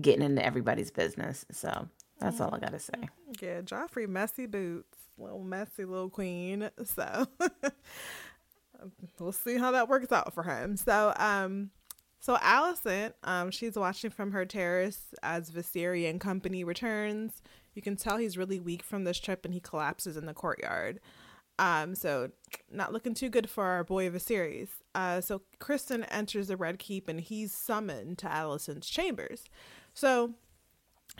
getting 0.00 0.22
into 0.22 0.44
everybody's 0.44 0.90
business. 0.90 1.44
So 1.50 1.88
that's 2.20 2.40
all 2.40 2.54
i 2.54 2.58
gotta 2.58 2.78
say. 2.78 3.08
Yeah 3.40 3.62
joffrey 3.62 4.06
messy 4.06 4.44
boots 4.44 4.98
little 5.16 5.42
messy 5.42 5.84
little 5.84 6.10
queen 6.10 6.70
so 6.84 7.26
we'll 9.18 9.32
see 9.32 9.56
how 9.56 9.70
that 9.72 9.88
works 9.88 10.12
out 10.12 10.32
for 10.32 10.42
him. 10.42 10.76
So, 10.76 11.12
um, 11.16 11.70
so 12.20 12.36
Alicent, 12.36 13.14
um, 13.24 13.50
she's 13.50 13.76
watching 13.76 14.10
from 14.10 14.32
her 14.32 14.44
terrace 14.44 15.14
as 15.22 15.50
Viserion 15.50 16.20
company 16.20 16.64
returns. 16.64 17.42
You 17.74 17.82
can 17.82 17.96
tell 17.96 18.18
he's 18.18 18.36
really 18.36 18.60
weak 18.60 18.82
from 18.82 19.04
this 19.04 19.18
trip, 19.18 19.44
and 19.44 19.54
he 19.54 19.60
collapses 19.60 20.16
in 20.16 20.26
the 20.26 20.34
courtyard. 20.34 21.00
Um, 21.58 21.94
so 21.94 22.30
not 22.70 22.92
looking 22.92 23.14
too 23.14 23.28
good 23.28 23.48
for 23.48 23.64
our 23.64 23.84
boy 23.84 24.08
Viserys. 24.10 24.68
Uh, 24.94 25.20
so 25.20 25.42
Criston 25.60 26.06
enters 26.10 26.48
the 26.48 26.56
Red 26.56 26.78
Keep, 26.78 27.08
and 27.08 27.20
he's 27.20 27.52
summoned 27.52 28.18
to 28.18 28.26
Alicent's 28.26 28.88
chambers. 28.88 29.44
So 29.92 30.34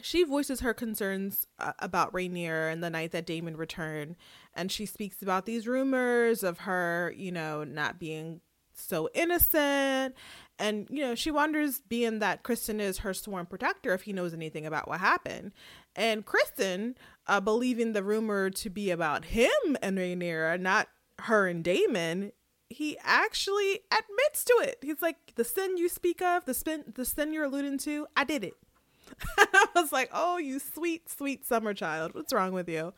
she 0.02 0.24
voices 0.24 0.60
her 0.60 0.74
concerns 0.74 1.46
uh, 1.58 1.72
about 1.78 2.12
Rhaenyra 2.12 2.72
and 2.72 2.82
the 2.82 2.90
night 2.90 3.12
that 3.12 3.26
Daemon 3.26 3.56
returned, 3.56 4.16
and 4.54 4.70
she 4.70 4.86
speaks 4.86 5.22
about 5.22 5.46
these 5.46 5.66
rumors 5.66 6.42
of 6.42 6.60
her, 6.60 7.14
you 7.16 7.32
know, 7.32 7.64
not 7.64 7.98
being 7.98 8.40
so 8.72 9.08
innocent. 9.14 10.14
And, 10.58 10.86
you 10.90 11.00
know, 11.00 11.14
she 11.14 11.30
wonders, 11.30 11.80
being 11.80 12.18
that 12.18 12.42
Criston 12.42 12.80
is 12.80 12.98
her 12.98 13.14
sworn 13.14 13.46
protector, 13.46 13.94
if 13.94 14.02
he 14.02 14.12
knows 14.12 14.34
anything 14.34 14.66
about 14.66 14.88
what 14.88 15.00
happened. 15.00 15.52
And 15.96 16.26
Criston, 16.26 16.96
uh, 17.26 17.40
believing 17.40 17.92
the 17.92 18.02
rumor 18.02 18.50
to 18.50 18.70
be 18.70 18.90
about 18.90 19.26
him 19.26 19.76
and 19.82 19.96
Rhaenyra, 19.96 20.60
not 20.60 20.88
her 21.20 21.46
and 21.46 21.64
Daemon, 21.64 22.32
he 22.68 22.96
actually 23.02 23.80
admits 23.90 24.44
to 24.44 24.52
it. 24.62 24.78
He's 24.82 25.02
like, 25.02 25.16
the 25.34 25.44
sin 25.44 25.76
you 25.76 25.88
speak 25.88 26.20
of, 26.22 26.44
the 26.44 26.54
sin, 26.54 26.84
the 26.94 27.04
sin 27.04 27.32
you're 27.32 27.44
alluding 27.44 27.78
to, 27.78 28.06
I 28.16 28.24
did 28.24 28.44
it. 28.44 28.54
I 29.38 29.66
was 29.74 29.92
like, 29.92 30.10
"Oh, 30.12 30.38
you 30.38 30.58
sweet, 30.58 31.08
sweet 31.08 31.46
summer 31.46 31.74
child. 31.74 32.14
What's 32.14 32.32
wrong 32.32 32.52
with 32.52 32.68
you?" 32.68 32.92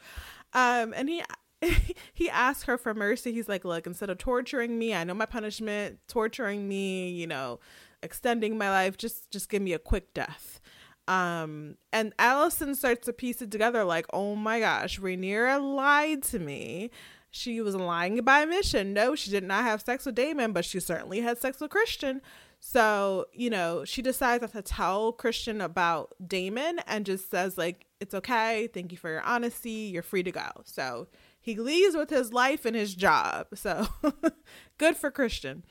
Um, 0.53 0.93
and 0.95 1.09
he 1.09 1.23
he 2.13 2.31
asked 2.31 2.65
her 2.67 2.77
for 2.79 2.95
mercy. 2.95 3.33
He's 3.33 3.49
like, 3.49 3.65
"Look, 3.65 3.87
instead 3.87 4.11
of 4.11 4.19
torturing 4.19 4.79
me, 4.79 4.95
I 4.95 5.05
know 5.05 5.15
my 5.15 5.27
punishment. 5.27 5.99
Torturing 6.09 6.69
me, 6.69 7.11
you 7.11 7.27
know, 7.27 7.61
extending 8.03 8.59
my 8.59 8.71
life. 8.71 8.97
Just 8.97 9.31
just 9.31 9.49
give 9.49 9.63
me 9.63 9.73
a 9.73 9.79
quick 9.79 10.13
death." 10.15 10.61
Um, 11.09 11.77
and 11.93 12.17
Alicent 12.17 12.77
starts 12.77 13.07
to 13.07 13.13
piece 13.13 13.43
it 13.43 13.51
together, 13.51 13.85
like, 13.85 14.07
"Oh 14.13 14.35
my 14.35 14.61
gosh, 14.61 15.01
Rhaenyra 15.01 15.61
lied 15.61 16.23
to 16.25 16.39
me." 16.39 16.91
She 17.35 17.63
was 17.63 17.75
lying 17.75 18.21
by 18.23 18.45
mission. 18.45 18.93
No, 18.93 19.15
she 19.15 19.31
did 19.31 19.43
not 19.43 19.65
have 19.65 19.81
sex 19.81 20.05
with 20.05 20.15
Daemon, 20.17 20.53
but 20.53 20.67
she 20.67 20.79
certainly 20.81 21.21
had 21.23 21.39
sex 21.39 21.61
with 21.61 21.71
Criston. 21.71 22.21
So, 22.65 23.27
you 23.33 23.51
know, 23.51 23.85
she 23.85 24.03
decides 24.03 24.41
not 24.41 24.53
to 24.53 24.63
tell 24.63 25.13
Criston 25.13 25.63
about 25.63 26.15
Daemon 26.25 26.79
and 26.87 27.05
just 27.05 27.29
says, 27.29 27.59
like, 27.59 27.87
it's 27.99 28.15
okay. 28.15 28.69
Thank 28.73 28.93
you 28.93 28.99
for 28.99 29.11
your 29.11 29.21
honesty. 29.23 29.91
You're 29.93 30.05
free 30.05 30.23
to 30.23 30.31
go. 30.31 30.49
So 30.65 31.09
he 31.41 31.57
leaves 31.57 31.97
with 31.97 32.09
his 32.09 32.33
life 32.33 32.65
and 32.65 32.77
his 32.77 32.95
job. 32.95 33.49
So 33.55 33.89
good 34.79 34.97
for 34.97 35.11
Criston. 35.11 35.63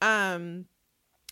Um, 0.00 0.66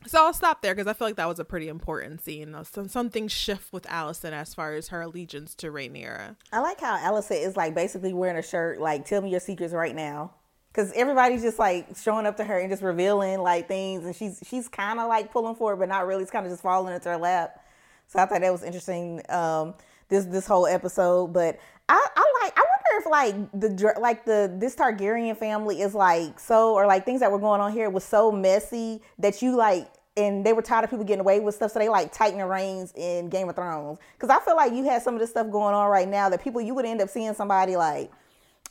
so 0.08 0.24
I'll 0.24 0.34
stop 0.34 0.60
there 0.60 0.74
because 0.74 0.88
I 0.88 0.92
feel 0.92 1.06
like 1.06 1.16
that 1.16 1.28
was 1.28 1.38
a 1.38 1.44
pretty 1.44 1.68
important 1.68 2.20
scene. 2.20 2.56
So 2.64 2.88
something 2.88 3.28
shift 3.28 3.72
with 3.72 3.84
Alicent 3.84 4.32
as 4.32 4.54
far 4.54 4.72
as 4.72 4.88
her 4.88 5.02
allegiance 5.02 5.54
to 5.56 5.68
Rhaenyra. 5.70 6.34
I 6.52 6.58
like 6.58 6.80
how 6.80 6.96
Alicent 6.96 7.46
is 7.46 7.56
like 7.56 7.76
basically 7.76 8.12
wearing 8.12 8.36
a 8.36 8.42
shirt 8.42 8.80
like 8.80 9.06
"Tell 9.06 9.22
me 9.22 9.30
your 9.30 9.40
secrets 9.40 9.72
right 9.72 9.94
now." 9.94 10.34
Because 10.76 10.92
everybody's 10.92 11.40
just 11.40 11.58
like 11.58 11.96
showing 11.96 12.26
up 12.26 12.36
to 12.36 12.44
her 12.44 12.58
and 12.58 12.68
just 12.68 12.82
revealing 12.82 13.40
like 13.40 13.66
things, 13.66 14.04
and 14.04 14.14
she's 14.14 14.42
she's 14.46 14.68
kind 14.68 15.00
of 15.00 15.08
like 15.08 15.32
pulling 15.32 15.54
for 15.54 15.72
it, 15.72 15.78
but 15.78 15.88
not 15.88 16.06
really. 16.06 16.22
It's 16.22 16.30
kind 16.30 16.44
of 16.44 16.52
just 16.52 16.62
falling 16.62 16.94
into 16.94 17.08
her 17.08 17.16
lap. 17.16 17.64
So 18.08 18.18
I 18.18 18.26
thought 18.26 18.42
that 18.42 18.52
was 18.52 18.62
interesting. 18.62 19.22
Um, 19.30 19.74
this 20.08 20.26
this 20.26 20.46
whole 20.46 20.66
episode, 20.66 21.32
but 21.32 21.58
I, 21.88 22.06
I 22.14 22.42
like 22.42 22.52
I 22.56 22.60
wonder 22.60 22.98
if 22.98 23.06
like 23.10 23.52
the 23.52 23.94
like 23.98 24.24
the 24.26 24.54
this 24.54 24.76
Targaryen 24.76 25.36
family 25.36 25.80
is 25.80 25.94
like 25.94 26.38
so 26.38 26.74
or 26.74 26.86
like 26.86 27.06
things 27.06 27.20
that 27.20 27.32
were 27.32 27.38
going 27.38 27.60
on 27.60 27.72
here 27.72 27.88
was 27.88 28.04
so 28.04 28.30
messy 28.30 29.00
that 29.18 29.40
you 29.40 29.56
like 29.56 29.88
and 30.18 30.44
they 30.44 30.52
were 30.52 30.62
tired 30.62 30.84
of 30.84 30.90
people 30.90 31.04
getting 31.04 31.20
away 31.20 31.40
with 31.40 31.54
stuff, 31.54 31.72
so 31.72 31.78
they 31.78 31.88
like 31.88 32.12
tighten 32.12 32.38
the 32.38 32.46
reins 32.46 32.92
in 32.96 33.28
Game 33.30 33.48
of 33.48 33.56
Thrones. 33.56 33.98
Because 34.14 34.28
I 34.28 34.44
feel 34.44 34.56
like 34.56 34.72
you 34.72 34.84
had 34.84 35.02
some 35.02 35.14
of 35.14 35.20
this 35.20 35.30
stuff 35.30 35.50
going 35.50 35.74
on 35.74 35.90
right 35.90 36.08
now 36.08 36.28
that 36.28 36.44
people 36.44 36.60
you 36.60 36.74
would 36.74 36.84
end 36.84 37.00
up 37.00 37.08
seeing 37.08 37.32
somebody 37.32 37.76
like 37.76 38.10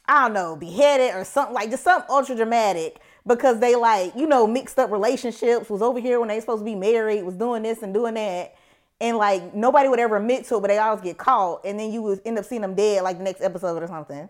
I 0.07 0.23
don't 0.23 0.33
know, 0.33 0.55
beheaded 0.55 1.15
or 1.15 1.23
something 1.23 1.53
like 1.53 1.69
just 1.69 1.83
something 1.83 2.09
ultra 2.09 2.35
dramatic 2.35 2.99
because 3.25 3.59
they 3.59 3.75
like, 3.75 4.13
you 4.15 4.27
know, 4.27 4.45
mixed 4.45 4.77
up 4.77 4.91
relationships, 4.91 5.69
was 5.69 5.81
over 5.81 5.99
here 5.99 6.19
when 6.19 6.29
they 6.29 6.39
supposed 6.39 6.61
to 6.61 6.65
be 6.65 6.75
married, 6.75 7.23
was 7.23 7.35
doing 7.35 7.63
this 7.63 7.81
and 7.81 7.93
doing 7.93 8.13
that. 8.13 8.55
And 9.01 9.17
like 9.17 9.53
nobody 9.53 9.89
would 9.89 9.99
ever 9.99 10.17
admit 10.17 10.45
to 10.45 10.57
it, 10.57 10.61
but 10.61 10.67
they 10.67 10.77
always 10.77 11.01
get 11.01 11.17
caught. 11.17 11.65
And 11.65 11.79
then 11.79 11.91
you 11.91 12.01
would 12.03 12.21
end 12.25 12.37
up 12.37 12.45
seeing 12.45 12.61
them 12.61 12.75
dead 12.75 13.03
like 13.03 13.17
the 13.17 13.23
next 13.23 13.41
episode 13.41 13.81
or 13.81 13.87
something. 13.87 14.29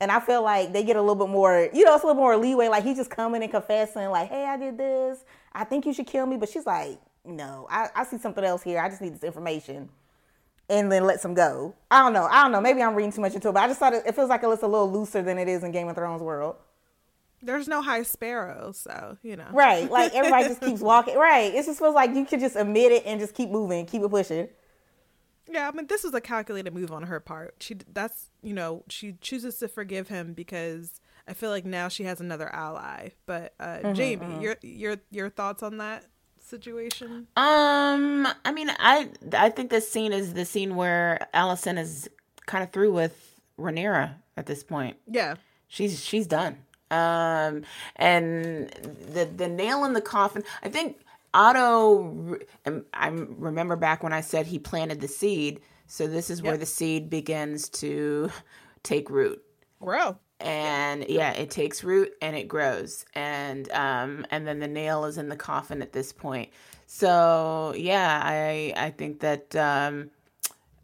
And 0.00 0.10
I 0.10 0.20
feel 0.20 0.42
like 0.42 0.72
they 0.72 0.82
get 0.82 0.96
a 0.96 1.00
little 1.00 1.14
bit 1.14 1.28
more, 1.28 1.70
you 1.72 1.84
know, 1.84 1.94
it's 1.94 2.02
a 2.02 2.06
little 2.06 2.20
more 2.20 2.36
leeway. 2.36 2.68
Like 2.68 2.82
he's 2.84 2.96
just 2.96 3.10
coming 3.10 3.42
and 3.42 3.50
confessing, 3.50 4.10
like, 4.10 4.28
hey, 4.28 4.44
I 4.44 4.56
did 4.56 4.76
this. 4.76 5.24
I 5.52 5.64
think 5.64 5.86
you 5.86 5.92
should 5.92 6.06
kill 6.06 6.26
me. 6.26 6.36
But 6.36 6.48
she's 6.48 6.66
like, 6.66 7.00
no, 7.24 7.66
I, 7.70 7.88
I 7.94 8.04
see 8.04 8.18
something 8.18 8.44
else 8.44 8.62
here. 8.62 8.80
I 8.80 8.88
just 8.88 9.00
need 9.00 9.14
this 9.14 9.22
information 9.22 9.88
and 10.68 10.90
then 10.90 11.04
lets 11.04 11.24
him 11.24 11.34
go. 11.34 11.74
I 11.90 12.02
don't 12.02 12.12
know. 12.12 12.24
I 12.24 12.42
don't 12.42 12.52
know. 12.52 12.60
Maybe 12.60 12.82
I'm 12.82 12.94
reading 12.94 13.12
too 13.12 13.20
much 13.20 13.34
into 13.34 13.48
it, 13.48 13.52
but 13.52 13.62
I 13.62 13.66
just 13.66 13.78
thought 13.78 13.92
it, 13.92 14.04
it 14.06 14.14
feels 14.14 14.28
like 14.28 14.42
it's 14.42 14.62
a 14.62 14.66
little 14.66 14.90
looser 14.90 15.22
than 15.22 15.38
it 15.38 15.48
is 15.48 15.62
in 15.62 15.72
Game 15.72 15.88
of 15.88 15.96
Thrones 15.96 16.22
world. 16.22 16.56
There's 17.42 17.68
no 17.68 17.82
high 17.82 18.04
sparrow, 18.04 18.72
so 18.72 19.18
you 19.22 19.36
know. 19.36 19.48
Right. 19.52 19.90
Like 19.90 20.14
everybody 20.14 20.48
just 20.48 20.62
keeps 20.62 20.80
walking. 20.82 21.16
Right. 21.16 21.54
It 21.54 21.66
just 21.66 21.78
feels 21.78 21.94
like 21.94 22.14
you 22.14 22.24
could 22.24 22.40
just 22.40 22.56
admit 22.56 22.92
it 22.92 23.04
and 23.04 23.20
just 23.20 23.34
keep 23.34 23.50
moving, 23.50 23.84
keep 23.84 24.02
it 24.02 24.08
pushing. 24.08 24.48
Yeah, 25.46 25.68
I 25.68 25.76
mean, 25.76 25.86
this 25.86 26.04
was 26.04 26.14
a 26.14 26.22
calculated 26.22 26.72
move 26.72 26.90
on 26.90 27.02
her 27.04 27.20
part. 27.20 27.56
She 27.60 27.76
that's 27.92 28.30
you 28.42 28.54
know 28.54 28.82
she 28.88 29.16
chooses 29.20 29.58
to 29.58 29.68
forgive 29.68 30.08
him 30.08 30.32
because 30.32 31.00
I 31.28 31.34
feel 31.34 31.50
like 31.50 31.66
now 31.66 31.88
she 31.88 32.04
has 32.04 32.20
another 32.20 32.48
ally. 32.54 33.10
But 33.26 33.54
uh, 33.60 33.64
mm-hmm, 33.64 33.92
Jamie, 33.92 34.26
mm-hmm. 34.26 34.40
your 34.40 34.56
your 34.62 34.96
your 35.10 35.28
thoughts 35.28 35.62
on 35.62 35.76
that? 35.78 36.06
Situation? 36.44 37.26
Um, 37.36 38.28
I 38.44 38.52
mean, 38.52 38.70
I 38.78 39.08
I 39.32 39.48
think 39.48 39.70
this 39.70 39.90
scene 39.90 40.12
is 40.12 40.34
the 40.34 40.44
scene 40.44 40.76
where 40.76 41.26
Alicent 41.32 41.78
is 41.78 42.08
kind 42.44 42.62
of 42.62 42.70
through 42.70 42.92
with 42.92 43.40
Rhaenyra 43.58 44.16
at 44.36 44.44
this 44.44 44.62
point. 44.62 44.98
Yeah, 45.06 45.36
she's 45.68 46.04
she's 46.04 46.26
done. 46.26 46.58
Um, 46.90 47.62
and 47.96 48.68
the 49.10 49.24
the 49.24 49.48
nail 49.48 49.86
in 49.86 49.94
the 49.94 50.02
coffin. 50.02 50.44
I 50.62 50.68
think 50.68 50.98
Otto. 51.32 52.36
I 52.92 53.08
remember 53.08 53.76
back 53.76 54.02
when 54.02 54.12
I 54.12 54.20
said 54.20 54.46
he 54.46 54.58
planted 54.58 55.00
the 55.00 55.08
seed. 55.08 55.62
So 55.86 56.06
this 56.06 56.28
is 56.28 56.42
where 56.42 56.58
the 56.58 56.66
seed 56.66 57.08
begins 57.08 57.70
to 57.70 58.30
take 58.82 59.08
root. 59.08 59.42
Grow 59.80 60.18
and 60.40 61.06
yeah 61.08 61.32
it 61.32 61.50
takes 61.50 61.84
root 61.84 62.12
and 62.20 62.36
it 62.36 62.48
grows 62.48 63.04
and 63.14 63.70
um 63.72 64.26
and 64.30 64.46
then 64.46 64.58
the 64.58 64.68
nail 64.68 65.04
is 65.04 65.16
in 65.16 65.28
the 65.28 65.36
coffin 65.36 65.80
at 65.80 65.92
this 65.92 66.12
point 66.12 66.50
so 66.86 67.72
yeah 67.76 68.20
i 68.24 68.72
i 68.76 68.90
think 68.90 69.20
that 69.20 69.54
um 69.56 70.10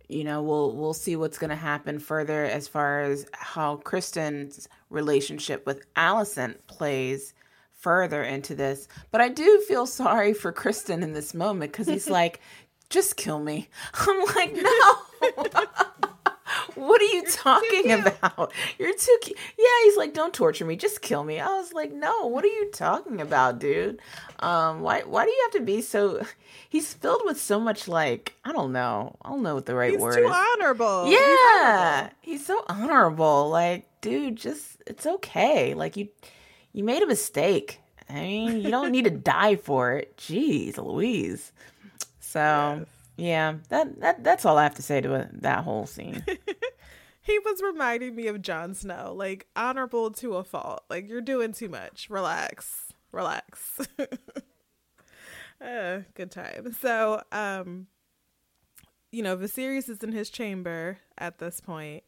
you 0.08 0.24
know 0.24 0.42
we'll 0.42 0.72
we'll 0.72 0.94
see 0.94 1.16
what's 1.16 1.38
going 1.38 1.50
to 1.50 1.56
happen 1.56 1.98
further 1.98 2.44
as 2.44 2.66
far 2.66 3.02
as 3.02 3.26
how 3.32 3.76
Criston's 3.76 4.68
relationship 4.90 5.64
with 5.66 5.86
Alicent 5.94 6.56
plays 6.66 7.32
further 7.72 8.22
into 8.22 8.54
this, 8.54 8.88
but 9.10 9.20
I 9.20 9.28
do 9.28 9.60
feel 9.66 9.86
sorry 9.86 10.34
for 10.34 10.52
Criston 10.52 11.02
in 11.02 11.12
this 11.12 11.32
moment 11.32 11.72
because 11.72 11.86
he's 11.86 12.10
like, 12.20 12.40
just 12.90 13.16
kill 13.16 13.38
me. 13.40 13.68
I'm 13.94 14.20
like, 14.34 14.54
no. 14.54 14.94
what 16.76 17.00
are 17.00 17.04
you 17.04 17.24
talking 17.26 17.90
about? 17.92 18.52
You're 18.78 18.94
too 18.96 19.18
cute. 19.22 19.38
Yeah, 19.58 19.64
he's 19.84 19.96
like, 19.96 20.14
don't 20.14 20.32
torture 20.34 20.64
me, 20.64 20.76
just 20.76 21.00
kill 21.02 21.24
me. 21.24 21.40
I 21.40 21.46
was 21.48 21.72
like, 21.72 21.92
no, 21.92 22.26
what 22.26 22.44
are 22.44 22.48
you 22.48 22.70
talking 22.72 23.20
about, 23.20 23.58
dude? 23.58 24.00
Um, 24.40 24.80
why 24.80 25.02
why 25.02 25.24
do 25.24 25.30
you 25.30 25.40
have 25.52 25.60
to 25.60 25.66
be 25.66 25.82
so 25.82 26.22
he's 26.68 26.92
filled 26.94 27.22
with 27.24 27.40
so 27.40 27.60
much 27.60 27.88
like, 27.88 28.34
I 28.44 28.52
don't 28.52 28.72
know. 28.72 29.16
I 29.22 29.28
don't 29.30 29.42
know 29.42 29.54
what 29.54 29.66
the 29.66 29.74
right 29.74 29.92
He's 29.92 30.00
word 30.00 30.16
too 30.16 30.24
is. 30.28 30.34
honorable. 30.54 31.04
He's 31.06 31.14
Yeah. 31.18 31.90
honorable. 31.98 32.16
He's 32.22 32.46
so 32.46 32.64
honorable. 32.68 33.50
Like, 33.50 33.86
dude, 34.00 34.36
just 34.36 34.82
it's 34.86 35.06
okay. 35.06 35.74
Like 35.74 35.96
you 35.96 36.08
you 36.72 36.84
made 36.84 37.02
a 37.02 37.06
mistake. 37.06 37.80
I 38.08 38.14
mean, 38.14 38.60
you 38.62 38.70
don't 38.70 38.90
need 38.90 39.04
to 39.04 39.10
die 39.10 39.56
for 39.56 39.92
it. 39.92 40.16
Jeez, 40.16 40.76
Louise. 40.78 41.52
So 42.18 42.86
yeah, 43.20 43.54
that 43.68 44.00
that 44.00 44.24
that's 44.24 44.44
all 44.44 44.58
I 44.58 44.62
have 44.62 44.74
to 44.76 44.82
say 44.82 45.00
to 45.00 45.14
it, 45.14 45.42
that 45.42 45.64
whole 45.64 45.86
scene. 45.86 46.24
He 47.22 47.38
was 47.38 47.62
reminding 47.62 48.16
me 48.16 48.26
of 48.28 48.40
Jon 48.40 48.74
Snow, 48.74 49.12
like 49.14 49.46
honorable 49.54 50.10
to 50.12 50.36
a 50.36 50.44
fault. 50.44 50.84
Like 50.88 51.08
you're 51.08 51.20
doing 51.20 51.52
too 51.52 51.68
much. 51.68 52.08
Relax, 52.08 52.92
relax. 53.12 53.78
uh, 55.60 56.00
good 56.14 56.30
time. 56.30 56.74
So, 56.80 57.22
um, 57.30 57.88
you 59.12 59.22
know, 59.22 59.36
Viserys 59.36 59.88
is 59.88 60.02
in 60.02 60.12
his 60.12 60.30
chamber 60.30 60.98
at 61.18 61.38
this 61.38 61.60
point, 61.60 62.04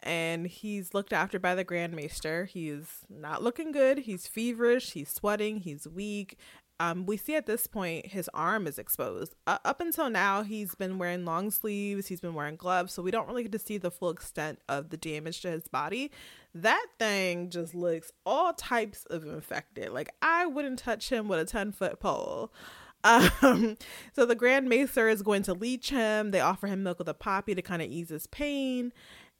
and 0.00 0.46
he's 0.46 0.94
looked 0.94 1.12
after 1.12 1.38
by 1.38 1.54
the 1.54 1.64
Grand 1.64 1.94
Maester. 1.94 2.46
He's 2.46 3.04
not 3.10 3.42
looking 3.42 3.70
good. 3.70 3.98
He's 3.98 4.26
feverish. 4.26 4.92
He's 4.92 5.10
sweating. 5.10 5.58
He's 5.58 5.86
weak. 5.86 6.38
Um, 6.80 7.06
we 7.06 7.16
see 7.16 7.36
at 7.36 7.46
this 7.46 7.66
point 7.66 8.06
his 8.06 8.28
arm 8.34 8.66
is 8.66 8.78
exposed. 8.78 9.34
Uh, 9.46 9.58
up 9.64 9.80
until 9.80 10.10
now, 10.10 10.42
he's 10.42 10.74
been 10.74 10.98
wearing 10.98 11.24
long 11.24 11.50
sleeves. 11.50 12.08
He's 12.08 12.20
been 12.20 12.34
wearing 12.34 12.56
gloves, 12.56 12.92
so 12.92 13.02
we 13.02 13.10
don't 13.10 13.28
really 13.28 13.44
get 13.44 13.52
to 13.52 13.58
see 13.58 13.78
the 13.78 13.90
full 13.90 14.10
extent 14.10 14.58
of 14.68 14.90
the 14.90 14.96
damage 14.96 15.40
to 15.42 15.50
his 15.50 15.68
body. 15.68 16.10
That 16.54 16.86
thing 16.98 17.50
just 17.50 17.74
looks 17.74 18.12
all 18.26 18.52
types 18.52 19.04
of 19.06 19.24
infected. 19.24 19.90
Like 19.90 20.10
I 20.20 20.46
wouldn't 20.46 20.78
touch 20.80 21.10
him 21.10 21.28
with 21.28 21.38
a 21.38 21.44
ten 21.44 21.72
foot 21.72 22.00
pole. 22.00 22.52
Um, 23.06 23.76
so 24.14 24.24
the 24.24 24.34
Grand 24.34 24.66
Maester 24.66 25.10
is 25.10 25.20
going 25.20 25.42
to 25.42 25.52
leech 25.52 25.90
him. 25.90 26.30
They 26.30 26.40
offer 26.40 26.66
him 26.66 26.82
milk 26.82 27.00
of 27.00 27.04
the 27.04 27.12
poppy 27.12 27.54
to 27.54 27.60
kind 27.60 27.82
of 27.82 27.90
ease 27.90 28.08
his 28.08 28.26
pain. 28.26 28.94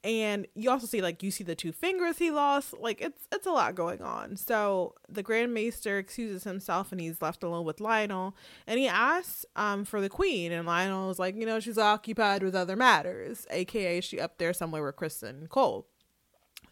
And 0.05 0.45
you 0.53 0.69
also 0.69 0.85
see 0.85 1.01
like 1.01 1.23
you 1.23 1.31
see 1.31 1.43
the 1.43 1.55
two 1.55 1.71
fingers 1.71 2.19
he 2.19 2.29
lost. 2.29 2.75
Like 2.79 3.01
it's 3.01 3.27
it's 3.31 3.47
a 3.47 3.51
lot 3.51 3.73
going 3.73 4.03
on. 4.03 4.37
So 4.37 4.93
the 5.09 5.23
Grand 5.23 5.51
Maester 5.51 5.97
excuses 5.97 6.43
himself 6.43 6.91
and 6.91 7.01
he's 7.01 7.23
left 7.23 7.43
alone 7.43 7.65
with 7.65 7.77
Lyonel. 7.77 8.33
And 8.67 8.77
he 8.77 8.87
asks 8.87 9.47
um 9.55 9.83
for 9.83 10.01
the 10.01 10.09
Queen. 10.09 10.51
And 10.51 10.67
Lyonel 10.67 11.09
is 11.09 11.17
like, 11.17 11.35
you 11.35 11.47
know, 11.47 11.59
she's 11.59 11.79
occupied 11.79 12.43
with 12.43 12.53
other 12.53 12.75
matters, 12.75 13.47
aka 13.49 13.99
she 13.99 14.19
up 14.19 14.37
there 14.37 14.53
somewhere 14.53 14.83
with 14.83 14.95
Criston 14.95 15.49
Cole. 15.49 15.87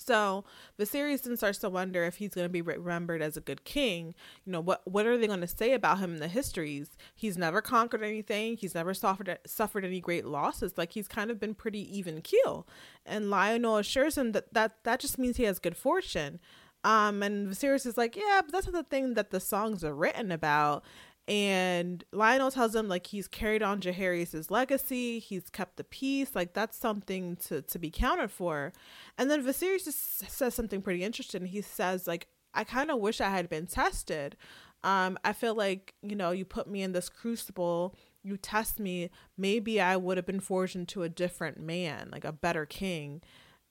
So 0.06 0.44
Viserys 0.80 1.24
then 1.24 1.38
starts 1.38 1.60
to 1.60 1.70
wonder 1.70 2.04
if 2.04 2.18
he's 2.18 2.34
going 2.34 2.46
to 2.46 2.50
be 2.50 2.62
remembered 2.62 3.22
as 3.22 3.38
a 3.38 3.42
good 3.42 3.64
king. 3.64 4.14
You 4.46 4.52
know, 4.52 4.62
what 4.62 4.82
what 4.86 5.06
are 5.06 5.18
they 5.18 5.28
going 5.28 5.42
to 5.42 5.48
say 5.48 5.74
about 5.74 6.00
him 6.00 6.14
in 6.14 6.20
the 6.20 6.28
histories? 6.28 6.90
He's 7.16 7.38
never 7.38 7.62
conquered 7.62 8.04
anything. 8.04 8.58
He's 8.58 8.76
never 8.76 8.94
suffered 8.94 9.40
suffered 9.46 9.86
any 9.86 10.00
great 10.00 10.26
losses. 10.26 10.78
Like 10.78 10.94
he's 10.94 11.08
kind 11.08 11.32
of 11.32 11.40
been 11.40 11.56
pretty 11.56 11.98
even 11.98 12.22
keel. 12.22 12.68
And 13.06 13.26
Lyonel 13.26 13.80
assures 13.80 14.18
him 14.18 14.32
that 14.34 14.54
that, 14.54 14.84
that 14.84 15.00
just 15.00 15.18
means 15.18 15.38
he 15.38 15.44
has 15.44 15.60
good 15.60 15.78
fortune. 15.78 16.40
Um, 16.84 17.24
and 17.24 17.48
Viserys 17.48 17.86
is 17.86 17.98
like, 17.98 18.18
yeah, 18.18 18.42
but 18.44 18.52
that's 18.52 18.66
not 18.68 18.76
the 18.76 18.84
thing 18.84 19.14
that 19.14 19.32
the 19.32 19.40
songs 19.40 19.84
are 19.84 19.96
written 19.96 20.32
about. 20.32 20.84
And 21.28 22.04
Lyonel 22.14 22.54
tells 22.54 22.76
him 22.76 22.90
like 22.90 23.08
he's 23.08 23.30
carried 23.30 23.64
on 23.64 23.80
Jaehaerys' 23.80 24.52
legacy, 24.52 25.20
he's 25.20 25.50
kept 25.50 25.78
the 25.78 25.86
peace, 25.86 26.36
like 26.36 26.54
that's 26.54 26.78
something 26.78 27.38
to 27.48 27.62
to 27.62 27.80
be 27.80 27.90
counted 27.90 28.30
for. 28.30 28.74
And 29.18 29.32
then 29.32 29.44
Viserys 29.44 29.86
just 29.86 30.30
says 30.30 30.54
something 30.54 30.82
pretty 30.82 31.04
interesting. 31.04 31.46
He 31.46 31.62
says 31.62 32.08
like 32.08 32.28
I 32.54 32.66
kind 32.66 32.92
of 32.92 33.00
wish 33.00 33.22
I 33.22 33.30
had 33.30 33.50
been 33.50 33.68
tested. 33.68 34.36
Um, 34.84 35.18
I 35.24 35.32
feel 35.32 35.56
like 35.56 35.94
you 36.02 36.16
know 36.16 36.32
you 36.32 36.44
put 36.44 36.68
me 36.68 36.82
in 36.82 36.92
this 36.92 37.08
crucible, 37.08 37.96
you 38.22 38.36
test 38.36 38.80
me, 38.80 39.10
maybe 39.38 39.80
I 39.80 39.96
would 39.96 40.18
have 40.18 40.26
been 40.26 40.42
forged 40.42 40.76
into 40.76 41.04
a 41.04 41.10
different 41.10 41.58
man, 41.58 42.10
like 42.12 42.26
a 42.26 42.34
better 42.34 42.66
king. 42.66 43.22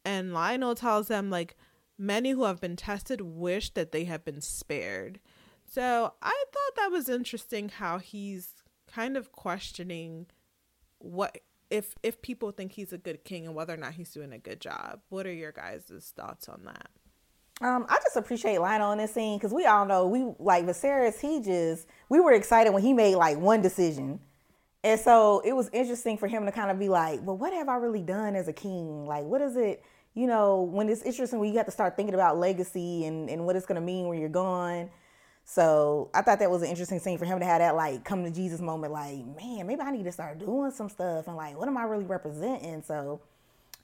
And 0.06 0.32
Lyonel 0.32 0.74
tells 0.74 1.08
them 1.08 1.28
like 1.28 1.56
many 1.98 2.30
who 2.30 2.44
have 2.44 2.62
been 2.62 2.76
tested 2.76 3.20
wish 3.20 3.70
that 3.74 3.92
they 3.92 4.04
have 4.04 4.24
been 4.24 4.40
spared. 4.40 5.20
So 5.72 6.12
I 6.20 6.44
thought 6.52 6.76
that 6.76 6.90
was 6.90 7.08
interesting 7.08 7.70
how 7.70 7.96
he's 7.96 8.50
kind 8.86 9.16
of 9.16 9.32
questioning 9.32 10.26
what 10.98 11.38
if 11.70 11.94
if 12.02 12.20
people 12.20 12.50
think 12.50 12.72
he's 12.72 12.92
a 12.92 12.98
good 12.98 13.24
king 13.24 13.46
and 13.46 13.54
whether 13.54 13.72
or 13.72 13.78
not 13.78 13.94
he's 13.94 14.12
doing 14.12 14.34
a 14.34 14.38
good 14.38 14.60
job. 14.60 15.00
What 15.08 15.26
are 15.26 15.32
your 15.32 15.50
guys' 15.50 16.12
thoughts 16.14 16.46
on 16.46 16.64
that? 16.64 16.88
Um, 17.66 17.86
I 17.88 17.96
just 18.02 18.16
appreciate 18.16 18.58
Lyonel 18.58 18.92
in 18.92 18.98
this 18.98 19.14
scene 19.14 19.38
because 19.38 19.54
we 19.54 19.64
all 19.64 19.86
know 19.86 20.06
we 20.06 20.34
like 20.38 20.66
Viserys. 20.66 21.18
He 21.18 21.40
just 21.40 21.86
we 22.10 22.20
were 22.20 22.32
excited 22.32 22.74
when 22.74 22.82
he 22.82 22.92
made 22.92 23.14
like 23.14 23.38
one 23.38 23.62
decision, 23.62 24.20
and 24.84 25.00
so 25.00 25.40
it 25.42 25.54
was 25.54 25.70
interesting 25.72 26.18
for 26.18 26.26
him 26.26 26.44
to 26.44 26.52
kind 26.52 26.70
of 26.70 26.78
be 26.78 26.90
like, 26.90 27.20
"Well, 27.22 27.38
what 27.38 27.54
have 27.54 27.70
I 27.70 27.76
really 27.76 28.02
done 28.02 28.36
as 28.36 28.46
a 28.46 28.52
king? 28.52 29.06
Like, 29.06 29.24
what 29.24 29.40
is 29.40 29.56
it? 29.56 29.82
You 30.12 30.26
know, 30.26 30.64
when 30.64 30.90
it's 30.90 31.00
interesting 31.00 31.38
when 31.38 31.50
you 31.50 31.56
have 31.56 31.66
to 31.66 31.72
start 31.72 31.96
thinking 31.96 32.14
about 32.14 32.36
legacy 32.36 33.06
and 33.06 33.30
and 33.30 33.46
what 33.46 33.56
it's 33.56 33.64
gonna 33.64 33.80
mean 33.80 34.08
when 34.08 34.20
you're 34.20 34.28
gone." 34.28 34.90
So 35.44 36.10
I 36.14 36.22
thought 36.22 36.38
that 36.38 36.50
was 36.50 36.62
an 36.62 36.68
interesting 36.68 36.98
scene 36.98 37.18
for 37.18 37.24
him 37.24 37.38
to 37.40 37.44
have 37.44 37.58
that 37.58 37.74
like 37.74 38.04
come 38.04 38.24
to 38.24 38.30
Jesus 38.30 38.60
moment, 38.60 38.92
like, 38.92 39.24
man, 39.36 39.66
maybe 39.66 39.80
I 39.80 39.90
need 39.90 40.04
to 40.04 40.12
start 40.12 40.38
doing 40.38 40.70
some 40.70 40.88
stuff 40.88 41.26
and 41.26 41.36
like, 41.36 41.58
what 41.58 41.68
am 41.68 41.76
I 41.76 41.84
really 41.84 42.04
representing? 42.04 42.82
So 42.82 43.20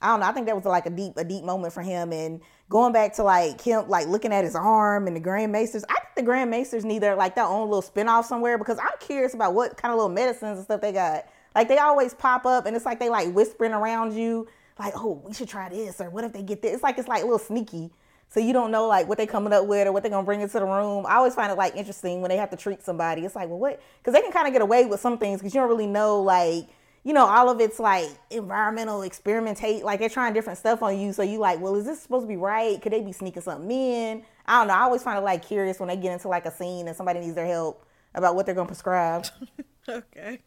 I 0.01 0.07
don't 0.07 0.21
know. 0.21 0.27
I 0.27 0.31
think 0.31 0.45
that 0.45 0.55
was 0.55 0.65
like 0.65 0.85
a 0.85 0.89
deep, 0.89 1.17
a 1.17 1.23
deep 1.23 1.43
moment 1.43 1.73
for 1.73 1.81
him. 1.81 2.13
And 2.13 2.41
going 2.69 2.93
back 2.93 3.13
to 3.15 3.23
like 3.23 3.59
him, 3.59 3.89
like 3.89 4.07
looking 4.07 4.31
at 4.31 4.45
his 4.45 4.55
arm 4.55 5.07
and 5.07 5.15
the 5.15 5.19
Grand 5.19 5.51
Maesters. 5.51 5.83
I 5.89 5.93
think 5.95 6.15
the 6.15 6.23
Grand 6.23 6.49
Maesters 6.49 6.85
need 6.85 6.99
their 6.99 7.15
like 7.15 7.35
their 7.35 7.45
own 7.45 7.69
little 7.69 7.81
spinoff 7.81 8.25
somewhere 8.25 8.57
because 8.57 8.79
I'm 8.79 8.97
curious 8.99 9.33
about 9.33 9.53
what 9.53 9.75
kind 9.75 9.91
of 9.91 9.97
little 9.97 10.13
medicines 10.13 10.57
and 10.57 10.65
stuff 10.65 10.81
they 10.81 10.93
got. 10.93 11.25
Like 11.53 11.67
they 11.67 11.77
always 11.77 12.13
pop 12.13 12.45
up 12.45 12.65
and 12.65 12.75
it's 12.75 12.85
like 12.85 12.99
they 12.99 13.09
like 13.09 13.33
whispering 13.33 13.73
around 13.73 14.13
you, 14.13 14.47
like, 14.77 14.93
oh, 14.95 15.21
we 15.25 15.33
should 15.33 15.49
try 15.49 15.67
this 15.67 15.99
or 15.99 16.09
what 16.09 16.23
if 16.23 16.31
they 16.31 16.43
get 16.43 16.61
this? 16.61 16.75
It's 16.75 16.83
like 16.83 16.97
it's 16.97 17.07
like 17.07 17.23
a 17.23 17.25
little 17.25 17.39
sneaky. 17.39 17.91
So 18.29 18.39
you 18.39 18.53
don't 18.53 18.71
know 18.71 18.87
like 18.87 19.07
what 19.07 19.17
they 19.17 19.25
coming 19.25 19.51
up 19.53 19.65
with 19.65 19.87
or 19.87 19.91
what 19.91 20.03
they're 20.03 20.11
gonna 20.11 20.25
bring 20.25 20.41
into 20.41 20.59
the 20.59 20.65
room. 20.65 21.05
I 21.07 21.15
always 21.15 21.35
find 21.35 21.51
it 21.51 21.55
like 21.55 21.75
interesting 21.75 22.21
when 22.21 22.29
they 22.29 22.37
have 22.37 22.51
to 22.51 22.57
treat 22.57 22.83
somebody. 22.83 23.25
It's 23.25 23.35
like, 23.35 23.49
well, 23.49 23.59
what? 23.59 23.81
Because 23.99 24.13
they 24.13 24.21
can 24.21 24.31
kind 24.31 24.47
of 24.47 24.53
get 24.53 24.61
away 24.61 24.85
with 24.85 24.99
some 24.99 25.17
things 25.17 25.39
because 25.39 25.53
you 25.53 25.61
don't 25.61 25.69
really 25.69 25.87
know 25.87 26.21
like 26.21 26.67
you 27.03 27.13
know, 27.13 27.25
all 27.25 27.49
of 27.49 27.61
it's 27.61 27.79
like 27.79 28.09
environmental 28.29 28.99
experimentate, 28.99 29.83
like 29.83 29.99
they're 29.99 30.09
trying 30.09 30.33
different 30.33 30.59
stuff 30.59 30.83
on 30.83 30.99
you. 30.99 31.13
So 31.13 31.23
you 31.23 31.39
like, 31.39 31.61
well, 31.61 31.75
is 31.75 31.85
this 31.85 32.01
supposed 32.01 32.25
to 32.25 32.27
be 32.27 32.35
right? 32.35 32.81
Could 32.81 32.91
they 32.91 33.01
be 33.01 33.13
sneaking 33.13 33.41
something 33.41 33.71
in? 33.71 34.23
I 34.45 34.59
don't 34.59 34.67
know. 34.67 34.73
I 34.73 34.81
always 34.81 35.01
find 35.01 35.17
it 35.17 35.21
like 35.21 35.45
curious 35.45 35.79
when 35.79 35.87
they 35.87 35.95
get 35.95 36.11
into 36.11 36.27
like 36.27 36.45
a 36.45 36.51
scene 36.51 36.87
and 36.87 36.95
somebody 36.95 37.21
needs 37.21 37.35
their 37.35 37.47
help 37.47 37.85
about 38.13 38.35
what 38.35 38.45
they're 38.45 38.55
gonna 38.55 38.67
prescribe. 38.67 39.27
okay. 39.89 40.39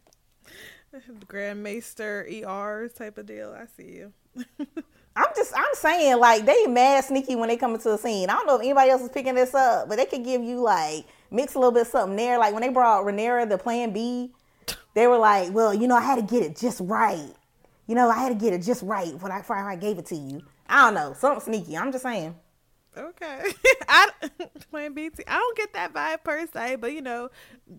Grand 1.27 1.63
Maester 1.63 2.27
ER 2.45 2.89
type 2.95 3.17
of 3.17 3.25
deal. 3.25 3.55
I 3.57 3.65
see 3.65 3.97
you. 3.97 4.13
I'm 5.15 5.27
just 5.35 5.53
I'm 5.55 5.73
saying 5.73 6.19
like 6.19 6.45
they 6.45 6.65
mad 6.67 7.05
sneaky 7.05 7.35
when 7.35 7.49
they 7.49 7.57
come 7.57 7.73
into 7.73 7.89
the 7.89 7.97
scene. 7.97 8.29
I 8.29 8.33
don't 8.33 8.47
know 8.47 8.55
if 8.55 8.61
anybody 8.61 8.89
else 8.89 9.01
is 9.01 9.09
picking 9.09 9.35
this 9.35 9.53
up, 9.53 9.87
but 9.87 9.97
they 9.97 10.05
could 10.05 10.23
give 10.23 10.41
you 10.41 10.61
like 10.61 11.05
mix 11.29 11.55
a 11.55 11.59
little 11.59 11.71
bit 11.71 11.87
something 11.87 12.15
there. 12.15 12.39
Like 12.39 12.53
when 12.53 12.61
they 12.61 12.69
brought 12.69 13.05
Rhaenyra 13.05 13.47
the 13.47 13.57
Plan 13.57 13.93
B, 13.93 14.31
they 14.95 15.07
were 15.07 15.17
like, 15.17 15.53
well, 15.53 15.73
you 15.73 15.87
know, 15.87 15.95
I 15.95 16.01
had 16.01 16.15
to 16.15 16.21
get 16.21 16.43
it 16.43 16.57
just 16.57 16.79
right. 16.81 17.33
You 17.87 17.95
know, 17.95 18.09
I 18.09 18.17
had 18.17 18.29
to 18.29 18.35
get 18.35 18.53
it 18.53 18.63
just 18.63 18.81
right 18.81 19.13
when 19.19 19.31
I 19.31 19.39
before 19.39 19.57
I 19.57 19.75
gave 19.75 19.99
it 19.99 20.05
to 20.07 20.15
you. 20.15 20.41
I 20.67 20.85
don't 20.85 20.95
know, 20.95 21.13
something 21.13 21.41
sneaky. 21.41 21.77
I'm 21.77 21.91
just 21.91 22.03
saying. 22.03 22.35
Okay. 22.97 23.51
I 23.87 24.09
Plan 24.71 24.93
BT. 24.93 25.23
I 25.27 25.37
don't 25.37 25.57
get 25.57 25.73
that 25.73 25.93
vibe 25.93 26.23
per 26.23 26.47
se, 26.47 26.77
but 26.77 26.93
you 26.93 27.01
know, 27.01 27.29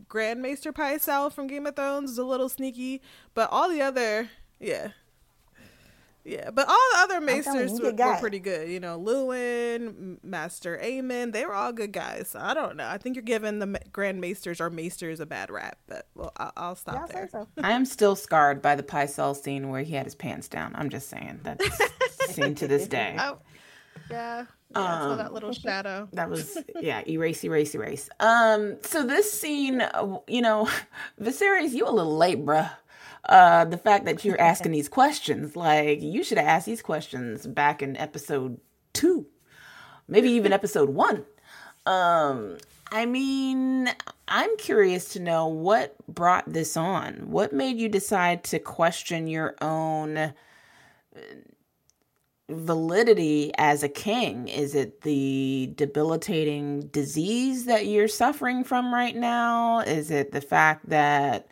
Grand 0.09 0.43
Maester 0.43 0.73
Pycelle 0.73 1.33
from 1.33 1.47
Game 1.47 1.67
of 1.67 1.77
Thrones 1.77 2.11
is 2.11 2.19
a 2.19 2.25
little 2.25 2.49
sneaky, 2.49 3.01
but 3.35 3.49
all 3.51 3.69
the 3.69 3.83
other, 3.83 4.29
yeah. 4.61 4.89
Yeah, 6.25 6.51
but 6.51 6.67
all 6.67 6.79
the 6.93 6.99
other 7.01 7.21
maesters 7.21 7.79
were, 7.79 7.93
were 7.93 8.17
pretty 8.19 8.39
good. 8.39 8.71
You 8.71 8.81
know, 8.81 8.99
Luwin, 8.99 10.17
Maester 10.23 10.81
Aemon, 10.83 11.33
they 11.33 11.45
were 11.45 11.53
all 11.55 11.73
good 11.73 11.93
guys. 11.93 12.29
So 12.31 12.39
I 12.41 12.55
don't 12.55 12.77
know. 12.77 12.87
I 12.89 12.97
think 12.97 13.15
you're 13.15 13.23
giving 13.23 13.59
the 13.59 13.79
Grand 13.93 14.23
Maesters 14.23 14.59
or 14.59 14.71
Maesters 14.71 15.21
a 15.21 15.27
bad 15.27 15.51
rap, 15.51 15.79
but 15.87 16.09
well, 16.15 16.33
I'll, 16.39 16.53
I'll 16.57 16.77
stop 16.77 16.95
Y'all 16.95 17.07
there. 17.09 17.29
so. 17.31 17.47
I 17.63 17.73
am 17.73 17.85
still 17.85 18.17
scarred 18.17 18.63
by 18.63 18.75
the 18.75 18.83
Pycelle 18.83 19.37
scene 19.37 19.69
where 19.69 19.83
he 19.83 19.95
had 19.95 20.07
his 20.07 20.15
pants 20.15 20.49
down. 20.49 20.73
I'm 20.75 20.89
just 20.89 21.11
saying 21.11 21.41
that's 21.43 21.79
seen 22.35 22.55
to 22.55 22.69
this 22.69 22.89
day. 22.89 23.17
Oh, 23.19 23.39
yeah. 24.11 24.47
Yeah, 24.75 25.01
so 25.03 25.17
that 25.17 25.33
little 25.33 25.53
shadow. 25.53 26.09
That 26.15 26.29
was 26.29 26.59
yeah, 26.81 27.03
erase, 27.07 27.45
erase, 27.45 27.75
erase. 27.75 28.09
Um, 28.19 28.77
so 28.83 29.07
this 29.07 29.31
scene, 29.31 29.81
uh, 29.81 30.19
you 30.27 30.43
know, 30.43 30.69
Viserys, 31.21 31.73
you 31.73 31.87
a 31.87 31.91
little 31.91 32.17
late, 32.17 32.45
bruh. 32.45 32.71
Uh, 33.29 33.65
the 33.65 33.79
fact 33.79 34.05
that 34.05 34.25
you're 34.25 34.41
asking 34.53 34.73
these 34.73 34.89
questions, 34.89 35.57
like 35.57 36.01
you 36.03 36.23
should 36.23 36.39
have 36.39 36.47
asked 36.47 36.67
these 36.67 36.83
questions 36.83 37.47
back 37.47 37.83
in 37.83 37.97
episode 37.97 38.61
two, 38.93 39.27
maybe 40.09 40.31
even 40.31 40.53
episode 40.61 40.91
one. 40.91 41.25
Um, 41.87 42.59
I 42.91 43.07
mean, 43.07 43.91
I'm 44.29 44.57
curious 44.57 45.11
to 45.11 45.21
know 45.21 45.47
what 45.47 45.97
brought 46.07 46.51
this 46.53 46.77
on. 46.77 47.31
What 47.31 47.53
made 47.53 47.79
you 47.79 47.89
decide 47.89 48.45
to 48.45 48.59
question 48.59 49.27
your 49.27 49.55
own 49.61 50.17
uh, 50.17 50.33
validity 52.49 53.53
as 53.59 53.83
a 53.83 53.89
king? 53.89 54.49
Is 54.49 54.75
it 54.75 55.01
the 55.03 55.73
debilitating 55.75 56.83
disease 56.89 57.65
that 57.67 57.87
you're 57.87 58.09
suffering 58.09 58.65
from 58.65 58.93
right 58.93 59.17
now? 59.17 59.81
Is 59.81 60.11
it 60.11 60.33
the 60.33 60.41
fact 60.41 60.89
that 60.89 61.49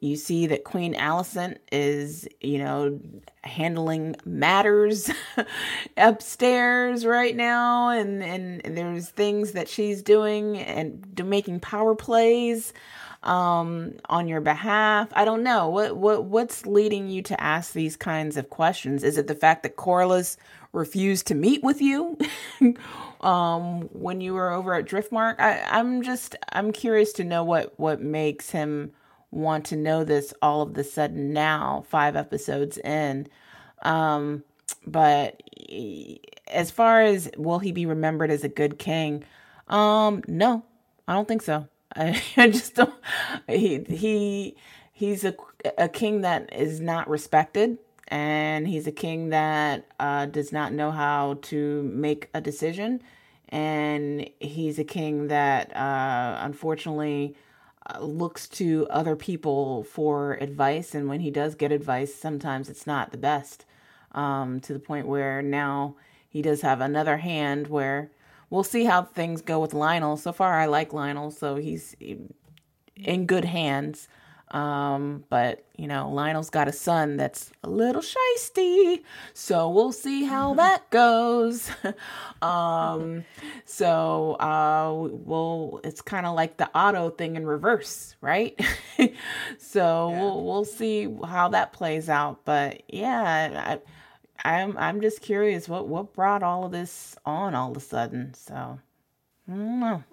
you 0.00 0.16
see 0.16 0.46
that 0.46 0.64
Queen 0.64 0.94
Alicent 0.94 1.58
is, 1.72 2.28
you 2.40 2.58
know, 2.58 3.00
handling 3.42 4.16
matters 4.24 5.10
upstairs 5.96 7.06
right 7.06 7.34
now 7.34 7.90
and 7.90 8.22
and 8.22 8.76
there's 8.76 9.08
things 9.10 9.52
that 9.52 9.68
she's 9.68 10.02
doing 10.02 10.58
and 10.58 11.22
making 11.24 11.60
power 11.60 11.94
plays 11.94 12.72
um 13.22 13.92
on 14.08 14.28
your 14.28 14.40
behalf. 14.40 15.08
I 15.12 15.24
don't 15.24 15.42
know. 15.42 15.68
What 15.68 15.96
what 15.96 16.24
what's 16.24 16.66
leading 16.66 17.08
you 17.08 17.22
to 17.22 17.40
ask 17.40 17.72
these 17.72 17.96
kinds 17.96 18.36
of 18.36 18.50
questions? 18.50 19.02
Is 19.02 19.18
it 19.18 19.26
the 19.26 19.34
fact 19.34 19.62
that 19.64 19.76
Corlys 19.76 20.36
refused 20.72 21.26
to 21.26 21.34
meet 21.34 21.62
with 21.62 21.80
you 21.80 22.18
um 23.22 23.82
when 23.92 24.20
you 24.20 24.34
were 24.34 24.50
over 24.52 24.74
at 24.74 24.84
Driftmark? 24.86 25.40
I 25.40 25.62
I'm 25.68 26.02
just 26.02 26.36
I'm 26.52 26.72
curious 26.72 27.12
to 27.14 27.24
know 27.24 27.42
what 27.44 27.78
what 27.78 28.00
makes 28.00 28.50
him 28.50 28.92
want 29.30 29.66
to 29.66 29.76
know 29.76 30.04
this 30.04 30.32
all 30.42 30.62
of 30.62 30.74
the 30.74 30.84
sudden 30.84 31.32
now, 31.32 31.84
five 31.88 32.16
episodes 32.16 32.78
in. 32.78 33.28
Um, 33.82 34.44
but 34.86 35.42
as 36.48 36.70
far 36.70 37.02
as 37.02 37.30
will 37.36 37.58
he 37.58 37.72
be 37.72 37.86
remembered 37.86 38.30
as 38.30 38.44
a 38.44 38.48
good 38.48 38.78
king? 38.78 39.24
Um, 39.68 40.22
no, 40.26 40.64
I 41.06 41.14
don't 41.14 41.28
think 41.28 41.42
so. 41.42 41.68
I, 41.94 42.22
I 42.36 42.48
just 42.50 42.74
don't. 42.74 42.94
He 43.46 43.84
he 43.88 44.56
he's 44.92 45.24
a 45.24 45.34
a 45.76 45.88
king 45.88 46.22
that 46.22 46.52
is 46.54 46.80
not 46.80 47.08
respected, 47.08 47.78
and 48.08 48.66
he's 48.66 48.86
a 48.86 48.92
king 48.92 49.30
that 49.30 49.86
uh, 50.00 50.26
does 50.26 50.52
not 50.52 50.72
know 50.72 50.90
how 50.90 51.38
to 51.42 51.82
make 51.82 52.28
a 52.34 52.40
decision, 52.40 53.02
and 53.48 54.28
he's 54.40 54.78
a 54.78 54.84
king 54.84 55.28
that 55.28 55.74
uh, 55.76 56.38
unfortunately 56.40 57.36
looks 58.00 58.46
to 58.48 58.86
other 58.90 59.16
people 59.16 59.84
for 59.84 60.34
advice, 60.34 60.94
and 60.94 61.08
when 61.08 61.20
he 61.20 61.30
does 61.30 61.54
get 61.54 61.72
advice, 61.72 62.14
sometimes 62.14 62.68
it's 62.68 62.86
not 62.86 63.10
the 63.12 63.18
best. 63.18 63.64
Um, 64.12 64.60
to 64.60 64.72
the 64.72 64.78
point 64.78 65.06
where 65.06 65.42
now 65.42 65.96
he 66.28 66.40
does 66.42 66.62
have 66.62 66.80
another 66.80 67.18
hand 67.18 67.68
where 67.68 68.10
we'll 68.50 68.64
see 68.64 68.84
how 68.84 69.02
things 69.02 69.42
go 69.42 69.60
with 69.60 69.72
Lyonel. 69.72 70.18
So 70.18 70.32
far, 70.32 70.58
I 70.58 70.66
like 70.66 70.90
Lyonel, 70.90 71.32
so 71.32 71.56
he's 71.56 71.94
in 72.96 73.26
good 73.26 73.44
hands. 73.44 74.08
Um, 74.50 75.24
but 75.28 75.64
you 75.76 75.86
know, 75.86 76.10
Lyonel's 76.10 76.50
got 76.50 76.68
a 76.68 76.72
son 76.72 77.16
that's 77.16 77.50
a 77.62 77.68
little 77.68 78.02
shisty, 78.02 79.02
so 79.34 79.68
we'll 79.68 79.92
see 79.92 80.24
how 80.24 80.54
that 80.62 80.88
goes. 80.90 81.70
um, 82.42 83.24
so 83.64 84.32
uh, 84.34 85.08
well, 85.10 85.80
it's 85.84 86.00
kind 86.00 86.26
of 86.26 86.34
like 86.34 86.56
the 86.56 86.70
Otto 86.74 87.10
thing 87.10 87.36
in 87.36 87.46
reverse, 87.46 88.16
right? 88.20 88.58
so 89.58 90.10
yeah. 90.10 90.18
we'll 90.20 90.44
we'll 90.44 90.64
see 90.64 91.08
how 91.26 91.48
that 91.48 91.72
plays 91.72 92.08
out. 92.08 92.44
But 92.44 92.82
yeah, 92.88 93.78
I, 94.44 94.58
I'm 94.60 94.76
I'm 94.78 95.00
just 95.00 95.20
curious 95.20 95.68
what 95.68 95.88
what 95.88 96.14
brought 96.14 96.42
all 96.42 96.64
of 96.64 96.72
this 96.72 97.16
on 97.24 97.54
all 97.54 97.70
of 97.70 97.76
a 97.76 97.80
sudden. 97.80 98.34
So 98.34 98.54
I 98.54 99.52
don't 99.52 99.80
know 99.80 100.04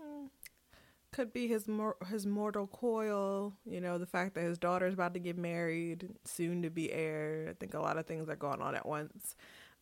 could 1.15 1.31
be 1.31 1.47
his 1.47 1.67
mor- 1.67 1.97
his 2.09 2.25
mortal 2.25 2.67
coil. 2.67 3.53
You 3.65 3.79
know, 3.79 3.97
the 3.97 4.05
fact 4.05 4.35
that 4.35 4.43
his 4.43 4.57
daughter's 4.57 4.93
about 4.93 5.13
to 5.13 5.19
get 5.19 5.37
married, 5.37 6.09
soon 6.25 6.61
to 6.63 6.69
be 6.69 6.91
heir. 6.91 7.47
I 7.49 7.53
think 7.53 7.73
a 7.73 7.79
lot 7.79 7.97
of 7.97 8.05
things 8.05 8.27
are 8.27 8.35
going 8.35 8.61
on 8.61 8.75
at 8.75 8.85
once. 8.85 9.35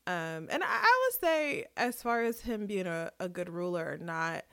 Um, 0.05 0.47
and 0.49 0.63
I, 0.63 0.67
I 0.67 1.07
would 1.07 1.19
say, 1.21 1.65
as 1.75 2.01
far 2.01 2.23
as 2.23 2.41
him 2.41 2.67
being 2.67 2.85
a, 2.85 3.11
a 3.19 3.27
good 3.27 3.49
ruler 3.49 3.93
or 3.93 3.97
not, 3.97 4.43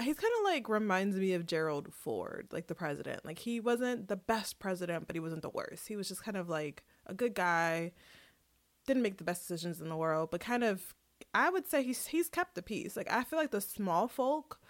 he's 0.00 0.16
kind 0.16 0.32
of 0.38 0.44
like 0.44 0.68
reminds 0.68 1.16
me 1.16 1.32
of 1.32 1.46
Gerald 1.46 1.92
Ford, 1.92 2.48
like 2.52 2.68
the 2.68 2.74
president. 2.74 3.24
Like 3.24 3.40
he 3.40 3.58
wasn't 3.58 4.06
the 4.06 4.16
best 4.16 4.60
president, 4.60 5.08
but 5.08 5.16
he 5.16 5.20
wasn't 5.20 5.42
the 5.42 5.50
worst. 5.50 5.88
He 5.88 5.96
was 5.96 6.08
just 6.08 6.22
kind 6.22 6.36
of 6.36 6.48
like 6.48 6.84
a 7.06 7.14
good 7.14 7.34
guy. 7.34 7.92
Didn't 8.86 9.02
make 9.02 9.18
the 9.18 9.24
best 9.24 9.42
decisions 9.42 9.80
in 9.80 9.88
the 9.88 9.96
world, 9.96 10.30
but 10.30 10.40
kind 10.40 10.62
of 10.62 10.94
I 11.34 11.50
would 11.50 11.68
say 11.68 11.82
he's 11.82 12.06
he's 12.06 12.28
kept 12.28 12.54
the 12.54 12.62
peace. 12.62 12.96
Like 12.96 13.10
I 13.10 13.24
feel 13.24 13.38
like 13.38 13.50
the 13.50 13.60
small 13.60 14.06
folk 14.06 14.60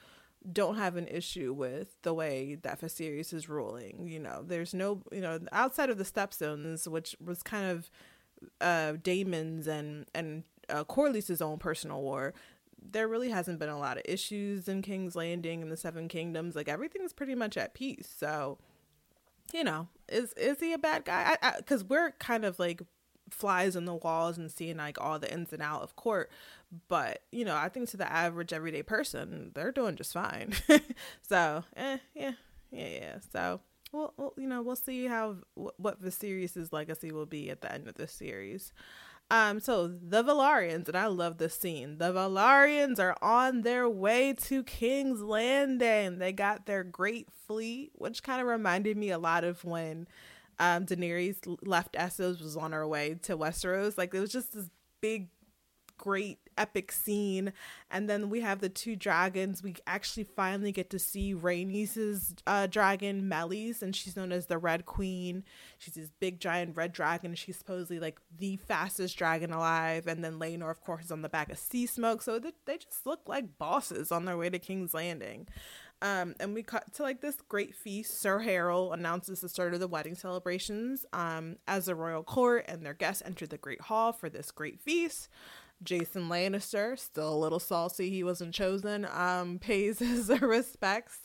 don't 0.53 0.77
have 0.77 0.97
an 0.97 1.09
issue 1.09 1.53
with 1.53 2.01
the 2.03 2.15
way 2.15 2.57
that 2.63 2.81
Viserys 2.81 3.33
is 3.33 3.49
ruling. 3.49 4.07
You 4.09 4.21
know, 4.21 4.45
there's 4.47 4.75
no, 4.75 5.03
you 5.13 5.21
know, 5.21 5.41
outside 5.53 5.91
of 5.91 5.99
the 5.99 6.05
Stepstones, 6.05 6.87
which 6.87 7.17
was 7.25 7.43
kind 7.43 7.71
of 7.71 7.91
uh, 8.61 8.95
Daemon's 9.03 9.67
and 9.67 10.07
and 10.15 10.45
uh, 10.69 10.85
Corlys's 10.85 11.43
own 11.43 11.59
personal 11.59 12.03
war. 12.03 12.35
There 12.89 13.09
really 13.09 13.31
hasn't 13.31 13.59
been 13.59 13.69
a 13.69 13.79
lot 13.79 13.97
of 13.97 14.05
issues 14.05 14.69
in 14.69 14.83
King's 14.83 15.17
Landing 15.17 15.63
and 15.63 15.73
the 15.73 15.77
Seven 15.77 16.09
Kingdoms. 16.09 16.55
Like 16.55 16.69
everything's 16.69 17.13
pretty 17.13 17.35
much 17.35 17.57
at 17.57 17.75
peace. 17.75 18.13
So, 18.17 18.59
you 19.53 19.65
know, 19.65 19.89
is 20.09 20.33
is 20.35 20.61
he 20.61 20.73
a 20.73 20.79
bad 20.79 21.05
guy? 21.05 21.37
Because 21.57 21.83
we're 21.83 22.13
kind 22.13 22.45
of 22.45 22.59
like 22.59 22.83
flies 23.31 23.77
on 23.77 23.85
the 23.85 23.95
walls 23.95 24.39
and 24.39 24.51
seeing 24.51 24.77
like 24.77 25.01
all 25.01 25.19
the 25.19 25.33
ins 25.33 25.53
and 25.53 25.63
out 25.63 25.83
of 25.83 25.97
court 25.97 26.31
but 26.89 27.23
you 27.31 27.45
know 27.45 27.55
i 27.57 27.69
think 27.69 27.89
to 27.89 27.97
the 27.97 28.11
average 28.11 28.53
everyday 28.53 28.83
person 28.83 29.51
they're 29.55 29.73
doing 29.73 29.97
just 29.97 30.13
fine. 30.13 30.53
So 31.29 31.65
eh, 31.77 31.99
yeah 32.15 32.33
yeah 32.71 32.89
yeah. 32.89 33.17
So 33.33 33.61
well, 33.93 34.35
you 34.37 34.47
know 34.47 34.63
we'll 34.63 34.77
see 34.77 35.07
how 35.07 35.37
what 35.55 36.03
Viserys' 36.03 36.73
legacy 36.73 37.13
will 37.13 37.27
be 37.27 37.51
at 37.51 37.61
the 37.61 37.73
end 37.73 37.89
of 37.89 37.95
this 37.95 38.13
series. 38.13 38.73
Um 39.31 39.59
so 39.59 39.89
the 39.89 40.23
Velaryons 40.23 40.87
and 40.89 40.97
I 40.97 41.07
love 41.07 41.39
this 41.39 41.59
scene. 41.59 41.99
The 41.99 42.13
Velaryons 42.13 43.01
are 43.01 43.17
on 43.23 43.63
their 43.63 43.89
way 43.89 44.35
to 44.45 44.63
King's 44.63 45.21
Landing. 45.21 46.19
They 46.19 46.33
got 46.33 46.67
their 46.67 46.85
great 46.85 47.29
fleet 47.47 47.93
which 47.95 48.23
kind 48.23 48.41
of 48.41 48.47
reminded 48.47 48.97
me 48.97 49.11
a 49.11 49.19
lot 49.19 49.45
of 49.45 49.65
when 49.65 50.07
um 50.59 50.87
Daenerys 50.87 51.39
left 51.67 51.95
Essos 51.95 52.41
was 52.43 52.57
on 52.57 52.73
her 52.73 52.87
way 52.87 53.15
to 53.23 53.37
Westeros. 53.37 53.99
Like 53.99 54.15
it 54.15 54.21
was 54.21 54.33
just 54.33 54.55
this 54.55 54.71
big 55.01 55.29
great 55.97 56.39
epic 56.59 56.91
scene. 56.93 57.53
And 57.91 58.09
then 58.09 58.31
we 58.31 58.41
have 58.41 58.61
the 58.61 58.69
two 58.69 58.97
dragons. 58.97 59.63
We 59.63 59.77
actually 59.87 60.25
finally 60.25 60.73
get 60.73 60.91
to 60.91 60.99
see 60.99 61.35
Rhaenys's 61.35 62.35
uh, 62.47 62.67
dragon, 62.67 63.29
Meleys 63.31 63.83
and 63.83 63.95
she's 63.95 64.17
known 64.17 64.33
as 64.33 64.47
the 64.47 64.59
Red 64.59 64.87
Queen. 64.87 65.45
She's 65.79 65.95
this 65.95 66.11
big 66.19 66.41
giant 66.41 66.77
red 66.77 66.93
dragon. 66.93 67.35
She's 67.35 67.57
supposedly 67.57 67.99
like 67.99 68.19
the 68.37 68.57
fastest 68.57 69.17
dragon 69.17 69.53
alive. 69.53 70.07
And 70.07 70.25
then 70.25 70.39
Laenor, 70.39 70.71
of 70.71 70.81
course, 70.81 71.07
is 71.07 71.13
on 71.13 71.23
the 71.23 71.29
back 71.29 71.51
of 71.51 71.59
Sea 71.59 71.87
Smoke. 71.87 72.23
So 72.23 72.39
they, 72.39 72.53
they 72.65 72.79
just 72.79 73.07
look 73.07 73.21
like 73.27 73.59
bosses 73.59 74.11
on 74.13 74.25
their 74.25 74.37
way 74.37 74.51
to 74.51 74.59
King's 74.59 74.95
Landing. 74.95 75.47
Um, 76.03 76.35
and 76.41 76.53
we 76.53 76.63
cut 76.63 76.93
to 76.95 77.03
like 77.03 77.21
this 77.21 77.37
great 77.49 77.75
feast. 77.75 78.21
Sir 78.21 78.41
Harrold 78.41 78.93
announces 78.93 79.41
the 79.41 79.49
start 79.49 79.73
of 79.73 79.81
the 79.81 79.89
wedding 79.89 80.15
celebrations 80.15 81.07
um, 81.13 81.57
as 81.67 81.87
the 81.87 81.95
royal 81.95 82.23
court 82.23 82.67
and 82.69 82.85
their 82.85 82.95
guests 82.95 83.23
enter 83.25 83.47
the 83.47 83.57
great 83.57 83.81
hall 83.81 84.13
for 84.13 84.29
this 84.29 84.51
great 84.51 84.81
feast. 84.81 85.29
Jason 85.83 86.29
Lannister, 86.29 86.99
still 86.99 87.35
a 87.35 87.37
little 87.37 87.61
saucy 87.61 88.11
he 88.11 88.25
wasn't 88.25 88.55
chosen, 88.55 89.07
um, 89.13 89.59
pays 89.61 89.99
his 89.99 90.29
respects 90.41 91.21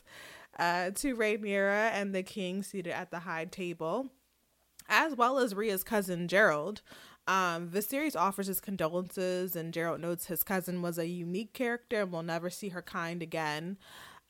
uh, 0.60 0.92
to 0.92 1.16
Rhaenyra 1.16 1.92
and 1.92 2.14
the 2.14 2.24
king 2.24 2.64
seated 2.64 2.94
at 2.94 3.12
the 3.12 3.20
high 3.20 3.46
table, 3.46 4.10
as 4.90 5.16
well 5.16 5.40
as 5.40 5.56
Rhea's 5.56 5.84
cousin 5.84 6.28
Gerold. 6.28 6.82
Um, 7.28 7.70
Viserys 7.70 8.16
offers 8.16 8.48
his 8.48 8.60
condolences, 8.60 9.56
and 9.56 9.74
Gerold 9.74 10.00
notes 10.00 10.26
his 10.26 10.44
cousin 10.44 10.82
was 10.82 10.98
a 10.98 11.08
unique 11.08 11.54
character 11.54 12.02
and 12.02 12.12
will 12.12 12.24
never 12.24 12.50
see 12.50 12.70
her 12.70 12.82
kind 12.82 13.22
again. 13.22 13.78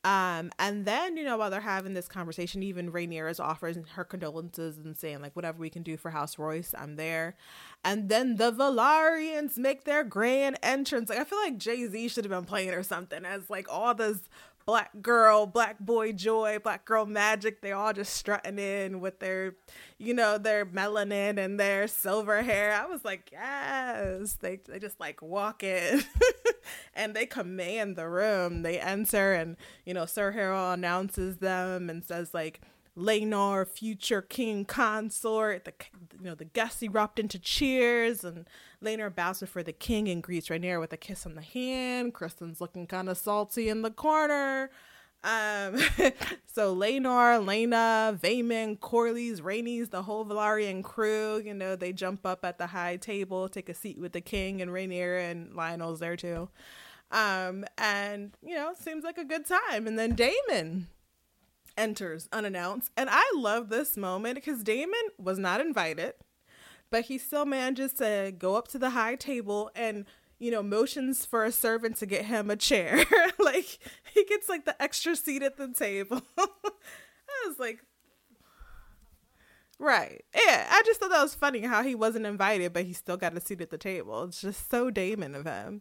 Um, 0.04 0.50
and 0.58 0.84
then, 0.84 1.16
you 1.16 1.24
know, 1.24 1.36
while 1.36 1.48
they're 1.50 1.60
having 1.60 1.94
this 1.94 2.08
conversation, 2.08 2.62
even 2.64 2.90
Rhaenyra 2.90 3.30
is 3.30 3.38
offering 3.38 3.84
her 3.94 4.02
condolences 4.04 4.78
and 4.78 4.96
saying, 4.98 5.22
like, 5.22 5.36
whatever 5.36 5.58
we 5.58 5.70
can 5.70 5.84
do 5.84 5.96
for 5.96 6.10
House 6.10 6.38
Royce, 6.38 6.74
I'm 6.76 6.96
there. 6.96 7.36
And 7.84 8.08
then 8.08 8.36
the 8.36 8.52
Velaryons 8.52 9.56
make 9.56 9.84
their 9.84 10.02
grand 10.02 10.58
entrance. 10.60 11.08
Like, 11.08 11.18
I 11.18 11.24
feel 11.24 11.38
like 11.38 11.56
Jay 11.56 11.86
Z 11.86 12.08
should 12.08 12.24
have 12.24 12.32
been 12.32 12.44
playing 12.44 12.70
or 12.70 12.82
something 12.82 13.24
as, 13.24 13.48
like, 13.48 13.72
all 13.72 13.94
this 13.94 14.28
black 14.66 14.90
girl, 15.00 15.46
black 15.46 15.78
boy 15.78 16.12
joy, 16.12 16.58
black 16.62 16.84
girl 16.84 17.06
magic. 17.06 17.60
They 17.60 17.72
all 17.72 17.92
just 17.92 18.14
strutting 18.14 18.58
in 18.58 19.00
with 19.00 19.18
their, 19.20 19.54
you 19.98 20.14
know, 20.14 20.38
their 20.38 20.64
melanin 20.66 21.38
and 21.38 21.58
their 21.58 21.88
silver 21.88 22.42
hair. 22.42 22.74
I 22.74 22.86
was 22.86 23.04
like, 23.04 23.30
yes. 23.32 24.34
They 24.40 24.60
they 24.68 24.78
just 24.78 25.00
like 25.00 25.22
walk 25.22 25.62
in 25.62 26.04
and 26.94 27.14
they 27.14 27.26
command 27.26 27.96
the 27.96 28.08
room. 28.08 28.62
They 28.62 28.78
enter 28.78 29.32
and, 29.32 29.56
you 29.84 29.94
know, 29.94 30.06
Sir 30.06 30.32
Harold 30.32 30.78
announces 30.78 31.38
them 31.38 31.90
and 31.90 32.04
says 32.04 32.34
like 32.34 32.60
Laenor, 32.96 33.66
future 33.66 34.20
king 34.20 34.64
consort. 34.64 35.64
The 35.64 35.72
you 36.18 36.26
know 36.26 36.34
the 36.34 36.44
guests 36.44 36.82
erupt 36.82 37.18
into 37.18 37.38
cheers, 37.38 38.22
and 38.22 38.46
Laenor 38.82 39.14
bows 39.14 39.40
before 39.40 39.62
the 39.62 39.72
king 39.72 40.08
and 40.08 40.22
greets 40.22 40.48
Rhaenyra 40.48 40.80
with 40.80 40.92
a 40.92 40.96
kiss 40.96 41.26
on 41.26 41.34
the 41.34 41.42
hand. 41.42 42.14
Criston's 42.14 42.60
looking 42.60 42.86
kind 42.86 43.08
of 43.08 43.16
salty 43.16 43.68
in 43.68 43.82
the 43.82 43.90
corner. 43.90 44.70
Um, 45.24 45.78
so 46.46 46.74
Laenor, 46.74 47.44
Laena, 47.44 48.18
Vaemond, 48.18 48.80
Corlys, 48.80 49.40
Rhaenys, 49.40 49.90
the 49.90 50.02
whole 50.02 50.24
Velaryon 50.24 50.82
crew, 50.82 51.40
you 51.44 51.54
know, 51.54 51.76
they 51.76 51.92
jump 51.92 52.26
up 52.26 52.44
at 52.44 52.58
the 52.58 52.66
high 52.66 52.96
table, 52.96 53.48
take 53.48 53.68
a 53.68 53.74
seat 53.74 53.98
with 53.98 54.12
the 54.12 54.20
king 54.20 54.60
and 54.60 54.70
Rhaenyra 54.70 55.30
and 55.30 55.52
Lyonel's 55.52 56.00
there 56.00 56.16
too. 56.16 56.48
Um, 57.12 57.64
and 57.78 58.32
you 58.42 58.54
know, 58.54 58.72
seems 58.78 59.04
like 59.04 59.18
a 59.18 59.24
good 59.24 59.46
time. 59.46 59.86
And 59.86 59.98
then 59.98 60.14
Daemon 60.14 60.88
enters 61.76 62.28
unannounced, 62.32 62.90
and 62.96 63.08
I 63.10 63.30
love 63.36 63.68
this 63.68 63.96
moment 63.96 64.34
because 64.36 64.62
Daemon 64.62 65.10
was 65.18 65.38
not 65.38 65.60
invited, 65.60 66.14
but 66.92 67.06
he 67.06 67.18
still 67.18 67.46
manages 67.46 67.94
to 67.94 68.32
go 68.38 68.54
up 68.54 68.68
to 68.68 68.78
the 68.78 68.90
high 68.90 69.16
table 69.16 69.70
and 69.74 70.04
you 70.38 70.50
know, 70.50 70.62
motions 70.62 71.24
for 71.24 71.44
a 71.44 71.52
servant 71.52 71.96
to 71.96 72.04
get 72.04 72.24
him 72.24 72.50
a 72.50 72.56
chair. 72.56 73.04
like 73.38 73.78
he 74.12 74.24
gets 74.24 74.48
like 74.48 74.64
the 74.64 74.82
extra 74.82 75.14
seat 75.14 75.40
at 75.40 75.56
the 75.56 75.68
table. 75.68 76.20
I 76.36 77.46
was 77.46 77.60
like, 77.60 77.78
right. 79.78 80.24
Yeah, 80.34 80.66
I 80.68 80.82
just 80.84 80.98
thought 80.98 81.10
that 81.10 81.22
was 81.22 81.36
funny 81.36 81.60
how 81.60 81.84
he 81.84 81.94
wasn't 81.94 82.26
invited, 82.26 82.72
but 82.72 82.86
he 82.86 82.92
still 82.92 83.16
got 83.16 83.36
a 83.36 83.40
seat 83.40 83.60
at 83.60 83.70
the 83.70 83.78
table. 83.78 84.24
It's 84.24 84.40
just 84.40 84.68
so 84.68 84.90
Daemon 84.90 85.36
of 85.36 85.46
him. 85.46 85.80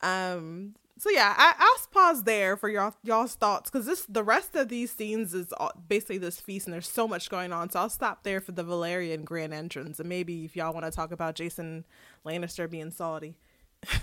Um, 0.00 0.76
so 0.98 1.10
yeah, 1.10 1.34
I, 1.36 1.54
I'll 1.58 1.86
pause 1.92 2.24
there 2.24 2.56
for 2.56 2.68
y'all 2.68 2.94
y'all's 3.02 3.34
thoughts 3.34 3.70
because 3.70 3.86
this 3.86 4.04
the 4.06 4.24
rest 4.24 4.56
of 4.56 4.68
these 4.68 4.90
scenes 4.90 5.32
is 5.32 5.52
basically 5.88 6.18
this 6.18 6.40
feast 6.40 6.66
and 6.66 6.74
there's 6.74 6.88
so 6.88 7.06
much 7.06 7.30
going 7.30 7.52
on. 7.52 7.70
So 7.70 7.80
I'll 7.80 7.88
stop 7.88 8.24
there 8.24 8.40
for 8.40 8.52
the 8.52 8.64
Velaryon 8.64 9.24
grand 9.24 9.54
entrance 9.54 10.00
and 10.00 10.08
maybe 10.08 10.44
if 10.44 10.56
y'all 10.56 10.72
want 10.72 10.86
to 10.86 10.90
talk 10.90 11.12
about 11.12 11.34
Jason 11.34 11.84
Lannister 12.26 12.68
being 12.68 12.90
salty. 12.90 13.36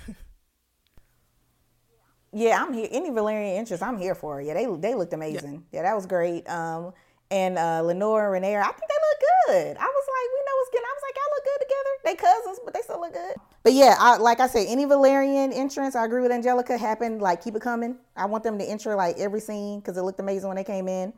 yeah, 2.34 2.64
I'm 2.64 2.74
here. 2.74 2.88
Any 2.92 3.10
Velaryon 3.10 3.56
interest, 3.56 3.84
I'm 3.84 3.98
here 3.98 4.16
for. 4.16 4.42
Yeah, 4.42 4.54
they 4.54 4.66
they 4.66 4.96
looked 4.96 5.14
amazing. 5.14 5.66
Yeah, 5.72 5.80
yeah 5.80 5.84
that 5.84 5.96
was 5.96 6.06
great. 6.06 6.50
Um, 6.50 6.94
and 7.32 7.58
uh, 7.58 7.82
Laenor 7.84 8.38
and 8.38 8.46
I 8.46 8.64
think 8.64 8.88
they 8.88 9.02
look 9.04 9.22
good. 9.48 9.78
I 9.78 9.86
was 9.86 10.06
like, 10.08 10.30
we 10.32 10.40
know 10.46 10.56
what's 10.58 10.70
getting. 10.72 10.86
I 10.86 10.96
was 10.96 11.04
like, 11.04 11.16
y'all 11.16 11.34
look 11.36 11.44
good 11.44 11.60
together. 11.66 11.94
They 12.06 12.16
cousins, 12.16 12.60
but 12.64 12.74
they 12.74 12.82
still 12.82 13.02
look 13.02 13.14
good. 13.14 13.36
But 13.66 13.74
yeah, 13.74 13.96
I, 14.00 14.18
like 14.18 14.40
I 14.42 14.48
said, 14.48 14.68
any 14.70 14.86
Velaryon 14.86 15.52
entrance, 15.52 15.96
I 15.96 16.06
agree 16.06 16.22
with 16.22 16.32
Angelica. 16.32 16.78
Happened 16.78 17.20
like 17.24 17.44
keep 17.44 17.56
it 17.56 17.64
coming. 17.64 17.98
I 18.16 18.28
want 18.28 18.44
them 18.44 18.60
to 18.60 18.64
enter 18.64 18.96
like 18.96 19.18
every 19.18 19.42
scene 19.42 19.80
because 19.80 19.98
it 19.98 20.04
looked 20.04 20.20
amazing 20.20 20.50
when 20.50 20.58
they 20.58 20.64
came 20.64 20.88
in. 20.88 21.14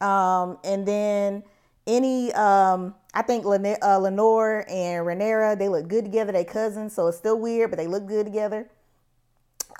Um, 0.00 0.58
and 0.64 0.86
then 0.86 1.42
any 1.88 2.32
um 2.34 2.94
I 3.12 3.22
think 3.22 3.44
Len- 3.44 3.78
uh, 3.82 3.98
Laenor 3.98 4.64
and 4.70 5.04
Rhaenyra 5.04 5.58
they 5.58 5.68
look 5.68 5.88
good 5.88 6.04
together. 6.04 6.30
They 6.32 6.44
cousins, 6.44 6.94
so 6.94 7.08
it's 7.08 7.18
still 7.18 7.40
weird, 7.40 7.70
but 7.70 7.78
they 7.78 7.88
look 7.88 8.06
good 8.06 8.26
together. 8.26 8.70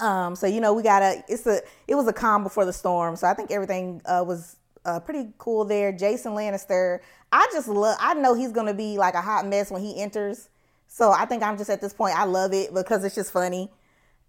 Um, 0.01 0.35
so 0.35 0.49
you 0.49 0.61
know 0.61 0.75
we 0.75 0.83
gotta. 0.83 1.23
It's 1.29 1.47
a. 1.47 1.61
It 1.87 1.95
was 1.95 2.09
a 2.09 2.13
calm 2.13 2.43
before 2.43 2.65
the 2.65 2.73
storm. 2.73 3.17
So 3.17 3.29
I 3.29 3.35
think 3.35 3.53
everything 3.53 4.03
uh, 4.07 4.25
was 4.27 4.57
uh, 4.85 5.01
pretty 5.01 5.33
cool 5.39 5.65
there. 5.65 5.93
Jason 5.93 6.33
Lannister. 6.33 7.01
I 7.31 7.49
just 7.53 7.69
love. 7.69 7.97
I 8.01 8.15
know 8.15 8.35
he's 8.35 8.53
gonna 8.53 8.75
be 8.75 8.99
like 8.99 9.15
a 9.15 9.21
hot 9.21 9.47
mess 9.47 9.71
when 9.71 9.83
he 9.83 10.01
enters. 10.01 10.49
So 10.95 11.11
I 11.11 11.25
think 11.27 11.43
I'm 11.43 11.59
just 11.59 11.71
at 11.71 11.81
this 11.81 11.93
point. 11.93 12.17
I 12.17 12.23
love 12.23 12.53
it 12.53 12.73
because 12.73 13.03
it's 13.03 13.17
just 13.17 13.33
funny 13.33 13.69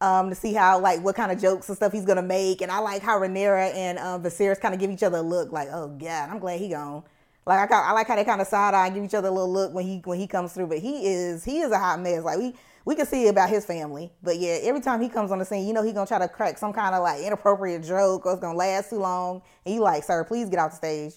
um, 0.02 0.30
to 0.30 0.36
see 0.36 0.52
how 0.52 0.80
like 0.80 1.00
what 1.04 1.16
kind 1.16 1.32
of 1.32 1.40
jokes 1.40 1.70
and 1.70 1.78
stuff 1.78 1.92
he's 1.92 2.06
gonna 2.06 2.24
make. 2.24 2.60
And 2.62 2.72
I 2.72 2.80
like 2.80 3.04
how 3.04 3.20
Rhaenyra 3.20 3.72
and 3.76 4.00
um, 4.00 4.24
Viserys 4.24 4.60
kind 4.60 4.74
of 4.74 4.80
give 4.80 4.90
each 4.90 5.04
other 5.04 5.20
a 5.20 5.22
look 5.22 5.52
like, 5.52 5.68
oh 5.72 5.90
god, 5.90 6.32
I'm 6.32 6.40
glad 6.40 6.60
he 6.60 6.70
gone. 6.70 7.04
Like 7.46 7.72
I, 7.72 7.90
I 7.90 7.92
like 7.92 8.08
how 8.08 8.16
they 8.16 8.24
kind 8.24 8.42
of 8.42 8.48
side 8.48 8.74
eye 8.74 8.88
and 8.88 8.96
give 8.96 9.04
each 9.04 9.14
other 9.14 9.28
a 9.28 9.32
little 9.32 9.54
look 9.54 9.76
when 9.76 9.86
he 9.86 10.02
when 10.06 10.18
he 10.18 10.26
comes 10.26 10.54
through. 10.54 10.66
But 10.66 10.80
he 10.80 11.06
is 11.06 11.44
he 11.44 11.60
is 11.60 11.72
a 11.72 11.78
hot 11.78 12.00
mess. 12.00 12.24
Like 12.24 12.40
we 12.40 12.56
we 12.84 12.96
can 12.96 13.06
see 13.06 13.28
about 13.28 13.52
his 13.52 13.64
family. 13.64 14.12
But 14.24 14.40
yeah, 14.40 14.58
every 14.64 14.82
time 14.82 15.00
he 15.02 15.08
comes 15.10 15.30
on 15.30 15.38
the 15.38 15.46
scene, 15.46 15.68
you 15.68 15.74
know 15.74 15.84
he 15.84 15.94
gonna 15.94 16.08
try 16.08 16.18
to 16.18 16.28
crack 16.28 16.58
some 16.58 16.74
kind 16.74 16.96
of 16.96 17.04
like 17.04 17.22
inappropriate 17.22 17.84
joke 17.84 18.26
or 18.26 18.32
it's 18.32 18.42
gonna 18.42 18.58
last 18.58 18.90
too 18.90 18.98
long. 18.98 19.44
And 19.68 19.76
you 19.76 19.82
like, 19.82 20.04
sir, 20.04 20.24
please 20.24 20.50
get 20.50 20.58
off 20.58 20.72
the 20.72 20.78
stage. 20.78 21.14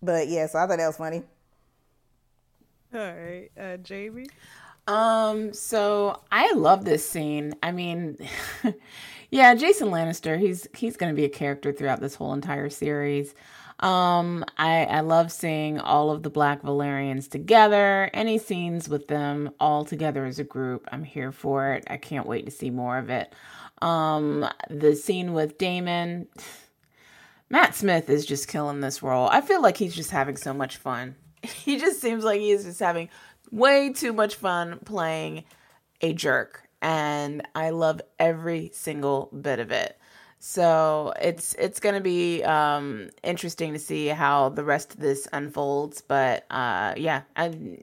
But 0.00 0.28
yeah, 0.28 0.46
so 0.46 0.60
I 0.60 0.68
thought 0.68 0.78
that 0.78 0.86
was 0.86 0.98
funny. 0.98 1.24
All 2.96 3.02
right, 3.02 3.50
uh, 3.60 3.76
Jamie. 3.76 4.28
Um, 4.86 5.52
so 5.52 6.22
I 6.32 6.52
love 6.54 6.86
this 6.86 7.06
scene. 7.06 7.54
I 7.62 7.70
mean, 7.70 8.16
yeah, 9.30 9.54
Jason 9.54 9.88
Lannister, 9.88 10.38
he's 10.38 10.66
he's 10.74 10.96
going 10.96 11.12
to 11.12 11.16
be 11.16 11.26
a 11.26 11.28
character 11.28 11.72
throughout 11.72 12.00
this 12.00 12.14
whole 12.14 12.32
entire 12.32 12.70
series. 12.70 13.34
Um, 13.80 14.46
I, 14.56 14.86
I 14.86 15.00
love 15.00 15.30
seeing 15.30 15.78
all 15.78 16.10
of 16.10 16.22
the 16.22 16.30
Black 16.30 16.62
Velaryons 16.62 17.28
together. 17.28 18.08
Any 18.14 18.38
scenes 18.38 18.88
with 18.88 19.08
them 19.08 19.50
all 19.60 19.84
together 19.84 20.24
as 20.24 20.38
a 20.38 20.44
group, 20.44 20.88
I'm 20.90 21.04
here 21.04 21.32
for 21.32 21.72
it. 21.72 21.84
I 21.90 21.98
can't 21.98 22.26
wait 22.26 22.46
to 22.46 22.50
see 22.50 22.70
more 22.70 22.96
of 22.96 23.10
it. 23.10 23.34
Um, 23.82 24.48
the 24.70 24.96
scene 24.96 25.34
with 25.34 25.58
Daemon, 25.58 26.28
Matt 27.50 27.74
Smith 27.74 28.08
is 28.08 28.24
just 28.24 28.48
killing 28.48 28.80
this 28.80 29.02
role. 29.02 29.28
I 29.28 29.42
feel 29.42 29.60
like 29.60 29.76
he's 29.76 29.94
just 29.94 30.12
having 30.12 30.38
so 30.38 30.54
much 30.54 30.78
fun. 30.78 31.16
He 31.66 31.78
just 31.78 32.00
seems 32.00 32.24
like 32.24 32.40
he's 32.40 32.64
just 32.64 32.80
having 32.80 33.08
way 33.50 33.92
too 33.92 34.12
much 34.12 34.34
fun 34.34 34.78
playing 34.84 35.44
a 36.00 36.12
jerk, 36.12 36.68
and 36.82 37.46
I 37.54 37.70
love 37.70 38.00
every 38.18 38.70
single 38.72 39.30
bit 39.40 39.58
of 39.58 39.70
it. 39.70 39.98
So 40.38 41.12
it's 41.20 41.54
it's 41.54 41.80
going 41.80 41.94
to 41.94 42.00
be 42.00 42.42
um, 42.44 43.10
interesting 43.22 43.72
to 43.72 43.78
see 43.78 44.08
how 44.08 44.50
the 44.50 44.64
rest 44.64 44.94
of 44.94 45.00
this 45.00 45.26
unfolds. 45.32 46.02
But 46.02 46.46
uh, 46.50 46.94
yeah, 46.96 47.22
I, 47.36 47.78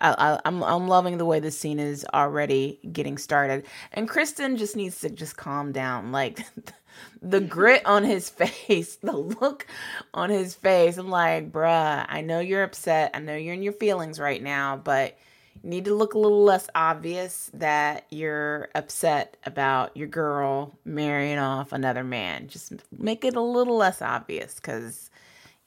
I, 0.00 0.40
I'm 0.44 0.62
I'm 0.62 0.88
loving 0.88 1.18
the 1.18 1.24
way 1.24 1.40
the 1.40 1.50
scene 1.50 1.78
is 1.78 2.04
already 2.12 2.80
getting 2.92 3.16
started, 3.18 3.64
and 3.92 4.08
Criston 4.08 4.56
just 4.58 4.76
needs 4.76 5.00
to 5.00 5.10
just 5.10 5.36
calm 5.36 5.72
down. 5.72 6.12
Like 6.12 6.40
the 7.22 7.40
grit 7.40 7.84
on 7.84 8.04
his 8.04 8.28
face, 8.30 8.96
the 8.96 9.16
look 9.16 9.66
on 10.14 10.30
his 10.30 10.54
face. 10.54 10.98
I'm 10.98 11.10
like, 11.10 11.52
bruh, 11.52 12.06
I 12.08 12.20
know 12.20 12.40
you're 12.40 12.62
upset. 12.62 13.12
I 13.14 13.20
know 13.20 13.36
you're 13.36 13.54
in 13.54 13.62
your 13.62 13.72
feelings 13.72 14.18
right 14.20 14.42
now, 14.42 14.76
but 14.76 15.18
you 15.62 15.70
need 15.70 15.86
to 15.86 15.94
look 15.94 16.14
a 16.14 16.18
little 16.18 16.44
less 16.44 16.68
obvious 16.74 17.50
that 17.54 18.06
you're 18.10 18.68
upset 18.74 19.36
about 19.44 19.96
your 19.96 20.08
girl 20.08 20.78
marrying 20.84 21.38
off 21.38 21.72
another 21.72 22.04
man. 22.04 22.48
Just 22.48 22.72
make 22.96 23.24
it 23.24 23.34
a 23.34 23.40
little 23.40 23.76
less 23.76 24.00
obvious 24.00 24.54
because 24.54 25.10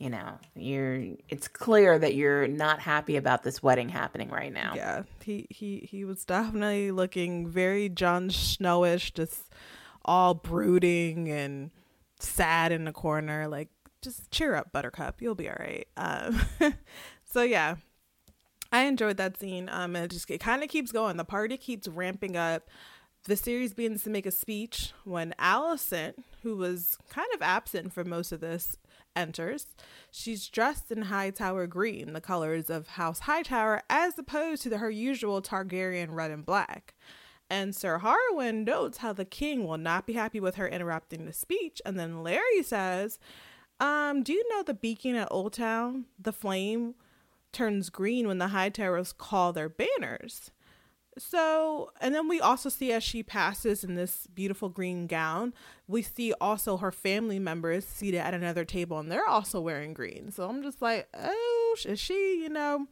you 0.02 0.10
know 0.10 0.40
you're 0.56 1.00
it's 1.30 1.48
clear 1.48 2.00
that 2.00 2.16
you're 2.16 2.48
not 2.48 2.80
happy 2.80 3.18
about 3.18 3.44
this 3.44 3.62
wedding 3.62 3.88
happening 3.88 4.30
right 4.32 4.52
now 4.52 4.74
yeah 4.76 5.04
he 5.24 5.46
he 5.52 5.88
he 5.88 6.04
was 6.04 6.26
definitely 6.26 6.90
looking 6.90 7.48
very 7.48 7.88
Jon 7.88 8.30
Snowish 8.30 9.14
just 9.14 9.54
all 10.06 10.34
brooding 10.34 11.30
and 11.30 11.72
sad 12.20 12.72
in 12.72 12.86
the 12.86 12.92
corner 12.92 13.48
like 13.48 13.70
just 14.02 14.30
cheer 14.32 14.56
up 14.56 14.72
buttercup 14.72 15.22
you'll 15.22 15.36
be 15.36 15.50
all 15.50 15.56
right 15.60 15.88
um 15.98 16.42
so 17.26 17.42
yeah 17.42 17.76
I 18.72 18.84
enjoyed 18.84 19.18
that 19.18 19.38
scene. 19.38 19.70
Um, 19.72 19.96
and 19.96 20.06
it 20.06 20.12
just 20.12 20.30
it 20.32 20.40
kind 20.40 20.64
of 20.64 20.70
keeps 20.70 20.92
going. 20.92 21.18
The 21.18 21.26
party 21.26 21.58
keeps 21.58 21.88
ramping 21.88 22.36
up. 22.36 22.70
Viserys 23.28 23.76
begins 23.76 24.04
to 24.04 24.10
make 24.10 24.26
a 24.26 24.32
speech 24.32 24.94
when 25.04 25.36
Alicent, 25.38 26.16
who 26.42 26.56
was 26.56 26.98
kind 27.10 27.28
of 27.36 27.42
absent 27.42 27.94
for 27.94 28.04
most 28.04 28.32
of 28.32 28.40
this, 28.40 28.78
enters. 29.16 29.68
She's 30.10 30.48
dressed 30.48 30.92
in 30.92 31.04
Hightower 31.04 31.68
green, 31.68 32.14
the 32.14 32.22
colors 32.22 32.70
of 32.70 32.88
House 32.88 33.20
Hightower, 33.20 33.84
as 33.90 34.18
opposed 34.18 34.64
to 34.64 34.70
the, 34.70 34.80
her 34.80 34.90
usual 34.90 35.40
Targaryen 35.40 36.08
red 36.10 36.32
and 36.32 36.44
black. 36.44 36.96
And 37.52 37.76
Sir 37.76 38.00
Harwin 38.00 38.64
notes 38.64 39.00
how 39.00 39.12
the 39.12 39.26
king 39.26 39.68
will 39.68 39.78
not 39.78 40.08
be 40.08 40.14
happy 40.14 40.40
with 40.40 40.56
her 40.56 40.70
interrupting 40.70 41.26
the 41.26 41.34
speech. 41.34 41.82
And 41.86 42.00
then 42.00 42.24
Larys 42.24 42.68
says, 42.68 43.20
um, 43.78 44.24
Do 44.24 44.32
you 44.32 44.48
know 44.50 44.64
the 44.64 44.74
beacon 44.74 45.16
at 45.16 45.30
Oldtown? 45.30 46.06
The 46.18 46.32
flame 46.32 46.96
turns 47.52 47.90
green 47.90 48.26
when 48.26 48.38
the 48.38 48.48
Hightowers 48.48 49.16
call 49.16 49.52
their 49.52 49.68
banners. 49.68 50.52
So, 51.18 51.92
and 52.00 52.16
then 52.16 52.30
we 52.30 52.40
also 52.40 52.70
see 52.70 52.94
as 52.94 53.04
she 53.04 53.22
passes 53.22 53.84
in 53.84 53.96
this 53.96 54.28
beautiful 54.28 54.70
green 54.70 55.06
gown, 55.06 55.54
we 55.90 56.02
see 56.02 56.32
also 56.40 56.78
her 56.78 56.90
family 56.90 57.38
members 57.38 57.84
seated 57.84 58.20
at 58.20 58.34
another 58.34 58.64
table 58.64 58.98
and 58.98 59.12
they're 59.12 59.28
also 59.28 59.60
wearing 59.60 59.94
green. 59.94 60.32
So 60.32 60.48
I'm 60.48 60.64
just 60.64 60.82
like, 60.82 61.10
oh, 61.14 61.76
is 61.86 62.00
she, 62.00 62.42
you 62.42 62.48
know, 62.48 62.88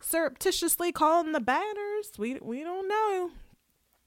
surreptitiously 0.00 0.92
calling 0.92 1.32
the 1.32 1.40
banners? 1.40 2.12
We 2.18 2.38
we 2.42 2.62
don't 2.62 2.88
know. 2.88 3.30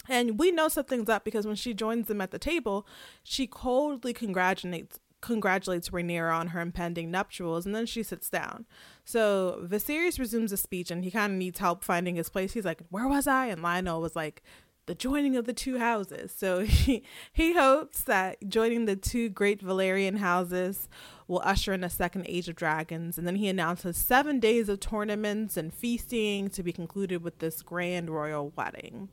And 0.07 0.39
we 0.39 0.51
know 0.51 0.67
something's 0.67 1.09
up 1.09 1.23
because 1.23 1.47
when 1.47 1.55
she 1.55 1.73
joins 1.73 2.07
them 2.07 2.21
at 2.21 2.31
the 2.31 2.39
table, 2.39 2.87
she 3.23 3.47
coldly 3.47 4.13
congratulates 4.13 4.99
congratulates 5.25 5.89
Rhaenyra 5.89 6.33
on 6.33 6.47
her 6.49 6.61
impending 6.61 7.09
nuptials, 7.09 7.65
and 7.65 7.73
then 7.73 7.87
she 7.87 8.03
sits 8.03 8.29
down. 8.29 8.65
So 9.03 9.59
Viserys 9.63 10.19
resumes 10.19 10.51
a 10.51 10.57
speech, 10.57 10.91
and 10.91 11.03
he 11.03 11.11
kind 11.11 11.33
of 11.33 11.39
needs 11.39 11.59
help 11.59 11.83
finding 11.83 12.15
his 12.15 12.29
place. 12.29 12.53
He's 12.53 12.65
like, 12.65 12.81
"Where 12.89 13.07
was 13.07 13.27
I?" 13.27 13.47
And 13.47 13.61
Lionel 13.61 14.01
was 14.01 14.15
like, 14.15 14.43
"The 14.85 14.93
joining 14.93 15.35
of 15.35 15.45
the 15.45 15.53
two 15.53 15.79
houses." 15.79 16.31
So 16.31 16.59
he 16.63 17.03
he 17.33 17.53
hopes 17.53 18.03
that 18.03 18.47
joining 18.47 18.85
the 18.85 18.95
two 18.95 19.29
great 19.29 19.63
Valyrian 19.63 20.17
houses 20.19 20.87
will 21.27 21.41
usher 21.43 21.73
in 21.73 21.83
a 21.83 21.89
second 21.89 22.25
age 22.27 22.47
of 22.47 22.55
dragons. 22.55 23.17
And 23.17 23.25
then 23.25 23.37
he 23.37 23.47
announces 23.47 23.97
seven 23.97 24.39
days 24.39 24.69
of 24.69 24.79
tournaments 24.79 25.57
and 25.57 25.73
feasting 25.73 26.49
to 26.49 26.61
be 26.61 26.71
concluded 26.71 27.23
with 27.23 27.39
this 27.39 27.63
grand 27.63 28.11
royal 28.11 28.53
wedding. 28.55 29.09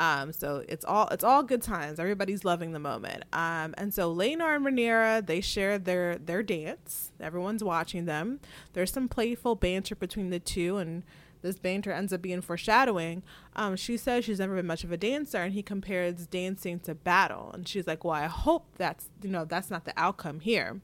Um, 0.00 0.32
so 0.32 0.64
it's 0.66 0.84
all 0.84 1.08
it's 1.08 1.22
all 1.22 1.42
good 1.42 1.60
times. 1.60 2.00
Everybody's 2.00 2.42
loving 2.42 2.72
the 2.72 2.78
moment. 2.78 3.24
Um, 3.34 3.74
and 3.76 3.92
so 3.92 4.12
Laena 4.12 4.56
and 4.56 4.64
Rhaenyra 4.64 5.26
they 5.26 5.42
share 5.42 5.78
their 5.78 6.16
their 6.16 6.42
dance. 6.42 7.12
Everyone's 7.20 7.62
watching 7.62 8.06
them. 8.06 8.40
There's 8.72 8.90
some 8.90 9.08
playful 9.08 9.56
banter 9.56 9.94
between 9.94 10.30
the 10.30 10.40
two, 10.40 10.78
and 10.78 11.02
this 11.42 11.58
banter 11.58 11.92
ends 11.92 12.14
up 12.14 12.22
being 12.22 12.40
foreshadowing. 12.40 13.22
Um, 13.54 13.76
she 13.76 13.98
says 13.98 14.24
she's 14.24 14.38
never 14.38 14.56
been 14.56 14.66
much 14.66 14.84
of 14.84 14.90
a 14.90 14.96
dancer, 14.96 15.36
and 15.36 15.52
he 15.52 15.62
compares 15.62 16.26
dancing 16.26 16.80
to 16.80 16.94
battle. 16.94 17.50
And 17.52 17.68
she's 17.68 17.86
like, 17.86 18.02
"Well, 18.02 18.14
I 18.14 18.26
hope 18.26 18.64
that's 18.78 19.10
you 19.22 19.28
know 19.28 19.44
that's 19.44 19.70
not 19.70 19.84
the 19.84 19.92
outcome 19.98 20.40
here." 20.40 20.80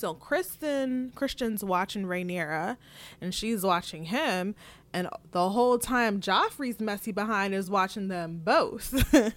So 0.00 0.14
Criston, 0.14 1.12
Criston's 1.12 1.62
watching 1.62 2.06
Rhaenyra, 2.06 2.78
and 3.20 3.34
she's 3.34 3.62
watching 3.62 4.06
him, 4.06 4.54
and 4.94 5.10
the 5.32 5.50
whole 5.50 5.78
time 5.78 6.22
Joffrey's 6.22 6.80
messy 6.80 7.12
behind 7.12 7.54
is 7.54 7.68
watching 7.68 8.08
them 8.08 8.40
both, 8.42 8.94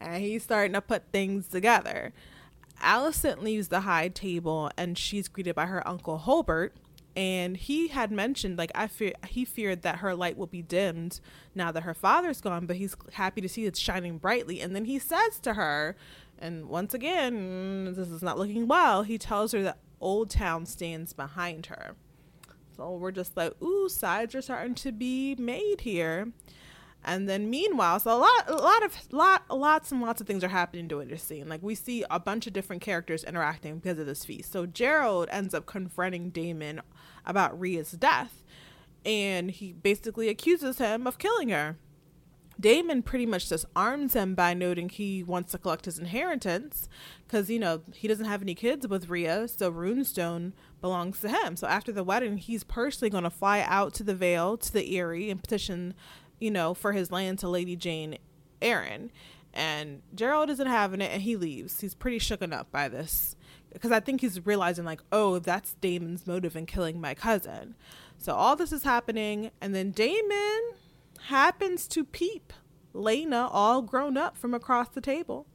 and 0.00 0.22
he's 0.22 0.42
starting 0.42 0.74
to 0.74 0.82
put 0.82 1.04
things 1.12 1.48
together. 1.48 2.12
Alicent 2.82 3.40
leaves 3.42 3.68
the 3.68 3.80
high 3.80 4.08
table, 4.08 4.70
and 4.76 4.98
she's 4.98 5.28
greeted 5.28 5.54
by 5.54 5.64
her 5.64 5.86
uncle 5.88 6.18
Hobert, 6.18 6.74
and 7.16 7.56
he 7.56 7.88
had 7.88 8.12
mentioned 8.12 8.58
like 8.58 8.72
I 8.74 8.88
fear 8.88 9.14
he 9.28 9.46
feared 9.46 9.80
that 9.80 10.00
her 10.00 10.14
light 10.14 10.36
will 10.36 10.46
be 10.46 10.60
dimmed 10.60 11.20
now 11.54 11.72
that 11.72 11.84
her 11.84 11.94
father's 11.94 12.42
gone, 12.42 12.66
but 12.66 12.76
he's 12.76 12.96
happy 13.14 13.40
to 13.40 13.48
see 13.48 13.64
it's 13.64 13.80
shining 13.80 14.18
brightly. 14.18 14.60
And 14.60 14.76
then 14.76 14.84
he 14.84 14.98
says 14.98 15.38
to 15.40 15.54
her, 15.54 15.96
and 16.38 16.68
once 16.68 16.92
again, 16.92 17.86
mm, 17.86 17.96
this 17.96 18.08
is 18.08 18.22
not 18.22 18.38
looking 18.38 18.66
well. 18.66 19.04
He 19.04 19.16
tells 19.16 19.52
her 19.52 19.62
that 19.62 19.78
Oldtown 20.02 20.66
stands 20.66 21.12
behind 21.12 21.66
her. 21.66 21.94
So 22.76 22.96
we're 22.96 23.12
just 23.12 23.36
like, 23.36 23.60
ooh, 23.62 23.88
sides 23.88 24.34
are 24.34 24.42
starting 24.42 24.74
to 24.76 24.92
be 24.92 25.34
made 25.36 25.82
here. 25.82 26.32
And 27.04 27.28
then 27.28 27.50
meanwhile, 27.50 27.98
so 27.98 28.16
a 28.16 28.18
lot, 28.18 28.48
a 28.48 28.54
lot 28.54 28.84
of, 28.84 29.12
lot, 29.12 29.42
lots 29.50 29.90
and 29.90 30.00
lots 30.00 30.20
of 30.20 30.26
things 30.26 30.44
are 30.44 30.48
happening 30.48 30.86
during 30.86 31.08
this 31.08 31.22
scene. 31.22 31.48
Like 31.48 31.62
we 31.62 31.74
see 31.74 32.04
a 32.10 32.20
bunch 32.20 32.46
of 32.46 32.52
different 32.52 32.80
characters 32.80 33.24
interacting 33.24 33.78
because 33.78 33.98
of 33.98 34.06
this 34.06 34.24
feast. 34.24 34.52
So 34.52 34.66
Gerold 34.66 35.26
ends 35.30 35.52
up 35.52 35.66
confronting 35.66 36.30
Daemon 36.30 36.80
about 37.26 37.58
Rhea's 37.58 37.92
death, 37.92 38.42
and 39.04 39.50
he 39.50 39.72
basically 39.72 40.28
accuses 40.28 40.78
him 40.78 41.06
of 41.06 41.18
killing 41.18 41.48
her. 41.48 41.76
Daemon 42.60 43.02
pretty 43.02 43.26
much 43.26 43.48
just 43.48 43.64
arms 43.74 44.14
him 44.14 44.34
by 44.34 44.54
noting 44.54 44.88
he 44.88 45.22
wants 45.22 45.52
to 45.52 45.58
collect 45.58 45.86
his 45.86 45.98
inheritance 45.98 46.88
because, 47.26 47.50
you 47.50 47.58
know, 47.58 47.82
he 47.94 48.08
doesn't 48.08 48.26
have 48.26 48.42
any 48.42 48.54
kids 48.54 48.86
with 48.86 49.08
Rhea, 49.08 49.48
so 49.48 49.72
Runestone 49.72 50.52
belongs 50.80 51.20
to 51.20 51.28
him. 51.28 51.56
So 51.56 51.66
after 51.66 51.92
the 51.92 52.04
wedding, 52.04 52.38
he's 52.38 52.64
personally 52.64 53.10
going 53.10 53.24
to 53.24 53.30
fly 53.30 53.60
out 53.66 53.94
to 53.94 54.04
the 54.04 54.14
Vale, 54.14 54.56
to 54.58 54.72
the 54.72 54.96
Eyrie, 54.96 55.30
and 55.30 55.42
petition, 55.42 55.94
you 56.38 56.50
know, 56.50 56.74
for 56.74 56.92
his 56.92 57.10
land 57.10 57.38
to 57.40 57.48
Lady 57.48 57.76
Jeyne 57.76 58.18
Arryn. 58.60 59.10
And 59.54 60.02
Gerold 60.14 60.48
isn't 60.48 60.66
having 60.66 61.00
it 61.00 61.10
and 61.12 61.22
he 61.22 61.36
leaves. 61.36 61.80
He's 61.80 61.94
pretty 61.94 62.18
shooken 62.18 62.52
up 62.52 62.70
by 62.70 62.88
this 62.88 63.36
because 63.72 63.92
I 63.92 64.00
think 64.00 64.20
he's 64.20 64.44
realizing, 64.44 64.84
like, 64.84 65.00
oh, 65.10 65.38
that's 65.38 65.74
Daemon's 65.80 66.26
motive 66.26 66.56
in 66.56 66.66
killing 66.66 67.00
my 67.00 67.14
cousin. 67.14 67.74
So 68.18 68.34
all 68.34 68.54
this 68.54 68.70
is 68.70 68.84
happening, 68.84 69.50
and 69.60 69.74
then 69.74 69.90
Daemon 69.90 70.60
happens 71.26 71.86
to 71.88 72.04
peep 72.04 72.52
Laena 72.94 73.48
all 73.50 73.82
grown 73.82 74.16
up 74.16 74.36
from 74.36 74.54
across 74.54 74.88
the 74.88 75.00
table 75.00 75.46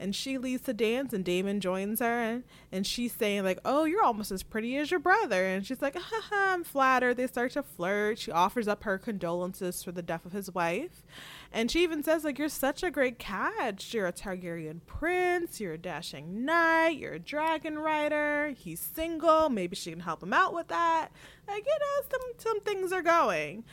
and 0.00 0.16
she 0.16 0.38
leads 0.38 0.62
the 0.62 0.72
dance 0.72 1.12
and 1.12 1.24
Daemon 1.24 1.60
joins 1.60 2.00
her 2.00 2.20
and, 2.22 2.44
and 2.72 2.86
she's 2.86 3.12
saying 3.12 3.44
like, 3.44 3.58
"Oh, 3.66 3.84
you're 3.84 4.02
almost 4.02 4.32
as 4.32 4.42
pretty 4.42 4.76
as 4.78 4.90
your 4.90 4.98
brother." 4.98 5.44
And 5.44 5.64
she's 5.64 5.82
like, 5.82 5.94
"Haha, 5.94 6.54
I'm 6.54 6.64
flattered." 6.64 7.18
They 7.18 7.26
start 7.26 7.52
to 7.52 7.62
flirt. 7.62 8.18
She 8.18 8.32
offers 8.32 8.66
up 8.66 8.84
her 8.84 8.96
condolences 8.96 9.84
for 9.84 9.92
the 9.92 10.02
death 10.02 10.24
of 10.24 10.32
his 10.32 10.50
wife. 10.52 11.04
And 11.52 11.70
she 11.70 11.82
even 11.82 12.02
says 12.02 12.24
like, 12.24 12.38
"You're 12.38 12.48
such 12.48 12.82
a 12.82 12.90
great 12.90 13.18
catch. 13.18 13.92
You're 13.92 14.06
a 14.06 14.12
Targaryen 14.12 14.80
prince, 14.86 15.60
you're 15.60 15.74
a 15.74 15.78
dashing 15.78 16.46
knight, 16.46 16.96
you're 16.96 17.14
a 17.14 17.18
dragon 17.18 17.78
rider. 17.78 18.54
He's 18.56 18.80
single. 18.80 19.50
Maybe 19.50 19.76
she 19.76 19.90
can 19.90 20.00
help 20.00 20.22
him 20.22 20.32
out 20.32 20.54
with 20.54 20.68
that." 20.68 21.10
Like, 21.46 21.66
you 21.66 21.78
know, 21.78 22.08
some 22.10 22.32
some 22.38 22.60
things 22.60 22.90
are 22.90 23.02
going. 23.02 23.64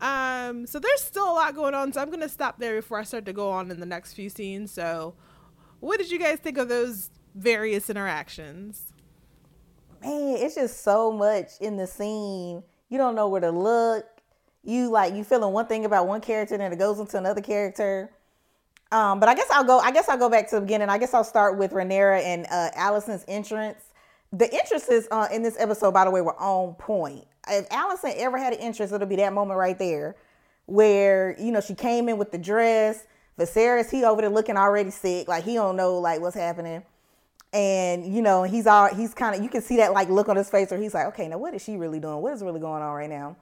Um, 0.00 0.66
so 0.66 0.78
there's 0.78 1.00
still 1.00 1.30
a 1.30 1.32
lot 1.32 1.54
going 1.54 1.74
on, 1.74 1.92
so 1.92 2.00
I'm 2.00 2.10
gonna 2.10 2.28
stop 2.28 2.58
there 2.58 2.76
before 2.76 2.98
I 2.98 3.04
start 3.04 3.24
to 3.26 3.32
go 3.32 3.50
on 3.50 3.70
in 3.70 3.80
the 3.80 3.86
next 3.86 4.14
few 4.14 4.28
scenes. 4.28 4.70
So 4.70 5.14
what 5.80 5.98
did 5.98 6.10
you 6.10 6.18
guys 6.18 6.38
think 6.38 6.58
of 6.58 6.68
those 6.68 7.10
various 7.34 7.88
interactions? 7.88 8.92
Man, 10.02 10.36
it's 10.38 10.54
just 10.54 10.82
so 10.82 11.10
much 11.10 11.52
in 11.60 11.76
the 11.76 11.86
scene. 11.86 12.62
You 12.88 12.98
don't 12.98 13.14
know 13.14 13.28
where 13.28 13.40
to 13.40 13.50
look. 13.50 14.04
You 14.62 14.90
like 14.90 15.14
you 15.14 15.24
feeling 15.24 15.52
one 15.52 15.66
thing 15.66 15.84
about 15.84 16.06
one 16.06 16.20
character, 16.20 16.54
and 16.54 16.62
then 16.62 16.72
it 16.72 16.78
goes 16.78 16.98
into 16.98 17.18
another 17.18 17.40
character. 17.40 18.10
Um, 18.92 19.18
but 19.20 19.28
I 19.28 19.34
guess 19.34 19.48
I'll 19.50 19.64
go. 19.64 19.78
I 19.78 19.90
guess 19.90 20.08
I'll 20.08 20.18
go 20.18 20.30
back 20.30 20.48
to 20.50 20.56
the 20.56 20.60
beginning. 20.60 20.88
I 20.88 20.98
guess 20.98 21.14
I'll 21.14 21.24
start 21.24 21.58
with 21.58 21.72
Rhaenyra 21.72 22.22
and 22.22 22.46
uh, 22.50 22.70
Alicent's 22.76 23.24
entrance. 23.28 23.82
The 24.32 24.52
entrances 24.52 25.08
uh, 25.10 25.28
in 25.32 25.42
this 25.42 25.56
episode, 25.58 25.92
by 25.92 26.04
the 26.04 26.10
way, 26.10 26.20
were 26.20 26.38
on 26.40 26.74
point. 26.74 27.26
If 27.48 27.68
Alicent 27.68 28.16
ever 28.16 28.38
had 28.38 28.52
an 28.52 28.60
interest, 28.60 28.92
it'll 28.92 29.06
be 29.06 29.16
that 29.16 29.32
moment 29.32 29.58
right 29.58 29.78
there, 29.78 30.16
where 30.66 31.36
you 31.38 31.52
know 31.52 31.60
she 31.60 31.74
came 31.74 32.08
in 32.08 32.18
with 32.18 32.32
the 32.32 32.38
dress 32.38 33.06
Viserys, 33.38 33.90
he 33.90 34.04
over 34.04 34.20
there 34.20 34.30
looking 34.30 34.56
already 34.56 34.90
sick, 34.90 35.26
like 35.28 35.44
he 35.44 35.54
don't 35.54 35.76
know 35.76 35.98
like 35.98 36.20
what's 36.20 36.36
happening. 36.36 36.82
And 37.52 38.14
you 38.14 38.22
know, 38.22 38.44
he's 38.44 38.66
all 38.66 38.94
he's 38.94 39.14
kind 39.14 39.36
of 39.36 39.42
you 39.42 39.48
can 39.48 39.62
see 39.62 39.76
that 39.76 39.92
like 39.92 40.08
look 40.08 40.28
on 40.28 40.36
his 40.36 40.50
face 40.50 40.70
where 40.70 40.80
he's 40.80 40.94
like, 40.94 41.06
okay, 41.06 41.28
now 41.28 41.38
what 41.38 41.54
is 41.54 41.62
she 41.62 41.76
really 41.76 42.00
doing? 42.00 42.18
What 42.18 42.32
is 42.32 42.42
really 42.42 42.60
going 42.60 42.82
on 42.82 42.94
right 42.94 43.10
now? 43.10 43.36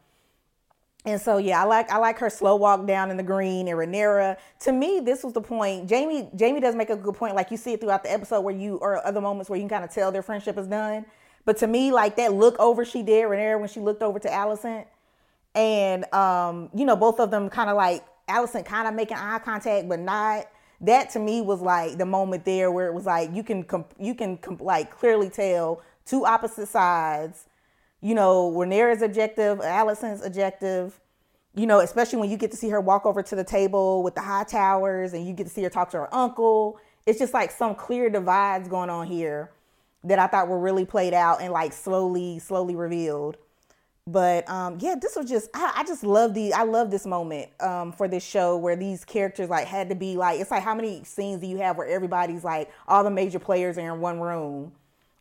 And 1.04 1.20
so 1.20 1.38
yeah, 1.38 1.62
I 1.62 1.64
like 1.64 1.90
I 1.90 1.98
like 1.98 2.18
her 2.18 2.30
slow 2.30 2.56
walk 2.56 2.86
down 2.86 3.10
in 3.10 3.16
the 3.16 3.22
green 3.22 3.68
and 3.68 3.76
Rhaenyra. 3.76 4.38
To 4.60 4.72
me, 4.72 5.00
this 5.00 5.24
was 5.24 5.32
the 5.32 5.40
point. 5.40 5.88
Jamie 5.88 6.28
Jamie 6.36 6.60
does 6.60 6.74
make 6.74 6.90
a 6.90 6.96
good 6.96 7.14
point. 7.14 7.34
Like 7.34 7.50
you 7.50 7.56
see 7.56 7.72
it 7.74 7.80
throughout 7.80 8.02
the 8.02 8.12
episode 8.12 8.40
where 8.42 8.54
you 8.54 8.76
or 8.76 9.04
other 9.06 9.20
moments 9.20 9.50
where 9.50 9.58
you 9.58 9.62
can 9.62 9.70
kind 9.70 9.84
of 9.84 9.90
tell 9.90 10.12
their 10.12 10.22
friendship 10.22 10.56
is 10.56 10.66
done. 10.66 11.04
But 11.44 11.56
to 11.58 11.66
me, 11.66 11.92
like 11.92 12.16
that 12.16 12.32
look 12.32 12.58
over 12.58 12.84
she 12.84 13.02
did 13.02 13.24
Rhaenyra 13.24 13.58
when 13.58 13.68
she 13.68 13.80
looked 13.80 14.02
over 14.02 14.18
to 14.18 14.28
Alicent, 14.28 14.86
and 15.54 16.12
um, 16.14 16.70
you 16.74 16.84
know, 16.84 16.96
both 16.96 17.18
of 17.20 17.30
them 17.30 17.48
kind 17.50 17.68
of 17.68 17.76
like 17.76 18.04
Alicent 18.28 18.64
kind 18.64 18.86
of 18.86 18.94
making 18.94 19.16
eye 19.16 19.40
contact, 19.40 19.88
but 19.88 19.98
not. 19.98 20.46
That 20.80 21.10
to 21.10 21.20
me 21.20 21.40
was 21.42 21.60
like 21.60 21.96
the 21.98 22.06
moment 22.06 22.44
there 22.44 22.72
where 22.72 22.88
it 22.88 22.94
was 22.94 23.06
like 23.06 23.32
you 23.32 23.44
can 23.44 23.62
comp- 23.62 23.94
you 24.00 24.14
can 24.14 24.36
comp- 24.36 24.60
like 24.60 24.90
clearly 24.90 25.30
tell 25.30 25.80
two 26.04 26.26
opposite 26.26 26.68
sides. 26.68 27.46
You 28.00 28.16
know, 28.16 28.50
Rhaenyra's 28.50 29.02
objective, 29.02 29.58
Alicent's 29.58 30.24
objective. 30.24 30.98
You 31.54 31.66
know, 31.66 31.80
especially 31.80 32.18
when 32.18 32.30
you 32.30 32.36
get 32.36 32.50
to 32.52 32.56
see 32.56 32.70
her 32.70 32.80
walk 32.80 33.04
over 33.04 33.22
to 33.22 33.36
the 33.36 33.44
table 33.44 34.02
with 34.02 34.14
the 34.14 34.22
Hightowers, 34.22 35.12
and 35.12 35.26
you 35.26 35.34
get 35.34 35.44
to 35.44 35.50
see 35.50 35.62
her 35.62 35.70
talk 35.70 35.90
to 35.90 35.98
her 35.98 36.14
uncle. 36.14 36.78
It's 37.04 37.18
just 37.18 37.34
like 37.34 37.50
some 37.50 37.74
clear 37.74 38.08
divides 38.10 38.68
going 38.68 38.90
on 38.90 39.06
here 39.06 39.50
that 40.04 40.18
I 40.18 40.26
thought 40.26 40.48
were 40.48 40.58
really 40.58 40.84
played 40.84 41.14
out 41.14 41.40
and 41.40 41.52
like 41.52 41.72
slowly, 41.72 42.38
slowly 42.38 42.74
revealed. 42.74 43.36
But 44.04 44.50
um 44.50 44.78
yeah 44.80 44.96
this 45.00 45.14
was 45.14 45.28
just 45.28 45.48
I, 45.54 45.74
I, 45.76 45.84
just 45.84 46.02
love 46.02 46.34
the 46.34 46.52
i 46.54 46.64
love 46.64 46.90
this 46.90 47.06
moment 47.06 47.50
um 47.60 47.92
for 47.92 48.08
this 48.08 48.24
show 48.24 48.56
where 48.56 48.74
these 48.74 49.04
characters 49.04 49.48
like 49.48 49.68
had 49.68 49.90
to 49.90 49.94
be 49.94 50.16
like 50.16 50.40
it's 50.40 50.50
like 50.50 50.64
how 50.64 50.74
many 50.74 51.04
scenes 51.04 51.40
do 51.40 51.46
you 51.46 51.58
have 51.58 51.76
where 51.76 51.86
everybody's 51.86 52.42
like 52.42 52.68
all 52.88 53.04
the 53.04 53.12
major 53.12 53.38
players 53.38 53.78
are 53.78 53.94
in 53.94 54.00
one 54.00 54.18
room 54.18 54.72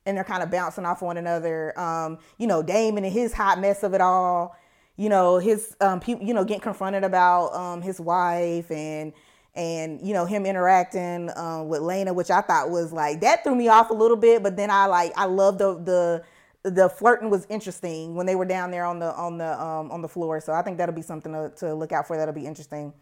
and 0.07 0.17
they're 0.17 0.23
kind 0.23 0.41
of 0.41 0.49
bouncing 0.49 0.83
off 0.83 1.03
one 1.03 1.17
another? 1.17 1.79
Um 1.79 2.17
you 2.39 2.47
know 2.47 2.63
Daemon 2.63 3.03
and 3.03 3.13
his 3.13 3.33
hot 3.33 3.59
mess 3.59 3.83
of 3.83 3.93
it 3.93 4.01
all 4.01 4.57
you 4.97 5.09
know 5.09 5.37
his 5.37 5.75
um 5.79 5.99
people 5.99 6.25
you 6.25 6.33
know 6.33 6.43
getting 6.43 6.61
confronted 6.61 7.03
about 7.03 7.53
um 7.53 7.83
his 7.83 7.99
wife 7.99 8.71
and 8.71 9.13
and 9.53 9.99
you 10.05 10.13
know 10.13 10.25
him 10.25 10.45
interacting 10.45 11.29
uh, 11.31 11.63
with 11.63 11.81
Laena, 11.81 12.15
which 12.15 12.31
I 12.31 12.41
thought 12.41 12.69
was 12.69 12.93
like 12.93 13.21
that 13.21 13.43
threw 13.43 13.55
me 13.55 13.67
off 13.67 13.89
a 13.89 13.93
little 13.93 14.17
bit. 14.17 14.43
But 14.43 14.55
then 14.55 14.69
I 14.69 14.85
like 14.85 15.11
I 15.17 15.25
love 15.25 15.57
the 15.57 15.75
the 15.75 16.23
the 16.63 16.89
flirting 16.89 17.29
was 17.29 17.45
interesting 17.49 18.15
when 18.15 18.25
they 18.25 18.35
were 18.35 18.45
down 18.45 18.71
there 18.71 18.85
on 18.85 18.99
the 18.99 19.13
on 19.15 19.37
the 19.37 19.61
um, 19.61 19.91
on 19.91 20.01
the 20.01 20.07
floor. 20.07 20.39
So 20.39 20.53
I 20.53 20.61
think 20.61 20.77
that'll 20.77 20.95
be 20.95 21.01
something 21.01 21.31
to, 21.33 21.51
to 21.57 21.73
look 21.73 21.91
out 21.91 22.07
for. 22.07 22.17
That'll 22.17 22.33
be 22.33 22.45
interesting. 22.45 22.93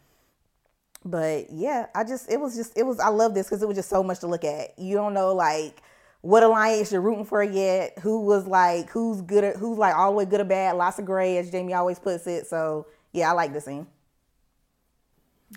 But 1.06 1.50
yeah, 1.52 1.88
I 1.96 2.04
just 2.04 2.32
it 2.32 2.40
was 2.40 2.56
just 2.56 2.78
it 2.78 2.84
was 2.84 3.00
I 3.00 3.10
love 3.10 3.34
this 3.34 3.48
because 3.48 3.62
it 3.62 3.68
was 3.68 3.78
just 3.78 3.90
so 3.90 4.04
much 4.04 4.20
to 4.20 4.28
look 4.28 4.44
at. 4.44 4.78
You 4.80 4.96
don't 4.96 5.14
know 5.14 5.34
like 5.34 5.82
what 6.22 6.44
alliance 6.44 6.92
you're 6.92 7.02
rooting 7.02 7.26
for 7.26 7.44
yet. 7.44 8.00
Who 8.00 8.22
was 8.26 8.48
like 8.48 8.90
who's 8.90 9.22
good 9.22 9.44
at 9.44 9.56
who's 9.58 9.78
like 9.78 9.96
all 9.96 10.12
the 10.12 10.18
way 10.18 10.26
good 10.26 10.42
or 10.42 10.46
bad. 10.46 10.76
Lots 10.76 11.00
of 11.00 11.06
gray 11.06 11.38
as 11.38 11.52
Jamie 11.52 11.74
always 11.74 12.00
puts 12.00 12.28
it. 12.28 12.48
So 12.48 12.88
yeah, 13.14 13.30
I 13.30 13.34
like 13.34 13.54
this 13.54 13.66
scene. 13.66 13.88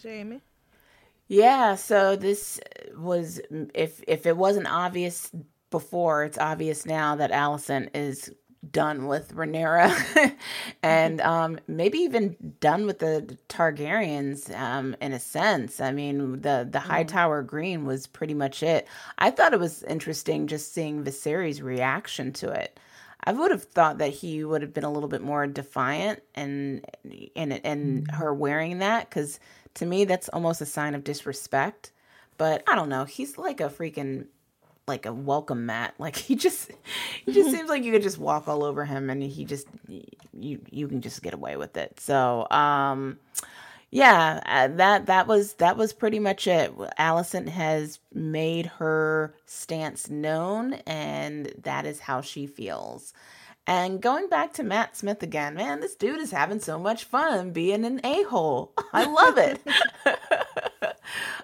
Jaime. 0.02 0.40
Yeah, 1.32 1.76
so 1.76 2.14
this 2.14 2.60
was 2.94 3.40
if 3.72 4.04
if 4.06 4.26
it 4.26 4.36
wasn't 4.36 4.66
obvious 4.66 5.32
before, 5.70 6.24
it's 6.24 6.36
obvious 6.36 6.84
now 6.84 7.16
that 7.16 7.30
Alicent 7.30 7.88
is 7.94 8.30
done 8.70 9.06
with 9.06 9.34
Rhaenyra 9.34 10.36
and 10.82 11.22
um, 11.22 11.58
maybe 11.66 12.00
even 12.00 12.36
done 12.60 12.84
with 12.84 12.98
the 12.98 13.38
Targaryens 13.48 14.54
um, 14.54 14.94
in 15.00 15.14
a 15.14 15.18
sense. 15.18 15.80
I 15.80 15.90
mean, 15.92 16.42
the 16.42 16.68
the 16.70 16.80
Hightower 16.80 17.40
Green 17.40 17.86
was 17.86 18.06
pretty 18.06 18.34
much 18.34 18.62
it. 18.62 18.86
I 19.16 19.30
thought 19.30 19.54
it 19.54 19.58
was 19.58 19.82
interesting 19.84 20.48
just 20.48 20.74
seeing 20.74 21.02
Viserys' 21.02 21.62
reaction 21.62 22.34
to 22.34 22.50
it. 22.50 22.78
I 23.24 23.32
would 23.32 23.52
have 23.52 23.64
thought 23.64 23.98
that 23.98 24.10
he 24.10 24.44
would 24.44 24.62
have 24.62 24.74
been 24.74 24.84
a 24.84 24.92
little 24.92 25.08
bit 25.08 25.22
more 25.22 25.46
defiant 25.46 26.22
and 26.34 26.84
and 27.34 27.58
and 27.64 28.10
her 28.10 28.34
wearing 28.34 28.80
that 28.80 29.08
because 29.08 29.40
to 29.74 29.86
me, 29.86 30.04
that's 30.04 30.28
almost 30.30 30.60
a 30.60 30.66
sign 30.66 30.94
of 30.94 31.04
disrespect. 31.04 31.92
But 32.38 32.62
I 32.68 32.74
don't 32.74 32.88
know. 32.88 33.04
He's 33.04 33.38
like 33.38 33.60
a 33.60 33.68
freaking 33.68 34.26
like 34.86 35.06
a 35.06 35.12
welcome 35.12 35.66
mat. 35.66 35.94
Like 35.98 36.16
he 36.16 36.34
just 36.34 36.70
he 37.24 37.32
just 37.32 37.50
seems 37.54 37.68
like 37.68 37.84
you 37.84 37.92
could 37.92 38.02
just 38.02 38.18
walk 38.18 38.48
all 38.48 38.64
over 38.64 38.84
him 38.84 39.10
and 39.10 39.22
he 39.22 39.44
just 39.44 39.66
you 39.88 40.60
you 40.70 40.88
can 40.88 41.00
just 41.00 41.22
get 41.22 41.34
away 41.34 41.56
with 41.56 41.76
it. 41.76 42.00
So 42.00 42.46
um 42.50 43.18
yeah, 43.90 44.40
uh, 44.46 44.68
that 44.76 45.06
that 45.06 45.26
was 45.26 45.54
that 45.54 45.76
was 45.76 45.92
pretty 45.92 46.18
much 46.18 46.46
it. 46.46 46.76
Alicent 46.98 47.48
has 47.50 48.00
made 48.12 48.66
her 48.66 49.34
stance 49.44 50.08
known 50.08 50.74
and 50.86 51.52
that 51.62 51.84
is 51.86 52.00
how 52.00 52.22
she 52.22 52.46
feels. 52.46 53.12
And 53.66 54.00
going 54.00 54.28
back 54.28 54.52
to 54.54 54.64
Matt 54.64 54.96
Smith 54.96 55.22
again, 55.22 55.54
man, 55.54 55.80
this 55.80 55.94
dude 55.94 56.20
is 56.20 56.32
having 56.32 56.58
so 56.58 56.78
much 56.78 57.04
fun 57.04 57.52
being 57.52 57.84
an 57.84 58.00
a 58.04 58.24
hole. 58.24 58.72
I 58.92 59.04
love 59.04 59.38
it. 59.38 59.60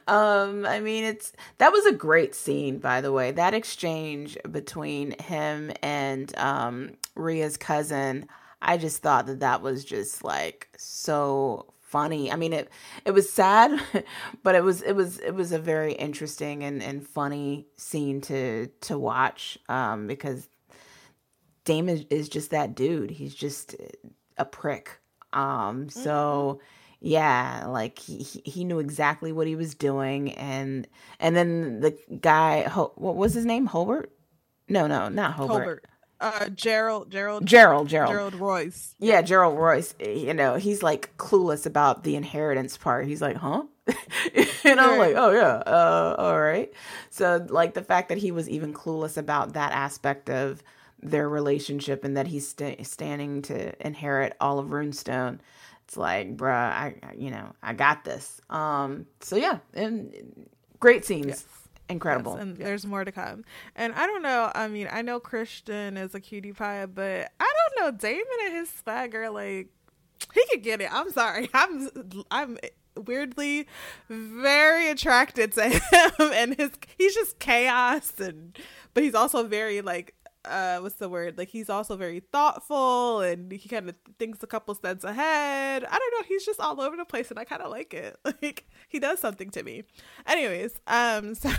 um, 0.09 0.67
I 0.67 0.81
mean, 0.81 1.05
it's 1.05 1.33
that 1.59 1.73
was 1.73 1.87
a 1.87 1.93
great 1.93 2.35
scene, 2.35 2.79
by 2.79 3.01
the 3.01 3.13
way. 3.13 3.31
That 3.31 3.55
exchange 3.55 4.37
between 4.51 5.13
him 5.21 5.71
and 5.81 6.37
um, 6.39 6.97
Rhea's 7.15 7.57
cousin, 7.57 8.27
I 8.61 8.79
just 8.79 9.01
thought 9.01 9.27
that 9.27 9.41
that 9.41 9.63
was 9.63 9.85
just 9.85 10.25
like 10.25 10.69
so 10.77 11.73
funny. 11.83 12.33
I 12.33 12.37
mean, 12.37 12.53
it 12.53 12.69
it 13.05 13.13
was 13.13 13.31
sad, 13.31 13.81
but 14.43 14.57
it 14.57 14.65
was 14.65 14.83
it 14.83 14.93
was 14.93 15.19
it 15.21 15.35
was 15.37 15.53
a 15.53 15.59
very 15.59 15.93
interesting 15.93 16.65
and, 16.65 16.83
and 16.83 17.07
funny 17.07 17.67
scene 17.77 18.21
to 18.23 18.67
to 18.83 18.99
watch 18.99 19.57
um, 19.69 20.09
because 20.09 20.49
Daemon 21.69 22.07
is 22.09 22.31
just 22.31 22.51
that 22.53 22.75
dude. 22.75 23.11
He's 23.11 23.35
just 23.35 23.77
a 24.39 24.47
prick. 24.47 25.01
Um, 25.35 25.91
so 25.91 26.61
mm-hmm. 26.63 27.07
yeah, 27.07 27.67
like 27.69 27.99
he 27.99 28.23
he 28.23 28.65
knew 28.65 28.79
exactly 28.79 29.33
what 29.33 29.47
he 29.47 29.55
was 29.55 29.75
doing, 29.75 30.33
and 30.33 30.89
and 31.21 31.37
then 31.37 31.81
the 31.81 31.95
guy, 32.23 32.63
what 32.63 33.17
was 33.17 33.35
his 33.35 33.45
name? 33.45 33.67
Hobart? 33.67 34.11
No, 34.67 34.87
no, 34.87 35.11
not 35.11 35.35
Hobart. 35.35 35.61
Hobart. 35.61 35.85
Uh, 36.21 36.47
Gerold, 36.47 37.11
Gerold, 37.11 37.43
Gerold, 37.43 37.91
Gerold, 37.91 38.09
Gerold 38.09 38.41
Royce. 38.41 38.95
Yeah, 38.99 39.21
Gerold 39.21 39.59
Royce. 39.59 39.95
You 40.01 40.33
know, 40.33 40.55
he's 40.55 40.83
like 40.83 41.15
clueless 41.19 41.67
about 41.67 42.03
the 42.03 42.17
inheritance 42.17 42.79
part. 42.79 43.07
He's 43.07 43.21
like, 43.21 43.37
huh? 43.37 43.65
and 44.65 44.81
I'm 44.81 44.99
like, 44.99 45.15
oh 45.17 45.33
yeah, 45.33 45.63
uh, 45.67 46.17
all 46.19 46.41
right. 46.41 46.73
So 47.11 47.47
like 47.51 47.75
the 47.75 47.85
fact 47.85 48.09
that 48.09 48.17
he 48.17 48.33
was 48.33 48.49
even 48.49 48.73
clueless 48.73 49.19
about 49.19 49.53
that 49.53 49.73
aspect 49.73 50.31
of 50.31 50.63
their 51.03 51.29
relationship 51.29 52.05
and 52.05 52.17
that 52.17 52.27
he's 52.27 52.49
st- 52.49 52.87
standing 52.87 53.43
to 53.43 53.87
inherit 53.87 54.37
all 54.41 54.59
of 54.59 54.69
Runestone. 54.69 55.39
It's 55.85 55.97
like, 55.97 56.37
bruh, 56.37 56.53
I, 56.53 56.95
you 57.17 57.31
know, 57.31 57.53
I 57.63 57.73
got 57.73 58.05
this. 58.05 58.41
Um, 58.51 59.07
so 59.21 59.37
yeah, 59.37 59.59
and 59.75 60.49
great 60.81 61.05
scenes. 61.05 61.27
Yes. 61.27 61.45
Incredible. 61.91 62.35
Yes, 62.35 62.43
and 62.43 62.59
yeah. 62.59 62.65
there's 62.67 62.87
more 62.87 63.05
to 63.05 63.13
come. 63.13 63.45
And 63.75 63.95
I 63.95 64.07
don't 64.07 64.21
know. 64.21 64.53
I 64.55 64.69
mean, 64.69 64.89
I 64.91 65.01
know 65.01 65.19
Criston 65.19 65.97
is 65.97 66.15
a 66.15 66.21
cutie 66.21 66.53
pie, 66.53 66.85
but 66.85 67.33
I 67.41 67.53
don't 67.77 67.87
know. 67.87 67.99
Daemon 67.99 68.27
and 68.45 68.57
his 68.57 68.69
swagger, 68.69 69.31
like, 69.31 69.69
he 70.35 70.45
could 70.51 70.63
get 70.63 70.83
it. 70.83 70.93
I'm 70.93 71.11
sorry. 71.11 71.49
I'm, 71.55 71.89
I'm 72.31 72.59
weirdly 73.07 73.67
very 74.09 74.91
attracted 74.91 75.53
to 75.53 75.69
him 75.69 76.13
and 76.19 76.57
his 76.57 76.71
he's 76.97 77.15
just 77.15 77.39
chaos 77.39 78.13
and 78.19 78.59
but 78.93 79.05
he's 79.05 79.15
also 79.15 79.45
very 79.45 79.81
like 79.81 80.15
uh 80.49 80.79
what's 80.81 80.97
the 80.97 81.09
word 81.09 81.37
like 81.39 81.49
he's 81.49 81.69
also 81.69 81.97
very 81.97 82.21
thoughtful 82.21 83.21
and 83.21 83.53
he 83.53 83.69
kind 83.69 83.89
of 83.89 83.95
thinks 84.19 84.43
a 84.43 84.47
couple 84.47 84.75
steps 84.75 85.05
ahead 85.05 85.85
i 85.85 85.99
don't 85.99 86.15
know 86.15 86.27
he's 86.29 86.45
just 86.45 86.61
all 86.61 86.81
over 86.81 86.97
the 86.97 87.05
place 87.05 87.31
and 87.31 87.39
i 87.39 87.45
kind 87.45 87.63
of 87.63 87.71
like 87.71 87.95
it 87.95 88.19
like 88.25 88.67
he 88.89 88.99
does 88.99 89.19
something 89.19 89.51
to 89.51 89.63
me 89.63 89.85
anyways 90.27 90.75
um 90.87 91.35
so 91.35 91.51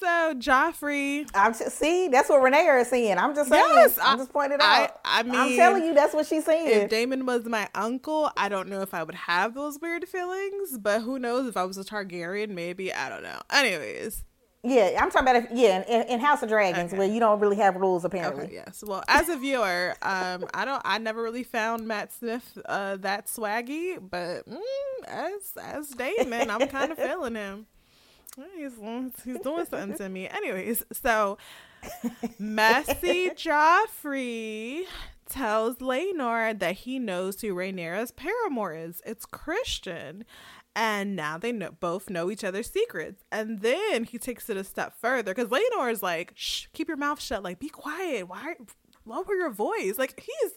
so 0.00 0.32
Joffrey, 0.34 1.28
I'm 1.34 1.52
just, 1.52 1.76
see 1.76 2.08
that's 2.08 2.30
what 2.30 2.40
Renee 2.42 2.64
is 2.80 2.88
saying. 2.88 3.18
I'm 3.18 3.34
just 3.34 3.50
saying. 3.50 3.62
Yes, 3.68 3.98
I'm 4.02 4.16
just 4.16 4.32
pointing 4.32 4.58
out. 4.58 4.98
I, 5.04 5.20
I 5.20 5.22
mean, 5.24 5.34
I'm 5.34 5.54
telling 5.56 5.84
you 5.84 5.92
that's 5.92 6.14
what 6.14 6.26
she's 6.26 6.46
saying. 6.46 6.84
If 6.84 6.88
Daemon 6.88 7.26
was 7.26 7.44
my 7.44 7.68
uncle, 7.74 8.30
I 8.34 8.48
don't 8.48 8.70
know 8.70 8.80
if 8.80 8.94
I 8.94 9.02
would 9.02 9.14
have 9.14 9.52
those 9.52 9.78
weird 9.78 10.08
feelings, 10.08 10.78
but 10.78 11.02
who 11.02 11.18
knows 11.18 11.46
if 11.46 11.56
I 11.58 11.64
was 11.64 11.76
a 11.76 11.84
Targaryen, 11.84 12.48
maybe 12.48 12.90
I 12.94 13.10
don't 13.10 13.22
know. 13.22 13.40
Anyways, 13.50 14.24
yeah, 14.62 14.98
I'm 15.00 15.10
talking 15.10 15.28
about 15.28 15.36
if, 15.36 15.46
yeah, 15.52 15.84
in, 15.88 16.08
in 16.08 16.20
House 16.20 16.42
of 16.42 16.50
Dragons 16.50 16.90
okay. 16.90 16.98
where 16.98 17.08
you 17.08 17.18
don't 17.18 17.40
really 17.40 17.56
have 17.56 17.76
rules 17.76 18.04
apparently. 18.04 18.44
Okay, 18.44 18.54
yes. 18.54 18.84
Well, 18.86 19.02
as 19.08 19.28
a 19.30 19.36
viewer, 19.36 19.94
um, 20.02 20.44
I 20.52 20.66
don't, 20.66 20.82
I 20.84 20.98
never 20.98 21.22
really 21.22 21.44
found 21.44 21.86
Matt 21.88 22.12
Smith 22.12 22.58
uh, 22.66 22.96
that 22.96 23.26
swaggy, 23.26 23.98
but 23.98 24.46
mm, 24.46 24.58
as 25.06 25.56
as 25.60 25.88
Daemon, 25.90 26.50
I'm 26.50 26.68
kind 26.68 26.92
of 26.92 26.98
feeling 26.98 27.36
him. 27.36 27.66
He's 28.56 28.72
he's 29.24 29.40
doing 29.40 29.64
something 29.66 29.96
to 29.96 30.08
me. 30.08 30.28
Anyways, 30.28 30.84
so 30.92 31.38
messy 32.38 33.30
Joffrey 33.34 34.84
tells 35.28 35.76
Laenor 35.76 36.58
that 36.58 36.74
he 36.76 36.98
knows 36.98 37.40
who 37.40 37.54
Rhaenyra's 37.54 38.10
paramour 38.10 38.74
is. 38.74 39.00
It's 39.06 39.24
Criston 39.24 40.24
and 40.74 41.16
now 41.16 41.38
they 41.38 41.52
know, 41.52 41.72
both 41.72 42.10
know 42.10 42.30
each 42.30 42.44
other's 42.44 42.70
secrets. 42.70 43.24
And 43.32 43.60
then 43.60 44.04
he 44.04 44.18
takes 44.18 44.48
it 44.48 44.56
a 44.56 44.64
step 44.64 44.94
further 44.98 45.34
because 45.34 45.48
Laenor 45.48 45.90
is 45.90 46.02
like, 46.02 46.32
"Shh, 46.34 46.66
keep 46.72 46.88
your 46.88 46.96
mouth 46.96 47.20
shut. 47.20 47.42
Like, 47.42 47.58
be 47.58 47.68
quiet. 47.68 48.28
Why 48.28 48.54
lower 49.04 49.34
your 49.34 49.50
voice?" 49.50 49.98
Like 49.98 50.20
he's 50.20 50.52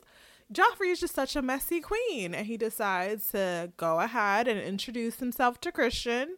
Joffrey 0.54 0.92
is 0.92 1.00
just 1.00 1.16
such 1.16 1.36
a 1.36 1.42
messy 1.42 1.82
queen, 1.82 2.36
and 2.36 2.46
he 2.46 2.58
decides 2.58 3.32
to 3.32 3.72
go 3.76 4.00
ahead 4.00 4.48
and 4.48 4.60
introduce 4.60 5.16
himself 5.16 5.60
to 5.62 5.72
Criston, 5.72 6.36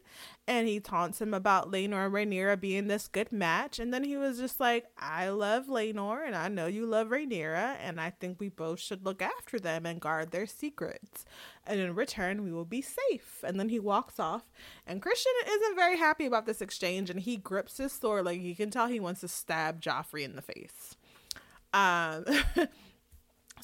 and 0.47 0.69
he 0.69 0.79
taunts 0.79 1.19
him 1.21 1.33
about 1.33 1.69
Laenor 1.69 2.05
and 2.05 2.13
Rhaenyra 2.13 2.59
being 2.59 2.87
this 2.87 3.09
good 3.09 3.33
match, 3.33 3.77
and 3.77 3.93
then 3.93 4.05
he 4.05 4.15
was 4.15 4.39
just 4.39 4.59
like, 4.59 4.85
"I 4.97 5.27
love 5.29 5.65
Laenor, 5.65 6.25
and 6.25 6.33
I 6.33 6.47
know 6.47 6.65
you 6.65 6.85
love 6.85 7.09
Rhaenyra, 7.09 7.75
and 7.81 7.99
I 7.99 8.09
think 8.09 8.39
we 8.39 8.47
both 8.47 8.79
should 8.79 9.05
look 9.05 9.21
after 9.21 9.59
them 9.59 9.85
and 9.85 9.99
guard 9.99 10.31
their 10.31 10.47
secrets, 10.47 11.25
and 11.67 11.79
in 11.81 11.93
return, 11.93 12.45
we 12.45 12.53
will 12.53 12.65
be 12.65 12.81
safe." 12.81 13.43
And 13.43 13.59
then 13.59 13.67
he 13.67 13.79
walks 13.79 14.17
off, 14.17 14.43
and 14.87 15.01
Criston 15.01 15.45
isn't 15.45 15.75
very 15.75 15.97
happy 15.97 16.25
about 16.25 16.45
this 16.45 16.61
exchange, 16.61 17.09
and 17.09 17.19
he 17.19 17.35
grips 17.35 17.77
his 17.77 17.91
sword 17.91 18.23
like 18.23 18.39
you 18.39 18.55
can 18.55 18.69
tell 18.71 18.87
he 18.87 18.99
wants 19.01 19.21
to 19.21 19.27
stab 19.27 19.81
Joffrey 19.81 20.23
in 20.23 20.37
the 20.37 20.41
face. 20.41 20.95
Um. 21.73 22.23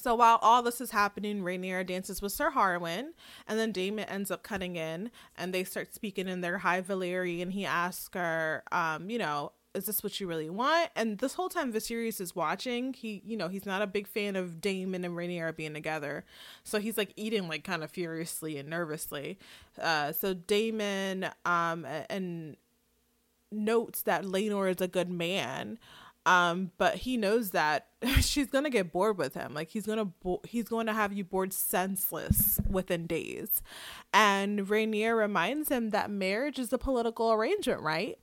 So 0.02 0.16
while 0.16 0.40
all 0.42 0.64
this 0.64 0.80
is 0.80 0.90
happening, 0.90 1.42
Rhaenyra 1.42 1.86
dances 1.86 2.20
with 2.20 2.32
Sir 2.32 2.50
Harwin, 2.50 3.10
and 3.46 3.56
then 3.56 3.70
Daemon 3.70 4.06
ends 4.06 4.32
up 4.32 4.42
cutting 4.42 4.74
in, 4.74 5.12
and 5.36 5.54
they 5.54 5.62
start 5.62 5.94
speaking 5.94 6.26
in 6.26 6.40
their 6.40 6.58
High 6.58 6.82
Valyrian. 6.82 7.42
And 7.42 7.52
he 7.52 7.64
asks 7.64 8.12
her, 8.14 8.64
um, 8.72 9.08
you 9.08 9.18
know, 9.18 9.52
is 9.74 9.86
this 9.86 10.02
what 10.02 10.18
you 10.18 10.26
really 10.26 10.50
want? 10.50 10.90
And 10.96 11.18
this 11.18 11.34
whole 11.34 11.48
time 11.48 11.72
Viserys 11.72 12.20
is 12.20 12.34
watching, 12.34 12.94
he, 12.94 13.22
you 13.24 13.36
know, 13.36 13.46
he's 13.46 13.64
not 13.64 13.80
a 13.80 13.86
big 13.86 14.08
fan 14.08 14.34
of 14.34 14.60
Daemon 14.60 15.04
and 15.04 15.16
Rhaenyra 15.16 15.54
being 15.54 15.72
together. 15.72 16.24
So 16.64 16.80
he's 16.80 16.98
like 16.98 17.12
eating 17.14 17.46
like 17.48 17.62
kind 17.62 17.84
of 17.84 17.90
furiously 17.92 18.58
and 18.58 18.68
nervously. 18.68 19.38
Uh, 19.80 20.10
so 20.10 20.34
Daemon 20.34 21.30
um 21.44 21.86
and 22.10 22.56
notes 23.52 24.02
that 24.02 24.24
Laenor 24.24 24.70
is 24.70 24.80
a 24.80 24.88
good 24.88 25.10
man 25.10 25.78
um 26.26 26.70
but 26.78 26.96
he 26.96 27.16
knows 27.16 27.50
that 27.50 27.88
she's 28.20 28.48
gonna 28.48 28.70
get 28.70 28.92
bored 28.92 29.18
with 29.18 29.34
him. 29.34 29.54
Like 29.54 29.70
he's 29.70 29.86
gonna 29.86 30.06
bo- 30.06 30.42
he's 30.46 30.68
going 30.68 30.86
to 30.86 30.92
have 30.92 31.12
you 31.12 31.24
bored 31.24 31.52
senseless 31.52 32.60
within 32.68 33.06
days. 33.06 33.62
And 34.12 34.60
Rhaenyra 34.60 35.16
reminds 35.16 35.68
him 35.68 35.90
that 35.90 36.10
marriage 36.10 36.58
is 36.58 36.72
a 36.72 36.78
political 36.78 37.32
arrangement 37.32 37.80
right? 37.80 38.18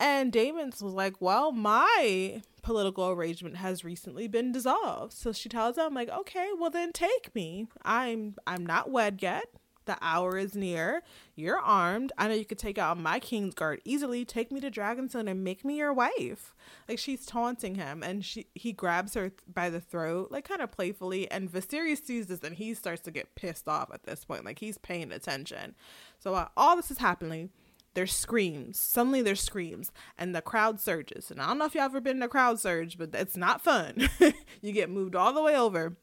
And 0.00 0.32
Daemon's 0.32 0.82
was 0.82 0.94
like 0.94 1.20
well 1.20 1.52
my 1.52 2.42
political 2.62 3.08
arrangement 3.10 3.56
has 3.56 3.84
recently 3.84 4.28
been 4.28 4.52
dissolved. 4.52 5.12
So 5.12 5.32
she 5.32 5.48
tells 5.48 5.76
him 5.76 5.94
like 5.94 6.10
okay 6.10 6.48
well 6.58 6.70
then 6.70 6.92
take 6.92 7.34
me. 7.34 7.66
I'm 7.84 8.36
i'm 8.46 8.64
not 8.64 8.90
wed 8.90 9.20
yet 9.22 9.46
the 9.84 9.96
hour 10.00 10.36
is 10.36 10.54
near. 10.54 11.02
You're 11.34 11.58
armed. 11.58 12.12
I 12.18 12.28
know 12.28 12.34
you 12.34 12.44
could 12.44 12.58
take 12.58 12.78
out 12.78 12.98
my 12.98 13.18
king's 13.18 13.54
guard 13.54 13.80
easily. 13.84 14.24
Take 14.24 14.52
me 14.52 14.60
to 14.60 14.70
Dragonstone 14.70 15.30
and 15.30 15.42
make 15.42 15.64
me 15.64 15.76
your 15.76 15.92
wife. 15.92 16.54
Like 16.88 16.98
she's 16.98 17.26
taunting 17.26 17.74
him, 17.74 18.02
and 18.02 18.24
she 18.24 18.46
he 18.54 18.72
grabs 18.72 19.14
her 19.14 19.32
by 19.52 19.70
the 19.70 19.80
throat, 19.80 20.30
like 20.30 20.48
kind 20.48 20.60
of 20.60 20.70
playfully. 20.70 21.30
And 21.30 21.50
Viserys 21.50 22.04
sees 22.04 22.26
this, 22.26 22.42
and 22.42 22.56
he 22.56 22.74
starts 22.74 23.02
to 23.02 23.10
get 23.10 23.34
pissed 23.34 23.68
off 23.68 23.90
at 23.92 24.04
this 24.04 24.24
point. 24.24 24.44
Like 24.44 24.58
he's 24.58 24.78
paying 24.78 25.12
attention. 25.12 25.74
So 26.18 26.32
while 26.32 26.50
all 26.56 26.76
this 26.76 26.90
is 26.90 26.98
happening, 26.98 27.50
there's 27.94 28.14
screams. 28.14 28.78
Suddenly 28.78 29.22
there's 29.22 29.40
screams, 29.40 29.92
and 30.16 30.34
the 30.34 30.42
crowd 30.42 30.80
surges. 30.80 31.30
And 31.30 31.40
I 31.40 31.46
don't 31.48 31.58
know 31.58 31.66
if 31.66 31.74
y'all 31.74 31.84
ever 31.84 32.00
been 32.00 32.16
in 32.16 32.22
a 32.22 32.28
crowd 32.28 32.58
surge, 32.58 32.96
but 32.96 33.14
it's 33.14 33.36
not 33.36 33.62
fun. 33.62 34.08
you 34.62 34.72
get 34.72 34.90
moved 34.90 35.14
all 35.14 35.32
the 35.32 35.42
way 35.42 35.56
over 35.56 35.96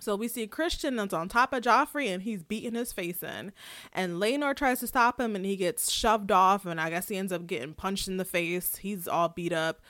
so 0.00 0.16
we 0.16 0.28
see 0.28 0.46
Criston 0.46 0.96
that's 0.96 1.14
on 1.14 1.28
top 1.28 1.52
of 1.52 1.62
Joffrey 1.62 2.08
and 2.08 2.22
he's 2.22 2.42
beating 2.42 2.74
his 2.74 2.92
face 2.92 3.22
in. 3.22 3.52
And 3.92 4.14
Laenor 4.14 4.54
tries 4.54 4.80
to 4.80 4.86
stop 4.86 5.20
him 5.20 5.34
and 5.36 5.44
he 5.44 5.56
gets 5.56 5.90
shoved 5.90 6.30
off 6.30 6.66
and 6.66 6.80
I 6.80 6.90
guess 6.90 7.08
he 7.08 7.16
ends 7.16 7.32
up 7.32 7.46
getting 7.46 7.74
punched 7.74 8.08
in 8.08 8.16
the 8.16 8.24
face. 8.24 8.76
He's 8.76 9.08
all 9.08 9.28
beat 9.28 9.52
up. 9.52 9.80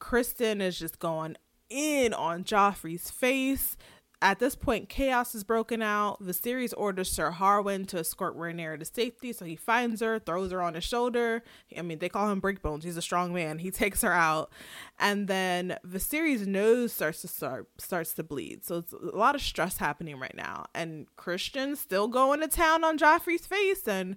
Criston 0.00 0.60
is 0.60 0.78
just 0.78 0.98
going 0.98 1.36
in 1.68 2.14
on 2.14 2.44
Joffrey's 2.44 3.10
face. 3.10 3.76
At 4.20 4.40
this 4.40 4.56
point, 4.56 4.88
chaos 4.88 5.32
is 5.36 5.44
broken 5.44 5.80
out. 5.80 6.20
Viserys 6.20 6.74
orders 6.76 7.08
Sir 7.10 7.30
Harwin 7.30 7.86
to 7.86 7.98
escort 7.98 8.36
Rhaenyra 8.36 8.80
to 8.80 8.84
safety, 8.84 9.32
so 9.32 9.44
he 9.44 9.54
finds 9.54 10.00
her, 10.00 10.18
throws 10.18 10.50
her 10.50 10.60
on 10.60 10.74
his 10.74 10.82
shoulder. 10.82 11.44
I 11.76 11.82
mean, 11.82 12.00
they 12.00 12.08
call 12.08 12.28
him 12.28 12.40
Breakbones. 12.40 12.82
He's 12.82 12.96
a 12.96 13.02
strong 13.02 13.32
man. 13.32 13.60
He 13.60 13.70
takes 13.72 14.02
her 14.02 14.12
out, 14.12 14.50
and 14.98 15.28
then 15.28 15.78
Viserys' 15.86 16.46
nose 16.46 16.92
starts 16.92 17.20
to 17.20 17.28
start 17.28 17.68
starts 17.78 18.12
to 18.14 18.24
bleed. 18.24 18.64
So 18.64 18.78
it's 18.78 18.92
a 18.92 19.16
lot 19.16 19.36
of 19.36 19.40
stress 19.40 19.76
happening 19.76 20.18
right 20.18 20.36
now, 20.36 20.66
and 20.74 21.06
Criston's 21.16 21.78
still 21.78 22.08
going 22.08 22.40
to 22.40 22.48
town 22.48 22.82
on 22.82 22.98
Joffrey's 22.98 23.46
face, 23.46 23.86
and 23.86 24.16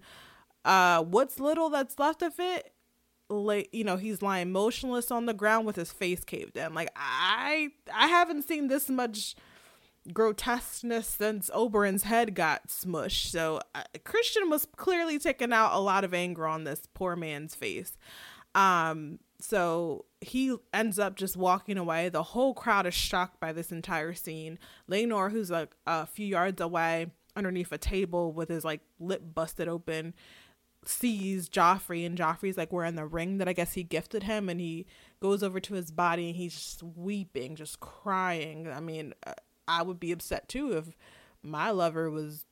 uh, 0.65 1.03
what's 1.03 1.39
little 1.39 1.69
that's 1.69 1.99
left 1.99 2.23
of 2.23 2.39
it 2.39 2.73
like 3.29 3.69
you 3.71 3.83
know 3.83 3.97
he's 3.97 4.21
lying 4.21 4.51
motionless 4.51 5.09
on 5.09 5.25
the 5.25 5.33
ground 5.33 5.65
with 5.65 5.77
his 5.77 5.89
face 5.89 6.21
caved 6.25 6.57
in 6.57 6.73
like 6.73 6.89
i 6.97 7.69
i 7.95 8.07
haven't 8.07 8.41
seen 8.41 8.67
this 8.67 8.89
much 8.89 9.35
grotesqueness 10.13 11.07
since 11.07 11.49
Oberyn's 11.51 12.03
head 12.03 12.35
got 12.35 12.67
smushed. 12.67 13.27
So 13.27 13.61
uh, 13.75 13.83
Criston 13.99 14.49
was 14.49 14.67
clearly 14.75 15.19
taking 15.19 15.53
out 15.53 15.73
a 15.73 15.79
lot 15.79 16.03
of 16.03 16.13
anger 16.13 16.47
on 16.47 16.63
this 16.63 16.87
poor 16.93 17.15
man's 17.15 17.55
face. 17.55 17.97
Um, 18.55 19.19
so 19.39 20.05
he 20.19 20.55
ends 20.73 20.99
up 20.99 21.15
just 21.15 21.37
walking 21.37 21.77
away. 21.77 22.09
The 22.09 22.23
whole 22.23 22.53
crowd 22.53 22.85
is 22.85 22.93
shocked 22.93 23.39
by 23.39 23.53
this 23.53 23.71
entire 23.71 24.13
scene. 24.13 24.59
Laenor, 24.89 25.31
who's 25.31 25.51
like 25.51 25.75
a 25.87 26.05
few 26.05 26.25
yards 26.25 26.61
away 26.61 27.07
underneath 27.35 27.71
a 27.71 27.77
table 27.77 28.33
with 28.33 28.49
his 28.49 28.65
like 28.65 28.81
lip 28.99 29.21
busted 29.33 29.67
open, 29.67 30.13
sees 30.85 31.47
Joffrey 31.49 32.05
and 32.05 32.17
Joffrey's 32.17 32.57
like 32.57 32.73
wearing 32.73 32.95
the 32.95 33.05
ring 33.05 33.37
that 33.37 33.47
I 33.47 33.53
guess 33.53 33.73
he 33.73 33.83
gifted 33.83 34.23
him 34.23 34.49
and 34.49 34.59
he 34.59 34.85
goes 35.19 35.43
over 35.43 35.59
to 35.59 35.73
his 35.75 35.91
body 35.91 36.27
and 36.27 36.35
he's 36.35 36.53
just 36.53 36.83
weeping, 36.83 37.55
just 37.55 37.79
crying. 37.79 38.67
I 38.67 38.79
mean, 38.79 39.13
uh, 39.25 39.33
I 39.71 39.81
would 39.83 39.99
be 39.99 40.11
upset 40.11 40.49
too 40.49 40.73
if 40.73 40.95
my 41.41 41.71
lover 41.71 42.09
was, 42.11 42.45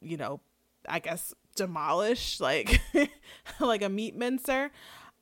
you 0.00 0.16
know, 0.16 0.40
I 0.88 1.00
guess 1.00 1.34
demolished 1.56 2.40
like 2.40 2.80
like 3.60 3.82
a 3.82 3.88
meat 3.88 4.16
mincer. 4.16 4.70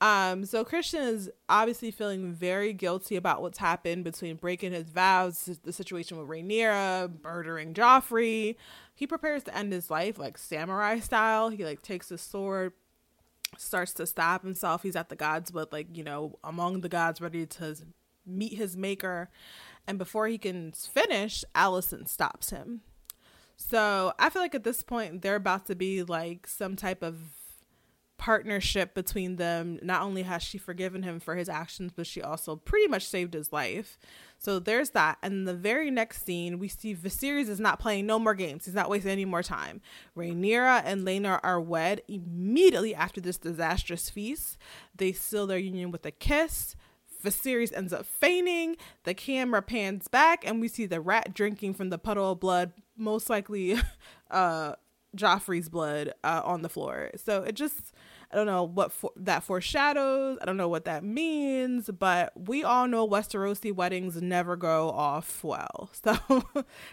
Um, 0.01 0.43
so 0.45 0.65
Criston 0.65 1.13
is 1.13 1.29
obviously 1.47 1.89
feeling 1.89 2.33
very 2.33 2.73
guilty 2.73 3.15
about 3.15 3.41
what's 3.41 3.57
happened 3.59 4.03
between 4.03 4.35
breaking 4.35 4.73
his 4.73 4.89
vows, 4.89 5.49
the 5.63 5.71
situation 5.71 6.17
with 6.17 6.27
Rhaenyra, 6.27 7.23
murdering 7.23 7.73
Joffrey. 7.73 8.57
He 8.93 9.07
prepares 9.07 9.43
to 9.43 9.57
end 9.57 9.71
his 9.71 9.89
life 9.89 10.19
like 10.19 10.37
samurai 10.37 10.99
style. 10.99 11.49
He 11.49 11.63
like 11.63 11.81
takes 11.81 12.09
his 12.09 12.19
sword, 12.19 12.73
starts 13.57 13.93
to 13.93 14.05
stab 14.05 14.41
himself. 14.43 14.83
He's 14.83 14.97
at 14.97 15.07
the 15.07 15.15
gods, 15.15 15.51
but 15.51 15.71
like 15.71 15.95
you 15.95 16.03
know, 16.03 16.37
among 16.43 16.81
the 16.81 16.89
gods, 16.89 17.21
ready 17.21 17.45
to 17.45 17.77
meet 18.25 18.55
his 18.55 18.75
maker. 18.75 19.29
And 19.87 19.97
before 19.97 20.27
he 20.27 20.37
can 20.37 20.71
finish, 20.71 21.43
Alicent 21.55 22.07
stops 22.07 22.49
him. 22.49 22.81
So 23.55 24.13
I 24.17 24.29
feel 24.29 24.41
like 24.41 24.55
at 24.55 24.63
this 24.63 24.81
point, 24.81 25.21
they're 25.21 25.35
about 25.35 25.65
to 25.67 25.75
be 25.75 26.03
like 26.03 26.47
some 26.47 26.75
type 26.75 27.03
of 27.03 27.17
partnership 28.17 28.93
between 28.93 29.35
them. 29.35 29.79
Not 29.81 30.01
only 30.01 30.23
has 30.23 30.41
she 30.41 30.57
forgiven 30.57 31.03
him 31.03 31.19
for 31.19 31.35
his 31.35 31.49
actions, 31.49 31.91
but 31.93 32.07
she 32.07 32.21
also 32.21 32.55
pretty 32.55 32.87
much 32.87 33.05
saved 33.05 33.33
his 33.33 33.51
life. 33.51 33.97
So 34.37 34.59
there's 34.59 34.91
that. 34.91 35.17
And 35.21 35.45
the 35.45 35.53
very 35.53 35.91
next 35.91 36.25
scene, 36.25 36.57
we 36.57 36.69
see 36.69 36.95
Viserys 36.95 37.49
is 37.49 37.59
not 37.59 37.79
playing 37.79 38.05
no 38.05 38.19
more 38.19 38.33
games. 38.33 38.63
He's 38.63 38.73
not 38.73 38.89
wasting 38.89 39.11
any 39.11 39.25
more 39.25 39.43
time. 39.43 39.81
Rhaenyra 40.15 40.83
and 40.85 41.05
Laenor 41.05 41.41
are 41.43 41.59
wed 41.59 42.01
immediately 42.07 42.95
after 42.95 43.19
this 43.19 43.37
disastrous 43.37 44.09
feast. 44.09 44.57
They 44.95 45.11
seal 45.11 45.45
their 45.45 45.57
union 45.57 45.91
with 45.91 46.05
a 46.05 46.11
kiss. 46.11 46.77
Viserys 47.23 47.75
ends 47.75 47.93
up 47.93 48.05
fainting. 48.05 48.75
The 49.03 49.13
camera 49.13 49.61
pans 49.61 50.07
back, 50.07 50.45
and 50.45 50.61
we 50.61 50.67
see 50.67 50.85
the 50.85 51.01
rat 51.01 51.33
drinking 51.33 51.73
from 51.75 51.89
the 51.89 51.97
puddle 51.97 52.31
of 52.31 52.39
blood, 52.39 52.73
most 52.97 53.29
likely 53.29 53.77
uh, 54.31 54.73
Joffrey's 55.15 55.69
blood, 55.69 56.13
uh, 56.23 56.41
on 56.43 56.61
the 56.61 56.69
floor. 56.69 57.11
So 57.15 57.43
it 57.43 57.53
just, 57.55 57.93
I 58.31 58.35
don't 58.35 58.47
know 58.47 58.63
what 58.63 58.91
for- 58.91 59.11
that 59.15 59.43
foreshadows. 59.43 60.37
I 60.41 60.45
don't 60.45 60.57
know 60.57 60.67
what 60.69 60.85
that 60.85 61.03
means, 61.03 61.89
but 61.97 62.33
we 62.35 62.63
all 62.63 62.87
know 62.87 63.07
Westerosi 63.07 63.73
weddings 63.73 64.21
never 64.21 64.55
go 64.55 64.89
off 64.89 65.43
well. 65.43 65.89
So 66.03 66.43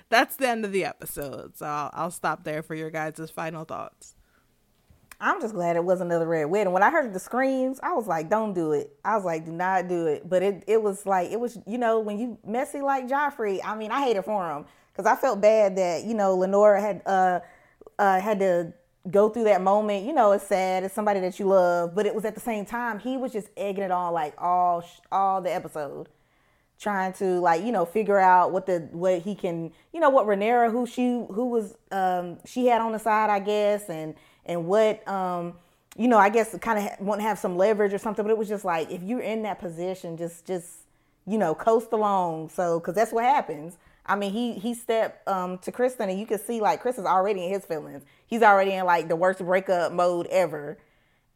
that's 0.09 0.36
the 0.36 0.48
end 0.48 0.65
of 0.65 0.73
the 0.73 0.85
episode. 0.85 1.57
So 1.57 1.66
I'll, 1.66 1.90
I'll 1.93 2.11
stop 2.11 2.44
there 2.44 2.62
for 2.62 2.74
your 2.74 2.90
guys' 2.90 3.31
final 3.35 3.65
thoughts. 3.65 4.15
I'm 5.20 5.40
just 5.40 5.55
glad 5.55 5.76
it 5.76 5.84
was 5.84 6.01
another 6.01 6.26
red 6.26 6.47
wedding. 6.47 6.72
When 6.72 6.82
I 6.82 6.90
heard 6.90 7.12
the 7.12 7.20
screams, 7.20 7.78
I 7.82 7.92
was 7.92 8.06
like, 8.06 8.30
"Don't 8.30 8.55
do 8.55 8.72
it." 8.72 8.97
I 9.05 9.16
was 9.16 9.24
like, 9.24 9.44
"Do 9.44 9.52
not 9.52 9.86
do 9.86 10.06
it." 10.06 10.28
But 10.28 10.42
it 10.42 10.64
it 10.66 10.82
was 10.82 11.05
like 11.05 11.30
it 11.30 11.38
was 11.38 11.59
you 11.66 11.78
know 11.78 12.01
when 12.01 12.18
you 12.18 12.38
messy 12.47 12.80
like 12.80 13.06
Joffrey. 13.06 13.60
I 13.64 13.74
mean, 13.76 13.90
I 13.90 14.01
hate 14.01 14.16
it 14.16 14.24
for 14.24 14.51
him 14.51 14.64
because 14.92 15.06
I 15.06 15.16
felt 15.16 15.40
bad 15.40 15.76
that 15.76 16.05
you 16.05 16.14
know 16.14 16.36
Lenora 16.36 16.80
had 16.80 17.02
uh 17.05 17.40
uh 17.98 18.20
had 18.20 18.38
to 18.40 18.72
go 19.10 19.28
through 19.28 19.44
that 19.44 19.60
moment. 19.60 20.06
You 20.06 20.14
know, 20.14 20.32
it's 20.32 20.47
sad. 20.47 20.84
It's 20.84 20.94
somebody 20.94 21.20
that 21.20 21.38
you 21.38 21.47
love, 21.47 21.94
but 21.94 22.06
it 22.06 22.14
was 22.14 22.24
at 22.24 22.34
the 22.34 22.40
same 22.40 22.64
time 22.64 22.98
he 22.98 23.16
was 23.18 23.32
just 23.32 23.48
egging 23.56 23.84
it 23.84 23.90
on 23.90 24.14
like 24.14 24.34
all 24.38 24.84
all 25.12 25.42
the 25.42 25.52
episode 25.52 26.09
trying 26.78 27.12
to 27.12 27.40
like 27.40 27.62
you 27.62 27.72
know 27.72 27.84
figure 27.84 28.18
out 28.18 28.52
what 28.52 28.64
the 28.64 28.88
what 28.92 29.20
he 29.20 29.34
can 29.34 29.70
you 29.92 30.01
know 30.01 30.09
what 30.09 30.26
Rhaenyra 30.26 30.72
who 30.72 30.86
she 30.86 31.02
who 31.30 31.47
was 31.47 31.76
um 31.92 32.38
she 32.47 32.66
had 32.66 32.80
on 32.80 32.92
the 32.92 32.98
side 32.98 33.28
I 33.28 33.38
guess 33.38 33.90
and 33.90 34.14
and 34.47 34.67
what 34.67 35.07
um 35.09 35.55
you 35.97 36.09
know 36.09 36.19
i 36.19 36.29
guess 36.29 36.57
kind 36.61 36.79
of 36.79 37.07
want 37.07 37.21
to 37.21 37.23
have 37.23 37.39
some 37.39 37.57
leverage 37.57 37.93
or 37.93 37.99
something 37.99 38.25
but 38.25 38.31
it 38.31 38.39
was 38.39 38.49
just 38.49 38.65
like 38.65 38.91
if 38.91 39.03
you're 39.03 39.21
in 39.21 39.43
that 39.43 39.59
position 39.59 40.17
just 40.17 40.47
just 40.47 40.81
you 41.27 41.39
know 41.39 41.55
coast 41.55 41.93
along. 41.93 42.49
So 42.51 42.81
because 42.81 42.95
that's 42.95 43.12
what 43.12 43.25
happens. 43.25 43.79
I 44.07 44.17
mean 44.17 44.33
he 44.33 44.55
he 44.55 44.75
stepped 44.75 45.27
um 45.29 45.59
to 45.59 45.73
Criston 45.73 46.09
and 46.09 46.19
you 46.19 46.27
can 46.27 46.39
see 46.39 46.61
like 46.61 46.81
chris 46.81 46.99
is 46.99 47.05
already 47.05 47.45
in 47.45 47.51
his 47.51 47.65
feelings. 47.65 48.03
He's 48.27 48.43
already 48.43 48.73
in 48.73 48.85
like 48.85 49.09
the 49.09 49.17
worst 49.17 49.39
breakup 49.41 49.93
mode 49.93 50.27
ever 50.27 50.79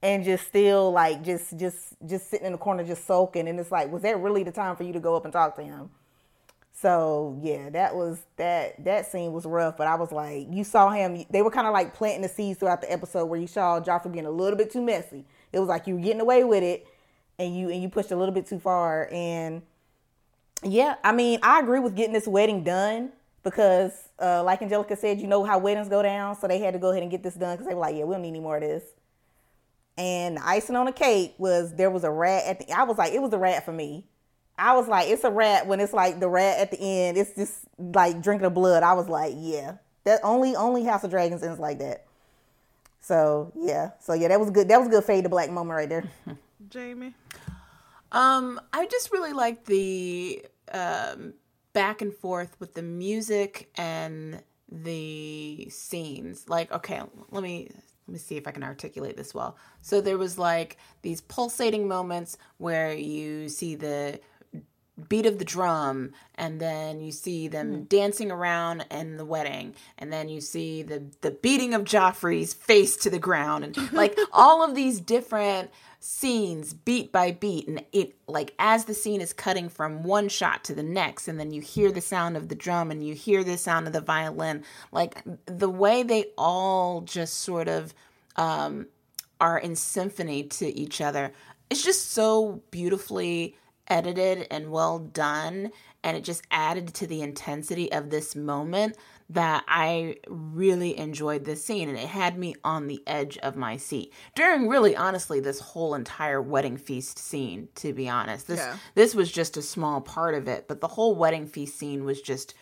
and 0.02 0.24
just 0.24 0.46
still 0.46 0.90
like 0.90 1.22
just 1.22 1.56
just 1.56 1.94
just 2.06 2.28
sitting 2.30 2.46
in 2.46 2.52
the 2.52 2.58
corner 2.58 2.84
just 2.84 3.06
sulking. 3.06 3.48
And 3.48 3.58
it's 3.60 3.70
like 3.70 3.90
was 3.90 4.02
that 4.02 4.18
really 4.18 4.42
the 4.42 4.52
time 4.52 4.76
for 4.76 4.82
you 4.82 4.92
to 4.92 5.00
go 5.00 5.14
up 5.14 5.24
and 5.24 5.32
talk 5.32 5.56
to 5.56 5.62
him 5.62 5.90
so 6.76 7.38
yeah, 7.40 7.70
that 7.70 7.94
was 7.94 8.20
that 8.36 8.84
that 8.84 9.06
scene 9.06 9.32
was 9.32 9.46
rough, 9.46 9.76
but 9.76 9.86
I 9.86 9.94
was 9.94 10.10
like, 10.10 10.48
you 10.50 10.64
saw 10.64 10.90
him. 10.90 11.24
They 11.30 11.40
were 11.40 11.50
kind 11.50 11.68
of 11.68 11.72
like 11.72 11.94
planting 11.94 12.22
the 12.22 12.28
seeds 12.28 12.58
throughout 12.58 12.80
the 12.80 12.92
episode 12.92 13.26
where 13.26 13.40
you 13.40 13.46
saw 13.46 13.80
Joffrey 13.80 14.12
being 14.12 14.26
a 14.26 14.30
little 14.30 14.58
bit 14.58 14.72
too 14.72 14.82
messy. 14.82 15.24
It 15.52 15.60
was 15.60 15.68
like 15.68 15.86
you 15.86 15.94
were 15.94 16.00
getting 16.00 16.20
away 16.20 16.42
with 16.42 16.64
it, 16.64 16.86
and 17.38 17.56
you 17.56 17.70
and 17.70 17.80
you 17.80 17.88
pushed 17.88 18.10
a 18.10 18.16
little 18.16 18.34
bit 18.34 18.46
too 18.46 18.58
far. 18.58 19.08
And 19.12 19.62
yeah, 20.64 20.96
I 21.04 21.12
mean, 21.12 21.38
I 21.44 21.60
agree 21.60 21.78
with 21.78 21.94
getting 21.94 22.12
this 22.12 22.26
wedding 22.26 22.64
done 22.64 23.12
because, 23.44 23.92
uh, 24.20 24.42
like 24.42 24.60
Angelica 24.60 24.96
said, 24.96 25.20
you 25.20 25.28
know 25.28 25.44
how 25.44 25.58
weddings 25.58 25.88
go 25.88 26.02
down, 26.02 26.34
so 26.34 26.48
they 26.48 26.58
had 26.58 26.74
to 26.74 26.80
go 26.80 26.90
ahead 26.90 27.02
and 27.02 27.10
get 27.10 27.22
this 27.22 27.34
done 27.34 27.54
because 27.54 27.68
they 27.68 27.74
were 27.74 27.80
like, 27.80 27.94
yeah, 27.94 28.02
we 28.02 28.14
don't 28.14 28.22
need 28.22 28.30
any 28.30 28.40
more 28.40 28.56
of 28.56 28.62
this. 28.62 28.82
And 29.96 30.38
the 30.38 30.46
icing 30.46 30.74
on 30.74 30.86
the 30.86 30.92
cake 30.92 31.34
was 31.38 31.72
there 31.76 31.90
was 31.90 32.02
a 32.02 32.10
rat 32.10 32.42
at 32.46 32.58
the. 32.58 32.72
I 32.72 32.82
was 32.82 32.98
like, 32.98 33.12
it 33.12 33.22
was 33.22 33.32
a 33.32 33.38
rat 33.38 33.64
for 33.64 33.72
me 33.72 34.06
I 34.58 34.74
was 34.76 34.86
like, 34.86 35.08
it's 35.08 35.24
a 35.24 35.30
rat 35.30 35.66
when 35.66 35.80
it's 35.80 35.92
like 35.92 36.20
the 36.20 36.28
rat 36.28 36.58
at 36.58 36.70
the 36.70 36.78
end. 36.80 37.16
It's 37.16 37.34
just 37.34 37.60
like 37.78 38.22
drinking 38.22 38.44
the 38.44 38.50
blood. 38.50 38.82
I 38.82 38.92
was 38.92 39.08
like, 39.08 39.34
yeah, 39.36 39.76
that 40.04 40.20
only 40.22 40.54
only 40.54 40.84
House 40.84 41.04
of 41.04 41.10
Dragons 41.10 41.42
ends 41.42 41.58
like 41.58 41.78
that. 41.80 42.06
So 43.00 43.52
yeah, 43.56 43.90
so 44.00 44.14
yeah, 44.14 44.28
that 44.28 44.40
was 44.40 44.50
good. 44.50 44.68
That 44.68 44.78
was 44.78 44.88
a 44.88 44.90
good 44.90 45.04
fade 45.04 45.24
to 45.24 45.30
black 45.30 45.50
moment 45.50 45.76
right 45.76 45.88
there. 45.88 46.04
Jamie, 46.68 47.14
um, 48.12 48.60
I 48.72 48.86
just 48.86 49.12
really 49.12 49.32
like 49.32 49.64
the 49.64 50.44
um 50.72 51.34
back 51.72 52.00
and 52.00 52.14
forth 52.14 52.56
with 52.60 52.74
the 52.74 52.82
music 52.82 53.70
and 53.76 54.42
the 54.70 55.68
scenes. 55.70 56.48
Like, 56.48 56.72
okay, 56.72 57.02
let 57.30 57.42
me 57.42 57.68
let 58.06 58.12
me 58.12 58.18
see 58.18 58.36
if 58.36 58.46
I 58.46 58.50
can 58.50 58.62
articulate 58.62 59.16
this 59.16 59.34
well. 59.34 59.56
So 59.82 60.00
there 60.00 60.18
was 60.18 60.38
like 60.38 60.76
these 61.02 61.20
pulsating 61.22 61.88
moments 61.88 62.36
where 62.58 62.92
you 62.92 63.48
see 63.48 63.74
the 63.74 64.20
beat 65.08 65.26
of 65.26 65.38
the 65.38 65.44
drum 65.44 66.12
and 66.36 66.60
then 66.60 67.00
you 67.00 67.10
see 67.10 67.48
them 67.48 67.74
mm. 67.74 67.88
dancing 67.88 68.30
around 68.30 68.84
in 68.92 69.16
the 69.16 69.24
wedding 69.24 69.74
and 69.98 70.12
then 70.12 70.28
you 70.28 70.40
see 70.40 70.82
the 70.82 71.02
the 71.20 71.32
beating 71.32 71.74
of 71.74 71.82
Joffrey's 71.82 72.54
face 72.54 72.96
to 72.98 73.10
the 73.10 73.18
ground 73.18 73.64
and 73.64 73.92
like 73.92 74.16
all 74.32 74.62
of 74.62 74.76
these 74.76 75.00
different 75.00 75.70
scenes 75.98 76.74
beat 76.74 77.10
by 77.10 77.32
beat 77.32 77.66
and 77.66 77.82
it 77.92 78.14
like 78.28 78.54
as 78.58 78.84
the 78.84 78.94
scene 78.94 79.20
is 79.20 79.32
cutting 79.32 79.68
from 79.68 80.04
one 80.04 80.28
shot 80.28 80.62
to 80.62 80.74
the 80.74 80.82
next 80.82 81.26
and 81.26 81.40
then 81.40 81.50
you 81.50 81.60
hear 81.60 81.90
the 81.90 82.00
sound 82.00 82.36
of 82.36 82.48
the 82.48 82.54
drum 82.54 82.90
and 82.90 83.04
you 83.04 83.14
hear 83.14 83.42
the 83.42 83.58
sound 83.58 83.86
of 83.88 83.92
the 83.92 84.00
violin 84.00 84.62
like 84.92 85.22
the 85.46 85.68
way 85.68 86.04
they 86.04 86.26
all 86.38 87.00
just 87.00 87.40
sort 87.40 87.66
of 87.66 87.94
um 88.36 88.86
are 89.40 89.58
in 89.58 89.74
symphony 89.74 90.44
to 90.44 90.66
each 90.78 91.00
other 91.00 91.32
it's 91.70 91.82
just 91.82 92.12
so 92.12 92.62
beautifully 92.70 93.56
edited 93.88 94.46
and 94.50 94.70
well 94.70 94.98
done 94.98 95.70
and 96.02 96.16
it 96.16 96.24
just 96.24 96.42
added 96.50 96.92
to 96.94 97.06
the 97.06 97.22
intensity 97.22 97.90
of 97.92 98.10
this 98.10 98.36
moment 98.36 98.96
that 99.30 99.64
I 99.66 100.16
really 100.28 100.98
enjoyed 100.98 101.44
this 101.44 101.64
scene 101.64 101.88
and 101.88 101.98
it 101.98 102.08
had 102.08 102.38
me 102.38 102.54
on 102.62 102.86
the 102.86 103.02
edge 103.06 103.38
of 103.38 103.56
my 103.56 103.76
seat 103.76 104.12
during 104.34 104.68
really 104.68 104.96
honestly 104.96 105.40
this 105.40 105.60
whole 105.60 105.94
entire 105.94 106.40
wedding 106.42 106.76
feast 106.76 107.18
scene 107.18 107.68
to 107.76 107.92
be 107.92 108.08
honest 108.08 108.46
this 108.46 108.60
yeah. 108.60 108.76
this 108.94 109.14
was 109.14 109.30
just 109.30 109.56
a 109.56 109.62
small 109.62 110.00
part 110.00 110.34
of 110.34 110.48
it 110.48 110.68
but 110.68 110.80
the 110.80 110.88
whole 110.88 111.14
wedding 111.14 111.46
feast 111.46 111.78
scene 111.78 112.04
was 112.04 112.20
just 112.20 112.54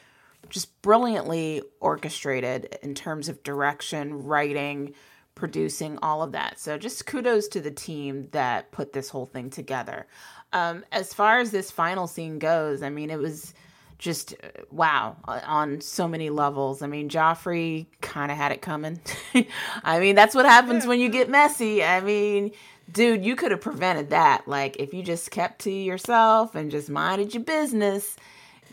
just 0.49 0.81
brilliantly 0.83 1.63
orchestrated 1.81 2.79
in 2.83 2.95
terms 2.95 3.29
of 3.29 3.43
direction, 3.43 4.25
writing, 4.25 4.95
producing, 5.35 5.99
all 6.03 6.23
of 6.23 6.33
that. 6.33 6.59
So 6.59 6.77
just 6.79 7.07
kudos 7.07 7.49
to 7.49 7.61
the 7.61 7.71
team 7.71 8.29
that 8.33 8.71
put 8.73 8.93
this 8.93 9.09
whole 9.09 9.27
thing 9.27 9.51
together. 9.51 10.07
Um, 10.53 10.85
as 10.93 11.15
far 11.15 11.39
as 11.39 11.51
this 11.51 11.71
final 11.71 12.07
scene 12.07 12.39
goes, 12.39 12.83
I 12.83 12.91
mean, 12.91 13.11
it 13.11 13.19
was 13.19 13.55
just 13.99 14.35
uh, 14.43 14.49
wow 14.71 15.17
on 15.27 15.81
so 15.81 16.09
many 16.09 16.29
levels. 16.29 16.83
I 16.83 16.87
mean, 16.89 17.09
Joffrey 17.09 17.87
kind 18.01 18.31
of 18.31 18.37
had 18.37 18.53
it 18.53 18.61
coming. 18.61 19.01
I 19.85 20.01
mean, 20.01 20.15
that's 20.15 20.35
what 20.35 20.45
happens 20.45 20.87
when 20.87 21.01
you 21.01 21.09
get 21.09 21.31
messy. 21.31 21.85
I 21.85 22.01
mean, 22.01 22.51
dude, 22.91 23.25
you 23.25 23.37
could 23.37 23.53
have 23.53 23.61
prevented 23.61 24.11
that. 24.11 24.47
Like, 24.47 24.77
if 24.79 24.93
you 24.93 25.03
just 25.03 25.31
kept 25.31 25.61
to 25.61 25.71
yourself 25.71 26.55
and 26.55 26.71
just 26.71 26.91
minded 26.91 27.33
your 27.33 27.45
business, 27.45 28.17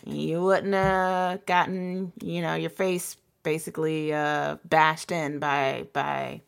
you 0.06 0.42
wouldn't 0.42 0.74
have 0.74 1.46
gotten, 1.46 2.12
you 2.22 2.42
know, 2.42 2.56
your 2.56 2.72
face 2.72 3.16
basically 3.44 4.14
uh, 4.14 4.58
bashed 4.66 5.12
in 5.12 5.40
by 5.40 5.88
by 5.94 6.42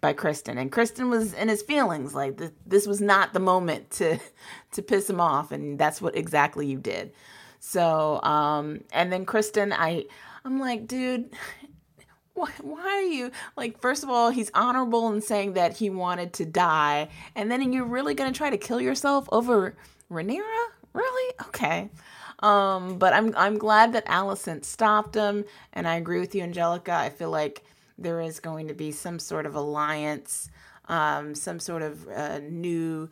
by 0.00 0.12
Criston, 0.12 0.58
And 0.58 0.70
Criston 0.70 1.08
was 1.10 1.34
in 1.34 1.48
his 1.48 1.62
feelings. 1.62 2.14
Like 2.14 2.38
th- 2.38 2.52
this 2.66 2.86
was 2.86 3.00
not 3.00 3.32
the 3.32 3.40
moment 3.40 3.90
to 3.92 4.18
to 4.72 4.82
piss 4.82 5.08
him 5.08 5.20
off, 5.20 5.52
and 5.52 5.78
that's 5.78 6.00
what 6.00 6.16
exactly 6.16 6.66
you 6.66 6.78
did. 6.78 7.12
So, 7.60 8.22
um, 8.22 8.84
and 8.92 9.12
then 9.12 9.26
Criston, 9.26 9.72
I 9.76 10.06
I'm 10.44 10.60
like, 10.60 10.86
dude. 10.86 11.30
Why, 12.34 12.52
are 12.62 13.02
you 13.02 13.32
like 13.56 13.80
first 13.80 14.04
of 14.04 14.10
all 14.10 14.30
he's 14.30 14.48
honorable 14.54 15.12
in 15.12 15.20
saying 15.20 15.54
that 15.54 15.76
he 15.76 15.90
wanted 15.90 16.32
to 16.34 16.44
die 16.44 17.08
and 17.34 17.50
then 17.50 17.72
you're 17.72 17.84
really 17.84 18.14
to 18.14 18.30
try 18.30 18.48
to 18.48 18.56
kill 18.56 18.80
yourself 18.80 19.28
over 19.32 19.76
Rhaenyra 20.08 20.66
really 20.92 21.34
okay 21.48 21.90
um, 22.40 22.98
but 22.98 23.12
I'm 23.12 23.34
I'm 23.36 23.58
glad 23.58 23.92
that 23.94 24.06
Alicent 24.06 24.64
stopped 24.64 25.14
him, 25.14 25.44
and 25.72 25.88
I 25.88 25.96
agree 25.96 26.20
with 26.20 26.34
you, 26.34 26.42
Angelica. 26.42 26.92
I 26.92 27.10
feel 27.10 27.30
like 27.30 27.64
there 27.98 28.20
is 28.20 28.40
going 28.40 28.68
to 28.68 28.74
be 28.74 28.92
some 28.92 29.18
sort 29.18 29.44
of 29.44 29.54
alliance, 29.54 30.48
um, 30.88 31.34
some 31.34 31.58
sort 31.58 31.82
of 31.82 32.08
uh, 32.08 32.38
new 32.38 33.10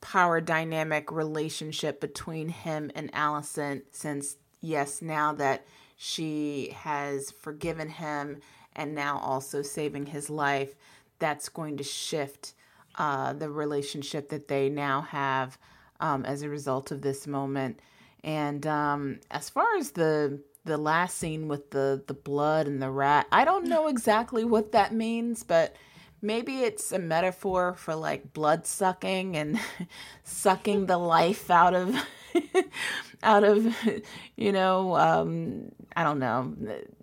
power 0.00 0.40
dynamic 0.40 1.12
relationship 1.12 2.00
between 2.00 2.48
him 2.48 2.90
and 2.94 3.12
Alicent, 3.12 3.82
Since 3.90 4.36
yes, 4.60 5.02
now 5.02 5.32
that 5.34 5.66
she 5.96 6.74
has 6.74 7.30
forgiven 7.30 7.88
him 7.88 8.40
and 8.74 8.94
now 8.94 9.18
also 9.18 9.62
saving 9.62 10.06
his 10.06 10.30
life, 10.30 10.74
that's 11.18 11.48
going 11.48 11.76
to 11.76 11.84
shift 11.84 12.54
uh, 12.96 13.32
the 13.32 13.50
relationship 13.50 14.30
that 14.30 14.48
they 14.48 14.68
now 14.68 15.02
have 15.02 15.58
um, 16.00 16.24
as 16.24 16.42
a 16.42 16.48
result 16.48 16.90
of 16.90 17.02
this 17.02 17.26
moment. 17.26 17.80
And 18.24 18.66
um, 18.66 19.20
as 19.30 19.50
far 19.50 19.76
as 19.76 19.92
the 19.92 20.40
the 20.64 20.76
last 20.78 21.18
scene 21.18 21.48
with 21.48 21.70
the 21.70 22.02
the 22.06 22.14
blood 22.14 22.66
and 22.66 22.82
the 22.82 22.90
rat, 22.90 23.26
I 23.32 23.44
don't 23.44 23.66
know 23.66 23.88
exactly 23.88 24.44
what 24.44 24.72
that 24.72 24.92
means, 24.92 25.42
but 25.42 25.74
maybe 26.22 26.60
it's 26.60 26.92
a 26.92 26.98
metaphor 26.98 27.74
for 27.74 27.94
like 27.94 28.32
blood 28.32 28.66
sucking 28.66 29.36
and 29.36 29.58
sucking 30.24 30.86
the 30.86 30.98
life 30.98 31.50
out 31.50 31.74
of 31.74 31.96
out 33.22 33.44
of 33.44 33.74
you 34.36 34.52
know 34.52 34.96
um, 34.96 35.72
I 35.96 36.04
don't 36.04 36.18
know 36.18 36.54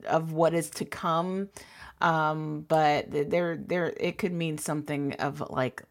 of 0.06 0.34
what 0.34 0.54
is 0.54 0.70
to 0.72 0.86
come. 0.86 1.50
Um, 2.00 2.64
but 2.68 3.10
there 3.10 3.58
there 3.58 3.92
it 3.98 4.20
could 4.20 4.34
mean 4.34 4.60
something 4.60 5.14
of 5.14 5.42
like 5.50 5.84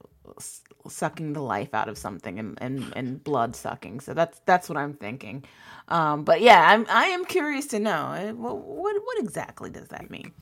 sucking 0.89 1.33
the 1.33 1.43
life 1.43 1.75
out 1.75 1.89
of 1.89 1.99
something 1.99 2.39
and, 2.39 2.59
and, 2.61 2.93
and 2.97 3.23
blood 3.25 3.57
sucking. 3.57 4.01
So 4.01 4.15
that's 4.15 4.41
that's 4.47 4.69
what 4.69 4.79
I'm 4.79 4.95
thinking. 4.95 5.45
Um, 5.89 6.25
but 6.25 6.41
yeah, 6.41 6.71
I'm 6.71 6.87
I 6.89 7.07
am 7.07 7.25
curious 7.25 7.67
to 7.69 7.79
know 7.79 8.13
eh, 8.13 8.33
what, 8.33 8.57
what 8.59 8.97
what 9.05 9.19
exactly 9.19 9.71
does 9.71 9.89
that 9.89 10.11
mean. 10.11 10.33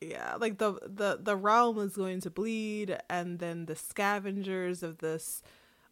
Yeah, 0.00 0.36
like 0.40 0.58
the 0.58 0.74
the 0.82 1.18
the 1.22 1.36
realm 1.36 1.78
is 1.78 1.96
going 1.96 2.20
to 2.22 2.30
bleed, 2.30 2.98
and 3.08 3.38
then 3.38 3.66
the 3.66 3.76
scavengers 3.76 4.82
of 4.82 4.98
this 4.98 5.42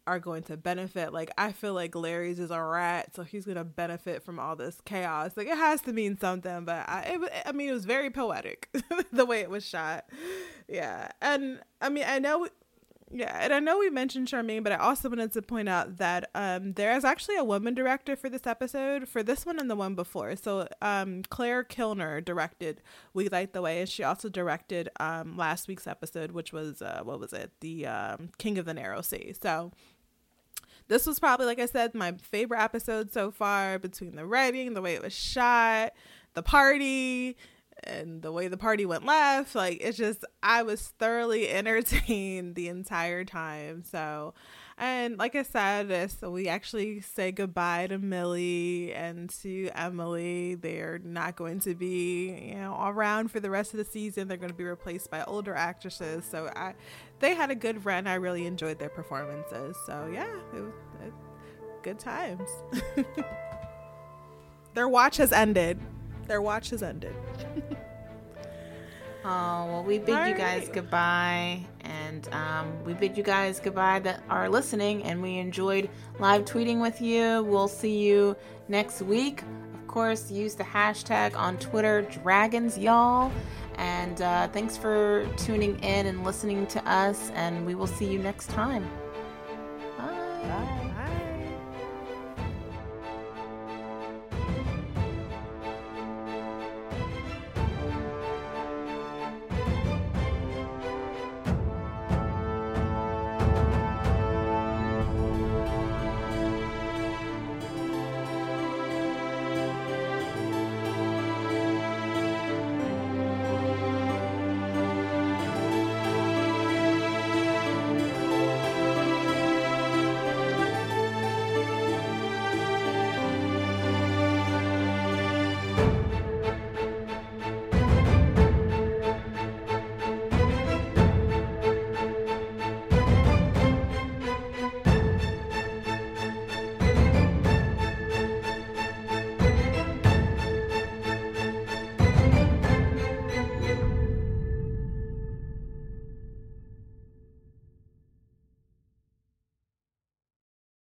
are 0.07 0.19
going 0.19 0.43
to 0.43 0.57
benefit. 0.57 1.13
Like 1.13 1.31
I 1.37 1.51
feel 1.51 1.73
like 1.73 1.93
Larys 1.93 2.39
is 2.39 2.51
a 2.51 2.61
rat, 2.61 3.15
so 3.15 3.23
he's 3.23 3.45
gonna 3.45 3.63
benefit 3.63 4.23
from 4.23 4.39
all 4.39 4.55
this 4.55 4.81
chaos. 4.85 5.31
Like 5.37 5.47
it 5.47 5.57
has 5.57 5.81
to 5.83 5.93
mean 5.93 6.17
something, 6.17 6.65
but 6.65 6.89
I, 6.89 7.01
it, 7.21 7.31
I 7.45 7.51
mean, 7.51 7.69
it 7.69 7.73
was 7.73 7.85
very 7.85 8.09
poetic 8.09 8.69
the 9.13 9.25
way 9.25 9.39
it 9.39 9.49
was 9.49 9.65
shot. 9.65 10.05
Yeah, 10.67 11.09
and 11.21 11.61
I 11.79 11.89
mean, 11.89 12.05
I 12.07 12.19
know 12.19 12.47
yeah, 13.13 13.37
and 13.41 13.53
I 13.53 13.59
know 13.59 13.77
we 13.77 13.89
mentioned 13.89 14.27
Charmaine, 14.27 14.63
but 14.63 14.71
I 14.71 14.77
also 14.77 15.09
wanted 15.09 15.33
to 15.33 15.41
point 15.41 15.67
out 15.67 15.97
that 15.97 16.29
um, 16.33 16.73
there 16.73 16.95
is 16.95 17.03
actually 17.03 17.35
a 17.35 17.43
woman 17.43 17.73
director 17.73 18.15
for 18.15 18.29
this 18.29 18.47
episode, 18.47 19.07
for 19.07 19.21
this 19.21 19.45
one 19.45 19.59
and 19.59 19.69
the 19.69 19.75
one 19.75 19.95
before. 19.95 20.35
So 20.35 20.67
um, 20.81 21.23
Clare 21.29 21.63
Kilner 21.63 22.23
directed 22.23 22.81
"We 23.13 23.27
Light 23.27 23.53
the 23.53 23.61
Way," 23.61 23.81
and 23.81 23.89
she 23.89 24.03
also 24.03 24.29
directed 24.29 24.89
um, 24.99 25.35
last 25.35 25.67
week's 25.67 25.87
episode, 25.87 26.31
which 26.31 26.53
was 26.53 26.81
uh, 26.81 27.01
what 27.03 27.19
was 27.19 27.33
it, 27.33 27.51
the 27.59 27.85
um, 27.87 28.29
King 28.37 28.57
of 28.57 28.65
the 28.65 28.73
Narrow 28.73 29.01
Sea. 29.01 29.33
So 29.41 29.71
this 30.87 31.05
was 31.05 31.19
probably, 31.19 31.45
like 31.45 31.59
I 31.59 31.65
said, 31.65 31.93
my 31.93 32.13
favorite 32.13 32.61
episode 32.61 33.11
so 33.11 33.31
far. 33.31 33.77
Between 33.77 34.15
the 34.15 34.25
writing, 34.25 34.73
the 34.73 34.81
way 34.81 34.93
it 34.93 35.03
was 35.03 35.13
shot, 35.13 35.93
the 36.33 36.43
party, 36.43 37.35
and 37.83 38.21
the 38.21 38.31
way 38.31 38.47
the 38.47 38.57
party 38.57 38.85
went 38.85 39.05
left 39.05 39.55
like 39.55 39.79
it's 39.81 39.97
just 39.97 40.23
i 40.43 40.61
was 40.61 40.93
thoroughly 40.99 41.49
entertained 41.61 42.55
the 42.55 42.67
entire 42.67 43.23
time. 43.23 43.83
So 43.83 44.33
and 44.77 45.17
like 45.17 45.35
i 45.35 45.43
said 45.43 46.09
so 46.11 46.31
we 46.31 46.47
actually 46.47 47.01
say 47.01 47.31
goodbye 47.31 47.87
to 47.87 47.97
millie 47.97 48.93
and 48.93 49.29
to 49.41 49.69
emily. 49.75 50.55
They're 50.55 50.99
not 51.03 51.35
going 51.35 51.59
to 51.61 51.75
be 51.75 52.49
you 52.49 52.55
know 52.55 52.77
around 52.81 53.31
for 53.31 53.39
the 53.39 53.49
rest 53.49 53.73
of 53.73 53.77
the 53.77 53.85
season. 53.85 54.27
They're 54.27 54.37
going 54.37 54.51
to 54.51 54.55
be 54.55 54.63
replaced 54.63 55.09
by 55.09 55.23
older 55.23 55.55
actresses. 55.55 56.25
So 56.25 56.51
i 56.55 56.73
they 57.19 57.35
had 57.35 57.51
a 57.51 57.55
good 57.55 57.85
run. 57.85 58.07
I 58.07 58.15
really 58.15 58.45
enjoyed 58.45 58.79
their 58.79 58.89
performances. 58.89 59.75
So 59.85 60.09
yeah 60.11 60.33
it 60.55 60.61
was 60.61 60.73
it, 61.05 61.13
good 61.83 61.99
times. 61.99 62.49
Their 64.73 64.87
watch 64.87 65.17
has 65.17 65.33
ended 65.33 65.81
their 66.31 66.41
watch 66.41 66.69
has 66.69 66.81
ended. 66.81 67.13
oh 69.25 69.65
well, 69.65 69.83
we 69.85 69.99
bid 69.99 70.15
All 70.15 70.27
you 70.29 70.33
guys 70.33 70.63
right. 70.63 70.73
goodbye, 70.73 71.65
and 71.81 72.29
um, 72.31 72.81
we 72.85 72.93
bid 72.93 73.17
you 73.17 73.23
guys 73.23 73.59
goodbye 73.59 73.99
that 73.99 74.23
are 74.29 74.47
listening, 74.47 75.03
and 75.03 75.21
we 75.21 75.39
enjoyed 75.39 75.89
live 76.19 76.45
tweeting 76.45 76.81
with 76.81 77.01
you. 77.01 77.43
We'll 77.43 77.67
see 77.67 77.97
you 77.99 78.37
next 78.69 79.01
week. 79.01 79.43
Of 79.73 79.87
course, 79.89 80.31
use 80.31 80.55
the 80.55 80.63
hashtag 80.63 81.35
on 81.35 81.57
Twitter, 81.57 82.03
Dragons 82.03 82.77
Y'all. 82.77 83.29
And 83.75 84.21
uh, 84.21 84.47
thanks 84.49 84.77
for 84.77 85.27
tuning 85.35 85.77
in 85.79 86.05
and 86.05 86.23
listening 86.23 86.65
to 86.67 86.89
us, 86.89 87.29
and 87.31 87.65
we 87.65 87.75
will 87.75 87.87
see 87.87 88.05
you 88.05 88.19
next 88.19 88.49
time. 88.51 88.89
Bye. 89.97 90.05
Bye. 90.43 90.80